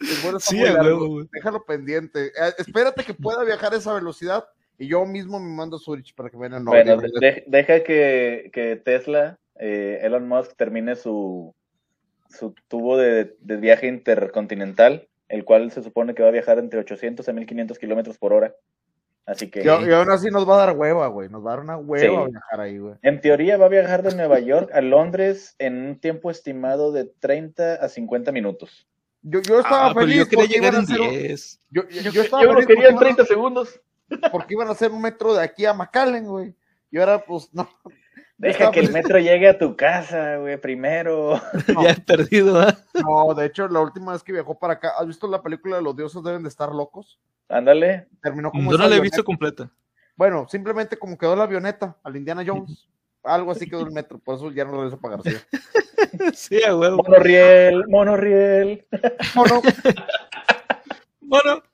El 0.00 0.22
vuelo 0.22 0.38
está 0.38 0.54
muy 0.54 0.68
largo. 0.68 1.24
Déjalo 1.32 1.64
pendiente. 1.64 2.26
Eh, 2.26 2.52
espérate 2.58 3.02
que 3.04 3.14
pueda 3.14 3.42
viajar 3.42 3.74
a 3.74 3.78
esa 3.78 3.92
velocidad 3.94 4.44
y 4.78 4.86
yo 4.86 5.04
mismo 5.04 5.40
me 5.40 5.50
mando 5.50 5.76
a 5.76 5.80
Zurich 5.80 6.14
para 6.14 6.30
que 6.30 6.36
vean. 6.36 6.64
No, 6.64 6.70
bueno, 6.70 6.98
deja 7.46 7.82
que, 7.82 8.50
que 8.52 8.76
Tesla, 8.76 9.38
eh, 9.58 9.98
Elon 10.02 10.28
Musk, 10.28 10.54
termine 10.56 10.94
su, 10.94 11.52
su 12.30 12.54
tubo 12.68 12.96
de, 12.96 13.34
viaje 13.40 13.88
intercontinental, 13.88 15.08
el 15.28 15.44
cual 15.44 15.72
se 15.72 15.82
supone 15.82 16.14
que 16.14 16.22
va 16.22 16.28
a 16.28 16.32
viajar 16.32 16.58
entre 16.58 16.78
800 16.78 17.28
a 17.28 17.32
1500 17.32 17.78
kilómetros 17.78 18.18
por 18.18 18.32
hora. 18.32 18.54
Así 19.28 19.50
que. 19.50 19.62
Y, 19.62 19.68
aún 19.92 20.10
así 20.10 20.30
nos 20.30 20.48
va 20.48 20.54
a 20.54 20.66
dar 20.66 20.76
hueva, 20.76 21.06
güey. 21.08 21.28
Nos 21.28 21.44
va 21.44 21.52
a 21.52 21.56
dar 21.56 21.60
una 21.60 21.76
hueva 21.76 22.26
viajar 22.26 22.60
ahí, 22.60 22.78
güey. 22.78 22.94
En 23.02 23.20
teoría 23.20 23.58
va 23.58 23.66
a 23.66 23.68
viajar 23.68 24.02
de 24.02 24.14
Nueva 24.16 24.40
York 24.40 24.70
a 24.72 24.80
Londres 24.80 25.54
en 25.58 25.86
un 25.86 26.00
tiempo 26.00 26.30
estimado 26.30 26.90
de 26.92 27.04
30 27.04 27.74
a 27.74 27.88
50 27.88 28.32
minutos. 28.32 28.88
Yo, 29.20 29.42
yo 29.42 29.60
estaba 29.60 29.88
ah, 29.88 29.94
feliz. 29.94 30.16
Yo 30.16 30.28
quería 30.28 30.46
llegar 30.46 30.74
en 30.74 30.86
10. 30.86 31.60
Yo, 31.70 31.82
yo, 31.88 32.22
estaba 32.22 32.42
yo 32.42 32.66
quería 32.66 32.88
en 32.88 32.96
30 32.96 33.26
segundos. 33.26 33.80
Porque 34.32 34.54
iban 34.54 34.68
a 34.68 34.70
hacer 34.70 34.90
un 34.90 35.02
metro 35.02 35.34
de 35.34 35.42
aquí 35.42 35.66
a 35.66 35.74
McAllen, 35.74 36.24
güey. 36.24 36.54
Y 36.90 36.98
ahora, 36.98 37.22
pues, 37.22 37.52
no. 37.52 37.68
Deja 38.38 38.70
que 38.70 38.78
el 38.78 38.92
metro 38.92 39.18
llegue 39.18 39.48
a 39.48 39.58
tu 39.58 39.74
casa, 39.76 40.36
güey, 40.36 40.60
primero. 40.60 41.40
ya 41.82 41.90
he 41.90 42.00
perdido, 42.00 42.62
¿eh? 42.62 42.72
No, 42.94 43.34
de 43.34 43.46
hecho, 43.46 43.66
la 43.66 43.80
última 43.80 44.12
vez 44.12 44.22
que 44.22 44.32
viajó 44.32 44.56
para 44.56 44.74
acá, 44.74 44.92
¿has 44.96 45.08
visto 45.08 45.26
la 45.26 45.42
película 45.42 45.76
de 45.76 45.82
Los 45.82 45.96
dioses 45.96 46.22
deben 46.22 46.44
de 46.44 46.48
estar 46.48 46.72
locos? 46.72 47.18
Ándale. 47.48 48.06
Terminó 48.22 48.52
como. 48.52 48.70
Yo 48.70 48.78
no 48.78 48.86
la 48.88 48.96
he 48.96 49.00
visto 49.00 49.24
completa. 49.24 49.68
Bueno, 50.14 50.46
simplemente 50.48 50.96
como 50.96 51.18
quedó 51.18 51.34
la 51.34 51.44
avioneta 51.44 51.96
al 52.04 52.16
Indiana 52.16 52.44
Jones. 52.46 52.88
Algo 53.24 53.50
así 53.50 53.68
quedó 53.68 53.80
el 53.80 53.90
metro, 53.90 54.20
por 54.20 54.36
eso 54.36 54.52
ya 54.52 54.64
no 54.64 54.72
regreso 54.72 54.96
a 54.96 55.00
pagar. 55.00 55.20
sí, 56.32 56.62
a 56.62 56.76
huevo. 56.76 56.98
Monorriel, 56.98 57.84
monorriel. 57.88 58.86
Mono. 59.34 59.62
Mono. 61.20 61.62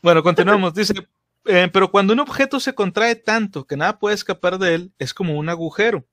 Bueno, 0.00 0.22
continuamos. 0.22 0.72
Dice, 0.74 0.94
eh, 1.48 1.68
pero 1.72 1.90
cuando 1.90 2.12
un 2.12 2.20
objeto 2.20 2.60
se 2.60 2.74
contrae 2.74 3.16
tanto 3.16 3.66
que 3.66 3.76
nada 3.76 3.98
puede 3.98 4.14
escapar 4.14 4.58
de 4.58 4.74
él, 4.74 4.92
es 4.98 5.14
como 5.14 5.36
un 5.38 5.48
agujero. 5.48 6.06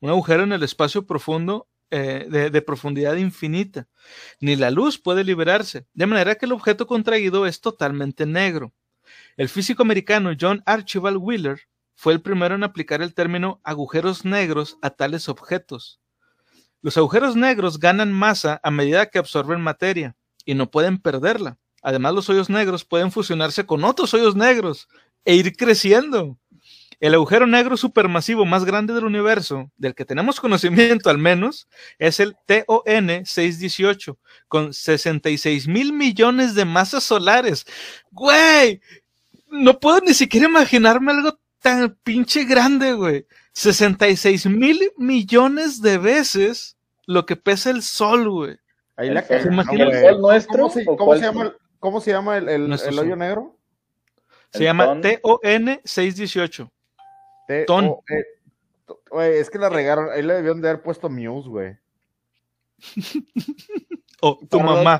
Un 0.00 0.10
agujero 0.10 0.42
en 0.42 0.52
el 0.52 0.62
espacio 0.62 1.06
profundo 1.06 1.68
eh, 1.90 2.26
de, 2.28 2.62
profundidad 2.62 3.14
infinita. 3.16 3.88
Ni 4.40 4.56
la 4.56 4.70
luz 4.70 4.98
puede 4.98 5.24
liberarse, 5.24 5.86
de 5.94 6.06
manera 6.06 6.34
que 6.34 6.44
el 6.44 6.52
objeto 6.52 6.86
contraído 6.86 7.46
es 7.46 7.60
totalmente 7.60 8.26
negro. 8.26 8.74
El 9.36 9.48
físico 9.48 9.82
americano 9.82 10.32
John 10.38 10.62
Archibald 10.66 11.18
Wheeler 11.18 11.60
fue 11.94 12.12
el 12.12 12.20
primero 12.20 12.54
en 12.54 12.64
aplicar 12.64 13.02
el 13.02 13.14
término 13.14 13.60
agujeros 13.64 14.24
negros 14.24 14.78
a 14.82 14.90
tales 14.90 15.28
objetos. 15.28 16.00
Los 16.82 16.98
agujeros 16.98 17.36
negros 17.36 17.78
ganan 17.80 18.12
masa 18.12 18.60
a 18.62 18.70
medida 18.70 19.06
que 19.06 19.18
absorben 19.18 19.60
materia 19.60 20.16
y 20.44 20.54
no 20.54 20.70
pueden 20.70 20.98
perderla. 20.98 21.58
Además, 21.86 22.14
los 22.14 22.28
hoyos 22.28 22.50
negros 22.50 22.84
pueden 22.84 23.12
fusionarse 23.12 23.64
con 23.64 23.84
otros 23.84 24.12
hoyos 24.12 24.34
negros 24.34 24.88
e 25.24 25.36
ir 25.36 25.56
creciendo. 25.56 26.36
El 26.98 27.14
agujero 27.14 27.46
negro 27.46 27.76
supermasivo 27.76 28.44
más 28.44 28.64
grande 28.64 28.92
del 28.92 29.04
universo, 29.04 29.70
del 29.76 29.94
que 29.94 30.04
tenemos 30.04 30.40
conocimiento 30.40 31.10
al 31.10 31.18
menos, 31.18 31.68
es 32.00 32.18
el 32.18 32.34
TON 32.44 33.24
618, 33.24 34.18
con 34.48 34.74
66 34.74 35.68
mil 35.68 35.92
millones 35.92 36.56
de 36.56 36.64
masas 36.64 37.04
solares. 37.04 37.64
¡Güey! 38.10 38.80
no 39.48 39.78
puedo 39.78 40.00
ni 40.00 40.12
siquiera 40.12 40.48
imaginarme 40.48 41.12
algo 41.12 41.38
tan 41.62 41.96
pinche 42.02 42.42
grande, 42.46 42.94
güey. 42.94 43.26
66 43.52 44.46
mil 44.46 44.90
millones 44.96 45.80
de 45.80 45.98
veces 45.98 46.76
lo 47.06 47.26
que 47.26 47.36
pesa 47.36 47.70
el 47.70 47.82
sol, 47.82 48.28
güey. 48.28 48.56
Ahí 48.96 49.10
la 49.10 49.20
¿El 49.20 49.26
cagan, 49.28 49.64
sol- 49.64 49.76
¿no, 49.78 49.84
el 49.84 50.02
sol 50.02 50.20
nuestro 50.20 50.58
¿Cómo 50.58 50.70
se, 50.70 50.84
cómo 50.84 51.14
se 51.14 51.20
llama, 51.20 51.54
cómo 51.86 52.00
se 52.00 52.10
llama 52.10 52.36
el, 52.36 52.48
el- 52.48 52.98
hoyo 52.98 53.14
negro? 53.14 53.56
Se 54.50 54.58
El 54.58 54.64
llama 54.64 54.84
ton. 54.86 55.02
TON 55.02 55.80
618. 55.84 56.72
T- 57.46 57.64
Ton. 57.64 57.96
güey, 59.08 59.38
es 59.38 59.48
que 59.48 59.58
la 59.58 59.68
regaron. 59.68 60.10
Ahí 60.10 60.22
le 60.22 60.34
debieron 60.34 60.60
de 60.60 60.68
haber 60.68 60.82
puesto 60.82 61.08
Muse, 61.08 61.48
güey. 61.48 61.76
O 64.22 64.38
tu 64.50 64.58
mamá. 64.58 64.98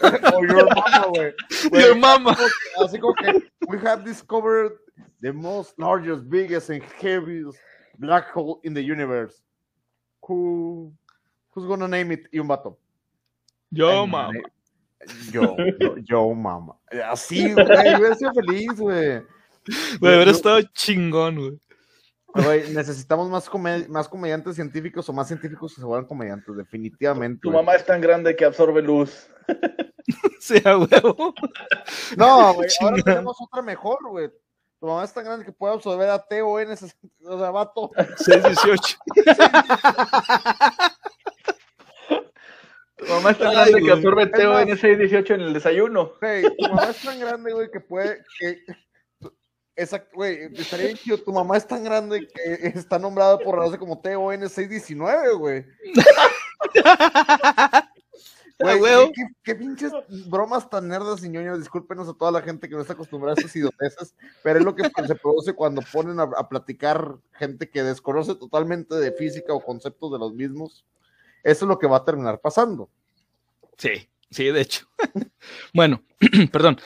o 0.34 0.42
Your 0.42 0.66
Mama, 0.74 1.06
güey. 1.14 1.34
Your 1.72 1.94
mama. 1.94 2.36
Así 2.82 2.98
como 2.98 3.14
que 3.14 3.50
we 3.68 3.78
have 3.86 4.04
discovered 4.04 4.72
the 5.20 5.32
most 5.32 5.78
largest, 5.78 6.24
biggest 6.30 6.70
and 6.70 6.82
heaviest 6.98 7.58
black 7.98 8.32
hole 8.34 8.58
in 8.64 8.72
the 8.72 8.80
universe. 8.80 9.42
Who, 10.26 10.92
who's 11.50 11.66
gonna 11.66 11.86
name 11.86 12.10
it? 12.10 12.26
Y 12.32 12.38
un 12.38 12.48
vato. 12.48 12.78
Yo, 13.70 14.06
mamá. 14.06 14.32
Yo, 15.30 15.56
yo, 15.78 15.96
yo, 16.04 16.34
mamá. 16.34 16.76
Así, 17.10 17.52
güey, 17.52 17.64
hubiera 17.64 18.14
sido 18.14 18.32
feliz, 18.34 18.78
güey. 18.78 19.22
Güey, 20.00 20.14
hubiera 20.16 20.30
estado 20.30 20.60
chingón, 20.74 21.36
güey. 21.36 21.58
Güey, 22.34 22.72
necesitamos 22.72 23.28
más, 23.28 23.50
más 23.88 24.08
comediantes 24.08 24.54
científicos 24.54 25.08
o 25.08 25.12
más 25.12 25.28
científicos 25.28 25.74
que 25.74 25.80
se 25.80 25.86
vuelvan 25.86 26.06
comediantes, 26.06 26.56
definitivamente. 26.56 27.40
Tu 27.42 27.50
mamá 27.50 27.74
es 27.74 27.84
tan 27.84 28.00
grande 28.00 28.34
que 28.34 28.44
absorbe 28.44 28.82
luz. 28.82 29.28
Sí, 30.40 30.60
a 30.64 30.76
huevo. 30.76 31.32
No, 32.16 32.54
güey, 32.54 32.68
ahora 32.80 33.02
tenemos 33.04 33.36
otra 33.40 33.62
mejor, 33.62 33.98
güey. 34.08 34.28
Tu 34.80 34.86
mamá 34.86 35.04
es 35.04 35.12
tan 35.12 35.24
grande 35.24 35.44
que 35.44 35.52
puede 35.52 35.74
absorber 35.74 36.10
a 36.10 36.18
TON, 36.18 36.72
o 36.72 37.38
sea, 37.38 37.50
vato. 37.52 37.92
618. 38.16 38.98
Tu 43.06 43.12
mamá 43.12 43.30
es 43.30 43.38
tan 43.38 43.48
Ay, 43.48 43.54
grande 43.54 43.72
güey. 43.72 43.84
que 43.84 43.92
absorbe 43.92 44.26
Teo 44.26 44.60
en 44.60 44.68
ese 44.70 44.96
18 44.96 45.34
en 45.34 45.40
el 45.40 45.52
desayuno. 45.52 46.12
Güey, 46.20 46.44
tu 46.56 46.68
mamá 46.68 46.90
es 46.90 47.02
tan 47.02 47.18
grande, 47.18 47.52
güey, 47.52 47.70
que 47.70 47.80
puede. 47.80 48.24
Que... 48.38 48.58
Exacto, 49.74 50.10
güey, 50.14 50.38
estaría 50.54 50.86
bien 50.86 50.98
chido. 50.98 51.18
Tu 51.18 51.32
mamá 51.32 51.56
es 51.56 51.66
tan 51.66 51.82
grande 51.82 52.28
que 52.28 52.68
está 52.74 52.98
nombrada 52.98 53.38
por 53.38 53.58
la 53.58 53.78
como 53.78 54.00
TON 54.00 54.48
619, 54.48 55.34
güey. 55.34 55.64
Güey. 58.62 59.12
¿qué, 59.12 59.26
qué 59.42 59.54
pinches 59.56 59.92
bromas 60.28 60.70
tan 60.70 60.86
nerdas 60.86 61.24
y 61.24 61.28
ñoños. 61.28 61.58
Discúlpenos 61.58 62.08
a 62.08 62.14
toda 62.14 62.30
la 62.30 62.42
gente 62.42 62.68
que 62.68 62.74
no 62.74 62.80
está 62.80 62.92
acostumbrada 62.92 63.34
a 63.34 63.40
estas 63.40 63.56
idioteces, 63.56 64.14
pero 64.42 64.60
es 64.60 64.64
lo 64.64 64.74
que 64.74 64.84
se 64.84 65.14
produce 65.16 65.52
cuando 65.52 65.82
ponen 65.92 66.20
a, 66.20 66.24
a 66.24 66.48
platicar 66.48 67.16
gente 67.32 67.68
que 67.68 67.82
desconoce 67.82 68.36
totalmente 68.36 68.94
de 68.94 69.12
física 69.12 69.52
o 69.52 69.64
conceptos 69.64 70.12
de 70.12 70.18
los 70.18 70.32
mismos. 70.32 70.84
Eso 71.42 71.64
es 71.64 71.68
lo 71.68 71.78
que 71.78 71.86
va 71.86 71.98
a 71.98 72.04
terminar 72.04 72.40
pasando. 72.40 72.88
Sí, 73.76 74.08
sí, 74.30 74.44
de 74.44 74.60
hecho. 74.60 74.86
bueno, 75.74 76.02
perdón. 76.52 76.78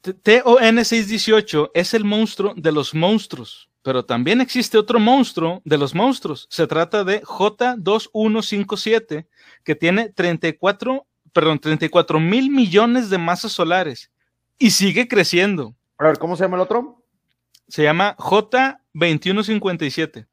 T- 0.00 0.14
TON 0.14 0.84
618 0.84 1.72
es 1.74 1.92
el 1.92 2.04
monstruo 2.04 2.54
de 2.56 2.72
los 2.72 2.94
monstruos, 2.94 3.68
pero 3.82 4.02
también 4.04 4.40
existe 4.40 4.78
otro 4.78 4.98
monstruo 4.98 5.60
de 5.64 5.76
los 5.76 5.94
monstruos. 5.94 6.46
Se 6.50 6.66
trata 6.66 7.04
de 7.04 7.22
J2157, 7.22 9.26
que 9.62 9.74
tiene 9.74 10.08
34, 10.08 11.06
perdón, 11.32 11.58
34 11.58 12.18
mil 12.18 12.48
millones 12.50 13.10
de 13.10 13.18
masas 13.18 13.52
solares 13.52 14.10
y 14.58 14.70
sigue 14.70 15.06
creciendo. 15.06 15.74
A 15.98 16.04
ver, 16.04 16.18
¿cómo 16.18 16.34
se 16.36 16.44
llama 16.44 16.56
el 16.56 16.62
otro? 16.62 17.04
Se 17.68 17.82
llama 17.82 18.16
J2157. 18.16 20.26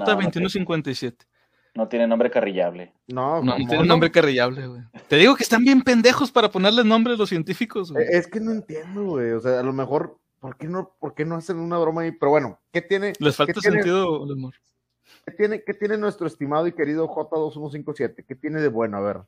J2157. 0.00 1.14
No 1.74 1.88
tiene 1.88 2.06
nombre 2.06 2.30
carrillable. 2.30 2.92
No, 3.08 3.36
No, 3.36 3.44
no 3.44 3.52
¿cómo 3.52 3.68
tiene 3.68 3.84
nombre 3.86 4.10
carrillable, 4.10 4.66
güey. 4.66 4.82
Te 5.08 5.16
digo 5.16 5.34
que 5.36 5.42
están 5.42 5.64
bien 5.64 5.82
pendejos 5.82 6.30
para 6.30 6.50
ponerle 6.50 6.84
nombre 6.84 7.14
a 7.14 7.16
los 7.16 7.30
científicos, 7.30 7.92
güey. 7.92 8.04
Eh, 8.04 8.08
Es 8.12 8.26
que 8.26 8.40
no 8.40 8.52
entiendo, 8.52 9.04
güey. 9.04 9.32
O 9.32 9.40
sea, 9.40 9.60
a 9.60 9.62
lo 9.62 9.72
mejor, 9.72 10.18
¿por 10.38 10.56
qué 10.56 10.66
no, 10.68 10.94
por 11.00 11.14
qué 11.14 11.24
no 11.24 11.36
hacen 11.36 11.58
una 11.58 11.78
broma 11.78 12.02
ahí? 12.02 12.12
Pero 12.12 12.30
bueno, 12.30 12.60
¿qué 12.72 12.82
tiene, 12.82 13.14
Les 13.18 13.36
falta 13.36 13.54
¿qué 13.54 13.60
tiene, 13.60 13.76
sentido 13.76 14.20
humor. 14.22 14.54
¿qué 15.24 15.32
tiene, 15.32 15.62
qué 15.64 15.72
tiene 15.72 15.96
nuestro 15.96 16.26
estimado 16.26 16.66
y 16.66 16.72
querido 16.72 17.08
J2157? 17.08 18.24
¿Qué 18.26 18.34
tiene 18.34 18.60
de 18.60 18.68
bueno? 18.68 18.98
A 18.98 19.00
ver. 19.00 19.20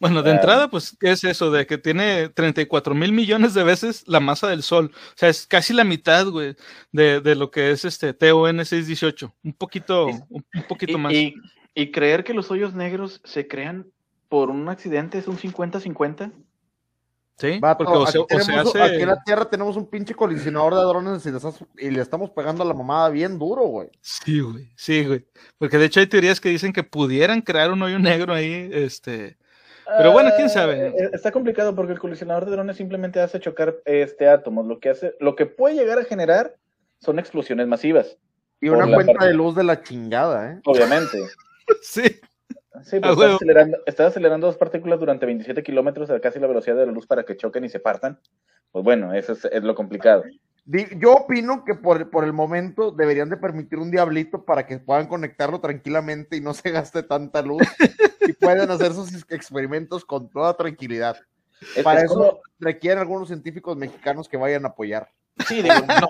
Bueno, 0.00 0.22
de 0.22 0.30
entrada, 0.30 0.68
pues, 0.68 0.96
¿qué 0.98 1.10
es 1.10 1.22
eso? 1.24 1.50
De 1.50 1.66
que 1.66 1.76
tiene 1.78 2.30
34 2.30 2.94
mil 2.94 3.12
millones 3.12 3.52
de 3.54 3.62
veces 3.62 4.02
la 4.08 4.18
masa 4.18 4.48
del 4.48 4.62
Sol. 4.62 4.90
O 4.94 5.12
sea, 5.14 5.28
es 5.28 5.46
casi 5.46 5.74
la 5.74 5.84
mitad, 5.84 6.26
güey, 6.26 6.56
de, 6.90 7.20
de 7.20 7.34
lo 7.34 7.50
que 7.50 7.70
es 7.70 7.84
este 7.84 8.14
TON 8.14 8.64
618. 8.64 9.34
Un 9.44 9.52
poquito, 9.52 10.06
un, 10.06 10.24
un 10.30 10.62
poquito 10.66 10.92
Y, 10.92 10.96
más. 10.96 11.12
y- 11.12 11.34
y 11.74 11.92
creer 11.92 12.24
que 12.24 12.34
los 12.34 12.50
hoyos 12.50 12.74
negros 12.74 13.20
se 13.24 13.46
crean 13.46 13.86
por 14.28 14.50
un 14.50 14.68
accidente 14.68 15.18
es 15.18 15.28
un 15.28 15.36
50-50. 15.38 16.32
¿Sí? 17.38 17.58
Vato, 17.58 17.84
Porque 17.84 17.98
o 17.98 18.02
aquí, 18.02 18.12
se, 18.12 18.18
o 18.18 18.26
se 18.28 18.36
tenemos- 18.52 18.74
hace... 18.74 18.82
aquí 18.82 19.02
en 19.02 19.08
la 19.08 19.22
Tierra 19.22 19.48
tenemos 19.48 19.76
un 19.76 19.86
pinche 19.88 20.14
colisionador 20.14 20.74
de 20.74 20.80
drones 20.82 21.24
y, 21.24 21.30
le 21.30 21.36
estás- 21.38 21.64
y 21.78 21.90
le 21.90 22.00
estamos 22.02 22.30
pegando 22.30 22.62
a 22.62 22.66
la 22.66 22.74
mamada 22.74 23.08
bien 23.08 23.38
duro, 23.38 23.62
güey. 23.62 23.88
Sí, 24.00 24.40
güey, 24.40 24.70
sí, 24.76 25.04
güey. 25.06 25.24
Porque 25.58 25.78
de 25.78 25.86
hecho 25.86 26.00
hay 26.00 26.06
teorías 26.06 26.40
que 26.40 26.48
dicen 26.50 26.72
que 26.72 26.82
pudieran 26.82 27.40
crear 27.40 27.70
un 27.72 27.82
hoyo 27.82 27.98
negro 27.98 28.34
ahí, 28.34 28.68
este... 28.72 29.38
Pero 29.96 30.12
bueno, 30.12 30.30
quién 30.36 30.48
sabe. 30.48 30.88
Eh, 30.88 31.10
Está 31.12 31.32
complicado 31.32 31.74
porque 31.74 31.92
el 31.92 31.98
colisionador 31.98 32.44
de 32.44 32.52
drones 32.52 32.76
simplemente 32.76 33.20
hace 33.20 33.40
chocar 33.40 33.76
este 33.84 34.28
átomos. 34.28 34.66
Lo 34.66 34.78
que 34.80 34.90
hace, 34.90 35.14
lo 35.20 35.34
que 35.36 35.46
puede 35.46 35.74
llegar 35.74 35.98
a 35.98 36.04
generar 36.04 36.54
son 37.00 37.18
explosiones 37.18 37.66
masivas, 37.66 38.18
Y 38.60 38.68
una 38.68 38.86
cuenta 38.92 39.12
parte- 39.14 39.26
de 39.28 39.34
luz 39.34 39.54
de 39.56 39.64
la 39.64 39.82
chingada, 39.82 40.52
¿eh? 40.52 40.60
obviamente. 40.64 41.18
Sí, 41.82 42.02
Sí, 42.82 42.96
Ah, 42.96 43.00
pero 43.02 43.14
huevo. 43.14 43.22
está 43.24 43.34
acelerando, 43.36 43.78
está 43.86 44.06
acelerando 44.06 44.46
dos 44.46 44.56
partículas 44.56 44.98
durante 45.00 45.26
27 45.26 45.62
kilómetros 45.62 46.08
a 46.10 46.18
casi 46.20 46.38
la 46.38 46.46
velocidad 46.46 46.76
de 46.76 46.86
la 46.86 46.92
luz 46.92 47.06
para 47.06 47.24
que 47.24 47.36
choquen 47.36 47.64
y 47.64 47.68
se 47.68 47.78
partan. 47.80 48.18
Pues 48.72 48.84
bueno, 48.84 49.12
eso 49.12 49.32
es, 49.32 49.44
es 49.44 49.62
lo 49.62 49.74
complicado. 49.74 50.22
Yo 50.66 51.14
opino 51.14 51.64
que 51.64 51.74
por, 51.74 52.10
por 52.10 52.24
el 52.24 52.32
momento 52.32 52.90
deberían 52.90 53.28
de 53.28 53.36
permitir 53.36 53.78
un 53.78 53.90
diablito 53.90 54.44
para 54.44 54.66
que 54.66 54.78
puedan 54.78 55.08
conectarlo 55.08 55.60
tranquilamente 55.60 56.36
y 56.36 56.40
no 56.40 56.54
se 56.54 56.70
gaste 56.70 57.02
tanta 57.02 57.42
luz 57.42 57.62
y 58.28 58.32
puedan 58.34 58.70
hacer 58.70 58.92
sus 58.92 59.12
experimentos 59.30 60.04
con 60.04 60.30
toda 60.30 60.56
tranquilidad. 60.56 61.16
Es, 61.74 61.82
Para 61.82 62.00
es 62.00 62.04
eso 62.06 62.14
como, 62.14 62.40
requieren 62.58 62.98
algunos 62.98 63.28
científicos 63.28 63.76
mexicanos 63.76 64.28
que 64.28 64.36
vayan 64.36 64.64
a 64.64 64.68
apoyar. 64.68 65.10
sí, 65.46 65.62
digo, 65.62 65.74
no. 66.00 66.08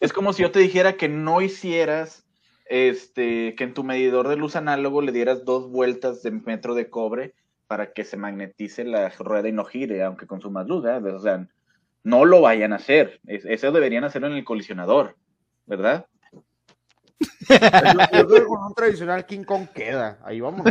es 0.00 0.12
como 0.12 0.32
si 0.32 0.42
yo 0.42 0.50
te 0.50 0.60
dijera 0.60 0.94
que 0.96 1.08
no 1.08 1.40
hicieras, 1.40 2.24
este, 2.66 3.54
que 3.54 3.64
en 3.64 3.74
tu 3.74 3.84
medidor 3.84 4.28
de 4.28 4.36
luz 4.36 4.56
análogo 4.56 5.02
le 5.02 5.12
dieras 5.12 5.44
dos 5.44 5.70
vueltas 5.70 6.22
de 6.22 6.30
metro 6.30 6.74
de 6.74 6.90
cobre 6.90 7.34
para 7.66 7.92
que 7.92 8.04
se 8.04 8.16
magnetice 8.16 8.84
la 8.84 9.08
rueda 9.10 9.48
y 9.48 9.52
no 9.52 9.64
gire, 9.64 10.02
aunque 10.02 10.26
consumas 10.26 10.66
luz, 10.66 10.82
¿verdad? 10.82 11.14
O 11.14 11.20
sea, 11.20 11.48
no 12.08 12.24
lo 12.24 12.40
vayan 12.40 12.72
a 12.72 12.76
hacer. 12.76 13.20
Es- 13.26 13.44
eso 13.44 13.70
deberían 13.70 14.04
hacerlo 14.04 14.28
en 14.28 14.34
el 14.34 14.44
colisionador, 14.44 15.16
¿verdad? 15.66 16.06
Yo, 17.48 17.56
yo 17.56 18.26
creo 18.26 18.28
que 18.28 18.44
con 18.46 18.64
un 18.64 18.74
tradicional 18.74 19.26
King 19.26 19.44
Kong 19.44 19.68
queda. 19.74 20.18
Ahí 20.24 20.40
vamos. 20.40 20.66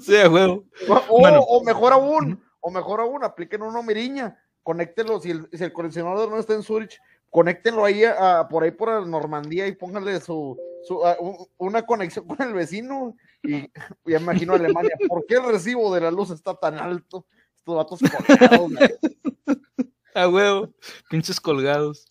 sí, 0.00 0.14
huevo. 0.30 0.64
O, 1.08 1.20
Bueno. 1.20 1.40
o 1.40 1.64
mejor 1.64 1.92
aún, 1.92 2.42
o 2.60 2.70
mejor 2.70 3.00
aún, 3.00 3.24
apliquen 3.24 3.62
una 3.62 3.82
miriña. 3.82 4.38
Conéctenlo, 4.62 5.20
si 5.20 5.30
el, 5.32 5.48
si 5.52 5.62
el 5.64 5.72
coleccionador 5.72 6.30
no 6.30 6.38
está 6.38 6.54
en 6.54 6.62
Zurich, 6.62 6.98
conéctenlo 7.30 7.84
ahí 7.84 8.04
a- 8.04 8.46
por 8.48 8.62
ahí 8.62 8.70
por 8.70 8.88
la 8.88 9.00
Normandía 9.06 9.66
y 9.66 9.72
pónganle 9.72 10.20
su, 10.20 10.56
su- 10.84 11.04
a- 11.04 11.16
un- 11.20 11.46
una 11.58 11.82
conexión 11.84 12.26
con 12.26 12.40
el 12.42 12.54
vecino. 12.54 13.14
Y 13.42 13.62
ya 14.06 14.18
me 14.18 14.22
imagino 14.22 14.54
Alemania, 14.54 14.96
¿por 15.08 15.26
qué 15.26 15.34
el 15.34 15.44
recibo 15.44 15.94
de 15.94 16.00
la 16.00 16.10
luz 16.10 16.30
está 16.30 16.54
tan 16.54 16.78
alto? 16.78 17.26
Estos 17.56 17.76
datos 17.76 18.00
colgados, 18.00 18.70
güey. 18.72 19.58
A 20.16 20.28
huevo. 20.28 20.72
Pinches 21.10 21.40
colgados. 21.40 22.06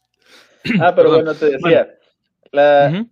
Ah, 0.80 0.94
pero 0.96 1.10
Perdón. 1.10 1.26
bueno, 1.26 1.34
te 1.36 1.46
decía, 1.52 1.98
la, 2.52 3.06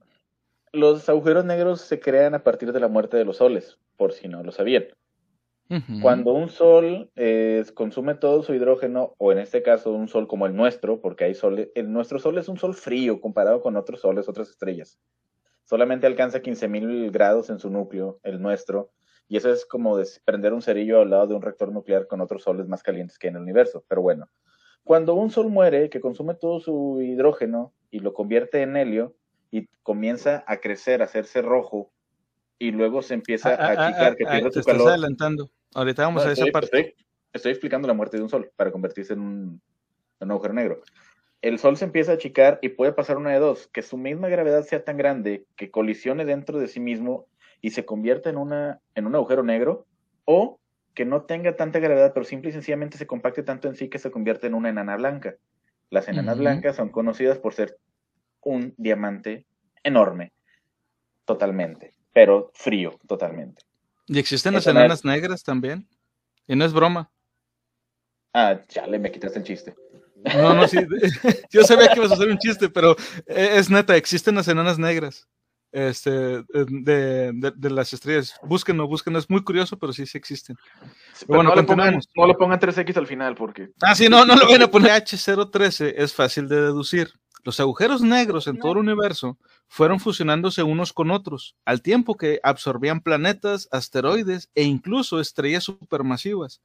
los 0.71 1.07
agujeros 1.09 1.45
negros 1.45 1.81
se 1.81 1.99
crean 1.99 2.33
a 2.33 2.43
partir 2.43 2.71
de 2.71 2.79
la 2.79 2.87
muerte 2.87 3.17
de 3.17 3.25
los 3.25 3.37
soles, 3.37 3.77
por 3.97 4.13
si 4.13 4.27
no 4.27 4.43
lo 4.43 4.51
sabían. 4.51 4.85
Cuando 6.01 6.33
un 6.33 6.49
sol 6.49 7.09
eh, 7.15 7.63
consume 7.73 8.15
todo 8.15 8.43
su 8.43 8.53
hidrógeno, 8.53 9.15
o 9.17 9.31
en 9.31 9.37
este 9.37 9.63
caso 9.63 9.93
un 9.93 10.09
sol 10.09 10.27
como 10.27 10.45
el 10.45 10.53
nuestro, 10.53 10.99
porque 10.99 11.23
hay 11.23 11.33
soles, 11.33 11.69
el 11.75 11.93
nuestro 11.93 12.19
sol 12.19 12.37
es 12.37 12.49
un 12.49 12.57
sol 12.57 12.73
frío 12.73 13.21
comparado 13.21 13.61
con 13.61 13.77
otros 13.77 14.01
soles, 14.01 14.27
otras 14.27 14.49
estrellas. 14.49 14.99
Solamente 15.63 16.07
alcanza 16.07 16.41
15.000 16.41 17.09
grados 17.11 17.49
en 17.49 17.59
su 17.59 17.69
núcleo, 17.69 18.19
el 18.23 18.41
nuestro, 18.41 18.91
y 19.29 19.37
eso 19.37 19.49
es 19.49 19.65
como 19.65 19.97
prender 20.25 20.51
un 20.51 20.61
cerillo 20.61 20.99
al 20.99 21.09
lado 21.09 21.27
de 21.27 21.35
un 21.35 21.41
reactor 21.41 21.71
nuclear 21.71 22.05
con 22.05 22.19
otros 22.19 22.43
soles 22.43 22.67
más 22.67 22.83
calientes 22.83 23.17
que 23.17 23.29
en 23.29 23.37
el 23.37 23.43
universo. 23.43 23.85
Pero 23.87 24.01
bueno, 24.01 24.27
cuando 24.83 25.13
un 25.15 25.29
sol 25.31 25.49
muere, 25.49 25.89
que 25.89 25.99
consume 26.01 26.33
todo 26.35 26.59
su 26.59 27.01
hidrógeno 27.01 27.73
y 27.91 27.99
lo 27.99 28.13
convierte 28.13 28.61
en 28.61 28.75
helio, 28.77 29.15
y 29.51 29.67
comienza 29.83 30.43
a 30.47 30.57
crecer, 30.57 31.01
a 31.01 31.05
hacerse 31.05 31.41
rojo, 31.41 31.91
y 32.57 32.71
luego 32.71 33.01
se 33.01 33.15
empieza 33.15 33.49
Ah, 33.49 33.57
ah, 33.59 33.63
a 33.65 33.67
ah, 33.69 33.87
achicar, 33.87 34.15
que 34.15 34.23
ah, 34.25 34.31
pierde 34.31 34.47
estás 34.49 34.65
calor. 34.65 34.89
adelantando. 34.89 35.49
Ahorita 35.73 36.03
vamos 36.03 36.23
No, 36.23 36.29
a 36.29 36.33
esa 36.33 36.45
sí, 36.45 36.51
parte. 36.51 36.95
estoy 37.33 37.51
explicando 37.51 37.87
la 37.87 37.93
muerte 37.93 38.17
de 38.17 38.23
un 38.23 38.29
sol 38.29 38.51
para 38.55 38.71
convertirse 38.71 39.13
en 39.13 39.19
un, 39.19 39.61
en 40.19 40.27
un 40.27 40.31
agujero 40.31 40.53
negro. 40.53 40.81
El 41.41 41.57
sol 41.57 41.75
se 41.75 41.85
empieza 41.85 42.11
a 42.11 42.15
achicar 42.15 42.59
y 42.61 42.69
puede 42.69 42.93
pasar 42.93 43.17
una 43.17 43.31
de 43.31 43.39
dos, 43.39 43.67
que 43.67 43.81
su 43.81 43.97
misma 43.97 44.29
gravedad 44.29 44.61
sea 44.63 44.83
tan 44.85 44.95
grande 44.95 45.45
que 45.57 45.71
colisione 45.71 46.23
dentro 46.23 46.59
de 46.59 46.67
sí 46.67 46.79
mismo 46.79 47.25
y 47.61 47.71
se 47.71 47.83
convierta 47.83 48.29
en, 48.29 48.37
una, 48.37 48.79
en 48.95 49.07
un 49.07 49.15
agujero 49.15 49.43
negro, 49.43 49.85
o 50.25 50.59
que 50.93 51.05
no 51.05 51.23
tenga 51.23 51.55
tanta 51.55 51.79
gravedad, 51.79 52.13
pero 52.13 52.25
simple 52.25 52.49
y 52.49 52.53
sencillamente 52.53 52.97
se 52.97 53.07
compacte 53.07 53.43
tanto 53.43 53.67
en 53.67 53.75
sí 53.75 53.89
que 53.89 53.99
se 53.99 54.11
convierte 54.11 54.47
en 54.47 54.53
una 54.53 54.69
enana 54.69 54.95
blanca. 54.97 55.35
Las 55.89 56.07
enanas 56.07 56.37
blancas 56.37 56.75
son 56.75 56.89
conocidas 56.89 57.37
por 57.37 57.53
ser 57.53 57.77
un 58.41 58.73
diamante 58.77 59.45
enorme, 59.83 60.31
totalmente, 61.25 61.93
pero 62.13 62.51
frío, 62.53 62.97
totalmente. 63.07 63.63
Y 64.07 64.19
existen 64.19 64.53
las 64.53 64.67
enanas 64.67 65.05
negras 65.05 65.43
también. 65.43 65.87
Y 66.47 66.55
no 66.55 66.65
es 66.65 66.73
broma. 66.73 67.11
Ah, 68.33 68.59
chale, 68.67 68.99
me 68.99 69.11
quitaste 69.11 69.39
el 69.39 69.45
chiste. 69.45 69.75
No, 70.35 70.53
no, 70.53 70.67
sí. 70.67 70.77
Yo 71.49 71.63
sabía 71.63 71.89
que 71.89 71.99
ibas 71.99 72.11
a 72.11 72.15
hacer 72.15 72.29
un 72.29 72.37
chiste, 72.37 72.69
pero 72.69 72.95
eh, 73.25 73.51
es 73.55 73.69
neta, 73.69 73.95
existen 73.95 74.35
las 74.35 74.47
enanas 74.47 74.77
negras. 74.77 75.27
Este, 75.71 76.11
de, 76.11 77.31
de, 77.33 77.53
de 77.55 77.69
las 77.69 77.93
estrellas. 77.93 78.35
Búsquenlo, 78.43 78.87
búsquenlo. 78.87 79.19
Es 79.19 79.29
muy 79.29 79.41
curioso, 79.41 79.79
pero 79.79 79.93
sí, 79.93 80.05
sí 80.05 80.17
existen. 80.17 80.57
Pero 81.19 81.27
bueno, 81.27 81.49
no, 81.51 81.55
le 81.55 81.63
pongan, 81.63 81.99
no 82.15 82.27
le 82.27 82.33
pongan 82.33 82.59
3X 82.59 82.97
al 82.97 83.07
final 83.07 83.35
porque... 83.35 83.69
Ah, 83.81 83.95
sí, 83.95 84.09
no, 84.09 84.25
no 84.25 84.35
lo 84.35 84.47
van 84.49 84.61
a 84.63 84.67
poner. 84.67 84.91
H013 84.91 85.93
es 85.95 86.13
fácil 86.13 86.49
de 86.49 86.61
deducir. 86.61 87.13
Los 87.43 87.59
agujeros 87.59 88.01
negros 88.01 88.47
en 88.47 88.59
todo 88.59 88.73
el 88.73 88.77
universo 88.79 89.37
fueron 89.67 89.99
fusionándose 89.99 90.61
unos 90.61 90.93
con 90.93 91.09
otros, 91.09 91.55
al 91.65 91.81
tiempo 91.81 92.15
que 92.15 92.39
absorbían 92.43 93.01
planetas, 93.01 93.67
asteroides 93.71 94.51
e 94.53 94.63
incluso 94.63 95.19
estrellas 95.19 95.63
supermasivas. 95.63 96.61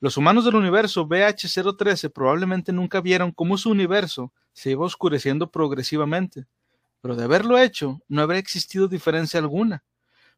Los 0.00 0.16
humanos 0.16 0.44
del 0.44 0.56
universo 0.56 1.08
BH013 1.08 2.12
probablemente 2.12 2.72
nunca 2.72 3.00
vieron 3.00 3.32
cómo 3.32 3.56
su 3.56 3.70
universo 3.70 4.32
se 4.52 4.70
iba 4.72 4.84
oscureciendo 4.84 5.50
progresivamente, 5.50 6.46
pero 7.00 7.16
de 7.16 7.24
haberlo 7.24 7.58
hecho, 7.58 8.00
no 8.08 8.22
habría 8.22 8.40
existido 8.40 8.88
diferencia 8.88 9.40
alguna. 9.40 9.84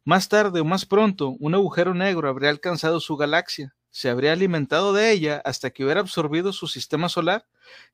Más 0.05 0.29
tarde 0.29 0.61
o 0.61 0.65
más 0.65 0.87
pronto, 0.87 1.37
un 1.41 1.55
agujero 1.55 1.95
negro 1.95 2.29
habría 2.29 2.51
alcanzado 2.51 3.01
su 3.01 3.17
galaxia, 3.17 3.75
se 3.91 4.09
habría 4.09 4.33
alimentado 4.33 4.93
de 4.93 5.11
ella 5.11 5.43
hasta 5.45 5.71
que 5.71 5.85
hubiera 5.85 6.01
absorbido 6.01 6.53
su 6.53 6.69
sistema 6.69 7.09
solar, 7.09 7.47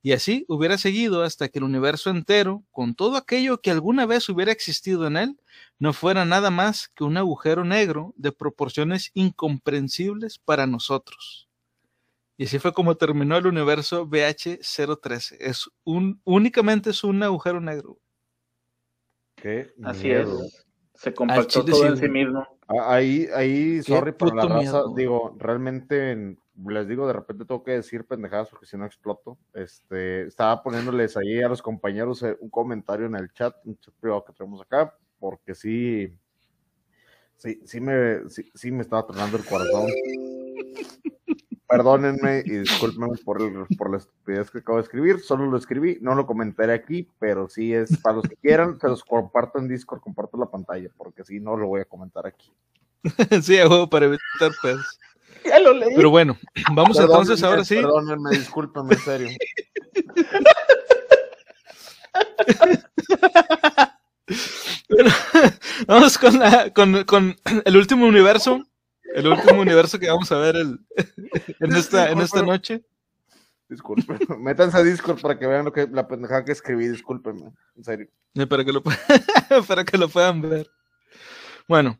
y 0.03 0.13
así 0.13 0.45
hubiera 0.49 0.79
seguido 0.79 1.23
hasta 1.23 1.49
que 1.49 1.59
el 1.59 1.65
universo 1.65 2.11
entero, 2.11 2.65
con 2.71 2.95
todo 2.95 3.17
aquello 3.17 3.61
que 3.61 3.71
alguna 3.71 4.07
vez 4.07 4.29
hubiera 4.29 4.53
existido 4.53 5.07
en 5.07 5.17
él, 5.17 5.41
no 5.79 5.93
fuera 5.93 6.25
nada 6.25 6.51
más 6.51 6.89
que 6.89 7.05
un 7.05 7.17
agujero 7.17 7.65
negro 7.65 8.15
de 8.17 8.33
proporciones 8.33 9.11
incomprensibles 9.15 10.39
para 10.39 10.67
nosotros. 10.67 11.49
Y 12.39 12.45
así 12.45 12.59
fue 12.59 12.75
como 12.75 12.97
terminó 12.97 13.37
el 13.39 13.47
universo 13.47 14.07
BH013. 14.07 15.37
Es 15.41 15.71
un, 15.85 16.21
únicamente 16.25 16.91
es 16.91 17.03
un 17.03 17.23
agujero 17.23 17.61
negro. 17.61 17.99
Qué 19.47 19.73
Así 19.85 20.09
miedo. 20.09 20.43
es. 20.43 20.67
Se 20.95 21.15
compactó 21.15 21.65
todo 21.65 21.83
sí, 21.83 21.87
en 21.87 21.97
sí 21.99 22.09
mismo. 22.09 22.45
Ah, 22.67 22.95
Ahí, 22.97 23.29
ahí, 23.33 23.81
sorry 23.83 24.11
por 24.11 24.35
la 24.35 24.43
raza. 24.45 24.59
miedo. 24.59 24.95
Digo, 24.97 25.37
realmente, 25.39 26.11
en- 26.11 26.41
les 26.67 26.89
digo, 26.89 27.07
de 27.07 27.13
repente 27.13 27.45
tengo 27.45 27.63
que 27.63 27.71
decir 27.73 28.05
pendejadas 28.07 28.49
porque 28.49 28.67
si 28.67 28.77
no 28.77 28.85
exploto. 28.87 29.39
Este, 29.55 30.23
estaba 30.27 30.61
poniéndoles 30.65 31.17
ahí 31.17 31.41
a 31.43 31.49
los 31.49 31.63
compañeros 31.63 32.25
eh, 32.25 32.37
un 32.41 32.51
comentario 32.51 33.07
en 33.07 33.15
el 33.15 33.33
chat, 33.33 33.55
un 33.65 33.79
chat 33.79 33.95
privado 34.01 34.25
que 34.25 34.33
tenemos 34.33 34.61
acá, 34.63 34.93
porque 35.21 35.55
sí, 35.55 36.19
sí, 37.37 37.61
sí 37.65 37.81
me, 37.81 38.29
sí, 38.29 38.51
sí 38.53 38.73
me 38.73 38.83
estaba 38.83 39.07
tronando 39.07 39.37
el 39.37 39.45
corazón. 39.45 39.87
Perdónenme 41.69 42.43
y 42.45 42.51
discúlpenme 42.51 43.17
por, 43.25 43.43
el- 43.43 43.67
por 43.77 43.91
la 43.91 43.97
estupidez 43.99 44.51
que 44.51 44.59
acabo 44.59 44.79
de 44.79 44.85
escribir. 44.85 45.21
Solo 45.21 45.47
lo 45.47 45.57
escribí, 45.59 45.99
no 46.01 46.15
lo 46.15 46.27
comentaré 46.27 46.73
aquí, 46.73 47.09
pero 47.19 47.49
sí 47.49 47.75
es 47.75 47.97
para 47.99 48.17
los 48.17 48.29
que 48.29 48.37
quieran, 48.37 48.79
se 48.81 48.89
los 48.89 49.03
comparto 49.03 49.59
en 49.59 49.67
Discord, 49.69 50.01
comparto 50.01 50.37
la 50.39 50.47
pantalla, 50.47 50.89
porque 50.97 51.25
si 51.25 51.41
no 51.41 51.57
lo 51.57 51.67
voy 51.67 51.81
a 51.81 51.85
comentar 51.85 52.27
aquí. 52.27 52.53
sí, 53.43 53.59
a 53.59 53.69
huevo 53.69 53.89
para 53.91 54.07
evitar 54.07 54.53
pedos. 54.63 54.99
Ya 55.45 55.59
lo 55.61 55.73
leí. 55.73 55.95
Pero 55.95 56.11
bueno, 56.11 56.37
vamos 56.73 56.99
entonces 56.99 57.43
ahora 57.43 57.65
sí. 57.65 57.77
Perdónenme, 57.77 58.31
discúlpenme, 58.31 58.95
en 58.95 59.01
serio. 59.01 59.29
Vamos 65.87 66.19
con, 66.19 66.39
la, 66.39 66.71
con, 66.73 67.05
con 67.05 67.37
el 67.65 67.77
último 67.77 68.07
universo. 68.07 68.63
El 69.17 69.29
último 69.29 69.63
universo 69.63 69.99
que 69.99 70.11
vamos 70.11 70.31
a 70.31 70.37
ver 70.37 70.57
el, 70.57 70.79
en, 71.61 71.75
esta, 71.75 72.11
en 72.11 72.21
esta 72.21 72.43
noche. 72.43 72.85
Disculpen. 73.67 74.19
Métanse 74.43 74.77
a 74.77 74.83
Discord 74.83 75.23
para 75.23 75.39
que 75.39 75.47
vean 75.47 75.65
lo 75.65 75.73
que, 75.73 75.89
la 75.91 76.07
pendejada 76.07 76.45
que 76.45 76.53
escribí, 76.53 76.87
discúlpenme. 76.87 77.51
En 77.77 77.83
serio. 77.83 78.09
Para 78.47 78.63
que, 78.63 78.73
lo, 78.73 78.83
para 79.67 79.85
que 79.85 79.97
lo 79.97 80.11
puedan 80.11 80.43
ver. 80.43 80.71
Bueno, 81.67 81.99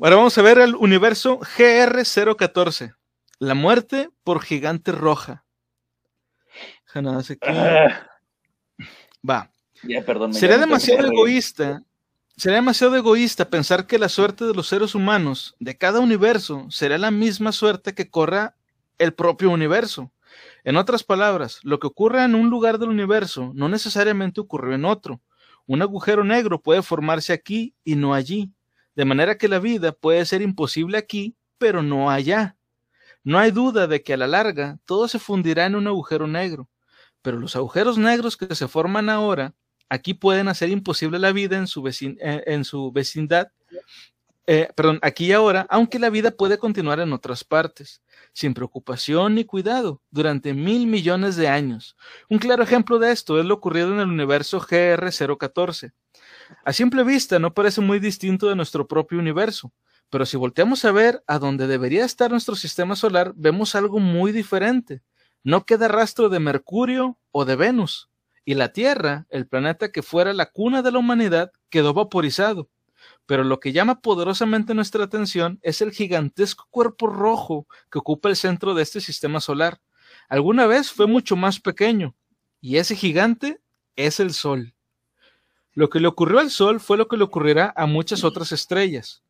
ahora 0.00 0.16
vamos 0.16 0.36
a 0.36 0.42
ver 0.42 0.58
el 0.58 0.74
universo 0.74 1.38
GR014. 1.38 2.96
La 3.38 3.54
muerte 3.54 4.10
por 4.24 4.42
gigante 4.42 4.90
roja. 4.90 5.44
Nada 6.96 7.20
aquí. 7.20 7.38
Ah, 7.42 8.08
Va. 9.26 9.52
ya, 9.84 10.02
perdón. 10.04 10.30
me 10.30 10.36
Sería 10.36 10.58
demasiado 10.58 11.06
egoísta. 11.06 11.84
Sería 12.40 12.56
demasiado 12.56 12.96
egoísta 12.96 13.50
pensar 13.50 13.86
que 13.86 13.98
la 13.98 14.08
suerte 14.08 14.46
de 14.46 14.54
los 14.54 14.66
seres 14.66 14.94
humanos 14.94 15.56
de 15.60 15.76
cada 15.76 16.00
universo 16.00 16.66
será 16.70 16.96
la 16.96 17.10
misma 17.10 17.52
suerte 17.52 17.92
que 17.92 18.08
corra 18.08 18.56
el 18.96 19.12
propio 19.12 19.50
universo. 19.50 20.10
En 20.64 20.78
otras 20.78 21.04
palabras, 21.04 21.60
lo 21.64 21.78
que 21.78 21.88
ocurre 21.88 22.24
en 22.24 22.34
un 22.34 22.48
lugar 22.48 22.78
del 22.78 22.88
universo 22.88 23.52
no 23.54 23.68
necesariamente 23.68 24.40
ocurrió 24.40 24.74
en 24.74 24.86
otro. 24.86 25.20
Un 25.66 25.82
agujero 25.82 26.24
negro 26.24 26.62
puede 26.62 26.80
formarse 26.80 27.34
aquí 27.34 27.74
y 27.84 27.94
no 27.94 28.14
allí, 28.14 28.50
de 28.96 29.04
manera 29.04 29.36
que 29.36 29.46
la 29.46 29.58
vida 29.58 29.92
puede 29.92 30.24
ser 30.24 30.40
imposible 30.40 30.96
aquí, 30.96 31.36
pero 31.58 31.82
no 31.82 32.08
allá. 32.08 32.56
No 33.22 33.38
hay 33.38 33.50
duda 33.50 33.86
de 33.86 34.02
que 34.02 34.14
a 34.14 34.16
la 34.16 34.26
larga 34.26 34.78
todo 34.86 35.08
se 35.08 35.18
fundirá 35.18 35.66
en 35.66 35.74
un 35.74 35.86
agujero 35.88 36.26
negro, 36.26 36.70
pero 37.20 37.38
los 37.38 37.54
agujeros 37.54 37.98
negros 37.98 38.38
que 38.38 38.54
se 38.54 38.66
forman 38.66 39.10
ahora 39.10 39.52
aquí 39.90 40.14
pueden 40.14 40.48
hacer 40.48 40.70
imposible 40.70 41.18
la 41.18 41.32
vida 41.32 41.58
en 41.58 41.66
su, 41.66 41.82
vecin- 41.82 42.16
eh, 42.22 42.42
en 42.46 42.64
su 42.64 42.90
vecindad, 42.90 43.48
eh, 44.46 44.68
perdón, 44.74 44.98
aquí 45.02 45.26
y 45.26 45.32
ahora, 45.32 45.66
aunque 45.68 45.98
la 45.98 46.10
vida 46.10 46.30
puede 46.30 46.58
continuar 46.58 46.98
en 46.98 47.12
otras 47.12 47.44
partes, 47.44 48.02
sin 48.32 48.54
preocupación 48.54 49.34
ni 49.34 49.44
cuidado, 49.44 50.00
durante 50.10 50.54
mil 50.54 50.86
millones 50.86 51.36
de 51.36 51.46
años. 51.48 51.96
Un 52.28 52.38
claro 52.38 52.62
ejemplo 52.62 52.98
de 52.98 53.12
esto 53.12 53.38
es 53.38 53.44
lo 53.46 53.54
ocurrido 53.54 53.92
en 53.92 54.00
el 54.00 54.08
universo 54.08 54.60
GR014. 54.60 55.92
A 56.64 56.72
simple 56.72 57.04
vista 57.04 57.38
no 57.38 57.54
parece 57.54 57.80
muy 57.80 58.00
distinto 58.00 58.48
de 58.48 58.56
nuestro 58.56 58.88
propio 58.88 59.18
universo, 59.18 59.72
pero 60.08 60.26
si 60.26 60.36
volteamos 60.36 60.84
a 60.84 60.90
ver 60.90 61.22
a 61.28 61.38
donde 61.38 61.68
debería 61.68 62.04
estar 62.04 62.30
nuestro 62.32 62.56
sistema 62.56 62.96
solar, 62.96 63.32
vemos 63.36 63.76
algo 63.76 64.00
muy 64.00 64.32
diferente. 64.32 65.02
No 65.44 65.64
queda 65.64 65.86
rastro 65.86 66.28
de 66.28 66.40
Mercurio 66.40 67.18
o 67.30 67.44
de 67.44 67.54
Venus, 67.54 68.09
y 68.44 68.54
la 68.54 68.72
Tierra, 68.72 69.26
el 69.30 69.46
planeta 69.46 69.92
que 69.92 70.02
fuera 70.02 70.32
la 70.32 70.46
cuna 70.46 70.82
de 70.82 70.92
la 70.92 70.98
humanidad, 70.98 71.52
quedó 71.68 71.94
vaporizado. 71.94 72.68
Pero 73.26 73.44
lo 73.44 73.60
que 73.60 73.72
llama 73.72 74.00
poderosamente 74.00 74.74
nuestra 74.74 75.04
atención 75.04 75.58
es 75.62 75.80
el 75.80 75.92
gigantesco 75.92 76.66
cuerpo 76.70 77.06
rojo 77.06 77.66
que 77.90 77.98
ocupa 77.98 78.28
el 78.28 78.36
centro 78.36 78.74
de 78.74 78.82
este 78.82 79.00
sistema 79.00 79.40
solar. 79.40 79.80
Alguna 80.28 80.66
vez 80.66 80.90
fue 80.90 81.06
mucho 81.06 81.36
más 81.36 81.60
pequeño, 81.60 82.14
y 82.60 82.76
ese 82.76 82.96
gigante 82.96 83.60
es 83.96 84.20
el 84.20 84.32
Sol. 84.32 84.74
Lo 85.72 85.88
que 85.88 86.00
le 86.00 86.08
ocurrió 86.08 86.40
al 86.40 86.50
Sol 86.50 86.80
fue 86.80 86.96
lo 86.96 87.08
que 87.08 87.16
le 87.16 87.24
ocurrirá 87.24 87.72
a 87.76 87.86
muchas 87.86 88.24
otras 88.24 88.52
estrellas. 88.52 89.22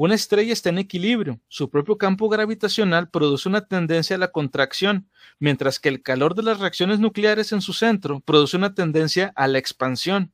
Una 0.00 0.14
estrella 0.14 0.52
está 0.52 0.68
en 0.68 0.78
equilibrio, 0.78 1.40
su 1.48 1.70
propio 1.70 1.98
campo 1.98 2.28
gravitacional 2.28 3.10
produce 3.10 3.48
una 3.48 3.66
tendencia 3.66 4.14
a 4.14 4.18
la 4.20 4.30
contracción, 4.30 5.10
mientras 5.40 5.80
que 5.80 5.88
el 5.88 6.04
calor 6.04 6.36
de 6.36 6.44
las 6.44 6.60
reacciones 6.60 7.00
nucleares 7.00 7.50
en 7.50 7.60
su 7.60 7.72
centro 7.72 8.20
produce 8.20 8.56
una 8.56 8.74
tendencia 8.74 9.32
a 9.34 9.48
la 9.48 9.58
expansión. 9.58 10.32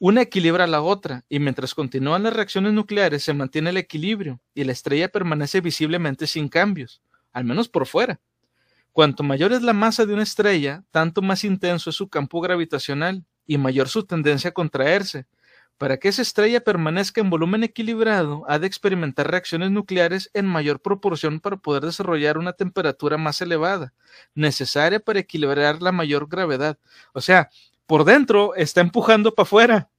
Una 0.00 0.22
equilibra 0.22 0.64
a 0.64 0.66
la 0.66 0.82
otra, 0.82 1.24
y 1.28 1.38
mientras 1.38 1.76
continúan 1.76 2.24
las 2.24 2.32
reacciones 2.32 2.72
nucleares 2.72 3.22
se 3.22 3.34
mantiene 3.34 3.70
el 3.70 3.76
equilibrio, 3.76 4.40
y 4.52 4.64
la 4.64 4.72
estrella 4.72 5.06
permanece 5.06 5.60
visiblemente 5.60 6.26
sin 6.26 6.48
cambios, 6.48 7.00
al 7.32 7.44
menos 7.44 7.68
por 7.68 7.86
fuera. 7.86 8.18
Cuanto 8.90 9.22
mayor 9.22 9.52
es 9.52 9.62
la 9.62 9.74
masa 9.74 10.06
de 10.06 10.14
una 10.14 10.24
estrella, 10.24 10.82
tanto 10.90 11.22
más 11.22 11.44
intenso 11.44 11.90
es 11.90 11.94
su 11.94 12.08
campo 12.08 12.40
gravitacional, 12.40 13.24
y 13.46 13.58
mayor 13.58 13.88
su 13.88 14.04
tendencia 14.04 14.50
a 14.50 14.54
contraerse. 14.54 15.26
Para 15.78 15.98
que 15.98 16.08
esa 16.08 16.22
estrella 16.22 16.64
permanezca 16.64 17.20
en 17.20 17.30
volumen 17.30 17.62
equilibrado, 17.62 18.44
ha 18.48 18.58
de 18.58 18.66
experimentar 18.66 19.30
reacciones 19.30 19.70
nucleares 19.70 20.28
en 20.34 20.44
mayor 20.44 20.80
proporción 20.80 21.38
para 21.38 21.56
poder 21.56 21.84
desarrollar 21.84 22.36
una 22.36 22.52
temperatura 22.52 23.16
más 23.16 23.40
elevada, 23.40 23.94
necesaria 24.34 24.98
para 24.98 25.20
equilibrar 25.20 25.80
la 25.80 25.92
mayor 25.92 26.28
gravedad. 26.28 26.78
O 27.12 27.20
sea, 27.20 27.48
por 27.86 28.04
dentro 28.04 28.56
está 28.56 28.80
empujando 28.80 29.34
para 29.34 29.44
afuera 29.44 29.90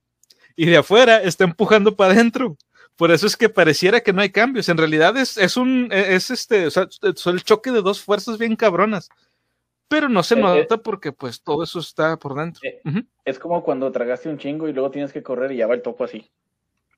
y 0.58 0.66
de 0.66 0.78
afuera 0.78 1.24
está 1.24 1.46
empujando 1.46 1.96
para 1.96 2.12
adentro. 2.12 2.58
Por 2.98 3.12
eso 3.12 3.26
es 3.26 3.38
que 3.38 3.48
pareciera 3.48 4.02
que 4.02 4.12
no 4.12 4.22
hay 4.22 4.30
cambios. 4.30 4.68
En 4.68 4.78
realidad 4.78 5.16
es, 5.16 5.38
es 5.38 5.56
un, 5.56 5.88
es 5.94 6.30
este, 6.30 6.68
o 6.68 6.72
sea, 6.72 6.90
es 7.02 7.26
el 7.26 7.42
choque 7.46 7.72
de 7.72 7.82
dos 7.82 8.02
fuerzas 8.02 8.38
bien 8.38 8.58
cabronas. 8.58 9.08
Pero 9.90 10.08
no 10.08 10.22
se 10.24 10.36
Eh, 10.36 10.38
nota 10.38 10.78
porque 10.78 11.12
pues 11.12 11.42
todo 11.42 11.64
eso 11.64 11.80
está 11.80 12.16
por 12.18 12.36
dentro. 12.36 12.62
Eh. 12.64 12.80
Es 13.26 13.40
como 13.40 13.64
cuando 13.64 13.92
tragaste 13.92 14.30
un 14.30 14.38
chingo 14.38 14.70
y 14.70 14.74
luego 14.74 14.92
tienes 14.92 15.12
que 15.12 15.24
correr 15.24 15.52
y 15.52 15.58
ya 15.58 15.68
va 15.68 15.74
el 15.74 15.82
topo 15.82 16.04
así. 16.06 16.32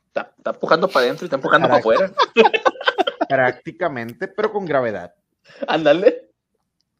Está, 0.07 0.34
está 0.38 0.51
empujando 0.51 0.89
para 0.89 1.05
adentro 1.05 1.23
y 1.23 1.27
está 1.27 1.38
empujando 1.38 1.68
para 1.69 1.80
afuera. 1.80 2.11
Prácticamente, 3.30 4.27
pero 4.27 4.51
con 4.51 4.65
gravedad. 4.65 5.13
Ándale. 5.68 6.30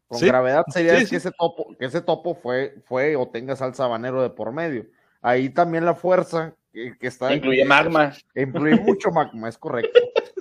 Con 0.08 0.18
Sí. 0.18 0.26
gravedad 0.26 0.64
sería 0.68 0.98
Sí, 1.00 1.06
que 1.08 1.16
ese 1.16 1.30
topo, 1.30 1.76
que 1.78 1.84
ese 1.84 2.00
topo 2.00 2.34
fue, 2.34 2.74
fue 2.86 3.14
o 3.16 3.28
tenga 3.28 3.54
salsa 3.54 3.84
habanero 3.84 4.22
de 4.22 4.30
por 4.30 4.50
medio. 4.52 4.86
Ahí 5.20 5.50
también 5.50 5.84
la 5.84 5.94
fuerza 5.94 6.54
que, 6.72 6.96
que 6.98 7.06
está 7.06 7.34
Incluye 7.34 7.64
magma. 7.66 8.14
Incluye 8.34 8.76
mucho 8.76 9.10
magma, 9.10 9.48
es 9.50 9.58
correcto. 9.58 9.98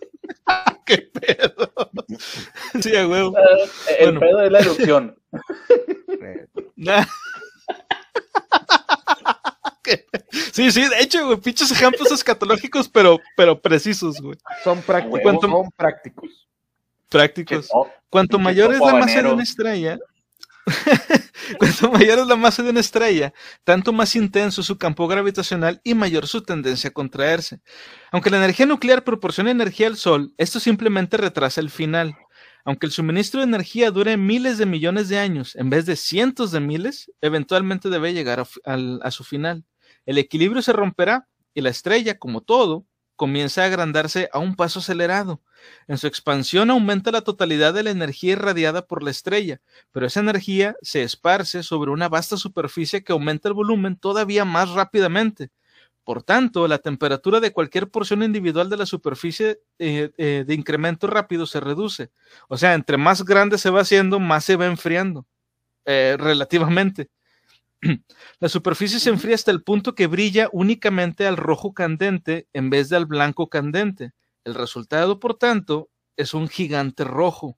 ¿Qué 0.92 0.98
pedo? 1.14 1.72
Sí, 2.82 2.96
a 2.96 3.08
huevo. 3.08 3.34
El 4.00 4.06
Bueno. 4.06 4.20
pedo 4.20 4.42
es 4.44 4.52
la 4.52 4.60
erupción. 4.60 5.18
Sí, 10.54 10.72
sí, 10.72 10.88
de 10.88 11.00
hecho, 11.02 11.26
güey, 11.26 11.38
pinches 11.40 11.72
ejemplos 11.72 12.12
escatológicos, 12.12 12.88
pero, 12.88 13.20
pero 13.36 13.60
precisos, 13.60 14.22
güey. 14.22 14.38
Son 14.64 14.82
prácticos, 14.82 15.20
¿Cuánto- 15.24 15.48
son 15.50 15.72
prácticos. 15.76 16.48
Prácticos. 17.10 17.68
Oh, 17.74 17.90
Cuanto 18.10 18.38
mayor 18.40 18.74
es 18.74 18.80
la 18.80 18.94
masa 18.94 19.22
de 19.22 19.32
una 19.34 19.44
estrella, 19.44 19.98
cuanto 21.58 21.92
mayor 21.92 22.20
es 22.20 22.28
la 22.28 22.36
masa 22.36 22.64
de 22.64 22.70
una 22.70 22.80
estrella, 22.80 23.34
tanto 23.64 23.92
más 23.94 24.16
intenso 24.16 24.64
su 24.64 24.78
campo 24.78 25.08
gravitacional 25.08 25.82
y 25.84 25.94
mayor 25.94 26.28
su 26.28 26.44
tendencia 26.44 26.90
a 26.90 26.94
contraerse. 26.94 27.62
Aunque 28.12 28.30
la 28.30 28.38
energía 28.38 28.66
nuclear 28.66 29.04
proporciona 29.04 29.52
energía 29.52 29.88
al 29.88 29.98
Sol, 29.98 30.34
esto 30.38 30.60
simplemente 30.60 31.18
retrasa 31.18 31.62
el 31.62 31.70
final. 31.70 32.16
Aunque 32.64 32.86
el 32.86 32.92
suministro 32.92 33.40
de 33.40 33.48
energía 33.48 33.90
dure 33.90 34.18
miles 34.18 34.58
de 34.58 34.68
millones 34.68 35.10
de 35.10 35.18
años 35.18 35.56
en 35.56 35.70
vez 35.70 35.86
de 35.86 35.96
cientos 35.96 36.52
de 36.52 36.60
miles, 36.60 37.12
eventualmente 37.22 37.90
debe 37.90 38.14
llegar 38.14 38.46
a 38.66 39.12
su 39.12 39.24
final. 39.24 39.66
El 40.06 40.18
equilibrio 40.18 40.62
se 40.62 40.74
romperá 40.74 41.28
y 41.54 41.62
la 41.62 41.70
estrella, 41.70 42.18
como 42.18 42.42
todo, 42.42 42.86
comienza 43.22 43.62
a 43.62 43.66
agrandarse 43.66 44.32
a 44.34 44.40
un 44.40 44.56
paso 44.56 44.80
acelerado. 44.80 45.44
En 45.88 46.00
su 46.00 46.08
expansión 46.08 46.72
aumenta 46.72 47.12
la 47.12 47.22
totalidad 47.22 47.72
de 47.72 47.84
la 47.84 47.92
energía 47.92 48.32
irradiada 48.32 48.88
por 48.88 49.04
la 49.04 49.12
estrella, 49.12 49.62
pero 49.92 50.08
esa 50.08 50.22
energía 50.22 50.76
se 50.82 51.04
esparce 51.04 51.62
sobre 51.62 51.92
una 51.92 52.10
vasta 52.10 52.36
superficie 52.36 53.04
que 53.04 53.12
aumenta 53.12 53.48
el 53.48 53.54
volumen 53.54 53.96
todavía 53.96 54.44
más 54.44 54.72
rápidamente. 54.72 55.52
Por 56.04 56.24
tanto, 56.24 56.68
la 56.68 56.80
temperatura 56.80 57.40
de 57.40 57.54
cualquier 57.54 57.92
porción 57.92 58.24
individual 58.24 58.72
de 58.72 58.78
la 58.78 58.88
superficie 58.88 59.60
eh, 59.78 60.10
eh, 60.18 60.44
de 60.48 60.54
incremento 60.56 61.06
rápido 61.06 61.46
se 61.46 61.60
reduce. 61.60 62.10
O 62.48 62.58
sea, 62.58 62.74
entre 62.74 62.98
más 62.98 63.24
grande 63.24 63.60
se 63.60 63.70
va 63.70 63.82
haciendo, 63.82 64.20
más 64.20 64.46
se 64.46 64.56
va 64.56 64.66
enfriando, 64.66 65.28
eh, 65.86 66.18
relativamente. 66.20 67.12
La 68.40 68.50
superficie 68.50 69.00
se 69.00 69.10
enfría 69.10 69.36
hasta 69.36 69.52
el 69.52 69.64
punto 69.64 69.96
que 69.96 70.08
brilla 70.08 70.50
únicamente 70.52 71.26
al 71.28 71.38
rojo 71.38 71.74
candente 71.74 72.48
en 72.54 72.70
vez 72.70 72.90
de 72.90 72.98
al 72.98 73.06
blanco 73.06 73.50
candente. 73.50 74.12
El 74.44 74.56
resultado, 74.56 75.20
por 75.20 75.36
tanto, 75.36 75.90
es 76.18 76.34
un 76.34 76.48
gigante 76.48 77.04
rojo. 77.04 77.58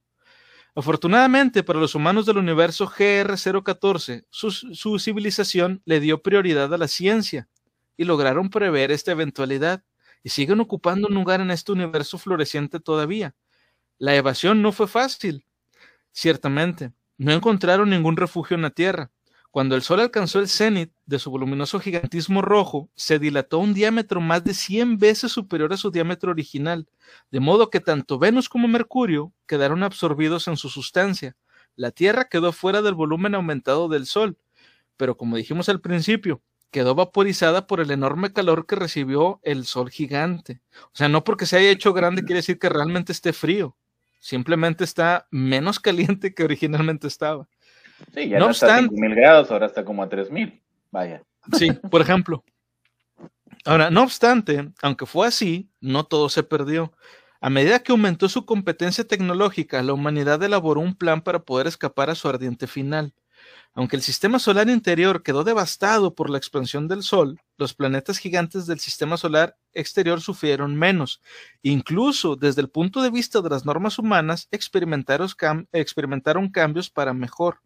Afortunadamente 0.76 1.64
para 1.64 1.80
los 1.80 1.94
humanos 1.94 2.26
del 2.26 2.38
universo 2.38 2.88
GR014, 2.88 4.26
su, 4.30 4.52
su 4.52 4.98
civilización 4.98 5.82
le 5.86 6.00
dio 6.00 6.24
prioridad 6.24 6.74
a 6.74 6.78
la 6.78 6.88
ciencia 6.88 7.48
y 7.96 8.06
lograron 8.06 8.50
prever 8.50 8.92
esta 8.92 9.12
eventualidad 9.12 9.84
y 10.24 10.30
siguen 10.30 10.62
ocupando 10.62 11.08
un 11.10 11.14
lugar 11.14 11.42
en 11.42 11.52
este 11.52 11.74
universo 11.74 12.18
floreciente 12.18 12.80
todavía. 12.80 13.36
La 14.00 14.16
evasión 14.16 14.62
no 14.62 14.72
fue 14.72 14.88
fácil, 14.88 15.46
ciertamente. 16.12 16.94
No 17.18 17.34
encontraron 17.34 17.92
ningún 17.92 18.18
refugio 18.18 18.56
en 18.56 18.64
la 18.64 18.72
Tierra. 18.72 19.13
Cuando 19.54 19.76
el 19.76 19.84
Sol 19.84 20.00
alcanzó 20.00 20.40
el 20.40 20.50
cenit 20.50 20.92
de 21.06 21.20
su 21.20 21.30
voluminoso 21.30 21.80
gigantismo 21.80 22.42
rojo, 22.42 22.90
se 22.96 23.20
dilató 23.20 23.60
un 23.60 23.76
diámetro 23.76 24.20
más 24.20 24.44
de 24.44 24.56
100 24.56 24.98
veces 24.98 25.32
superior 25.32 25.72
a 25.72 25.78
su 25.78 25.92
diámetro 25.92 26.32
original, 26.32 26.88
de 27.30 27.40
modo 27.40 27.70
que 27.70 27.80
tanto 27.80 28.18
Venus 28.18 28.50
como 28.50 28.68
Mercurio 28.68 29.32
quedaron 29.46 29.84
absorbidos 29.84 30.48
en 30.48 30.58
su 30.58 30.70
sustancia. 30.70 31.36
La 31.76 31.92
Tierra 31.92 32.30
quedó 32.30 32.52
fuera 32.52 32.82
del 32.82 32.96
volumen 32.96 33.36
aumentado 33.36 33.90
del 33.90 34.08
Sol, 34.08 34.40
pero 34.98 35.18
como 35.18 35.38
dijimos 35.38 35.70
al 35.70 35.82
principio, 35.82 36.42
quedó 36.72 36.96
vaporizada 36.96 37.68
por 37.68 37.80
el 37.80 37.92
enorme 37.92 38.34
calor 38.34 38.66
que 38.66 38.76
recibió 38.76 39.40
el 39.44 39.68
Sol 39.68 39.92
gigante. 39.92 40.62
O 40.86 40.96
sea, 40.96 41.10
no 41.10 41.24
porque 41.24 41.46
se 41.46 41.58
haya 41.58 41.70
hecho 41.70 41.94
grande 41.94 42.24
quiere 42.24 42.40
decir 42.40 42.58
que 42.58 42.70
realmente 42.70 43.12
esté 43.12 43.34
frío, 43.34 43.78
simplemente 44.20 44.84
está 44.84 45.28
menos 45.30 45.80
caliente 45.80 46.34
que 46.34 46.44
originalmente 46.44 47.06
estaba. 47.06 47.48
Sí, 48.14 48.30
ya 48.30 48.40
No 48.40 48.46
no, 48.46 48.52
está 48.52 48.66
a 48.68 48.70
obstante- 48.80 48.96
5000 48.96 49.16
grados, 49.16 49.52
ahora 49.52 49.66
está 49.68 49.86
como 49.86 50.04
a 50.04 50.10
3000. 50.10 50.62
Vaya. 50.92 51.24
Sí, 51.54 51.72
por 51.92 52.02
ejemplo. 52.02 52.44
Ahora, 53.66 53.90
no 53.90 54.04
obstante, 54.04 54.70
aunque 54.82 55.06
fue 55.06 55.28
así, 55.28 55.70
no 55.80 56.04
todo 56.06 56.30
se 56.30 56.44
perdió. 56.44 56.94
A 57.42 57.50
medida 57.50 57.80
que 57.80 57.92
aumentó 57.92 58.30
su 58.30 58.46
competencia 58.46 59.04
tecnológica, 59.06 59.82
la 59.84 59.94
humanidad 59.94 60.42
elaboró 60.44 60.82
un 60.82 60.96
plan 60.96 61.22
para 61.22 61.40
poder 61.40 61.68
escapar 61.68 62.10
a 62.10 62.16
su 62.16 62.28
ardiente 62.30 62.68
final. 62.68 63.14
Aunque 63.74 63.96
el 63.96 64.02
sistema 64.02 64.38
solar 64.40 64.70
interior 64.70 65.24
quedó 65.24 65.44
devastado 65.44 66.14
por 66.14 66.30
la 66.30 66.38
expansión 66.38 66.88
del 66.88 67.04
Sol, 67.04 67.42
los 67.58 67.74
planetas 67.74 68.18
gigantes 68.20 68.68
del 68.68 68.80
sistema 68.80 69.18
solar 69.18 69.58
exterior 69.74 70.22
sufrieron 70.22 70.76
menos. 70.76 71.22
Incluso 71.64 72.36
desde 72.36 72.62
el 72.62 72.70
punto 72.70 73.02
de 73.02 73.10
vista 73.10 73.42
de 73.42 73.50
las 73.50 73.66
normas 73.66 73.98
humanas, 74.00 74.48
experimentaron 74.52 76.50
cambios 76.50 76.90
para 76.90 77.14
mejor. 77.14 77.60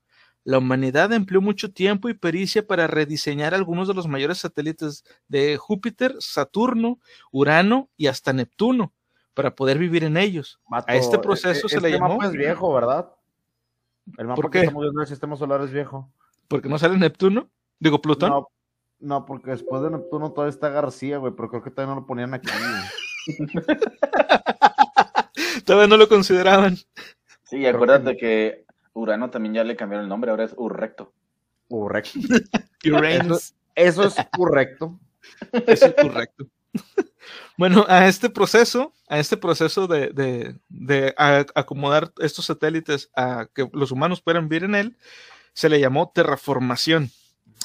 La 0.47 0.59
humanidad 0.59 1.11
empleó 1.11 1.41
mucho 1.41 1.73
tiempo 1.73 2.07
y 2.07 2.13
pericia 2.13 2.65
para 2.65 2.87
rediseñar 2.87 3.53
algunos 3.53 3.89
de 3.89 3.93
los 3.93 4.07
mayores 4.07 4.37
satélites 4.37 5.03
de 5.27 5.57
Júpiter, 5.57 6.15
Saturno, 6.19 6.99
Urano 7.33 7.89
y 7.97 8.07
hasta 8.07 8.31
Neptuno 8.31 8.93
para 9.33 9.53
poder 9.55 9.77
vivir 9.77 10.05
en 10.05 10.15
ellos. 10.15 10.57
A 10.71 10.95
este 10.95 11.19
proceso 11.19 11.67
e- 11.67 11.69
se 11.69 11.81
le 11.81 11.89
este 11.89 11.99
llamó- 11.99 12.13
mapa 12.13 12.27
es 12.27 12.31
viejo, 12.31 12.73
¿verdad? 12.73 13.11
El 14.17 14.27
mapa 14.27 14.41
¿Por 14.41 14.49
que 14.49 14.59
estamos 14.61 14.83
viendo 14.83 15.01
del 15.01 15.09
sistema 15.09 15.35
solar 15.35 15.59
es 15.63 15.71
viejo. 15.73 16.09
Porque 16.47 16.69
no 16.69 16.79
sale 16.79 16.97
Neptuno, 16.97 17.49
digo 17.77 18.01
Plutón. 18.01 18.29
No, 18.29 18.47
no, 19.01 19.25
porque 19.25 19.51
después 19.51 19.81
de 19.81 19.91
Neptuno 19.91 20.31
todavía 20.31 20.51
está 20.51 20.69
García, 20.69 21.17
güey, 21.17 21.33
pero 21.35 21.49
creo 21.49 21.61
que 21.61 21.71
todavía 21.71 21.93
no 21.93 21.99
lo 21.99 22.07
ponían 22.07 22.33
aquí. 22.33 22.47
Todavía 25.65 25.87
no 25.87 25.97
lo 25.97 26.07
consideraban. 26.07 26.77
Sí, 27.43 27.65
acuérdate 27.65 28.15
que 28.15 28.65
Urano 28.97 29.29
también 29.29 29.53
ya 29.55 29.63
le 29.63 29.75
cambiaron 29.75 30.03
el 30.05 30.09
nombre, 30.09 30.31
ahora 30.31 30.43
es 30.45 30.53
Urrecto. 30.57 31.13
Correcto. 31.69 32.19
Uranus. 32.85 33.53
Eso 33.75 34.03
es 34.03 34.15
correcto. 34.35 34.99
Eso 35.67 35.85
es 35.87 35.93
correcto. 35.93 36.47
Bueno, 37.57 37.85
a 37.89 38.07
este 38.07 38.29
proceso, 38.29 38.93
a 39.09 39.17
este 39.19 39.35
proceso 39.35 39.87
de, 39.87 40.09
de- 40.11 40.59
de 40.69 41.13
a- 41.17 41.43
acomodar 41.55 42.13
estos 42.19 42.45
satélites 42.45 43.09
a 43.15 43.47
que 43.53 43.67
los 43.73 43.91
humanos 43.91 44.21
puedan 44.21 44.47
vivir 44.47 44.63
en 44.65 44.75
él, 44.75 44.97
se 45.53 45.67
le 45.67 45.79
llamó 45.79 46.11
terraformación. 46.13 47.09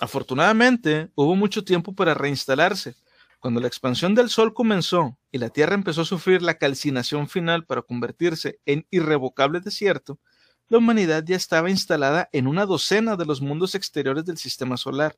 Afortunadamente, 0.00 1.10
hubo 1.14 1.36
mucho 1.36 1.62
tiempo 1.62 1.94
para 1.94 2.14
reinstalarse. 2.14 2.94
Cuando 3.38 3.60
la 3.60 3.66
expansión 3.66 4.14
del 4.14 4.30
Sol 4.30 4.54
comenzó 4.54 5.18
y 5.30 5.38
la 5.38 5.50
Tierra 5.50 5.74
empezó 5.74 6.00
a 6.02 6.06
sufrir 6.06 6.42
la 6.42 6.54
calcinación 6.58 7.28
final 7.28 7.66
para 7.66 7.82
convertirse 7.82 8.60
en 8.66 8.86
irrevocable 8.90 9.60
desierto, 9.60 10.18
la 10.68 10.78
humanidad 10.78 11.24
ya 11.24 11.36
estaba 11.36 11.70
instalada 11.70 12.28
en 12.32 12.46
una 12.46 12.66
docena 12.66 13.16
de 13.16 13.26
los 13.26 13.40
mundos 13.40 13.74
exteriores 13.74 14.24
del 14.24 14.38
sistema 14.38 14.76
solar. 14.76 15.16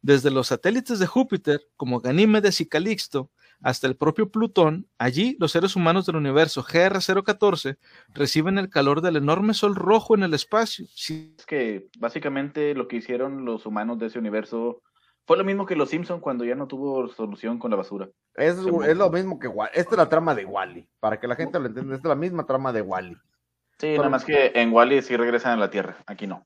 Desde 0.00 0.30
los 0.30 0.48
satélites 0.48 0.98
de 0.98 1.06
Júpiter, 1.06 1.60
como 1.76 2.00
Ganímedes 2.00 2.60
y 2.60 2.66
Calixto, 2.66 3.30
hasta 3.60 3.88
el 3.88 3.96
propio 3.96 4.30
Plutón, 4.30 4.86
allí 4.98 5.36
los 5.40 5.50
seres 5.52 5.74
humanos 5.74 6.06
del 6.06 6.16
universo 6.16 6.62
GR014 6.62 7.76
reciben 8.14 8.58
el 8.58 8.70
calor 8.70 9.00
del 9.00 9.16
enorme 9.16 9.54
sol 9.54 9.74
rojo 9.74 10.14
en 10.14 10.22
el 10.22 10.34
espacio. 10.34 10.86
Sí, 10.94 11.34
Es 11.36 11.46
que 11.46 11.88
básicamente 11.98 12.74
lo 12.74 12.86
que 12.86 12.96
hicieron 12.96 13.44
los 13.44 13.66
humanos 13.66 13.98
de 13.98 14.06
ese 14.06 14.18
universo 14.18 14.82
fue 15.26 15.36
lo 15.36 15.44
mismo 15.44 15.66
que 15.66 15.76
los 15.76 15.90
Simpson 15.90 16.20
cuando 16.20 16.44
ya 16.44 16.54
no 16.54 16.68
tuvo 16.68 17.08
solución 17.08 17.58
con 17.58 17.70
la 17.70 17.76
basura. 17.76 18.08
Es, 18.34 18.56
es 18.56 18.96
lo 18.96 19.10
mismo 19.10 19.38
que 19.38 19.48
Wally. 19.48 19.72
Esta 19.74 19.90
es 19.90 19.98
la 19.98 20.08
trama 20.08 20.34
de 20.34 20.44
Wally. 20.44 20.88
Para 21.00 21.18
que 21.20 21.26
la 21.26 21.36
gente 21.36 21.58
lo 21.58 21.66
entienda, 21.66 21.96
esta 21.96 22.08
es 22.08 22.10
la 22.10 22.14
misma 22.14 22.46
trama 22.46 22.72
de 22.72 22.82
Wally. 22.82 23.16
Sí, 23.78 23.96
nada 23.96 24.08
más 24.08 24.24
que 24.24 24.52
en 24.54 24.72
Wally 24.72 25.02
sí 25.02 25.16
regresan 25.16 25.52
a 25.52 25.56
la 25.56 25.70
Tierra, 25.70 25.96
aquí 26.06 26.26
no. 26.26 26.44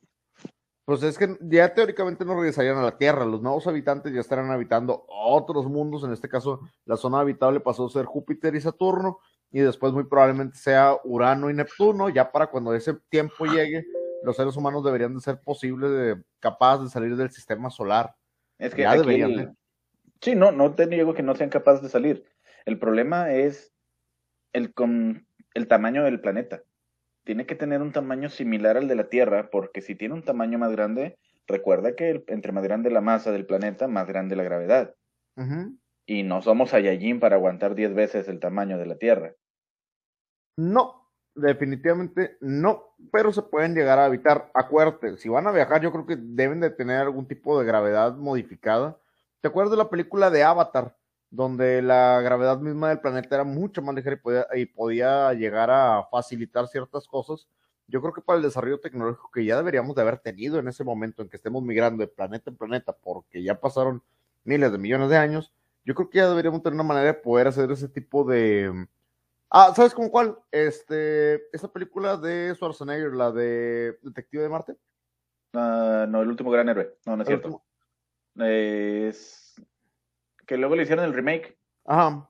Pues 0.85 1.03
es 1.05 1.17
que 1.17 1.37
ya 1.41 1.73
teóricamente 1.73 2.25
no 2.25 2.35
regresarían 2.35 2.77
a 2.77 2.83
la 2.83 2.99
Tierra. 2.99 3.25
Los 3.25 3.41
nuevos 3.41 3.67
habitantes 3.67 4.13
ya 4.13 4.21
estarán 4.21 4.51
habitando 4.51 5.07
otros 5.09 5.67
mundos. 5.67 6.03
En 6.03 6.13
este 6.13 6.29
caso, 6.29 6.61
la 6.85 6.97
zona 6.97 7.21
habitable 7.21 7.61
pasó 7.61 7.87
a 7.87 7.91
ser 7.91 8.05
Júpiter 8.05 8.55
y 8.57 8.61
Saturno. 8.61 9.19
Y 9.53 9.61
después, 9.61 9.93
muy 9.93 10.05
probablemente, 10.05 10.57
sea 10.57 10.97
Urano 11.05 11.51
y 11.51 11.55
Neptuno. 11.55 12.09
Ya 12.09 12.33
para 12.33 12.49
cuando 12.49 12.75
ese 12.75 12.95
tiempo 13.09 13.47
llegue, 13.47 13.87
los 14.25 14.37
seres 14.37 14.57
humanos 14.57 14.85
deberían 14.85 15.15
de 15.15 15.21
ser 15.21 15.41
posibles, 15.41 15.91
de, 15.91 16.23
capaces 16.41 16.87
de 16.87 16.91
salir 16.91 17.17
del 17.17 17.31
sistema 17.31 17.71
solar. 17.71 18.17
Es 18.59 18.75
que 18.75 18.83
Ya 18.83 18.91
aquí 18.91 19.01
deberían, 19.01 19.39
¿eh? 19.39 19.55
Sí, 20.21 20.35
no, 20.35 20.51
no 20.51 20.75
te 20.75 20.87
digo 20.87 21.15
que 21.15 21.23
no 21.23 21.35
sean 21.37 21.51
capaces 21.51 21.83
de 21.83 21.89
salir. 21.89 22.25
El 22.65 22.79
problema 22.79 23.33
es 23.33 23.73
el, 24.53 24.75
con, 24.75 25.27
el 25.55 25.69
tamaño 25.69 26.05
del 26.05 26.21
planeta. 26.21 26.63
Tiene 27.25 27.47
que 27.47 27.55
tener 27.55 27.81
un 27.83 27.93
tamaño 27.93 28.29
similar 28.29 28.77
al 28.77 28.89
de 28.89 28.97
la 28.97 29.09
Tierra, 29.09 29.49
porque 29.51 29.81
si 29.81 29.95
tiene 29.95 30.15
un 30.15 30.25
tamaño 30.25 30.59
más 30.59 30.73
grande, 30.73 31.19
recuerda 31.47 31.95
que 31.95 32.11
el- 32.11 32.25
entre 32.29 32.53
más 32.53 32.65
grande 32.65 32.91
la 32.91 33.01
masa 33.01 33.31
del 33.31 33.47
planeta, 33.47 33.87
más 33.89 34.07
grande 34.07 34.37
la 34.37 34.43
gravedad. 34.43 34.95
Y 36.07 36.25
no 36.25 36.43
somos 36.43 36.71
Saiyajin 36.71 37.21
para 37.21 37.37
aguantar 37.37 37.75
10 37.75 37.95
veces 37.95 38.29
el 38.29 38.41
tamaño 38.41 38.77
de 38.79 38.87
la 38.87 38.97
Tierra. 38.97 39.35
No, 40.57 41.09
definitivamente 41.35 42.37
no, 42.41 42.95
pero 43.11 43.33
se 43.33 43.43
pueden 43.43 43.75
llegar 43.75 43.99
a 43.99 44.07
evitar. 44.07 44.51
Acuérdate, 44.55 45.17
si 45.17 45.29
van 45.29 45.47
a 45.47 45.53
viajar, 45.53 45.81
yo 45.81 45.93
creo 45.93 46.07
que 46.07 46.17
deben 46.19 46.61
de 46.61 46.71
tener 46.71 47.01
algún 47.01 47.27
tipo 47.27 47.59
de 47.59 47.67
gravedad 47.67 48.15
modificada. 48.17 48.99
¿Te 49.41 49.49
acuerdas 49.49 49.71
de 49.71 49.79
la 49.79 49.91
película 49.91 50.31
de 50.31 50.43
Avatar, 50.45 50.95
donde 51.33 51.83
la 51.83 52.21
gravedad 52.21 52.59
misma 52.61 52.91
del 52.91 53.01
planeta 53.01 53.35
era 53.35 53.45
mucho 53.45 53.83
más 53.83 53.95
ligera 53.97 54.15
y 54.15 54.19
podía, 54.21 54.47
y 54.55 54.67
podía 54.67 55.33
llegar 55.33 55.71
a 55.73 56.05
facilitar 56.11 56.69
ciertas 56.69 57.09
cosas? 57.09 57.49
Yo 57.89 58.01
creo 58.01 58.13
que 58.15 58.21
para 58.23 58.37
el 58.37 58.43
desarrollo 58.45 58.79
tecnológico 58.79 59.31
que 59.33 59.45
ya 59.45 59.57
deberíamos 59.57 59.97
de 59.97 60.03
haber 60.03 60.19
tenido 60.19 60.59
en 60.61 60.69
ese 60.69 60.85
momento 60.85 61.23
en 61.23 61.29
que 61.29 61.37
estemos 61.37 61.63
migrando 61.65 62.03
de 62.03 62.07
planeta 62.09 62.51
en 62.51 62.57
planeta, 62.57 62.93
porque 62.93 63.43
ya 63.43 63.59
pasaron 63.59 64.03
miles 64.45 64.71
de 64.71 64.79
millones 64.79 65.09
de 65.11 65.17
años, 65.17 65.53
yo 65.85 65.95
creo 65.97 66.09
que 66.09 66.19
ya 66.19 66.29
deberíamos 66.29 66.63
tener 66.63 66.75
una 66.75 66.85
manera 66.85 67.07
de 67.07 67.15
poder 67.15 67.49
hacer 67.49 67.71
ese 67.73 67.89
tipo 67.89 68.25
de, 68.25 68.87
Ah, 69.55 69.73
¿sabes 69.77 69.93
con 69.93 70.09
cuál? 70.09 70.39
Este, 70.51 71.35
esta 71.55 71.69
película 71.71 72.17
de 72.17 72.55
Schwarzenegger, 72.55 73.13
la 73.13 73.31
de 73.33 73.99
Detective 74.03 74.43
de 74.45 74.49
Marte. 74.49 74.77
Ah, 75.53 76.07
no, 76.09 76.23
el 76.23 76.29
último 76.29 76.51
gran 76.51 76.69
héroe. 76.71 76.97
No, 77.05 77.17
no 77.17 77.23
es 77.23 77.29
El 77.29 77.33
cierto. 77.35 77.49
último- 77.49 77.65
Es... 78.47 79.42
Que 80.47 80.57
luego 80.57 80.77
le 80.77 80.83
hicieron 80.83 81.05
el 81.05 81.15
remake. 81.15 81.57
Ajá, 81.85 82.29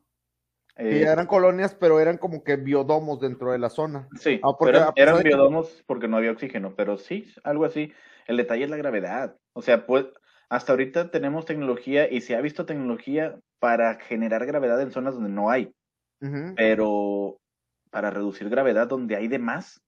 Eh, 0.76 1.02
eran 1.06 1.26
colonias, 1.26 1.74
pero 1.74 2.00
eran 2.00 2.16
como 2.16 2.42
que 2.42 2.56
biodomos 2.56 3.20
dentro 3.20 3.52
de 3.52 3.58
la 3.58 3.68
zona. 3.68 4.08
Sí, 4.18 4.40
Ah, 4.42 4.52
porque 4.58 4.72
pero 4.72 4.84
a 4.88 4.94
pesar 4.94 5.08
eran 5.08 5.22
de 5.22 5.28
biodomos 5.28 5.84
porque 5.86 6.08
no 6.08 6.16
había 6.16 6.32
oxígeno, 6.32 6.74
pero 6.74 6.96
sí, 6.96 7.26
algo 7.44 7.66
así. 7.66 7.92
El 8.26 8.38
detalle 8.38 8.64
es 8.64 8.70
la 8.70 8.78
gravedad. 8.78 9.36
O 9.52 9.60
sea, 9.60 9.86
pues 9.86 10.06
hasta 10.48 10.72
ahorita 10.72 11.10
tenemos 11.10 11.44
tecnología 11.44 12.10
y 12.10 12.20
se 12.20 12.36
ha 12.36 12.40
visto 12.40 12.64
tecnología 12.66 13.38
para 13.58 13.96
generar 13.96 14.46
gravedad 14.46 14.80
en 14.80 14.90
zonas 14.90 15.14
donde 15.14 15.30
no 15.30 15.50
hay, 15.50 15.74
pero 16.56 17.38
para 17.90 18.10
reducir 18.10 18.48
gravedad 18.48 18.86
donde 18.86 19.16
hay 19.16 19.28
de 19.28 19.38
más. 19.38 19.82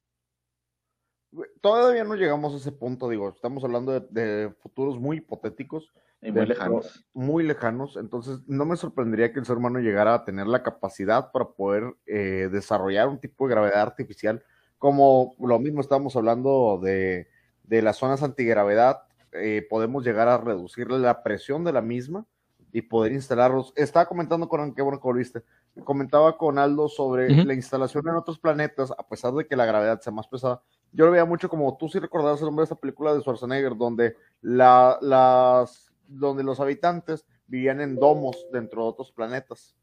Todavía 1.61 2.05
no 2.05 2.15
llegamos 2.15 2.55
a 2.55 2.57
ese 2.57 2.73
punto, 2.73 3.09
digo, 3.09 3.29
estamos 3.29 3.65
hablando 3.65 3.93
de, 3.93 4.07
de 4.11 4.51
futuros 4.61 4.99
muy 4.99 5.19
hipotéticos, 5.19 5.93
Y 6.23 6.31
muy 6.33 6.47
lejanos. 6.47 7.05
muy 7.13 7.45
lejanos, 7.45 7.97
entonces 7.97 8.41
no 8.47 8.65
me 8.65 8.77
sorprendería 8.77 9.33
que 9.33 9.41
el 9.41 9.47
ser 9.47 9.57
humano 9.57 9.79
llegara 9.81 10.15
a 10.15 10.25
tener 10.25 10.47
la 10.47 10.63
capacidad 10.63 11.33
para 11.33 11.47
poder 11.47 11.95
eh, 12.07 12.49
desarrollar 12.53 13.09
un 13.09 13.19
tipo 13.19 13.47
de 13.47 13.55
gravedad 13.55 13.83
artificial, 13.83 14.43
como 14.79 15.35
lo 15.39 15.59
mismo 15.59 15.81
estábamos 15.81 16.15
hablando 16.17 16.79
de, 16.83 17.29
de 17.65 17.83
las 17.83 17.97
zonas 17.97 18.23
antigravedad, 18.23 19.03
eh, 19.33 19.67
podemos 19.69 20.05
llegar 20.05 20.29
a 20.29 20.39
reducir 20.39 20.91
la 20.91 21.23
presión 21.23 21.65
de 21.65 21.73
la 21.73 21.81
misma 21.81 22.27
y 22.73 22.83
poder 22.83 23.13
instalarlos. 23.13 23.73
Estaba 23.77 24.07
comentando 24.07 24.49
con, 24.49 24.75
qué 24.75 24.83
bueno 24.83 24.99
que 24.99 25.09
volviste, 25.09 25.43
comentaba 25.83 26.37
con 26.39 26.59
Aldo 26.59 26.89
sobre 26.89 27.29
la 27.45 27.55
instalación 27.55 28.07
en 28.09 28.15
otros 28.15 28.39
planetas, 28.39 28.93
a 28.93 29.07
pesar 29.09 29.33
de 29.33 29.47
que 29.47 29.57
la 29.57 29.67
gravedad 29.67 30.01
sea 30.01 30.13
más 30.13 30.29
pesada. 30.29 30.63
Yo 30.93 31.07
lo 31.07 31.11
veía 31.11 31.25
mucho 31.25 31.49
como 31.49 31.77
tú 31.77 31.89
sí 31.89 31.99
recordabas 31.99 32.39
el 32.41 32.47
nombre 32.47 32.63
de 32.63 32.65
esta 32.67 32.77
película 32.77 33.13
de 33.13 33.21
Schwarzenegger, 33.21 33.77
donde 33.77 34.17
la, 34.43 34.97
las, 35.01 35.93
donde 36.07 36.45
los 36.45 36.61
habitantes 36.61 37.27
vivían 37.49 37.81
en 37.81 37.97
domos 37.97 38.37
dentro 38.53 38.83
de 38.83 38.89
otros 38.89 39.11
planetas. 39.11 39.75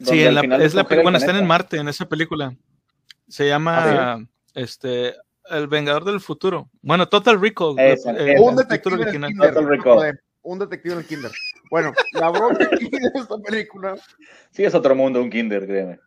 Sí, 0.00 0.24
la- 0.30 0.40
es 0.62 0.74
la 0.74 0.82
bueno, 0.82 1.16
están 1.18 1.36
en. 1.36 1.46
Marte 1.46 1.76
en 1.78 1.88
esa 1.88 2.06
película. 2.08 2.54
Se 3.28 3.48
llama 3.48 4.26
este 4.54 5.14
El 5.50 5.68
Vengador 5.68 6.04
del 6.04 6.20
Futuro. 6.20 6.68
Bueno, 6.82 7.08
Total 7.08 7.40
Recall. 7.40 7.78
Esa, 7.78 8.12
esa. 8.12 8.42
un 8.42 8.50
el 8.50 8.56
detective 8.56 8.94
original. 9.02 9.32
Total 9.36 9.66
Recall. 9.66 10.20
Un 10.46 10.60
detective 10.60 10.92
en 10.94 11.00
el 11.00 11.06
kinder. 11.06 11.32
Bueno, 11.70 11.92
la 12.12 12.28
aquí 12.28 12.88
de 12.88 13.10
esta 13.14 13.36
película, 13.38 13.96
Sí, 14.52 14.62
es 14.64 14.72
otro 14.76 14.94
mundo, 14.94 15.20
un 15.20 15.28
kinder, 15.28 15.66
créeme. 15.66 15.98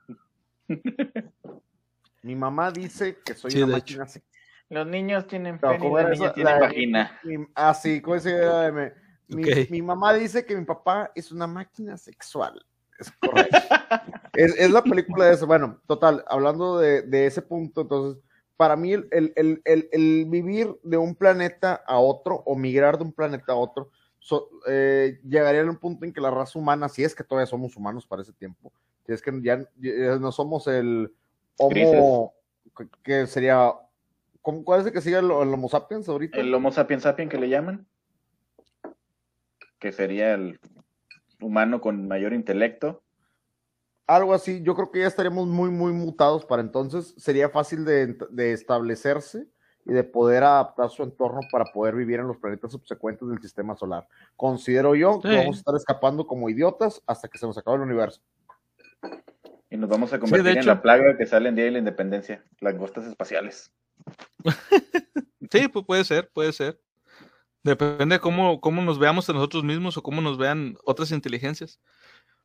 mi 2.24 2.36
mamá 2.36 2.72
dice 2.72 3.18
que 3.26 3.34
soy 3.34 3.52
Sí, 3.52 3.62
una 3.62 3.74
máquina 3.74 4.08
sexual. 4.08 4.30
Los 4.70 4.88
niños 4.88 5.28
tienen 5.28 5.56
No, 5.62 5.72
pene 5.72 5.76
y 5.76 5.80
¿cómo 5.80 5.98
las 5.98 6.06
era 6.06 6.14
niñas 6.14 6.26
esa? 6.28 6.34
tienen 6.36 6.54
La- 6.54 6.60
vagina. 6.62 7.20
Mi- 7.24 7.48
ah, 7.56 7.74
Mi, 9.28 9.82
mamá 9.82 10.14
dice 10.14 10.46
que 10.46 10.56
mi 10.56 10.64
papá 10.64 11.12
es 11.16 11.34
una 11.34 11.46
máquina 11.46 11.98
sexual. 11.98 12.66
Es 12.98 13.12
correcto. 13.20 13.58
es, 14.34 14.56
es 14.58 14.72
la 14.72 14.82
película 14.82 15.26
de 15.26 15.34
eso. 15.34 15.48
Bueno, 15.48 15.82
total, 15.86 16.24
hablando 16.30 16.78
de, 16.80 17.02
de 17.02 17.26
ese 17.26 17.42
punto, 17.42 17.82
entonces, 17.82 18.24
para 18.56 18.78
mí 18.78 18.94
el, 18.94 19.08
el- 19.12 19.34
el- 19.36 19.62
el- 19.66 19.90
el 19.92 20.26
vivir 20.30 20.74
de 20.84 20.96
un 20.98 21.14
planeta 21.16 21.84
a 21.86 21.98
otro 22.00 22.36
o 22.46 22.56
migrar 22.56 22.98
de 22.98 23.04
un 23.04 23.12
planeta 23.12 23.52
a 23.52 23.56
otro, 23.58 23.92
so- 24.20 24.50
eh, 24.68 25.20
llegaría 25.24 25.62
a 25.62 25.66
un 25.66 25.78
punto 25.78 26.06
en 26.06 26.14
que 26.14 26.22
la 26.22 26.32
raza 26.32 26.60
humana, 26.60 26.90
si 26.90 27.04
es 27.04 27.16
que 27.16 27.24
todavía 27.24 27.48
somos 27.48 27.76
humanos 27.76 28.06
para 28.06 28.22
ese 28.22 28.34
tiempo, 28.34 28.72
si 29.06 29.14
es 29.14 29.22
que 29.22 29.32
ya, 29.42 29.60
ya 29.78 30.18
no 30.18 30.32
somos 30.32 30.68
el 30.68 31.14
homo, 31.58 32.34
que, 32.78 32.88
que 33.04 33.28
sería, 33.28 33.72
¿cómo- 34.42 34.64
¿cuál 34.64 34.82
es 34.82 34.88
el 34.88 34.94
que 34.94 35.02
sigue 35.02 35.18
el, 35.18 35.26
el 35.26 35.32
homo 35.32 35.70
sapiens 35.70 36.08
ahorita? 36.08 36.40
El 36.40 36.54
Homo 36.54 36.72
sapiens 36.72 37.04
sapiens 37.04 37.32
que 37.32 37.38
le 37.40 37.50
llaman, 37.50 37.88
que 39.80 39.92
sería 39.92 40.34
el 40.34 40.60
humano 41.42 41.80
con 41.82 42.08
mayor 42.08 42.34
intelecto. 42.34 43.02
algo 44.08 44.34
así, 44.34 44.62
yo 44.64 44.74
creo 44.76 44.92
que 44.92 45.00
ya 45.02 45.08
estaríamos 45.08 45.48
muy, 45.48 45.70
muy 45.70 45.94
mutados 45.94 46.44
para 46.44 46.62
entonces. 46.64 47.14
Sería 47.18 47.48
fácil 47.50 47.86
de, 47.86 48.18
de 48.32 48.54
establecerse 48.54 49.48
y 49.86 49.94
de 49.94 50.04
poder 50.04 50.44
adaptar 50.44 50.90
su 50.90 51.04
entorno 51.04 51.40
para 51.52 51.66
poder 51.66 51.96
vivir 51.96 52.20
en 52.20 52.28
los 52.28 52.38
planetas 52.38 52.72
subsecuentes 52.72 53.28
del 53.28 53.42
sistema 53.42 53.76
solar. 53.76 54.08
Considero 54.36 54.94
yo 54.96 55.20
que 55.22 55.30
Sí. 55.30 55.36
vamos 55.36 55.56
a 55.56 55.60
estar 55.60 55.76
escapando 55.76 56.28
como 56.28 56.50
idiotas 56.50 57.02
hasta 57.08 57.28
que 57.28 57.38
se 57.38 57.48
nos 57.48 57.58
acabe 57.58 57.78
el 57.78 57.84
universo. 57.84 58.22
Y 59.70 59.78
nos 59.78 59.90
vamos 59.90 60.12
a 60.14 60.20
convertir 60.20 60.52
en 60.52 60.58
hecho. 60.60 60.68
la 60.68 60.82
plaga 60.82 61.16
que 61.18 61.26
sale 61.26 61.50
en 61.50 61.56
Día 61.56 61.66
de 61.66 61.72
la 61.72 61.80
Independencia, 61.80 62.44
langostas 62.60 63.06
espaciales. 63.06 63.72
Sí, 65.52 65.68
pues 65.68 65.84
puede 65.84 66.04
ser, 66.04 66.30
puede 66.32 66.54
ser. 66.54 66.80
Depende 67.64 68.16
de 68.16 68.20
cómo, 68.20 68.62
cómo 68.62 68.84
nos 68.84 69.00
veamos 69.00 69.28
a 69.30 69.34
nosotros 69.34 69.64
mismos 69.64 69.98
o 69.98 70.04
cómo 70.04 70.22
nos 70.22 70.38
vean 70.38 70.78
otras 70.86 71.12
inteligencias. 71.12 71.80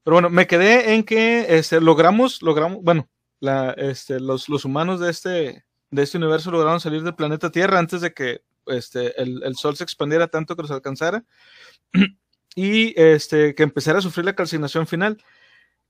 Pero 0.03 0.15
bueno, 0.15 0.31
me 0.31 0.47
quedé 0.47 0.95
en 0.95 1.05
que 1.05 1.59
este, 1.59 1.83
logramos, 1.83 2.41
logramos, 2.41 2.83
bueno, 2.83 3.07
la, 3.41 3.73
este, 3.73 4.21
los, 4.21 4.49
los 4.49 4.65
humanos 4.65 5.01
de 5.01 5.11
este, 5.11 5.65
de 5.95 6.03
este 6.03 6.19
universo 6.19 6.51
lograron 6.51 6.81
salir 6.81 7.03
del 7.03 7.15
planeta 7.15 7.51
Tierra 7.51 7.79
antes 7.79 8.01
de 8.01 8.13
que 8.13 8.43
este, 8.67 9.21
el, 9.21 9.43
el 9.43 9.57
Sol 9.57 9.77
se 9.77 9.85
expandiera 9.85 10.29
tanto 10.29 10.57
que 10.57 10.63
los 10.63 10.71
alcanzara 10.71 11.25
y 12.57 12.99
este, 13.01 13.55
que 13.55 13.63
empezara 13.63 13.99
a 13.99 14.03
sufrir 14.03 14.25
la 14.25 14.35
calcinación 14.35 14.87
final. 14.87 15.23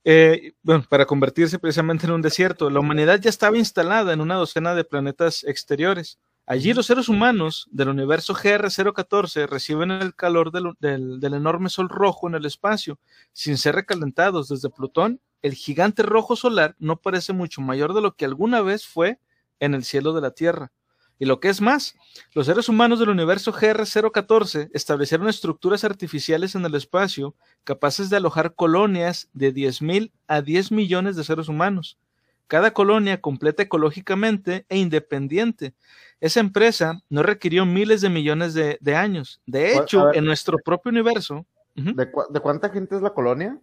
Eh, 0.06 0.52
bueno, 0.62 0.85
para 0.89 1.06
convertirse 1.06 1.59
precisamente 1.59 2.06
en 2.06 2.12
un 2.12 2.22
desierto. 2.22 2.68
La 2.68 2.81
humanidad 2.81 3.18
ya 3.20 3.31
estaba 3.31 3.56
instalada 3.56 4.12
en 4.12 4.20
una 4.20 4.35
docena 4.35 4.74
de 4.74 4.85
planetas 4.85 5.44
exteriores. 5.44 6.18
Allí 6.47 6.74
los 6.74 6.85
seres 6.86 7.09
humanos 7.09 7.66
del 7.70 7.89
universo 7.89 8.35
GR014 8.35 9.47
reciben 9.48 9.90
el 9.90 10.14
calor 10.14 10.52
del, 10.52 10.74
del- 10.78 11.20
del 11.20 11.35
enorme 11.35 11.70
sol 11.70 11.89
rojo 11.89 12.28
en 12.28 12.35
el 12.35 12.44
espacio, 12.44 12.98
sin 13.32 13.56
ser 13.56 13.76
recalentados 13.76 14.48
desde 14.48 14.68
Plutón. 14.68 15.20
El 15.40 15.55
gigante 15.55 16.02
rojo 16.02 16.36
solar 16.36 16.74
no 16.78 16.97
parece 17.01 17.32
mucho 17.32 17.62
mayor 17.62 17.94
de 17.94 18.02
lo 18.02 18.14
que 18.14 18.26
alguna 18.26 18.60
vez 18.60 18.86
fue 18.86 19.18
en 19.60 19.74
el 19.74 19.85
cielo 19.85 20.12
de 20.12 20.20
la 20.20 20.32
Tierra. 20.32 20.72
Y 21.18 21.26
lo 21.26 21.39
que 21.39 21.48
es 21.48 21.60
más, 21.60 21.94
los 22.35 22.47
seres 22.47 22.68
humanos 22.68 22.98
del 22.98 23.09
universo 23.09 23.52
GR014 23.52 24.70
establecieron 24.72 25.28
estructuras 25.28 25.85
artificiales 25.85 26.55
en 26.55 26.64
el 26.64 26.74
espacio 26.74 27.35
capaces 27.62 28.10
de 28.10 28.16
alojar 28.16 28.55
colonias 28.55 29.28
de 29.32 29.52
10.000 29.55 30.10
a 30.26 30.43
10 30.43 30.72
millones 30.72 31.14
de 31.16 31.24
seres 31.24 31.48
humanos. 31.48 31.98
Cada 32.47 32.72
colonia 32.72 33.20
completa 33.20 33.62
ecológicamente 33.62 34.66
e 34.68 34.76
independiente. 34.78 35.74
Esa 36.20 36.40
empresa 36.40 37.01
no 37.09 37.22
requirió 37.22 37.64
miles 37.64 38.01
de 38.01 38.10
millones 38.10 38.52
de, 38.52 38.76
de 38.81 38.94
años. 38.97 39.40
De 39.47 39.76
hecho, 39.76 40.06
ver. 40.06 40.16
en 40.16 40.24
nuestro 40.24 40.59
propio 40.59 40.90
universo, 40.90 41.47
ujú, 41.76 41.94
¿De, 41.94 42.10
cua- 42.12 42.28
de 42.28 42.40
cuánta 42.40 42.68
gente 42.70 42.97
es 42.97 43.02
la 43.02 43.14
colonia? 43.14 43.59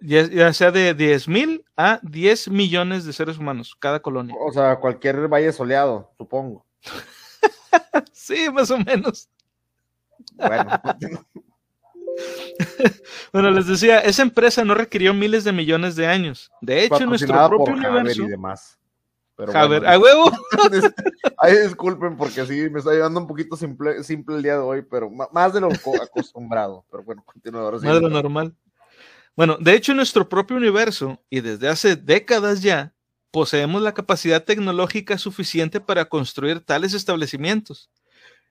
Ya, 0.00 0.22
ya 0.28 0.52
sea 0.52 0.70
de 0.70 0.94
10.000 0.96 1.64
a 1.76 2.00
10 2.02 2.48
millones 2.48 3.04
de 3.04 3.12
seres 3.12 3.38
humanos, 3.38 3.74
cada 3.78 4.00
colonia. 4.00 4.34
O 4.40 4.52
sea, 4.52 4.76
cualquier 4.76 5.28
valle 5.28 5.52
soleado, 5.52 6.12
supongo. 6.18 6.64
Sí, 8.12 8.50
más 8.50 8.70
o 8.70 8.78
menos. 8.78 9.28
Bueno, 10.34 10.70
Bueno, 13.32 13.50
les 13.50 13.66
decía, 13.66 13.98
esa 14.00 14.22
empresa 14.22 14.64
no 14.64 14.74
requirió 14.74 15.12
miles 15.12 15.44
de 15.44 15.52
millones 15.52 15.96
de 15.96 16.06
años. 16.06 16.50
De 16.60 16.84
hecho, 16.84 17.04
nuestro 17.06 17.34
propio 17.48 17.74
universo. 17.74 18.22
y 18.22 18.28
demás. 18.28 18.78
Pero 19.36 19.52
Haber, 19.56 19.80
bueno, 19.80 19.92
a 19.94 19.98
huevo. 19.98 20.30
Ay, 21.38 21.56
disculpen 21.58 22.16
porque 22.16 22.46
sí, 22.46 22.70
me 22.70 22.78
está 22.78 22.92
llevando 22.92 23.18
un 23.18 23.26
poquito 23.26 23.56
simple, 23.56 24.04
simple 24.04 24.36
el 24.36 24.42
día 24.44 24.52
de 24.54 24.60
hoy, 24.60 24.82
pero 24.82 25.10
más 25.10 25.52
de 25.52 25.60
lo 25.60 25.70
co- 25.82 26.00
acostumbrado. 26.00 26.84
Pero 26.90 27.02
bueno, 27.02 27.24
continúa 27.26 27.62
ahora. 27.62 27.78
Más 27.78 27.94
de 27.96 28.00
lo 28.00 28.08
normal. 28.10 28.54
Bueno, 29.36 29.56
de 29.60 29.74
hecho, 29.74 29.92
en 29.92 29.96
nuestro 29.96 30.28
propio 30.28 30.56
universo, 30.56 31.20
y 31.28 31.40
desde 31.40 31.68
hace 31.68 31.96
décadas 31.96 32.62
ya, 32.62 32.94
poseemos 33.32 33.82
la 33.82 33.92
capacidad 33.92 34.44
tecnológica 34.44 35.18
suficiente 35.18 35.80
para 35.80 36.04
construir 36.04 36.60
tales 36.60 36.94
establecimientos. 36.94 37.90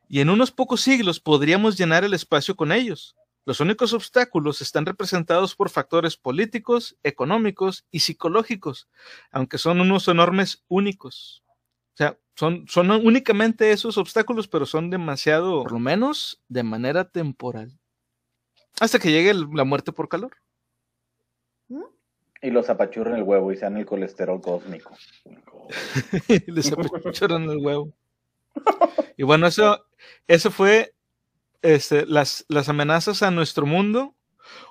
Y 0.09 0.19
en 0.19 0.29
unos 0.29 0.51
pocos 0.51 0.81
siglos 0.81 1.21
podríamos 1.21 1.77
llenar 1.77 2.03
el 2.03 2.13
espacio 2.13 2.55
con 2.57 2.73
ellos. 2.73 3.15
Los 3.45 3.61
únicos 3.61 3.93
obstáculos 3.93 4.61
están 4.61 4.85
representados 4.85 5.55
por 5.55 5.69
factores 5.69 6.17
políticos, 6.17 6.97
económicos 7.03 7.85
y 7.91 7.99
psicológicos, 7.99 8.89
aunque 9.31 9.57
son 9.57 9.79
unos 9.79 10.07
enormes 10.09 10.63
únicos. 10.67 11.43
O 11.93 11.97
sea, 11.97 12.17
son, 12.35 12.65
únicamente 13.05 13.71
esos 13.71 13.97
obstáculos, 13.97 14.49
pero 14.49 14.65
son 14.65 14.89
demasiado, 14.89 15.63
por 15.63 15.71
lo 15.71 15.79
menos 15.79 16.41
de 16.49 16.63
manera 16.63 17.09
temporal. 17.09 17.79
Hasta 18.79 18.99
que 18.99 19.11
llegue 19.11 19.33
la 19.33 19.63
muerte 19.63 19.93
por 19.93 20.09
calor. 20.09 20.42
Y 22.43 22.51
los 22.51 22.69
apachurran 22.69 23.15
el 23.15 23.23
huevo 23.23 23.51
y 23.51 23.57
sean 23.57 23.77
el 23.77 23.85
colesterol 23.85 24.41
cósmico. 24.41 24.91
Les 26.47 26.71
apachurran 26.71 27.49
el 27.49 27.57
huevo. 27.57 27.93
Y 29.17 29.23
bueno, 29.23 29.47
eso, 29.47 29.85
eso 30.27 30.51
fue 30.51 30.93
este, 31.61 32.05
las, 32.05 32.45
las 32.49 32.67
amenazas 32.67 33.23
a 33.23 33.31
nuestro 33.31 33.65
mundo. 33.65 34.13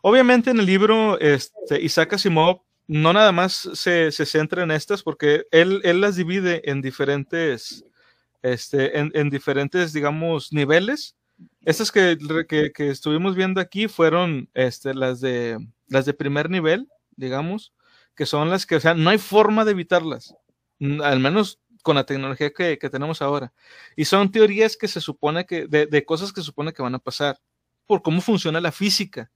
Obviamente 0.02 0.50
en 0.50 0.60
el 0.60 0.66
libro 0.66 1.18
este, 1.18 1.80
Isaac 1.80 2.12
Asimov 2.12 2.60
no 2.86 3.14
nada 3.14 3.32
más 3.32 3.70
se, 3.72 4.12
se, 4.12 4.26
centra 4.26 4.62
en 4.62 4.70
estas 4.70 5.02
porque 5.02 5.46
él, 5.50 5.80
él 5.84 6.02
las 6.02 6.16
divide 6.16 6.68
en 6.70 6.82
diferentes, 6.82 7.84
este, 8.42 8.98
en, 8.98 9.10
en 9.14 9.30
diferentes, 9.30 9.94
digamos, 9.94 10.52
niveles. 10.52 11.16
Estas 11.64 11.90
que, 11.90 12.18
que, 12.46 12.70
que, 12.72 12.90
estuvimos 12.90 13.34
viendo 13.34 13.60
aquí 13.60 13.88
fueron 13.88 14.50
este, 14.52 14.92
las, 14.94 15.20
de, 15.20 15.58
las 15.88 16.04
de 16.04 16.12
primer 16.12 16.50
nivel, 16.50 16.88
digamos, 17.16 17.72
que 18.14 18.26
son 18.26 18.50
las 18.50 18.66
que, 18.66 18.76
o 18.76 18.80
sea, 18.80 18.94
no 18.94 19.10
hay 19.10 19.18
forma 19.18 19.64
de 19.64 19.72
evitarlas, 19.72 20.34
al 21.02 21.20
menos 21.20 21.60
con 21.82 21.96
la 21.96 22.06
tecnología 22.06 22.50
que, 22.52 22.78
que 22.78 22.90
tenemos 22.90 23.22
ahora. 23.22 23.52
Y 23.96 24.04
son 24.04 24.30
teorías 24.30 24.76
que 24.76 24.88
se 24.88 25.00
supone 25.00 25.46
que, 25.46 25.66
de, 25.66 25.86
de, 25.86 26.04
cosas 26.04 26.32
que 26.32 26.40
se 26.40 26.46
supone 26.46 26.72
que 26.72 26.82
van 26.82 26.94
a 26.94 26.98
pasar, 26.98 27.40
por 27.86 28.02
cómo 28.02 28.20
funciona 28.20 28.60
la 28.60 28.72
física. 28.72 29.30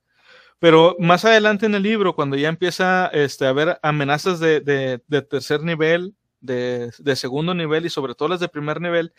Pero 0.58 0.96
más 0.98 1.24
adelante 1.24 1.66
en 1.66 1.74
el 1.74 1.82
libro, 1.82 2.14
cuando 2.14 2.36
ya 2.36 2.48
empieza 2.48 3.08
este, 3.08 3.46
a 3.46 3.50
haber 3.50 3.78
amenazas 3.82 4.40
de, 4.40 4.60
de, 4.60 5.02
de 5.06 5.22
tercer 5.22 5.62
nivel, 5.62 6.14
de, 6.40 7.16
segundo 7.16 7.54
nivel 7.54 7.86
y 7.86 7.90
sobre 7.90 8.14
todo 8.14 8.28
las 8.28 8.40
de 8.40 8.48
primer 8.48 8.80
nivel, 8.80 9.12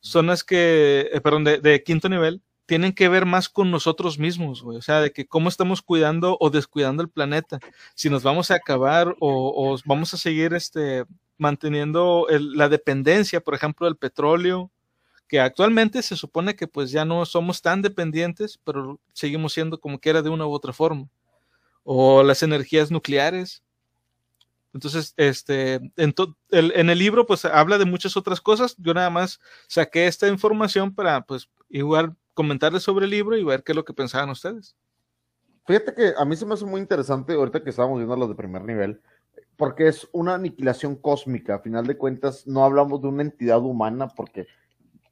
son 0.00 0.26
las 0.26 0.42
que, 0.44 1.10
eh, 1.12 1.20
perdón, 1.20 1.44
de, 1.44 1.82
quinto 1.84 2.08
nivel, 2.08 2.42
tienen 2.70 2.92
que 2.92 3.08
ver 3.08 3.26
más 3.26 3.48
con 3.48 3.72
nosotros 3.72 4.16
mismos, 4.20 4.62
güey. 4.62 4.78
O 4.78 4.80
sea, 4.80 5.00
de 5.00 5.10
que 5.12 5.26
cómo 5.26 5.48
estamos 5.48 5.82
cuidando 5.82 6.36
o 6.38 6.50
descuidando 6.50 7.02
el 7.02 7.08
planeta. 7.08 7.58
Si 7.96 8.08
nos 8.08 8.22
vamos 8.22 8.52
a 8.52 8.54
acabar 8.54 9.16
o, 9.18 9.76
vamos 9.86 10.14
a 10.14 10.16
seguir 10.16 10.54
este, 10.54 11.04
manteniendo 11.36 12.28
la 12.30 12.68
dependencia, 12.68 13.40
por 13.40 13.56
ejemplo, 13.56 13.86
del 13.86 13.96
petróleo, 13.96 14.70
que 15.26 15.40
actualmente 15.40 16.00
se 16.00 16.14
supone 16.14 16.54
que 16.54 16.68
pues 16.68 16.92
ya 16.92 17.04
no 17.04 17.26
somos 17.26 17.60
tan 17.60 17.82
dependientes, 17.82 18.60
pero 18.62 19.00
seguimos 19.14 19.52
siendo 19.52 19.80
como 19.80 19.98
quiera 19.98 20.22
de 20.22 20.30
una 20.30 20.46
u 20.46 20.52
otra 20.52 20.72
forma. 20.72 21.08
O 21.82 22.22
las 22.22 22.44
energías 22.44 22.92
nucleares. 22.92 23.64
Entonces, 24.72 25.12
este, 25.16 25.80
en, 25.96 26.14
el, 26.50 26.72
en 26.76 26.88
el 26.88 26.98
libro 27.00 27.26
pues 27.26 27.44
habla 27.44 27.78
de 27.78 27.84
muchas 27.84 28.16
otras 28.16 28.40
cosas. 28.40 28.76
Yo 28.78 28.94
nada 28.94 29.10
más 29.10 29.40
saqué 29.66 30.06
esta 30.06 30.28
información 30.28 30.94
para 30.94 31.22
pues 31.22 31.48
igual 31.68 32.14
comentarles 32.34 32.82
sobre 32.82 33.04
el 33.04 33.10
libro 33.10 33.36
y 33.36 33.44
ver 33.44 33.62
qué 33.62 33.72
es 33.72 33.76
lo 33.76 33.84
que 33.84 33.92
pensaban 33.92 34.30
ustedes. 34.30 34.76
Fíjate 35.66 35.94
que 35.94 36.12
a 36.16 36.24
mí 36.24 36.36
se 36.36 36.46
me 36.46 36.54
hace 36.54 36.64
muy 36.64 36.80
interesante 36.80 37.34
ahorita 37.34 37.62
que 37.62 37.70
estábamos 37.70 37.98
viendo 37.98 38.16
los 38.16 38.28
de 38.28 38.34
primer 38.34 38.64
nivel, 38.64 39.00
porque 39.56 39.88
es 39.88 40.08
una 40.12 40.34
aniquilación 40.34 40.96
cósmica. 40.96 41.56
A 41.56 41.58
final 41.60 41.86
de 41.86 41.96
cuentas, 41.96 42.46
no 42.46 42.64
hablamos 42.64 43.02
de 43.02 43.08
una 43.08 43.22
entidad 43.22 43.60
humana, 43.60 44.08
porque 44.08 44.46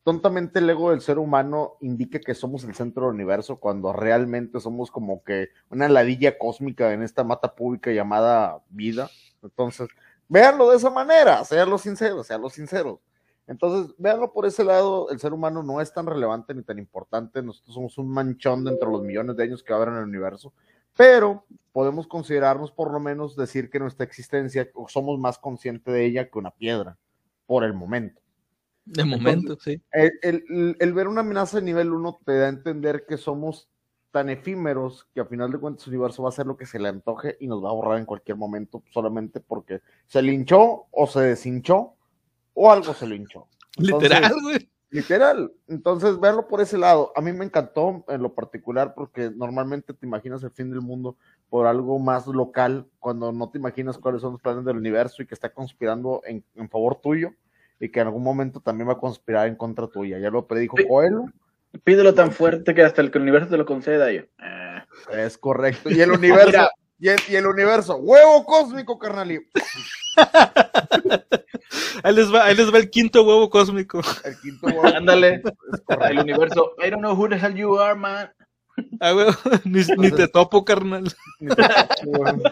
tontamente 0.03 0.59
el 0.59 0.71
ego 0.71 0.91
del 0.91 1.01
ser 1.01 1.19
humano 1.19 1.75
indica 1.81 2.19
que 2.19 2.35
somos 2.35 2.65
el 2.65 2.75
centro 2.75 3.07
del 3.07 3.15
universo, 3.15 3.61
cuando 3.61 3.93
realmente 3.93 4.59
somos 4.59 4.91
como 4.91 5.23
que 5.23 5.51
una 5.71 5.89
ladilla 5.89 6.39
cósmica 6.39 6.93
en 6.93 7.03
esta 7.03 7.25
mata 7.25 7.55
pública 7.55 7.93
llamada 7.93 8.63
vida. 8.71 9.11
Entonces, 9.43 9.89
véanlo 10.29 10.71
de 10.71 10.79
esa 10.79 10.91
manera, 10.91 11.45
sean 11.45 11.71
los 11.71 11.83
sinceros, 11.83 12.27
sean 12.27 12.41
los 12.41 12.55
sinceros. 12.55 12.99
Entonces, 13.49 13.95
véanlo 13.97 14.31
por 14.33 14.45
ese 14.45 14.63
lado, 14.63 15.09
el 15.11 15.19
ser 15.19 15.33
humano 15.33 15.63
no 15.63 15.81
es 15.81 15.93
tan 15.93 16.07
relevante 16.07 16.55
ni 16.55 16.63
tan 16.63 16.79
importante, 16.79 17.43
nosotros 17.43 17.75
somos 17.75 17.97
un 17.97 18.11
manchón 18.11 18.63
dentro 18.63 18.89
de 18.89 18.99
los 18.99 19.03
millones 19.03 19.37
de 19.37 19.43
años 19.43 19.63
que 19.63 19.73
va 19.73 19.79
a 19.79 19.83
haber 19.83 19.95
en 19.95 20.01
el 20.01 20.09
universo, 20.09 20.53
pero 20.95 21.47
podemos 21.73 22.07
considerarnos 22.07 22.71
por 22.71 22.93
lo 22.93 23.01
menos 23.01 23.37
decir 23.37 23.71
que 23.71 23.81
nuestra 23.81 24.05
existencia 24.05 24.69
somos 24.89 25.19
más 25.19 25.39
conscientes 25.39 25.93
de 25.93 26.05
ella 26.05 26.31
que 26.31 26.39
una 26.39 26.51
piedra, 26.51 26.99
por 27.47 27.65
el 27.65 27.73
momento. 27.73 28.21
De 28.85 29.05
momento, 29.05 29.53
Entonces, 29.53 29.81
sí. 29.81 29.83
El, 29.93 30.13
el, 30.23 30.77
el, 30.79 30.93
ver 30.93 31.09
una 31.09 31.23
amenaza 31.23 31.59
de 31.59 31.65
nivel 31.65 31.91
1 31.91 32.21
te 32.27 32.37
da 32.37 32.47
a 32.47 32.51
entender 32.51 33.07
que 33.07 33.17
somos 33.17 33.71
tan 34.11 34.29
efímeros 34.29 35.07
que 35.15 35.21
a 35.21 35.27
final 35.27 35.53
de 35.53 35.59
cuentas 35.59 35.87
el 35.87 35.95
universo 35.95 36.23
va 36.23 36.29
a 36.29 36.33
hacer 36.33 36.47
lo 36.47 36.57
que 36.57 36.67
se 36.67 36.79
le 36.79 36.89
antoje 36.89 37.37
y 37.41 37.47
nos 37.47 37.65
va 37.65 37.71
a 37.71 37.75
borrar 37.75 37.99
en 37.99 38.07
cualquier 38.07 38.37
momento 38.37 38.83
solamente 38.91 39.41
porque 39.41 39.81
se 40.07 40.23
linchó 40.23 40.87
o 40.91 41.07
se 41.07 41.21
deshinchó 41.21 41.98
o 42.59 42.73
algo 42.73 42.93
se 42.93 43.07
lo 43.07 43.15
hinchó. 43.15 43.47
Entonces, 43.77 44.11
literal, 44.11 44.35
güey. 44.43 44.69
Literal. 44.91 45.53
Entonces, 45.69 46.19
verlo 46.19 46.49
por 46.49 46.61
ese 46.61 46.77
lado. 46.77 47.13
A 47.15 47.21
mí 47.21 47.33
me 47.33 47.45
encantó 47.45 48.05
en 48.09 48.23
lo 48.23 48.35
particular 48.35 48.95
porque 48.95 49.31
normalmente 49.31 49.95
te 49.95 50.07
imaginas 50.07 50.43
el 50.43 50.51
fin 50.51 50.71
del 50.71 50.81
mundo 50.81 51.17
por 51.51 51.67
algo 51.67 51.99
más 51.99 52.27
local, 52.27 52.87
cuando 52.99 53.31
no 53.33 53.51
te 53.51 53.59
imaginas 53.59 53.99
cuáles 53.99 54.23
son 54.23 54.33
los 54.33 54.41
planes 54.41 54.65
del 54.65 54.77
universo 54.77 55.23
y 55.23 55.27
que 55.27 55.35
está 55.35 55.51
conspirando 55.51 56.23
en, 56.25 56.43
en 56.57 56.69
favor 56.69 56.97
tuyo 57.01 57.31
y 57.79 57.91
que 57.91 58.01
en 58.01 58.07
algún 58.09 58.25
momento 58.25 58.61
también 58.61 58.89
va 58.89 58.95
a 58.95 58.99
conspirar 58.99 59.47
en 59.47 59.55
contra 59.55 59.87
tuya. 59.87 60.19
Ya 60.19 60.31
lo 60.31 60.47
predijo. 60.47 60.77
Coelho. 60.89 61.27
Pídelo 61.85 62.15
tan 62.15 62.33
fuerte 62.33 62.75
que 62.75 62.83
hasta 62.83 63.03
el 63.03 63.13
que 63.13 63.19
el 63.19 63.23
universo 63.23 63.51
te 63.51 63.59
lo 63.59 63.67
conceda. 63.67 64.11
Yo. 64.11 64.23
Eh. 64.23 64.83
Es 65.13 65.39
correcto. 65.39 65.91
Y 65.91 66.01
el 66.01 66.11
universo. 66.11 66.69
y, 66.99 67.09
el, 67.09 67.19
y 67.29 67.37
el 67.37 67.47
universo. 67.47 67.97
Huevo 67.99 68.45
cósmico, 68.45 68.99
carnal. 68.99 69.29
Ahí 72.03 72.15
les, 72.15 72.33
va, 72.33 72.47
ahí 72.47 72.55
les 72.55 72.73
va 72.73 72.79
el 72.79 72.91
quinto 72.91 73.23
huevo 73.23 73.51
cósmico. 73.51 74.01
El 74.25 74.39
quinto 74.41 74.67
huevo. 74.67 74.83
Ándale. 74.97 75.43
El 76.11 76.19
universo. 76.19 76.75
I 76.85 76.91
don't 76.91 77.01
know 77.01 77.15
who 77.15 77.29
the 77.29 77.37
hell 77.37 77.55
you 77.55 77.79
are, 77.79 77.95
man. 77.95 78.31
Ah, 79.01 79.15
huevo. 79.15 79.33
Ni, 79.65 79.81
entonces, 79.81 79.99
ni, 79.99 80.11
te 80.11 80.29
topo, 80.29 80.65
carnal. 80.65 81.13
Ni 81.41 81.55
te 81.55 81.63
topo, 81.63 82.43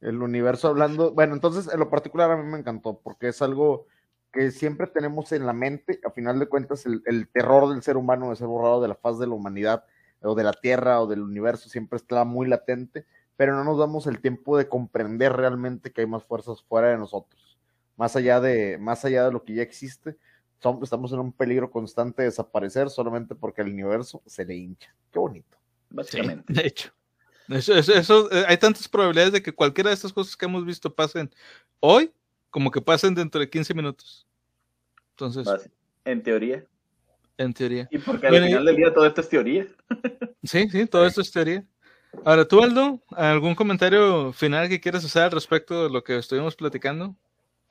el 0.00 0.22
universo 0.22 0.68
hablando. 0.68 1.12
Bueno, 1.12 1.34
entonces, 1.34 1.72
en 1.72 1.78
lo 1.78 1.88
particular 1.88 2.30
a 2.30 2.36
mí 2.36 2.48
me 2.48 2.58
encantó 2.58 3.00
porque 3.02 3.28
es 3.28 3.40
algo 3.40 3.86
que 4.32 4.50
siempre 4.50 4.86
tenemos 4.88 5.30
en 5.32 5.46
la 5.46 5.52
mente. 5.52 6.00
A 6.04 6.10
final 6.10 6.38
de 6.38 6.46
cuentas, 6.46 6.84
el, 6.86 7.02
el 7.06 7.28
terror 7.28 7.68
del 7.68 7.82
ser 7.82 7.96
humano 7.96 8.30
de 8.30 8.36
ser 8.36 8.48
borrado 8.48 8.82
de 8.82 8.88
la 8.88 8.96
faz 8.96 9.18
de 9.18 9.26
la 9.26 9.34
humanidad 9.34 9.84
o 10.20 10.34
de 10.34 10.44
la 10.44 10.52
Tierra 10.52 11.00
o 11.00 11.06
del 11.06 11.22
universo 11.22 11.68
siempre 11.68 11.96
está 11.96 12.24
muy 12.24 12.48
latente, 12.48 13.06
pero 13.36 13.54
no 13.54 13.64
nos 13.64 13.78
damos 13.78 14.06
el 14.06 14.20
tiempo 14.20 14.56
de 14.56 14.68
comprender 14.68 15.32
realmente 15.32 15.92
que 15.92 16.00
hay 16.00 16.06
más 16.06 16.24
fuerzas 16.24 16.62
fuera 16.62 16.88
de 16.88 16.98
nosotros 16.98 17.51
más 17.96 18.16
allá 18.16 18.40
de, 18.40 18.78
más 18.78 19.04
allá 19.04 19.26
de 19.26 19.32
lo 19.32 19.44
que 19.44 19.54
ya 19.54 19.62
existe, 19.62 20.16
son, 20.60 20.78
estamos 20.82 21.12
en 21.12 21.18
un 21.18 21.32
peligro 21.32 21.70
constante 21.70 22.22
de 22.22 22.28
desaparecer 22.28 22.88
solamente 22.88 23.34
porque 23.34 23.62
el 23.62 23.68
universo 23.68 24.22
se 24.26 24.44
le 24.44 24.54
hincha. 24.54 24.94
Qué 25.12 25.18
bonito. 25.18 25.58
Básicamente. 25.90 26.52
Sí, 26.52 26.60
de 26.60 26.66
hecho. 26.66 26.92
Eso, 27.48 27.74
eso, 27.74 27.92
eso, 27.92 28.28
hay 28.46 28.56
tantas 28.56 28.88
probabilidades 28.88 29.32
de 29.32 29.42
que 29.42 29.52
cualquiera 29.52 29.90
de 29.90 29.94
estas 29.94 30.12
cosas 30.12 30.36
que 30.36 30.44
hemos 30.44 30.64
visto 30.64 30.94
pasen 30.94 31.30
hoy, 31.80 32.12
como 32.50 32.70
que 32.70 32.80
pasen 32.80 33.14
dentro 33.14 33.40
de 33.40 33.50
15 33.50 33.74
minutos. 33.74 34.26
Entonces. 35.10 35.46
En 36.04 36.22
teoría. 36.22 36.64
En 37.36 37.52
teoría. 37.52 37.88
Y 37.90 37.98
porque 37.98 38.26
al 38.26 38.32
bueno, 38.32 38.46
final 38.46 38.64
del 38.64 38.76
día 38.76 38.94
todo 38.94 39.06
esto 39.06 39.20
es 39.20 39.28
teoría. 39.28 39.66
Sí, 40.44 40.68
sí, 40.70 40.86
todo 40.86 41.02
sí. 41.02 41.08
esto 41.08 41.20
es 41.20 41.30
teoría. 41.30 41.64
Ahora, 42.24 42.46
tú, 42.46 42.60
Aldo, 42.60 43.00
¿algún 43.10 43.54
comentario 43.54 44.32
final 44.32 44.68
que 44.68 44.80
quieras 44.80 45.04
hacer 45.04 45.22
al 45.22 45.30
respecto 45.30 45.84
de 45.84 45.90
lo 45.90 46.02
que 46.02 46.18
estuvimos 46.18 46.56
platicando? 46.56 47.16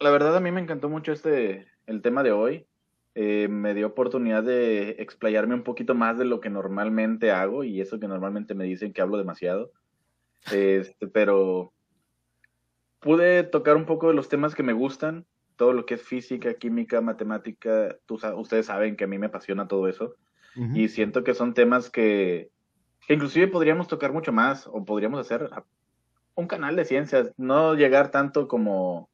La 0.01 0.09
verdad 0.09 0.35
a 0.35 0.39
mí 0.39 0.51
me 0.51 0.61
encantó 0.61 0.89
mucho 0.89 1.11
este, 1.11 1.67
el 1.85 2.01
tema 2.01 2.23
de 2.23 2.31
hoy. 2.31 2.67
Eh, 3.13 3.47
me 3.49 3.73
dio 3.73 3.87
oportunidad 3.87 4.41
de 4.43 4.91
explayarme 4.99 5.53
un 5.53 5.63
poquito 5.63 5.93
más 5.95 6.17
de 6.17 6.25
lo 6.25 6.39
que 6.39 6.49
normalmente 6.49 7.31
hago 7.31 7.63
y 7.63 7.81
eso 7.81 7.99
que 7.99 8.07
normalmente 8.07 8.55
me 8.55 8.63
dicen 8.63 8.93
que 8.93 9.01
hablo 9.01 9.17
demasiado. 9.17 9.71
Este, 10.51 11.07
pero 11.07 11.73
pude 12.99 13.43
tocar 13.43 13.75
un 13.75 13.85
poco 13.85 14.07
de 14.07 14.13
los 14.13 14.29
temas 14.29 14.55
que 14.55 14.63
me 14.63 14.73
gustan, 14.73 15.25
todo 15.55 15.73
lo 15.73 15.85
que 15.85 15.95
es 15.95 16.01
física, 16.01 16.53
química, 16.55 17.01
matemática. 17.01 17.95
Tú, 18.05 18.19
ustedes 18.37 18.65
saben 18.65 18.95
que 18.95 19.03
a 19.03 19.07
mí 19.07 19.19
me 19.19 19.27
apasiona 19.27 19.67
todo 19.67 19.87
eso 19.87 20.15
uh 20.55 20.61
-huh. 20.61 20.77
y 20.77 20.87
siento 20.87 21.23
que 21.23 21.35
son 21.35 21.53
temas 21.53 21.91
que, 21.91 22.49
que 23.05 23.13
inclusive 23.13 23.47
podríamos 23.47 23.87
tocar 23.87 24.13
mucho 24.13 24.31
más 24.31 24.67
o 24.67 24.83
podríamos 24.83 25.19
hacer 25.19 25.49
un 26.33 26.47
canal 26.47 26.75
de 26.75 26.85
ciencias, 26.85 27.33
no 27.37 27.75
llegar 27.75 28.09
tanto 28.09 28.47
como 28.47 29.10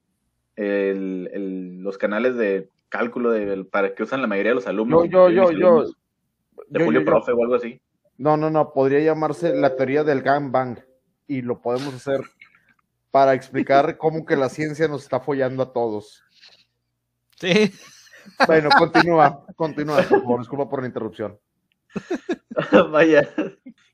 el, 0.58 1.30
el, 1.32 1.78
los 1.84 1.98
canales 1.98 2.36
de 2.36 2.70
cálculo 2.90 3.32
de, 3.32 3.64
para 3.66 3.94
que 3.94 4.04
usan 4.04 4.22
la 4.22 4.28
mayoría 4.28 4.52
de 4.52 4.56
los 4.56 4.68
alumnos. 4.68 5.08
Yo, 5.10 5.30
yo, 5.30 5.52
yo, 5.52 5.52
yo. 5.52 5.86
De 6.68 6.84
Julio 6.84 7.02
yo, 7.02 7.06
Profe 7.06 7.32
o 7.32 7.42
algo 7.42 7.56
así. 7.56 7.80
No, 8.18 8.36
no, 8.36 8.50
no, 8.50 8.74
podría 8.74 9.00
llamarse 9.00 9.56
la 9.56 9.76
teoría 9.76 10.04
del 10.04 10.22
gangbang. 10.22 10.80
y 11.28 11.42
lo 11.42 11.62
podemos 11.62 11.94
hacer 11.94 12.22
para 13.12 13.34
explicar 13.34 13.98
cómo 13.98 14.26
que 14.26 14.36
la 14.36 14.50
ciencia 14.50 14.88
nos 14.88 15.04
está 15.04 15.20
follando 15.20 15.64
a 15.64 15.72
todos. 15.72 16.24
Sí. 17.40 17.72
Bueno, 18.48 18.70
continúa, 18.78 19.46
continúa, 19.56 19.98
por 19.98 20.22
favor, 20.22 20.40
disculpa 20.40 20.70
por 20.70 20.82
la 20.82 20.88
interrupción. 20.88 21.38
Vaya. 22.92 23.30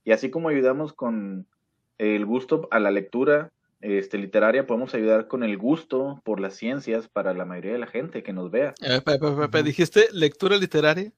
Y 0.06 0.12
así 0.12 0.30
como 0.30 0.50
ayudamos 0.50 0.94
con 0.94 1.46
el 1.98 2.26
gusto 2.26 2.68
a 2.72 2.80
la 2.80 2.92
lectura 2.92 3.52
este, 3.84 4.18
literaria, 4.18 4.66
podemos 4.66 4.96
ayudar 4.96 5.28
con 5.28 5.44
el 5.44 5.58
gusto 5.58 6.22
por 6.24 6.40
las 6.40 6.56
ciencias 6.56 7.10
para 7.10 7.34
la 7.34 7.44
mayoría 7.44 7.74
de 7.74 7.80
la 7.80 7.88
gente 7.88 8.24
que 8.24 8.32
nos 8.32 8.50
vea. 8.50 8.74
Eh, 8.82 9.02
¿Dijiste 9.64 10.08
lectura 10.14 10.56
literaria? 10.56 11.12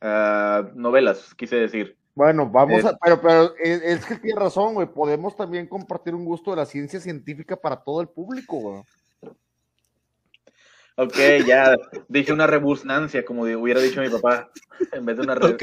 Ah, 0.00 0.70
novelas, 0.74 1.34
quise 1.34 1.56
decir. 1.56 1.96
Bueno, 2.14 2.48
vamos 2.48 2.84
Eh. 2.84 2.88
a, 2.88 2.96
pero, 3.02 3.20
pero 3.20 3.54
es, 3.56 3.82
es 3.82 4.06
que 4.06 4.16
tiene 4.16 4.38
razón, 4.38 4.74
güey, 4.74 4.86
podemos 4.86 5.34
también 5.34 5.66
compartir 5.66 6.14
un 6.14 6.24
gusto 6.24 6.50
de 6.52 6.58
la 6.58 6.66
ciencia 6.66 7.00
científica 7.00 7.56
para 7.56 7.76
todo 7.76 8.00
el 8.00 8.08
público, 8.08 8.56
güey. 8.58 8.82
Ok, 10.96 11.16
ya 11.46 11.74
dije 12.08 12.32
una 12.32 12.46
rebusnancia, 12.46 13.24
como 13.24 13.42
hubiera 13.42 13.80
dicho 13.80 14.00
mi 14.00 14.10
papá, 14.10 14.50
en 14.92 15.04
vez 15.06 15.16
de 15.16 15.22
una 15.22 15.34
re... 15.34 15.46
Ok. 15.54 15.62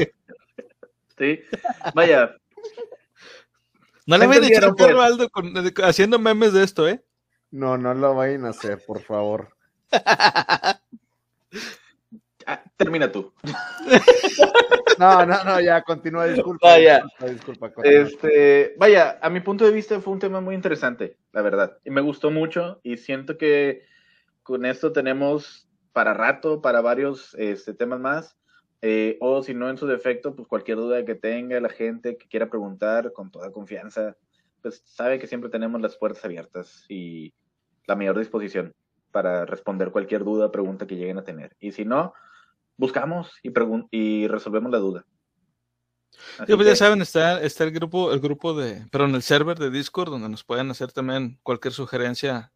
Sí, 1.17 1.39
vaya, 1.93 2.35
No 4.09 4.17
le 4.17 4.27
¿Me 4.27 4.39
vayan 4.39 4.43
a 4.43 4.47
echar 4.47 4.75
pues? 4.75 4.95
a 4.95 5.05
Aldo 5.05 5.29
con- 5.29 5.53
haciendo 5.83 6.17
memes 6.17 6.51
de 6.51 6.63
esto, 6.63 6.87
¿eh? 6.87 7.03
No, 7.51 7.77
no 7.77 7.93
lo 7.93 8.15
vayan 8.15 8.43
a 8.45 8.49
hacer, 8.49 8.83
por 8.83 9.03
favor. 9.03 9.49
ah, 9.91 10.81
termina 12.75 13.11
tú. 13.11 13.31
No, 14.97 15.27
no, 15.27 15.43
no, 15.43 15.61
ya, 15.61 15.83
continúa, 15.83 16.25
disculpa. 16.25 16.69
Vaya. 16.69 17.03
Disculpa, 17.03 17.33
disculpa, 17.33 17.71
continúa. 17.71 18.01
Este, 18.01 18.73
vaya, 18.79 19.19
a 19.21 19.29
mi 19.29 19.41
punto 19.41 19.63
de 19.65 19.73
vista 19.73 20.01
fue 20.01 20.13
un 20.13 20.19
tema 20.19 20.41
muy 20.41 20.55
interesante, 20.55 21.15
la 21.31 21.43
verdad, 21.43 21.77
y 21.85 21.91
me 21.91 22.01
gustó 22.01 22.31
mucho 22.31 22.79
y 22.81 22.97
siento 22.97 23.37
que 23.37 23.83
con 24.41 24.65
esto 24.65 24.91
tenemos 24.91 25.69
para 25.93 26.15
rato, 26.15 26.63
para 26.63 26.81
varios 26.81 27.35
este, 27.35 27.75
temas 27.75 27.99
más, 27.99 28.38
eh, 28.81 29.17
o 29.19 29.43
si 29.43 29.53
no 29.53 29.69
en 29.69 29.77
su 29.77 29.87
defecto, 29.87 30.35
pues 30.35 30.47
cualquier 30.47 30.77
duda 30.77 31.03
que 31.05 31.15
tenga 31.15 31.59
la 31.59 31.69
gente 31.69 32.17
que 32.17 32.27
quiera 32.27 32.49
preguntar 32.49 33.13
con 33.13 33.31
toda 33.31 33.51
confianza, 33.51 34.15
pues 34.61 34.81
sabe 34.85 35.19
que 35.19 35.27
siempre 35.27 35.49
tenemos 35.49 35.81
las 35.81 35.97
puertas 35.97 36.23
abiertas 36.25 36.85
y 36.87 37.33
la 37.87 37.95
mayor 37.95 38.17
disposición 38.17 38.73
para 39.11 39.45
responder 39.45 39.91
cualquier 39.91 40.23
duda, 40.23 40.51
pregunta 40.51 40.87
que 40.87 40.95
lleguen 40.95 41.17
a 41.17 41.23
tener. 41.23 41.55
Y 41.59 41.71
si 41.71 41.85
no, 41.85 42.13
buscamos 42.77 43.31
y, 43.43 43.51
y 43.91 44.27
resolvemos 44.27 44.71
la 44.71 44.77
duda. 44.77 45.05
Sí, 46.45 46.55
pues 46.55 46.67
ya 46.67 46.75
saben, 46.75 47.01
está, 47.01 47.41
está 47.41 47.63
el 47.63 47.71
grupo, 47.71 48.11
el 48.11 48.19
grupo 48.19 48.53
de, 48.53 48.85
perdón, 48.91 49.15
el 49.15 49.21
server 49.21 49.57
de 49.57 49.69
Discord, 49.69 50.09
donde 50.09 50.29
nos 50.29 50.43
pueden 50.43 50.69
hacer 50.71 50.91
también 50.91 51.39
cualquier 51.43 51.73
sugerencia. 51.73 52.51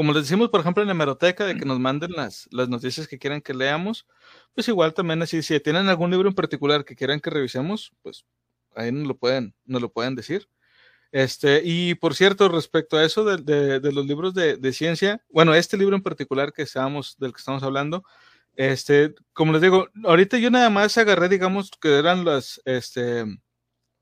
Como 0.00 0.14
les 0.14 0.22
decimos, 0.22 0.48
por 0.48 0.60
ejemplo, 0.60 0.82
en 0.82 0.86
la 0.86 0.92
hemeroteca, 0.94 1.44
de 1.44 1.54
que 1.56 1.66
nos 1.66 1.78
manden 1.78 2.12
las, 2.12 2.48
las 2.52 2.70
noticias 2.70 3.06
que 3.06 3.18
quieran 3.18 3.42
que 3.42 3.52
leamos, 3.52 4.06
pues 4.54 4.66
igual 4.66 4.94
también 4.94 5.20
así, 5.20 5.42
si 5.42 5.60
tienen 5.60 5.90
algún 5.90 6.10
libro 6.10 6.26
en 6.26 6.34
particular 6.34 6.86
que 6.86 6.96
quieran 6.96 7.20
que 7.20 7.28
revisemos, 7.28 7.92
pues 8.00 8.24
ahí 8.74 8.90
nos 8.92 9.06
lo 9.06 9.14
pueden, 9.18 9.54
nos 9.66 9.82
lo 9.82 9.92
pueden 9.92 10.14
decir. 10.14 10.48
Este, 11.12 11.60
y 11.62 11.96
por 11.96 12.14
cierto, 12.14 12.48
respecto 12.48 12.96
a 12.96 13.04
eso 13.04 13.26
de, 13.26 13.36
de- 13.42 13.80
de 13.80 13.92
los 13.92 14.06
libros 14.06 14.32
de, 14.32 14.56
de 14.56 14.72
ciencia, 14.72 15.22
bueno, 15.28 15.52
este 15.54 15.76
libro 15.76 15.96
en 15.96 16.02
particular 16.02 16.54
que 16.54 16.62
estábamos, 16.62 17.18
del 17.18 17.34
que 17.34 17.40
estamos 17.40 17.62
hablando, 17.62 18.02
este, 18.56 19.14
como 19.34 19.52
les 19.52 19.60
digo, 19.60 19.88
ahorita 20.04 20.38
yo 20.38 20.50
nada 20.50 20.70
más 20.70 20.96
agarré, 20.96 21.28
digamos, 21.28 21.72
que 21.78 21.98
eran 21.98 22.24
las, 22.24 22.58
este, 22.64 23.26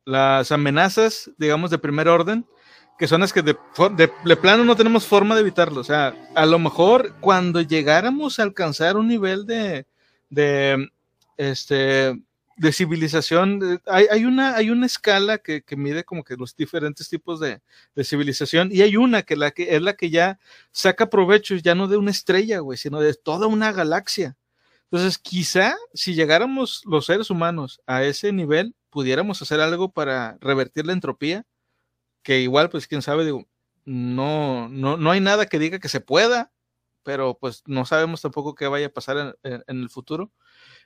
las 0.04 0.52
amenazas, 0.52 1.30
digamos, 1.38 1.70
de 1.70 1.78
primer 1.78 2.08
orden, 2.08 2.46
que 2.98 3.06
son 3.08 3.20
las 3.20 3.32
que 3.32 3.42
de, 3.42 3.56
de- 3.96 4.12
de 4.24 4.36
plano 4.36 4.64
no 4.64 4.74
tenemos 4.76 5.06
forma 5.06 5.34
de 5.34 5.42
evitarlo. 5.42 5.80
O 5.80 5.84
sea, 5.84 6.14
a 6.34 6.46
lo 6.46 6.58
mejor 6.58 7.14
cuando 7.20 7.60
llegáramos 7.60 8.38
a 8.38 8.42
alcanzar 8.42 8.96
un 8.96 9.06
nivel 9.08 9.46
de, 9.46 9.86
de, 10.30 10.88
este, 11.36 12.20
de 12.56 12.72
civilización, 12.72 13.60
de- 13.60 13.80
hay, 13.86 14.06
hay 14.10 14.24
una, 14.24 14.56
hay 14.56 14.70
una 14.70 14.86
escala 14.86 15.38
que, 15.38 15.62
que 15.62 15.76
mide 15.76 16.02
como 16.02 16.24
que 16.24 16.34
los 16.36 16.56
diferentes 16.56 17.08
tipos 17.08 17.38
de, 17.38 17.60
de 17.94 18.04
civilización 18.04 18.70
y 18.72 18.82
hay 18.82 18.96
una 18.96 19.22
que, 19.22 19.36
la 19.36 19.52
que 19.52 19.76
es 19.76 19.80
la 19.82 19.94
que 19.94 20.10
ya 20.10 20.38
saca 20.72 21.08
provecho 21.08 21.54
ya 21.54 21.76
no 21.76 21.86
de 21.86 21.96
una 21.98 22.10
estrella, 22.10 22.58
güey, 22.58 22.78
sino 22.78 22.98
de 23.00 23.14
toda 23.14 23.46
una 23.46 23.70
galaxia. 23.70 24.36
Entonces, 24.90 25.18
quizá 25.18 25.76
si 25.92 26.14
llegáramos 26.14 26.82
los 26.86 27.06
seres 27.06 27.30
humanos 27.30 27.80
a 27.86 28.02
ese 28.04 28.32
nivel, 28.32 28.74
pudiéramos 28.90 29.40
hacer 29.42 29.60
algo 29.60 29.90
para 29.92 30.38
revertir 30.40 30.86
la 30.86 30.94
entropía, 30.94 31.44
que 32.22 32.40
igual, 32.40 32.68
pues 32.70 32.86
quién 32.86 33.02
sabe, 33.02 33.24
digo, 33.24 33.46
no, 33.84 34.68
no, 34.68 34.96
no 34.96 35.10
hay 35.10 35.20
nada 35.20 35.46
que 35.46 35.58
diga 35.58 35.78
que 35.78 35.88
se 35.88 36.00
pueda, 36.00 36.52
pero 37.02 37.38
pues 37.38 37.62
no 37.66 37.86
sabemos 37.86 38.20
tampoco 38.22 38.54
qué 38.54 38.66
vaya 38.68 38.86
a 38.88 38.90
pasar 38.90 39.36
en, 39.42 39.62
en- 39.66 39.80
el 39.82 39.88
futuro. 39.90 40.32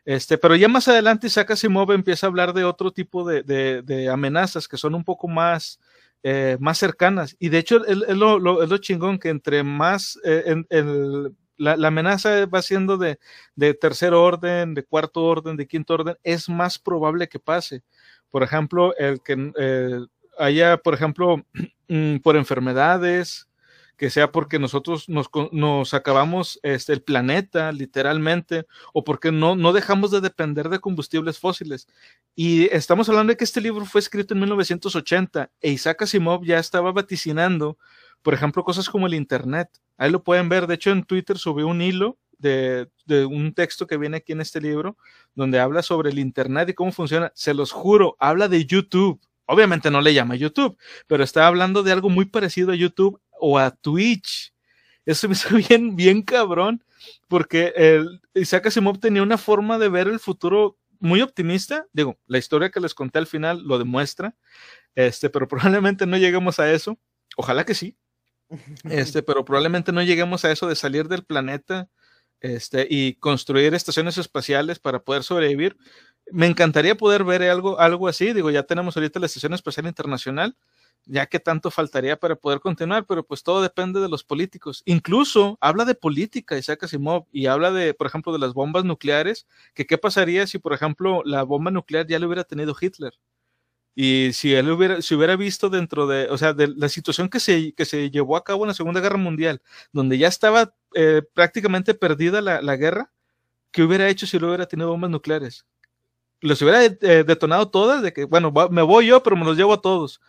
Este, 0.04 0.38
pero 0.38 0.56
ya 0.56 0.68
más 0.68 0.88
adelante 0.88 1.26
Isaac 1.28 1.52
Asimov 1.52 1.92
empieza 1.92 2.26
a 2.26 2.30
hablar 2.30 2.52
de 2.54 2.64
otro 2.64 2.92
tipo 2.92 3.24
de, 3.26 3.42
de- 3.42 3.82
de 3.82 4.08
amenazas 4.08 4.68
que 4.68 4.76
son 4.76 4.94
un 4.94 5.04
poco 5.04 5.28
más, 5.28 5.80
eh, 6.22 6.56
más 6.60 6.78
cercanas. 6.78 7.36
Y 7.38 7.48
de 7.50 7.58
hecho, 7.58 7.84
es 7.86 7.98
es 8.08 8.16
lo, 8.16 8.38
lo- 8.38 8.62
es 8.62 8.70
lo 8.70 8.78
chingón 8.78 9.18
que 9.18 9.28
entre 9.30 9.62
más 9.64 10.18
eh, 10.24 10.44
en- 10.46 10.66
el- 10.70 11.36
la, 11.56 11.76
la 11.76 11.88
amenaza 11.88 12.46
va 12.46 12.62
siendo 12.62 12.96
de, 12.98 13.18
de 13.56 13.74
tercer 13.74 14.14
orden, 14.14 14.74
de 14.74 14.84
cuarto 14.84 15.22
orden, 15.24 15.56
de 15.56 15.66
quinto 15.68 15.94
orden, 15.94 16.16
es 16.24 16.48
más 16.48 16.78
probable 16.78 17.28
que 17.28 17.38
pase. 17.38 17.82
Por 18.30 18.42
ejemplo, 18.42 18.96
el 18.96 19.22
que 19.22 19.52
eh, 19.58 20.00
haya, 20.38 20.76
por 20.78 20.94
ejemplo, 20.94 21.44
mm, 21.88 22.18
por 22.18 22.36
enfermedades, 22.36 23.48
que 24.02 24.10
sea 24.10 24.32
porque 24.32 24.58
nosotros 24.58 25.08
nos, 25.08 25.30
nos 25.52 25.94
acabamos 25.94 26.58
este, 26.64 26.92
el 26.92 27.02
planeta, 27.02 27.70
literalmente, 27.70 28.66
o 28.92 29.04
porque 29.04 29.30
no, 29.30 29.54
no 29.54 29.72
dejamos 29.72 30.10
de 30.10 30.20
depender 30.20 30.68
de 30.70 30.80
combustibles 30.80 31.38
fósiles. 31.38 31.86
Y 32.34 32.64
estamos 32.74 33.08
hablando 33.08 33.30
de 33.30 33.36
que 33.36 33.44
este 33.44 33.60
libro 33.60 33.84
fue 33.84 34.00
escrito 34.00 34.34
en 34.34 34.40
1980 34.40 35.52
e 35.60 35.70
Isaac 35.70 36.02
Asimov 36.02 36.44
ya 36.44 36.58
estaba 36.58 36.90
vaticinando, 36.90 37.78
por 38.22 38.34
ejemplo, 38.34 38.64
cosas 38.64 38.88
como 38.88 39.06
el 39.06 39.14
Internet. 39.14 39.68
Ahí 39.96 40.10
lo 40.10 40.24
pueden 40.24 40.48
ver. 40.48 40.66
De 40.66 40.74
hecho, 40.74 40.90
en 40.90 41.04
Twitter 41.04 41.38
subió 41.38 41.68
un 41.68 41.80
hilo 41.80 42.18
de, 42.38 42.88
de 43.06 43.24
un 43.24 43.54
texto 43.54 43.86
que 43.86 43.98
viene 43.98 44.16
aquí 44.16 44.32
en 44.32 44.40
este 44.40 44.60
libro, 44.60 44.96
donde 45.36 45.60
habla 45.60 45.80
sobre 45.80 46.10
el 46.10 46.18
Internet 46.18 46.68
y 46.70 46.74
cómo 46.74 46.90
funciona. 46.90 47.30
Se 47.36 47.54
los 47.54 47.70
juro, 47.70 48.16
habla 48.18 48.48
de 48.48 48.66
YouTube. 48.66 49.20
Obviamente 49.52 49.90
no 49.90 50.00
le 50.00 50.14
llama 50.14 50.34
YouTube, 50.34 50.78
pero 51.06 51.22
está 51.22 51.46
hablando 51.46 51.82
de 51.82 51.92
algo 51.92 52.08
muy 52.08 52.24
parecido 52.24 52.72
a 52.72 52.74
YouTube 52.74 53.20
o 53.38 53.58
a 53.58 53.70
Twitch. 53.70 54.54
Eso 55.04 55.28
me 55.28 55.34
hizo 55.34 55.48
bien, 55.68 55.94
bien 55.94 56.22
cabrón, 56.22 56.82
porque 57.28 57.74
el, 57.76 58.22
Isaac 58.32 58.68
Asimov 58.68 58.98
tenía 58.98 59.22
una 59.22 59.36
forma 59.36 59.78
de 59.78 59.90
ver 59.90 60.08
el 60.08 60.20
futuro 60.20 60.78
muy 61.00 61.20
optimista. 61.20 61.86
Digo, 61.92 62.18
la 62.26 62.38
historia 62.38 62.70
que 62.70 62.80
les 62.80 62.94
conté 62.94 63.18
al 63.18 63.26
final 63.26 63.62
lo 63.62 63.78
demuestra, 63.78 64.34
este, 64.94 65.28
pero 65.28 65.46
probablemente 65.48 66.06
no 66.06 66.16
lleguemos 66.16 66.58
a 66.58 66.72
eso. 66.72 66.98
Ojalá 67.36 67.66
que 67.66 67.74
sí. 67.74 67.96
Este, 68.84 69.22
pero 69.22 69.44
probablemente 69.44 69.92
no 69.92 70.02
lleguemos 70.02 70.46
a 70.46 70.52
eso 70.52 70.66
de 70.66 70.76
salir 70.76 71.08
del 71.08 71.24
planeta 71.24 71.90
este, 72.42 72.86
y 72.90 73.14
construir 73.14 73.72
estaciones 73.72 74.18
espaciales 74.18 74.78
para 74.78 75.00
poder 75.00 75.22
sobrevivir. 75.22 75.76
Me 76.30 76.46
encantaría 76.46 76.96
poder 76.96 77.24
ver 77.24 77.42
algo, 77.44 77.78
algo 77.80 78.08
así. 78.08 78.32
Digo, 78.32 78.50
ya 78.50 78.64
tenemos 78.64 78.96
ahorita 78.96 79.20
la 79.20 79.26
Estación 79.26 79.54
Espacial 79.54 79.86
Internacional, 79.86 80.56
ya 81.04 81.26
que 81.26 81.40
tanto 81.40 81.70
faltaría 81.70 82.18
para 82.18 82.36
poder 82.36 82.60
continuar, 82.60 83.06
pero 83.06 83.24
pues 83.24 83.42
todo 83.42 83.62
depende 83.62 84.00
de 84.00 84.08
los 84.08 84.24
políticos. 84.24 84.82
Incluso 84.86 85.56
habla 85.60 85.84
de 85.84 85.94
política 85.94 86.58
Isaac 86.58 86.84
Asimov 86.84 87.26
y 87.32 87.46
habla 87.46 87.70
de, 87.70 87.94
por 87.94 88.06
ejemplo, 88.06 88.32
de 88.32 88.38
las 88.38 88.54
bombas 88.54 88.84
nucleares, 88.84 89.46
que 89.74 89.86
qué 89.86 89.98
pasaría 89.98 90.46
si, 90.46 90.58
por 90.58 90.72
ejemplo, 90.72 91.22
la 91.24 91.44
bomba 91.44 91.70
nuclear 91.70 92.06
ya 92.06 92.18
lo 92.18 92.26
hubiera 92.26 92.44
tenido 92.44 92.74
Hitler. 92.78 93.14
Y 93.94 94.30
si 94.32 94.54
él 94.54 94.70
hubiera, 94.70 95.02
si 95.02 95.14
hubiera 95.14 95.36
visto 95.36 95.68
dentro 95.68 96.06
de, 96.06 96.28
o 96.30 96.38
sea, 96.38 96.54
de 96.54 96.68
la 96.68 96.88
situación 96.88 97.28
que 97.28 97.40
se, 97.40 97.74
que 97.74 97.84
se 97.84 98.10
llevó 98.10 98.36
a 98.36 98.44
cabo 98.44 98.64
en 98.64 98.68
la 98.68 98.74
Segunda 98.74 99.00
Guerra 99.00 99.18
Mundial, 99.18 99.60
donde 99.92 100.16
ya 100.18 100.28
estaba 100.28 100.74
eh, 100.94 101.22
prácticamente 101.34 101.94
perdida 101.94 102.40
la, 102.40 102.62
la 102.62 102.76
guerra, 102.76 103.12
¿qué 103.72 103.82
hubiera 103.82 104.08
hecho 104.08 104.26
si 104.26 104.38
lo 104.38 104.48
hubiera 104.48 104.66
tenido 104.66 104.90
bombas 104.90 105.10
nucleares? 105.10 105.66
Los 106.40 106.62
hubiera 106.62 106.84
eh, 106.84 107.24
detonado 107.24 107.70
todas, 107.70 108.02
de 108.02 108.12
que, 108.12 108.24
bueno, 108.24 108.52
me 108.70 108.82
voy 108.82 109.06
yo, 109.06 109.22
pero 109.22 109.36
me 109.36 109.44
los 109.44 109.56
llevo 109.56 109.74
a 109.74 109.80
todos, 109.82 110.20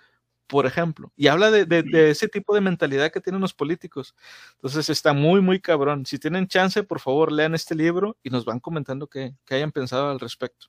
por 0.48 0.66
ejemplo. 0.68 1.12
Y 1.18 1.28
habla 1.28 1.52
de, 1.52 1.66
de, 1.66 1.84
de, 1.84 2.12
ese 2.12 2.28
tipo 2.28 2.56
de 2.56 2.62
mentalidad 2.62 3.12
que 3.12 3.22
tienen 3.22 3.42
los 3.42 3.54
políticos. 3.54 4.16
Entonces 4.56 4.90
está 4.90 5.14
muy, 5.14 5.42
muy 5.42 5.60
cabrón. 5.62 6.06
Si 6.06 6.20
tienen 6.20 6.48
chance, 6.48 6.84
por 6.84 7.00
favor, 7.00 7.32
lean 7.32 7.56
este 7.56 7.76
libro 7.76 8.18
y 8.24 8.30
nos 8.30 8.46
van 8.46 8.60
comentando 8.60 9.08
qué, 9.08 9.36
qué 9.46 9.56
hayan 9.56 9.72
pensado 9.72 10.10
al 10.12 10.20
respecto. 10.20 10.68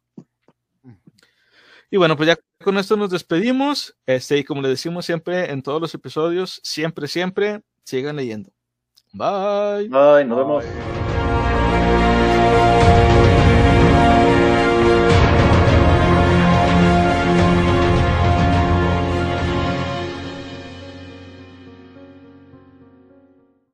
Y 1.95 1.97
bueno, 1.97 2.17
pues 2.17 2.27
ya 2.27 2.37
con 2.61 2.77
esto 2.77 2.97
nos 2.97 3.11
despedimos. 3.11 3.97
Este, 4.05 4.39
y 4.39 4.43
como 4.43 4.61
le 4.61 4.69
decimos 4.69 5.07
siempre 5.07 5.53
en 5.53 5.63
todos 5.63 5.81
los 5.81 5.95
episodios, 5.95 6.61
siempre, 6.65 7.07
siempre, 7.07 7.61
sigan 7.85 8.17
leyendo. 8.17 8.51
Bye. 9.13 9.89
Bye, 9.89 10.25
nos 10.25 10.39
vemos. 10.39 10.65